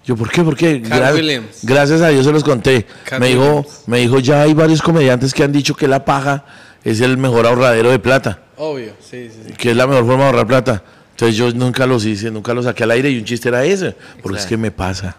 Yo, 0.04 0.14
¿por 0.14 0.30
qué? 0.30 0.42
¿Por 0.42 0.58
qué? 0.58 0.82
Cat 0.82 1.14
Williams. 1.14 1.60
Gracias 1.62 2.02
a 2.02 2.08
Dios 2.08 2.26
se 2.26 2.32
los 2.32 2.44
conté. 2.44 2.84
Cat 3.04 3.18
me 3.18 3.28
dijo, 3.28 3.40
Williams. 3.40 3.82
me 3.86 3.98
dijo, 3.98 4.18
ya 4.18 4.42
hay 4.42 4.52
varios 4.52 4.82
comediantes 4.82 5.32
que 5.32 5.42
han 5.42 5.52
dicho 5.52 5.74
que 5.74 5.88
la 5.88 6.04
paja 6.04 6.44
es 6.84 7.00
el 7.00 7.16
mejor 7.16 7.46
ahorradero 7.46 7.90
de 7.90 7.98
plata, 7.98 8.42
Obvio, 8.56 8.92
sí, 9.00 9.30
sí, 9.30 9.40
sí. 9.48 9.52
que 9.52 9.70
es 9.70 9.76
la 9.76 9.86
mejor 9.86 10.06
forma 10.06 10.24
de 10.24 10.30
ahorrar 10.30 10.46
plata. 10.46 10.82
Entonces 11.10 11.36
yo 11.36 11.50
nunca 11.52 11.86
los 11.86 12.04
hice, 12.04 12.30
nunca 12.30 12.52
los 12.54 12.64
saqué 12.64 12.84
al 12.84 12.90
aire 12.90 13.10
y 13.10 13.18
un 13.18 13.24
chiste 13.24 13.48
era 13.48 13.64
ese, 13.64 13.96
porque 14.22 14.38
es 14.38 14.46
que 14.46 14.56
me 14.56 14.70
pasa 14.70 15.16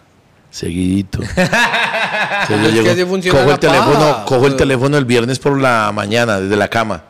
seguidito. 0.49 1.19
Entonces 2.41 2.73
yo 2.73 2.95
llego, 2.95 3.31
cojo 3.31 3.51
el 3.51 3.59
teléfono, 3.59 4.25
cojo 4.25 4.47
el 4.47 4.55
teléfono 4.55 4.97
el 4.97 5.05
viernes 5.05 5.39
por 5.39 5.59
la 5.59 5.91
mañana 5.93 6.39
desde 6.39 6.55
la 6.55 6.67
cama. 6.67 7.03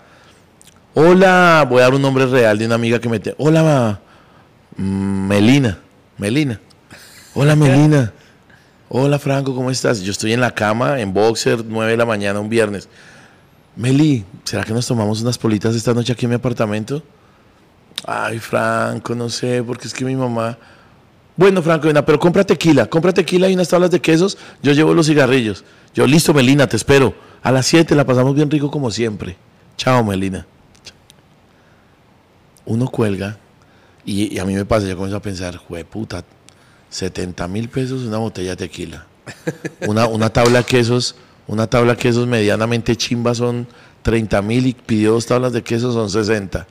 Hola, 0.94 1.66
voy 1.70 1.80
a 1.80 1.84
dar 1.84 1.94
un 1.94 2.02
nombre 2.02 2.26
real 2.26 2.58
de 2.58 2.66
una 2.66 2.76
amiga 2.76 3.00
que 3.00 3.08
me 3.08 3.20
te, 3.20 3.36
Hola, 3.38 4.00
mm, 4.76 5.28
Melina, 5.28 5.80
Melina. 6.18 6.60
Hola, 7.36 7.56
Melina. 7.56 8.12
Hola, 8.90 9.20
Franco, 9.20 9.54
¿cómo 9.54 9.70
estás? 9.70 10.02
Yo 10.02 10.12
estoy 10.12 10.34
en 10.34 10.42
la 10.42 10.52
cama, 10.52 11.00
en 11.00 11.14
boxer, 11.14 11.64
9 11.64 11.92
de 11.92 11.98
la 11.98 12.06
mañana, 12.06 12.40
un 12.40 12.50
viernes. 12.50 12.90
Meli, 13.78 14.26
¿será 14.44 14.64
que 14.64 14.74
nos 14.74 14.88
tomamos 14.88 15.22
unas 15.22 15.38
politas 15.38 15.76
esta 15.76 15.94
noche 15.94 16.12
aquí 16.12 16.26
en 16.26 16.32
mi 16.32 16.36
apartamento? 16.36 17.04
Ay, 18.06 18.40
Franco, 18.40 19.14
no 19.14 19.30
sé, 19.30 19.64
porque 19.64 19.88
es 19.88 19.94
que 19.94 20.04
mi 20.04 20.16
mamá... 20.16 20.58
Bueno, 21.36 21.62
Franco, 21.62 21.88
pero 22.04 22.20
compra 22.20 22.44
tequila, 22.44 22.88
compra 22.88 23.14
tequila 23.14 23.48
y 23.48 23.54
unas 23.54 23.70
tablas 23.70 23.92
de 23.92 24.02
quesos, 24.02 24.40
yo 24.64 24.72
llevo 24.72 24.96
los 24.96 25.06
cigarrillos. 25.06 25.64
Yo, 25.94 26.08
listo, 26.08 26.34
Melina, 26.34 26.66
te 26.66 26.76
espero. 26.76 27.14
A 27.44 27.52
las 27.52 27.68
7 27.68 27.94
la 27.94 28.04
pasamos 28.04 28.34
bien 28.34 28.50
rico 28.50 28.72
como 28.72 28.90
siempre. 28.90 29.38
Chao, 29.78 30.04
Melina. 30.04 30.48
Uno 32.66 32.88
cuelga 32.88 33.38
y, 34.04 34.40
a 34.40 34.46
mí 34.46 34.56
me 34.56 34.66
pasa, 34.66 34.88
yo 34.88 34.96
comienzo 34.96 35.18
a 35.18 35.22
pensar, 35.22 35.62
puta, 35.90 36.24
70 36.90 37.48
mil 37.48 37.70
pesos 37.70 38.02
una 38.02 38.18
botella 38.18 38.52
de 38.52 38.58
tequila. 38.58 39.06
Una, 39.86 40.08
una 40.08 40.30
tabla 40.30 40.60
de 40.60 40.66
quesos, 40.66 41.16
una 41.48 41.68
tabla 41.68 41.94
de 41.94 41.98
quesos 41.98 42.28
medianamente 42.28 42.96
chimba 42.96 43.34
son 43.34 43.68
30 44.04 44.42
mil 44.42 44.68
y 44.68 44.74
pidió 44.74 45.14
dos 45.14 45.26
tablas 45.26 45.54
de 45.54 45.64
quesos 45.64 45.94
son 45.94 46.10
60. 46.10 46.68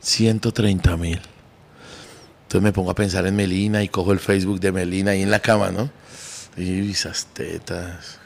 130 0.00 0.96
mil. 0.96 1.20
Entonces 2.42 2.62
me 2.62 2.72
pongo 2.72 2.90
a 2.90 2.94
pensar 2.94 3.26
en 3.26 3.36
Melina 3.36 3.82
y 3.82 3.88
cojo 3.88 4.12
el 4.12 4.18
Facebook 4.18 4.60
de 4.60 4.72
Melina 4.72 5.12
ahí 5.12 5.22
en 5.22 5.30
la 5.30 5.40
cama, 5.40 5.70
¿no? 5.70 5.90
Y 6.56 6.90
esas 6.90 7.26
tetas. 7.32 8.18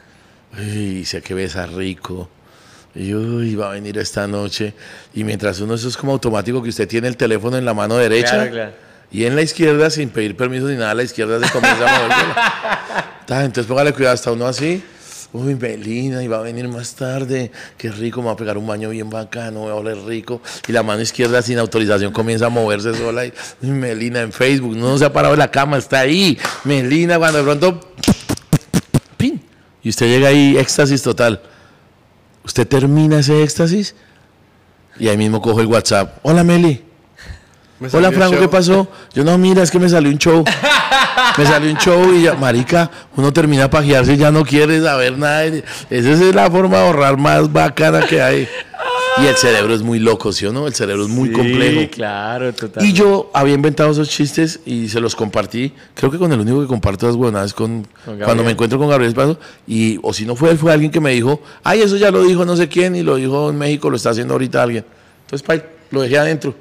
Y 0.58 1.04
sé 1.04 1.22
que 1.22 1.34
besa 1.34 1.66
rico. 1.66 2.28
Y 2.94 3.14
uy, 3.14 3.54
va 3.54 3.68
a 3.68 3.72
venir 3.72 3.98
esta 3.98 4.26
noche. 4.26 4.72
Y 5.14 5.22
mientras 5.22 5.60
uno, 5.60 5.74
eso 5.74 5.86
es 5.86 5.96
como 5.96 6.12
automático 6.12 6.62
que 6.62 6.70
usted 6.70 6.88
tiene 6.88 7.08
el 7.08 7.16
teléfono 7.16 7.58
en 7.58 7.64
la 7.64 7.74
mano 7.74 7.96
derecha. 7.96 8.30
Claro, 8.30 8.50
claro. 8.50 8.72
Y 9.12 9.24
en 9.24 9.36
la 9.36 9.42
izquierda, 9.42 9.90
sin 9.90 10.08
pedir 10.08 10.36
permiso 10.36 10.66
ni 10.66 10.76
nada, 10.76 10.94
la 10.94 11.02
izquierda 11.02 11.38
se 11.38 11.52
comienza 11.52 11.84
a 11.84 12.02
mover. 12.02 13.44
Entonces 13.44 13.66
póngale 13.66 13.92
cuidado, 13.92 14.14
hasta 14.14 14.32
uno 14.32 14.46
así. 14.46 14.82
Uy, 15.36 15.54
Melina, 15.54 16.22
y 16.22 16.28
va 16.28 16.38
a 16.38 16.40
venir 16.40 16.66
más 16.66 16.94
tarde. 16.94 17.52
Qué 17.76 17.90
rico, 17.90 18.22
me 18.22 18.28
va 18.28 18.32
a 18.32 18.36
pegar 18.36 18.56
un 18.56 18.66
baño 18.66 18.88
bien 18.88 19.10
bacano, 19.10 19.60
voy 19.60 19.70
a 19.70 19.74
oler 19.74 19.98
rico. 19.98 20.40
Y 20.66 20.72
la 20.72 20.82
mano 20.82 21.02
izquierda, 21.02 21.42
sin 21.42 21.58
autorización, 21.58 22.10
comienza 22.10 22.46
a 22.46 22.48
moverse 22.48 22.94
sola. 22.94 23.26
Y, 23.26 23.34
uy, 23.60 23.68
Melina 23.68 24.22
en 24.22 24.32
Facebook, 24.32 24.74
no 24.74 24.96
se 24.96 25.04
ha 25.04 25.12
parado 25.12 25.36
la 25.36 25.50
cama, 25.50 25.76
está 25.76 26.00
ahí. 26.00 26.38
Melina, 26.64 27.18
cuando 27.18 27.38
de 27.38 27.44
pronto. 27.44 27.80
¡Pin! 29.18 29.42
Y 29.82 29.90
usted 29.90 30.06
llega 30.06 30.28
ahí, 30.28 30.56
éxtasis 30.56 31.02
total. 31.02 31.42
Usted 32.42 32.66
termina 32.66 33.18
ese 33.18 33.42
éxtasis 33.42 33.94
y 34.98 35.08
ahí 35.08 35.18
mismo 35.18 35.42
cojo 35.42 35.60
el 35.60 35.66
WhatsApp. 35.66 36.18
Hola, 36.22 36.44
Meli. 36.44 36.85
Me 37.78 37.88
Hola, 37.92 38.10
Franco. 38.10 38.38
¿qué 38.38 38.48
pasó? 38.48 38.88
Yo 39.14 39.22
no, 39.22 39.36
mira, 39.36 39.62
es 39.62 39.70
que 39.70 39.78
me 39.78 39.88
salió 39.88 40.10
un 40.10 40.16
show. 40.18 40.42
Me 41.36 41.44
salió 41.44 41.70
un 41.70 41.76
show 41.76 42.14
y 42.14 42.22
ya, 42.22 42.34
marica, 42.34 42.90
uno 43.16 43.32
termina 43.32 43.64
a 43.64 43.70
pajearse 43.70 44.14
y 44.14 44.16
ya 44.16 44.30
no 44.30 44.44
quiere 44.44 44.80
saber 44.80 45.18
nada. 45.18 45.40
de- 45.42 45.62
Esa 45.90 46.10
es 46.12 46.34
la 46.34 46.50
forma 46.50 46.78
de 46.78 46.86
ahorrar 46.86 47.18
más 47.18 47.52
bacana 47.52 48.00
que 48.06 48.22
hay. 48.22 48.48
Y 49.18 49.26
el 49.26 49.34
cerebro 49.36 49.74
es 49.74 49.82
muy 49.82 49.98
loco, 49.98 50.30
¿sí 50.32 50.44
o 50.46 50.52
no? 50.52 50.66
El 50.66 50.74
cerebro 50.74 51.02
es 51.04 51.08
muy 51.08 51.28
Sí, 51.30 51.34
complejo. 51.34 51.90
claro, 51.90 52.52
total. 52.54 52.84
Y 52.84 52.92
yo 52.92 53.30
había 53.34 53.54
inventado 53.54 53.90
esos 53.90 54.08
chistes 54.10 54.60
y 54.66 54.88
se 54.90 55.00
los 55.00 55.14
compartí. 55.16 55.72
Creo 55.94 56.10
que 56.10 56.18
con 56.18 56.30
el 56.32 56.40
único 56.40 56.60
que 56.60 56.66
comparto 56.66 57.06
las 57.06 57.16
huevonadas 57.16 57.54
con, 57.54 57.86
Gabriel. 58.04 58.24
cuando 58.24 58.44
me 58.44 58.50
encuentro 58.52 58.78
con 58.78 58.88
Gabriel 58.90 59.08
Espazo. 59.10 59.38
Y, 59.66 59.98
o 60.02 60.12
si 60.12 60.24
no 60.26 60.36
fue 60.36 60.50
él, 60.50 60.58
fue 60.58 60.70
alguien 60.72 60.90
que 60.90 61.00
me 61.00 61.12
dijo, 61.12 61.40
ay, 61.64 61.80
eso 61.82 61.96
ya 61.96 62.10
lo 62.10 62.22
dijo 62.24 62.44
no 62.44 62.56
sé 62.56 62.68
quién 62.68 62.94
y 62.94 63.02
lo 63.02 63.16
dijo 63.16 63.48
en 63.50 63.56
México, 63.56 63.88
lo 63.90 63.96
está 63.96 64.10
haciendo 64.10 64.34
ahorita 64.34 64.62
alguien. 64.62 64.84
Entonces, 65.24 65.46
pa, 65.46 65.56
lo 65.90 66.02
dejé 66.02 66.18
adentro. 66.18 66.54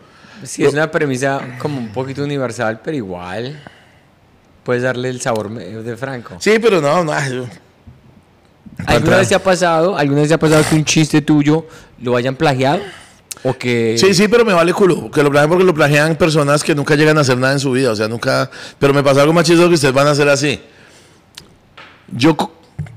Sí, 0.44 0.64
es 0.64 0.74
una 0.74 0.92
premisa 0.92 1.58
como 1.60 1.78
un 1.78 1.90
poquito 1.90 2.24
universal, 2.24 2.82
pero 2.84 2.98
igual 2.98 3.62
puedes 4.64 4.84
darle 4.84 5.10
el 5.10 5.22
sabor 5.22 5.50
de 5.52 5.98
Franco. 5.98 6.36
Sí, 6.40 6.58
pero 6.62 6.82
no, 6.82 7.04
no. 7.04 7.14
¿Alguna 8.86 9.18
vez 9.18 9.30
te 9.30 9.36
ha 9.36 9.44
pasado, 9.44 9.98
alguna 9.98 10.22
vez 10.22 10.30
te 10.30 10.34
ha 10.34 10.40
pasado 10.40 10.64
que 10.68 10.76
un 10.76 10.84
chiste 10.84 11.22
tuyo 11.22 11.66
lo 12.02 12.16
hayan 12.18 12.36
plagiado? 12.36 12.82
¿O 13.44 13.54
que... 13.54 13.96
Sí, 13.98 14.14
sí, 14.14 14.28
pero 14.28 14.44
me 14.44 14.54
vale 14.54 14.74
culo. 14.74 15.12
Que 15.12 15.22
lo 15.22 15.30
plagian 15.30 15.50
porque 15.50 15.64
lo 15.64 15.74
plagian 15.74 16.16
personas 16.16 16.64
que 16.64 16.74
nunca 16.74 16.96
llegan 16.96 17.18
a 17.18 17.22
hacer 17.22 17.38
nada 17.38 17.54
en 17.54 17.60
su 17.60 17.72
vida. 17.72 17.92
O 17.92 17.96
sea, 17.96 18.08
nunca. 18.08 18.50
Pero 18.80 18.92
me 18.92 19.04
pasa 19.04 19.22
algo 19.22 19.34
más 19.34 19.46
chistoso 19.46 19.70
que 19.70 19.76
ustedes 19.76 19.94
van 19.94 20.08
a 20.08 20.12
hacer 20.12 20.28
así. 20.28 20.60
Yo 22.08 22.36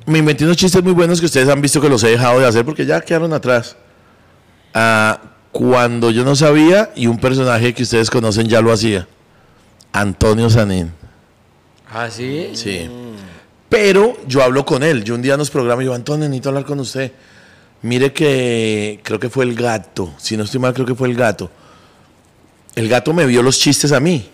me 0.06 0.18
inventé 0.18 0.44
unos 0.44 0.56
chistes 0.56 0.82
muy 0.82 0.92
buenos 0.92 1.20
que 1.20 1.26
ustedes 1.26 1.48
han 1.50 1.60
visto 1.60 1.82
que 1.82 1.88
los 1.90 2.02
he 2.02 2.08
dejado 2.08 2.40
de 2.40 2.46
hacer 2.46 2.64
porque 2.64 2.86
ya 2.86 3.00
quedaron 3.02 3.32
atrás. 3.34 3.76
Ah, 4.72 5.20
cuando 5.52 6.10
yo 6.10 6.24
no 6.24 6.36
sabía 6.36 6.90
y 6.94 7.06
un 7.06 7.18
personaje 7.18 7.74
que 7.74 7.82
ustedes 7.82 8.10
conocen 8.10 8.48
ya 8.48 8.60
lo 8.60 8.72
hacía. 8.72 9.08
Antonio 9.92 10.50
Sanín. 10.50 10.92
¿Ah, 11.90 12.10
sí? 12.10 12.50
Sí. 12.54 12.88
Pero 13.68 14.16
yo 14.26 14.42
hablo 14.42 14.64
con 14.64 14.82
él. 14.82 15.04
Yo 15.04 15.14
un 15.14 15.22
día 15.22 15.36
nos 15.36 15.50
programa 15.50 15.82
y 15.82 15.86
yo, 15.86 15.94
Antonio, 15.94 16.28
necesito 16.28 16.50
hablar 16.50 16.64
con 16.64 16.80
usted. 16.80 17.12
Mire 17.82 18.12
que 18.12 19.00
creo 19.02 19.18
que 19.18 19.30
fue 19.30 19.44
el 19.44 19.54
gato. 19.54 20.12
Si 20.18 20.36
no 20.36 20.44
estoy 20.44 20.60
mal, 20.60 20.74
creo 20.74 20.86
que 20.86 20.94
fue 20.94 21.08
el 21.08 21.14
gato. 21.14 21.50
El 22.74 22.88
gato 22.88 23.12
me 23.12 23.26
vio 23.26 23.42
los 23.42 23.58
chistes 23.58 23.92
a 23.92 24.00
mí. 24.00 24.28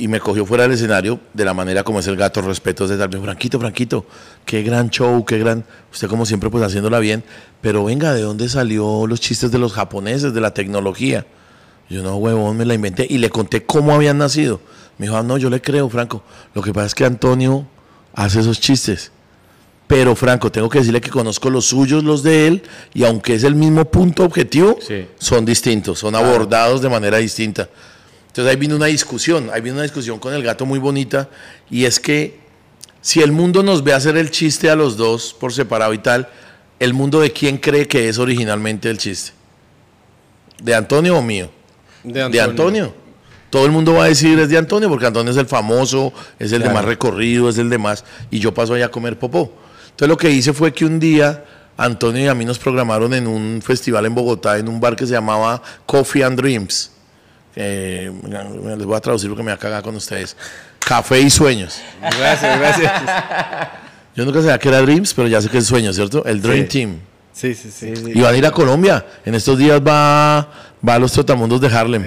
Y 0.00 0.06
me 0.06 0.20
cogió 0.20 0.46
fuera 0.46 0.62
del 0.62 0.72
escenario 0.72 1.18
de 1.34 1.44
la 1.44 1.54
manera 1.54 1.82
como 1.82 1.98
es 1.98 2.06
el 2.06 2.16
gato, 2.16 2.40
respeto 2.40 2.86
de 2.86 2.96
tal. 2.96 3.10
Franquito, 3.20 3.58
Franquito, 3.58 4.06
qué 4.44 4.62
gran 4.62 4.90
show, 4.90 5.24
qué 5.24 5.38
gran. 5.38 5.64
Usted, 5.92 6.06
como 6.08 6.24
siempre, 6.24 6.50
pues 6.50 6.62
haciéndola 6.64 7.00
bien. 7.00 7.24
Pero 7.60 7.84
venga, 7.84 8.14
¿de 8.14 8.22
dónde 8.22 8.48
salió 8.48 9.06
los 9.08 9.20
chistes 9.20 9.50
de 9.50 9.58
los 9.58 9.72
japoneses, 9.72 10.32
de 10.32 10.40
la 10.40 10.54
tecnología? 10.54 11.26
Yo 11.90 12.02
no, 12.02 12.16
huevón, 12.16 12.56
me 12.56 12.64
la 12.64 12.74
inventé 12.74 13.06
y 13.10 13.18
le 13.18 13.28
conté 13.30 13.64
cómo 13.64 13.92
habían 13.92 14.18
nacido. 14.18 14.60
Me 14.98 15.06
dijo, 15.06 15.16
ah, 15.16 15.22
no, 15.24 15.36
yo 15.36 15.50
le 15.50 15.60
creo, 15.60 15.88
Franco. 15.88 16.22
Lo 16.54 16.62
que 16.62 16.72
pasa 16.72 16.86
es 16.86 16.94
que 16.94 17.04
Antonio 17.04 17.66
hace 18.14 18.40
esos 18.40 18.60
chistes. 18.60 19.10
Pero, 19.88 20.14
Franco, 20.14 20.52
tengo 20.52 20.68
que 20.68 20.78
decirle 20.80 21.00
que 21.00 21.08
conozco 21.10 21.48
los 21.50 21.64
suyos, 21.64 22.04
los 22.04 22.22
de 22.22 22.46
él, 22.46 22.62
y 22.94 23.04
aunque 23.04 23.34
es 23.34 23.42
el 23.42 23.54
mismo 23.54 23.86
punto 23.86 24.22
objetivo, 24.22 24.76
Sí. 24.86 25.06
son 25.18 25.44
distintos, 25.46 25.98
son 25.98 26.14
abordados 26.14 26.82
de 26.82 26.88
manera 26.90 27.16
distinta. 27.16 27.68
Entonces 28.28 28.50
ahí 28.50 28.56
vino 28.56 28.76
una 28.76 28.86
discusión, 28.86 29.50
ahí 29.52 29.60
vino 29.60 29.74
una 29.74 29.82
discusión 29.82 30.18
con 30.18 30.32
el 30.32 30.42
gato 30.42 30.64
muy 30.64 30.78
bonita, 30.78 31.28
y 31.70 31.84
es 31.84 31.98
que 31.98 32.38
si 33.00 33.20
el 33.22 33.32
mundo 33.32 33.62
nos 33.62 33.82
ve 33.82 33.92
hacer 33.92 34.16
el 34.16 34.30
chiste 34.30 34.70
a 34.70 34.76
los 34.76 34.96
dos 34.96 35.34
por 35.38 35.52
separado 35.52 35.92
y 35.92 35.98
tal, 35.98 36.28
¿el 36.78 36.94
mundo 36.94 37.20
de 37.20 37.32
quién 37.32 37.58
cree 37.58 37.86
que 37.86 38.08
es 38.08 38.18
originalmente 38.18 38.90
el 38.90 38.98
chiste? 38.98 39.32
¿De 40.62 40.74
Antonio 40.74 41.16
o 41.16 41.22
mío? 41.22 41.50
De 42.04 42.28
De 42.28 42.40
Antonio. 42.40 42.94
Todo 43.50 43.64
el 43.64 43.72
mundo 43.72 43.94
va 43.94 44.04
a 44.04 44.08
decir 44.08 44.38
es 44.38 44.50
de 44.50 44.58
Antonio, 44.58 44.88
porque 44.88 45.06
Antonio 45.06 45.32
es 45.32 45.38
el 45.38 45.46
famoso, 45.46 46.12
es 46.38 46.52
el 46.52 46.62
de 46.62 46.68
más 46.68 46.84
recorrido, 46.84 47.48
es 47.48 47.56
el 47.56 47.70
de 47.70 47.78
más, 47.78 48.04
y 48.30 48.40
yo 48.40 48.52
paso 48.52 48.74
allá 48.74 48.86
a 48.86 48.90
comer 48.90 49.18
popó. 49.18 49.52
Entonces 49.84 50.08
lo 50.08 50.16
que 50.16 50.30
hice 50.30 50.52
fue 50.52 50.72
que 50.72 50.84
un 50.84 51.00
día 51.00 51.44
Antonio 51.78 52.24
y 52.24 52.26
a 52.26 52.34
mí 52.34 52.44
nos 52.44 52.58
programaron 52.58 53.14
en 53.14 53.26
un 53.26 53.62
festival 53.62 54.04
en 54.04 54.14
Bogotá, 54.14 54.58
en 54.58 54.68
un 54.68 54.80
bar 54.80 54.96
que 54.96 55.06
se 55.06 55.12
llamaba 55.12 55.62
Coffee 55.86 56.24
and 56.24 56.38
Dreams. 56.38 56.90
Eh, 57.60 58.12
les 58.76 58.84
voy 58.86 58.96
a 58.96 59.00
traducir 59.00 59.28
porque 59.28 59.42
me 59.42 59.50
va 59.50 59.56
a 59.56 59.58
cagar 59.58 59.82
con 59.82 59.96
ustedes. 59.96 60.36
Café 60.78 61.20
y 61.20 61.28
sueños. 61.28 61.80
Gracias, 62.00 62.58
gracias. 62.58 62.92
Yo 64.14 64.24
nunca 64.24 64.40
sabía 64.40 64.58
que 64.58 64.68
era 64.68 64.80
Dreams, 64.80 65.12
pero 65.12 65.26
ya 65.26 65.40
sé 65.42 65.48
que 65.48 65.58
es 65.58 65.66
sueños, 65.66 65.96
¿cierto? 65.96 66.24
El 66.24 66.40
Dream 66.40 66.62
Sí. 66.62 66.68
Team. 66.68 66.98
Sí, 67.32 67.54
sí, 67.54 67.70
sí. 67.70 67.92
Y 68.14 68.20
van 68.20 68.34
a 68.34 68.36
ir 68.36 68.46
a 68.46 68.50
Colombia. 68.52 69.04
En 69.24 69.34
estos 69.34 69.58
días 69.58 69.80
va, 69.80 70.48
va 70.86 70.94
a 70.94 70.98
los 71.00 71.10
trotamundos 71.12 71.60
de 71.60 71.66
Harlem. 71.68 72.04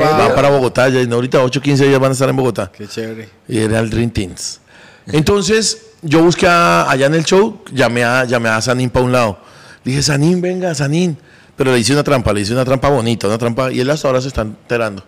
Van 0.00 0.34
para 0.34 0.50
Bogotá, 0.50 0.88
ya 0.88 1.04
no, 1.06 1.16
ahorita 1.16 1.42
8, 1.42 1.60
15 1.60 1.86
días 1.88 1.98
van 2.00 2.10
a 2.10 2.12
estar 2.12 2.28
en 2.28 2.36
Bogotá. 2.36 2.70
Qué 2.76 2.86
chévere. 2.86 3.28
Y 3.48 3.58
era 3.58 3.80
el 3.80 3.90
Dream 3.90 4.10
Teams. 4.10 4.60
Entonces, 5.06 5.82
yo 6.02 6.22
busqué 6.22 6.46
a- 6.46 6.88
allá 6.90 7.06
en 7.06 7.14
el 7.14 7.24
show, 7.24 7.60
llamé 7.72 8.04
a, 8.04 8.24
llamé 8.24 8.48
a 8.48 8.60
Sanín 8.60 8.88
para 8.90 9.04
un 9.04 9.12
lado. 9.12 9.38
Le 9.84 9.90
dije, 9.92 10.02
Sanín, 10.02 10.40
venga, 10.40 10.74
Sanín. 10.74 11.16
Pero 11.56 11.72
le 11.72 11.78
hice 11.78 11.92
una 11.92 12.02
trampa, 12.02 12.32
le 12.32 12.40
hice 12.40 12.52
una 12.52 12.64
trampa 12.64 12.88
bonita, 12.88 13.26
una 13.26 13.38
trampa, 13.38 13.70
y 13.72 13.80
él 13.80 13.90
hasta 13.90 14.08
ahora 14.08 14.20
se 14.20 14.28
está 14.28 14.42
enterando. 14.42 15.04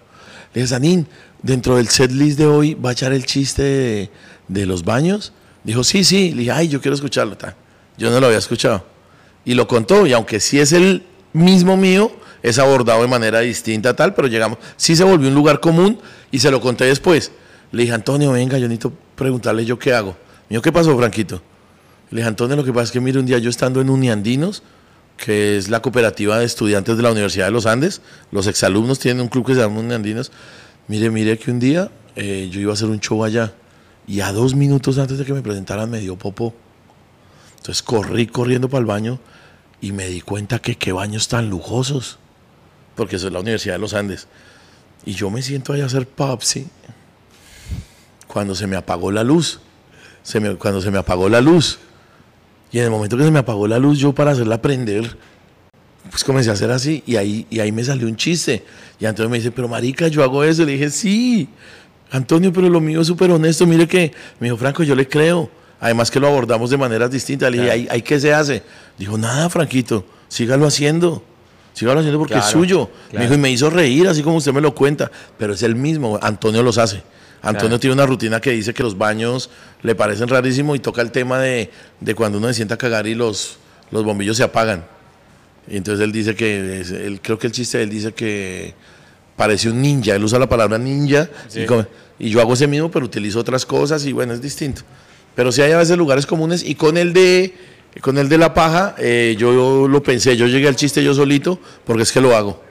Le 0.52 0.60
dije, 0.60 0.68
Sanín, 0.68 1.06
dentro 1.42 1.76
del 1.76 1.88
set 1.88 2.10
list 2.10 2.38
de 2.38 2.46
hoy 2.46 2.74
va 2.74 2.90
a 2.90 2.92
echar 2.92 3.12
el 3.12 3.26
chiste 3.26 4.10
de, 4.48 4.66
los 4.66 4.84
baños. 4.84 5.32
Dijo, 5.62 5.82
sí, 5.84 6.04
sí. 6.04 6.30
Le 6.30 6.40
dije, 6.40 6.50
ay, 6.52 6.68
yo 6.68 6.80
quiero 6.80 6.94
escucharlo. 6.94 7.36
ta. 7.36 7.56
Yo 7.96 8.10
no 8.10 8.20
lo 8.20 8.26
había 8.26 8.38
escuchado. 8.38 8.84
Y 9.44 9.54
lo 9.54 9.66
contó, 9.66 10.06
y 10.06 10.12
aunque 10.12 10.40
sí 10.40 10.58
es 10.58 10.72
el 10.72 11.04
mismo 11.32 11.76
mío, 11.76 12.10
es 12.42 12.58
abordado 12.58 13.02
de 13.02 13.08
manera 13.08 13.40
distinta, 13.40 13.96
tal, 13.96 14.14
pero 14.14 14.28
llegamos, 14.28 14.58
sí 14.76 14.94
se 14.94 15.02
volvió 15.02 15.28
un 15.28 15.34
lugar 15.34 15.60
común 15.60 15.98
y 16.30 16.38
se 16.38 16.50
lo 16.50 16.60
conté 16.60 16.84
después. 16.84 17.32
Le 17.72 17.82
dije, 17.82 17.94
Antonio, 17.94 18.32
venga, 18.32 18.58
yo 18.58 18.68
necesito 18.68 18.92
preguntarle 19.16 19.64
yo 19.64 19.78
qué 19.78 19.92
hago. 19.94 20.16
Dijo, 20.48 20.62
¿qué 20.62 20.70
pasó, 20.70 20.96
Franquito? 20.96 21.42
Le 22.10 22.18
dije, 22.18 22.28
Antonio, 22.28 22.54
lo 22.54 22.64
que 22.64 22.72
pasa 22.72 22.84
es 22.84 22.90
que, 22.92 23.00
mire, 23.00 23.18
un 23.18 23.26
día 23.26 23.38
yo 23.38 23.50
estando 23.50 23.80
en 23.80 23.90
Uniandinos, 23.90 24.62
que 25.16 25.56
es 25.56 25.68
la 25.68 25.80
cooperativa 25.80 26.38
de 26.38 26.44
estudiantes 26.44 26.96
de 26.96 27.02
la 27.02 27.12
Universidad 27.12 27.46
de 27.46 27.52
los 27.52 27.66
Andes, 27.66 28.02
los 28.30 28.46
exalumnos 28.46 28.98
tienen 28.98 29.22
un 29.22 29.28
club 29.28 29.46
que 29.46 29.54
se 29.54 29.60
llama 29.60 29.80
Uniandinos. 29.80 30.32
Mire, 30.88 31.10
mire 31.10 31.38
que 31.38 31.50
un 31.50 31.60
día 31.60 31.90
eh, 32.16 32.48
yo 32.50 32.60
iba 32.60 32.72
a 32.72 32.74
hacer 32.74 32.88
un 32.88 33.00
show 33.00 33.24
allá 33.24 33.54
y 34.06 34.20
a 34.20 34.32
dos 34.32 34.54
minutos 34.54 34.98
antes 34.98 35.18
de 35.18 35.24
que 35.24 35.32
me 35.32 35.42
presentaran 35.42 35.90
me 35.90 36.00
dio 36.00 36.16
popó. 36.16 36.54
Entonces 37.56 37.82
corrí 37.82 38.26
corriendo 38.26 38.68
para 38.68 38.80
el 38.80 38.86
baño 38.86 39.20
y 39.80 39.92
me 39.92 40.06
di 40.08 40.20
cuenta 40.20 40.58
que 40.58 40.76
qué 40.76 40.92
baños 40.92 41.28
tan 41.28 41.48
lujosos, 41.48 42.18
porque 42.94 43.16
eso 43.16 43.28
es 43.28 43.32
la 43.32 43.40
Universidad 43.40 43.74
de 43.74 43.80
los 43.80 43.94
Andes. 43.94 44.28
Y 45.06 45.12
yo 45.12 45.30
me 45.30 45.42
siento 45.42 45.72
allá 45.72 45.84
a 45.84 45.86
hacer 45.86 46.06
Pepsi 46.06 46.66
cuando 48.26 48.54
se 48.54 48.66
me 48.66 48.76
apagó 48.76 49.10
la 49.10 49.22
luz. 49.22 49.60
Cuando 50.58 50.80
se 50.80 50.90
me 50.90 50.98
apagó 50.98 51.28
la 51.28 51.40
luz. 51.40 51.78
Y 52.74 52.78
en 52.80 52.86
el 52.86 52.90
momento 52.90 53.16
que 53.16 53.22
se 53.22 53.30
me 53.30 53.38
apagó 53.38 53.68
la 53.68 53.78
luz, 53.78 54.00
yo 54.00 54.12
para 54.12 54.32
hacerla 54.32 54.60
prender, 54.60 55.16
pues 56.10 56.24
comencé 56.24 56.50
a 56.50 56.54
hacer 56.54 56.72
así. 56.72 57.04
Y 57.06 57.14
ahí, 57.14 57.46
y 57.48 57.60
ahí 57.60 57.70
me 57.70 57.84
salió 57.84 58.08
un 58.08 58.16
chiste. 58.16 58.64
Y 58.98 59.06
Antonio 59.06 59.30
me 59.30 59.36
dice, 59.36 59.52
pero 59.52 59.68
marica, 59.68 60.08
yo 60.08 60.24
hago 60.24 60.42
eso. 60.42 60.64
Le 60.64 60.72
dije, 60.72 60.90
sí. 60.90 61.48
Antonio, 62.10 62.52
pero 62.52 62.68
lo 62.68 62.80
mío 62.80 63.02
es 63.02 63.06
súper 63.06 63.30
honesto. 63.30 63.64
Mire 63.64 63.86
que, 63.86 64.10
me 64.40 64.48
dijo, 64.48 64.56
Franco, 64.56 64.82
yo 64.82 64.96
le 64.96 65.06
creo. 65.06 65.48
Además 65.78 66.10
que 66.10 66.18
lo 66.18 66.26
abordamos 66.26 66.68
de 66.68 66.76
maneras 66.76 67.12
distintas. 67.12 67.48
Le 67.52 67.58
dije, 67.58 67.70
¿ahí, 67.70 67.86
ahí 67.88 68.02
qué 68.02 68.18
se 68.18 68.34
hace? 68.34 68.64
Dijo, 68.98 69.16
nada, 69.16 69.48
Franquito, 69.48 70.04
sígalo 70.26 70.66
haciendo. 70.66 71.22
Sígalo 71.74 72.00
haciendo 72.00 72.18
porque 72.18 72.34
es 72.34 72.40
Claro, 72.40 72.58
suyo. 72.58 72.90
Me 73.04 73.10
claro. 73.10 73.24
dijo, 73.26 73.34
y 73.34 73.38
me 73.38 73.50
hizo 73.52 73.70
reír, 73.70 74.08
así 74.08 74.24
como 74.24 74.38
usted 74.38 74.52
me 74.52 74.60
lo 74.60 74.74
cuenta. 74.74 75.12
Pero 75.38 75.52
es 75.52 75.62
el 75.62 75.76
mismo. 75.76 76.18
Antonio 76.20 76.60
los 76.64 76.78
hace. 76.78 77.04
Antonio 77.44 77.60
Claro. 77.68 77.80
tiene 77.80 77.94
una 77.94 78.06
rutina 78.06 78.40
que 78.40 78.50
dice 78.52 78.72
que 78.74 78.82
los 78.82 78.96
baños 78.98 79.50
le 79.82 79.94
parecen 79.94 80.28
rarísimo 80.28 80.74
y 80.74 80.78
toca 80.80 81.02
el 81.02 81.10
tema 81.10 81.38
de, 81.38 81.70
de 82.00 82.14
cuando 82.14 82.38
uno 82.38 82.48
se 82.48 82.54
sienta 82.54 82.74
a 82.74 82.78
cagar 82.78 83.06
y 83.06 83.14
los, 83.14 83.58
los 83.90 84.04
bombillos 84.04 84.36
se 84.36 84.42
apagan. 84.42 84.84
Y 85.68 85.76
entonces 85.76 86.04
él 86.04 86.12
dice 86.12 86.34
que, 86.34 86.80
él, 86.80 87.20
creo 87.22 87.38
que 87.38 87.46
el 87.46 87.52
chiste 87.52 87.78
de 87.78 87.84
él 87.84 87.90
dice 87.90 88.12
que 88.12 88.74
parece 89.36 89.68
un 89.70 89.80
ninja, 89.82 90.14
él 90.14 90.22
usa 90.24 90.38
la 90.38 90.48
palabra 90.48 90.78
ninja 90.78 91.28
y, 91.54 91.66
come- 91.66 91.86
y 92.18 92.30
yo 92.30 92.40
hago 92.40 92.54
ese 92.54 92.66
mismo 92.66 92.90
pero 92.90 93.04
utilizo 93.06 93.40
otras 93.40 93.64
cosas 93.66 94.04
y 94.06 94.12
bueno, 94.12 94.32
es 94.32 94.40
distinto. 94.42 94.82
Pero 95.34 95.50
sí 95.52 95.62
hay 95.62 95.72
a 95.72 95.78
veces 95.78 95.96
lugares 95.96 96.26
comunes 96.26 96.62
y 96.62 96.74
con 96.76 96.96
el 96.96 97.12
de, 97.12 97.54
con 98.00 98.18
el 98.18 98.28
de 98.28 98.38
la 98.38 98.54
paja 98.54 98.94
eh, 98.98 99.34
yo 99.38 99.88
lo 99.88 100.02
pensé, 100.02 100.36
yo 100.36 100.46
llegué 100.46 100.68
al 100.68 100.76
chiste 100.76 101.02
yo 101.02 101.12
solito 101.14 101.58
porque 101.84 102.02
es 102.04 102.12
que 102.12 102.20
lo 102.20 102.36
hago. 102.36 102.62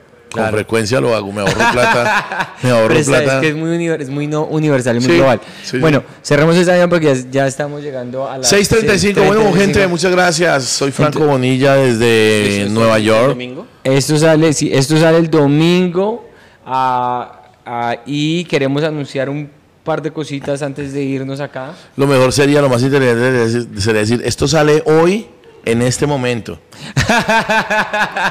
Con 0.42 0.50
frecuencia 0.50 1.00
lo 1.00 1.14
hago, 1.14 1.32
me 1.32 1.40
ahorro 1.42 1.54
plata, 1.72 2.54
me 2.62 2.70
ahorro 2.70 2.88
Pero 2.94 3.04
plata. 3.04 3.34
es 3.36 3.40
que 3.40 3.48
es 3.48 3.54
muy, 3.56 3.70
univer- 3.70 4.00
es 4.00 4.10
muy 4.10 4.26
no 4.26 4.44
universal 4.44 4.96
y 4.96 5.00
muy 5.00 5.08
Sí, 5.10 5.16
global. 5.16 5.40
sí, 5.62 5.78
bueno, 5.78 6.00
sí. 6.00 6.14
cerramos 6.22 6.56
esta 6.56 6.76
ya 6.76 6.88
porque 6.88 7.14
ya, 7.14 7.30
ya 7.30 7.46
estamos 7.46 7.82
llegando 7.82 8.28
a 8.28 8.38
las 8.38 8.52
6.35, 8.52 9.26
bueno 9.26 9.42
6:35. 9.50 9.54
gente, 9.56 9.86
muchas 9.86 10.12
gracias. 10.12 10.64
Soy 10.64 10.90
Franco 10.90 11.20
Bonilla 11.26 11.74
desde 11.76 12.66
Nueva 12.70 12.98
York. 12.98 13.28
Domingo. 13.28 13.66
Esto 13.84 14.16
sale, 14.18 14.52
sí, 14.52 14.70
esto 14.72 14.96
sale 14.96 15.18
el 15.18 15.30
domingo 15.30 16.28
ah, 16.66 17.42
ah, 17.66 17.96
y 18.06 18.44
queremos 18.44 18.82
anunciar 18.82 19.28
un 19.28 19.50
par 19.84 20.00
de 20.00 20.10
cositas 20.10 20.62
antes 20.62 20.92
de 20.94 21.02
irnos 21.02 21.40
acá. 21.40 21.72
Lo 21.96 22.06
mejor 22.06 22.32
sería, 22.32 22.62
lo 22.62 22.68
más 22.70 22.82
interesante 22.82 23.50
sería- 23.50 23.80
sería 23.80 24.00
decir, 24.00 24.22
esto 24.24 24.48
sale 24.48 24.82
hoy, 24.86 25.26
en 25.64 25.82
este 25.82 26.06
momento. 26.06 26.58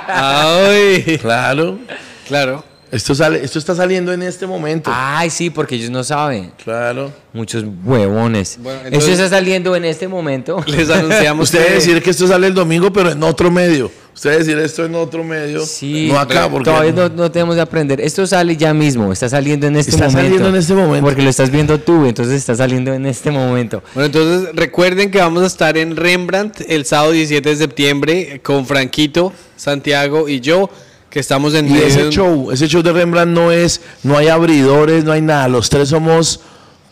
Ay, 0.07 1.17
Claro. 1.21 1.79
claro. 2.27 2.63
Esto, 2.91 3.15
sale, 3.15 3.43
esto 3.43 3.57
está 3.57 3.73
saliendo 3.73 4.13
en 4.13 4.21
este 4.21 4.45
momento. 4.45 4.91
Ay, 4.93 5.31
sí, 5.31 5.49
porque 5.49 5.73
ellos 5.75 5.89
no 5.89 6.03
saben. 6.03 6.51
Claro. 6.63 7.11
Muchos 7.33 7.65
huevones. 7.83 8.59
Bueno, 8.61 8.81
Esto 8.91 9.09
está 9.11 9.29
saliendo 9.29 9.75
en 9.75 9.83
este 9.85 10.07
momento. 10.07 10.63
Les 10.67 10.91
anunciamos 10.91 11.45
Usted 11.51 11.65
que- 11.65 11.73
decir 11.73 12.03
que 12.03 12.11
esto 12.11 12.27
sale 12.27 12.45
el 12.45 12.53
domingo, 12.53 12.93
pero 12.93 13.09
en 13.09 13.23
otro 13.23 13.49
medio. 13.49 13.91
Usted 14.15 14.37
decir 14.37 14.57
esto 14.59 14.85
en 14.85 14.93
otro 14.95 15.23
medio. 15.23 15.65
Sí, 15.65 16.09
no 16.11 16.19
acá, 16.19 16.47
porque 16.49 16.65
todavía 16.69 16.91
no, 16.91 17.09
no 17.09 17.31
tenemos 17.31 17.55
de 17.55 17.61
aprender. 17.61 17.99
Esto 17.99 18.27
sale 18.27 18.55
ya 18.55 18.73
mismo, 18.73 19.11
está 19.11 19.27
saliendo 19.27 19.65
en 19.67 19.75
este 19.75 19.91
Está 19.91 20.03
momento. 20.05 20.21
saliendo 20.23 20.49
en 20.49 20.55
este 20.55 20.73
momento. 20.75 21.05
Porque 21.07 21.21
lo 21.23 21.29
estás 21.29 21.49
viendo 21.49 21.79
tú, 21.79 22.05
entonces 22.05 22.35
está 22.35 22.55
saliendo 22.55 22.93
en 22.93 23.05
este 23.07 23.31
momento. 23.31 23.81
Bueno, 23.95 24.05
entonces 24.05 24.49
recuerden 24.55 25.09
que 25.09 25.17
vamos 25.17 25.41
a 25.43 25.47
estar 25.47 25.77
en 25.77 25.95
Rembrandt 25.95 26.61
el 26.67 26.85
sábado 26.85 27.11
17 27.11 27.49
de 27.49 27.55
septiembre 27.55 28.39
con 28.43 28.65
Franquito, 28.67 29.33
Santiago 29.55 30.29
y 30.29 30.39
yo. 30.41 30.69
que 31.09 31.19
estamos 31.19 31.53
en 31.53 31.69
Y 31.69 31.77
ese 31.77 32.05
un- 32.05 32.09
show, 32.11 32.51
ese 32.51 32.67
show 32.67 32.81
de 32.81 32.91
Rembrandt 32.91 33.33
no 33.33 33.51
es, 33.51 33.81
no 34.01 34.17
hay 34.17 34.29
abridores, 34.29 35.03
no 35.03 35.11
hay 35.11 35.21
nada. 35.21 35.47
Los 35.47 35.69
tres 35.69 35.89
somos, 35.89 36.39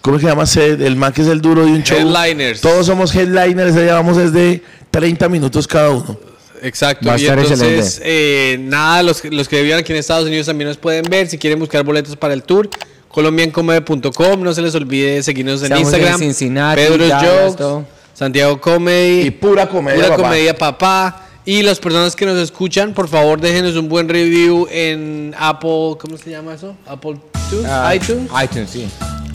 ¿cómo 0.01 0.19
se 0.19 0.27
llama? 0.27 0.43
El 0.55 0.95
man 0.95 1.11
que 1.11 1.23
es 1.23 1.27
el 1.27 1.41
duro 1.41 1.65
de 1.65 1.71
un 1.71 1.81
show. 1.81 1.97
Headliners. 1.97 2.61
Todos 2.61 2.85
somos 2.85 3.15
headliners, 3.15 3.73
ya 3.73 3.81
llevamos 3.81 4.17
desde 4.17 4.61
30 4.91 5.27
minutos 5.27 5.67
cada 5.67 5.89
uno. 5.89 6.19
Exacto. 6.61 7.07
Va 7.07 7.13
a 7.15 7.17
y 7.19 7.23
estar 7.23 7.39
entonces, 7.39 8.01
eh, 8.03 8.57
nada, 8.61 9.01
los, 9.03 9.21
que- 9.21 9.31
los 9.31 9.47
que 9.47 9.57
vivían 9.61 9.79
aquí 9.79 9.91
en 9.91 9.97
Estados 9.99 10.25
Unidos 10.27 10.45
también 10.47 10.67
nos 10.67 10.77
pueden 10.77 11.03
ver. 11.09 11.27
Si 11.27 11.37
quieren 11.37 11.59
buscar 11.59 11.83
boletos 11.83 12.15
para 12.15 12.33
el 12.33 12.43
tour, 12.43 12.69
colombiancomedy.com. 13.07 14.41
No 14.43 14.53
se 14.53 14.61
les 14.61 14.75
olvide 14.75 15.21
seguirnos 15.23 15.61
en 15.61 15.65
Estamos 15.71 15.87
en 15.93 15.99
Instagram. 15.99 16.19
Cincinnati, 16.19 16.81
Dallas, 16.97 17.55
Jokes. 17.57 17.85
Santiago 18.13 18.59
Comedy. 18.61 19.21
Y 19.27 19.31
pura 19.31 19.67
comedia, 19.67 19.95
Pura 20.03 20.09
papá. 20.17 20.23
comedia, 20.29 20.55
papá. 20.55 21.27
Y 21.43 21.63
las 21.63 21.79
personas 21.79 22.15
que 22.15 22.25
nos 22.25 22.37
escuchan, 22.37 22.93
por 22.93 23.07
favor, 23.07 23.41
déjenos 23.41 23.75
un 23.75 23.89
buen 23.89 24.07
review 24.07 24.67
en 24.69 25.33
Apple. 25.39 25.95
¿Cómo 25.99 26.17
se 26.23 26.29
llama 26.29 26.53
eso? 26.53 26.75
Apple 26.85 27.15
Tunes, 27.49 27.65
Ah, 27.67 27.95
iTunes. 27.95 28.29
iTunes, 28.43 28.69
sí. 28.69 28.87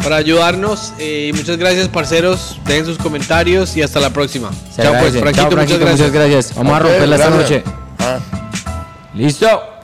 Para 0.06 0.18
ayudarnos. 0.18 0.92
Eh, 1.00 1.32
muchas 1.34 1.56
gracias, 1.56 1.88
parceros. 1.88 2.60
Dejen 2.64 2.84
sus 2.86 2.96
comentarios 2.96 3.76
y 3.76 3.82
hasta 3.82 3.98
la 3.98 4.10
próxima. 4.10 4.52
Se 4.72 4.80
Chao, 4.80 4.94
pues. 5.00 5.18
Franquito, 5.18 5.32
Chao, 5.32 5.50
muchas 5.50 5.54
Franquito, 5.54 5.78
gracias. 5.80 5.98
muchas 5.98 6.12
gracias. 6.12 6.54
Vamos 6.54 6.72
a 6.72 6.76
Ok, 6.76 6.82
romperla 6.84 7.16
esta 7.16 7.30
noche. 7.30 7.64
Ah. 7.98 8.18
Listo. 9.14 9.75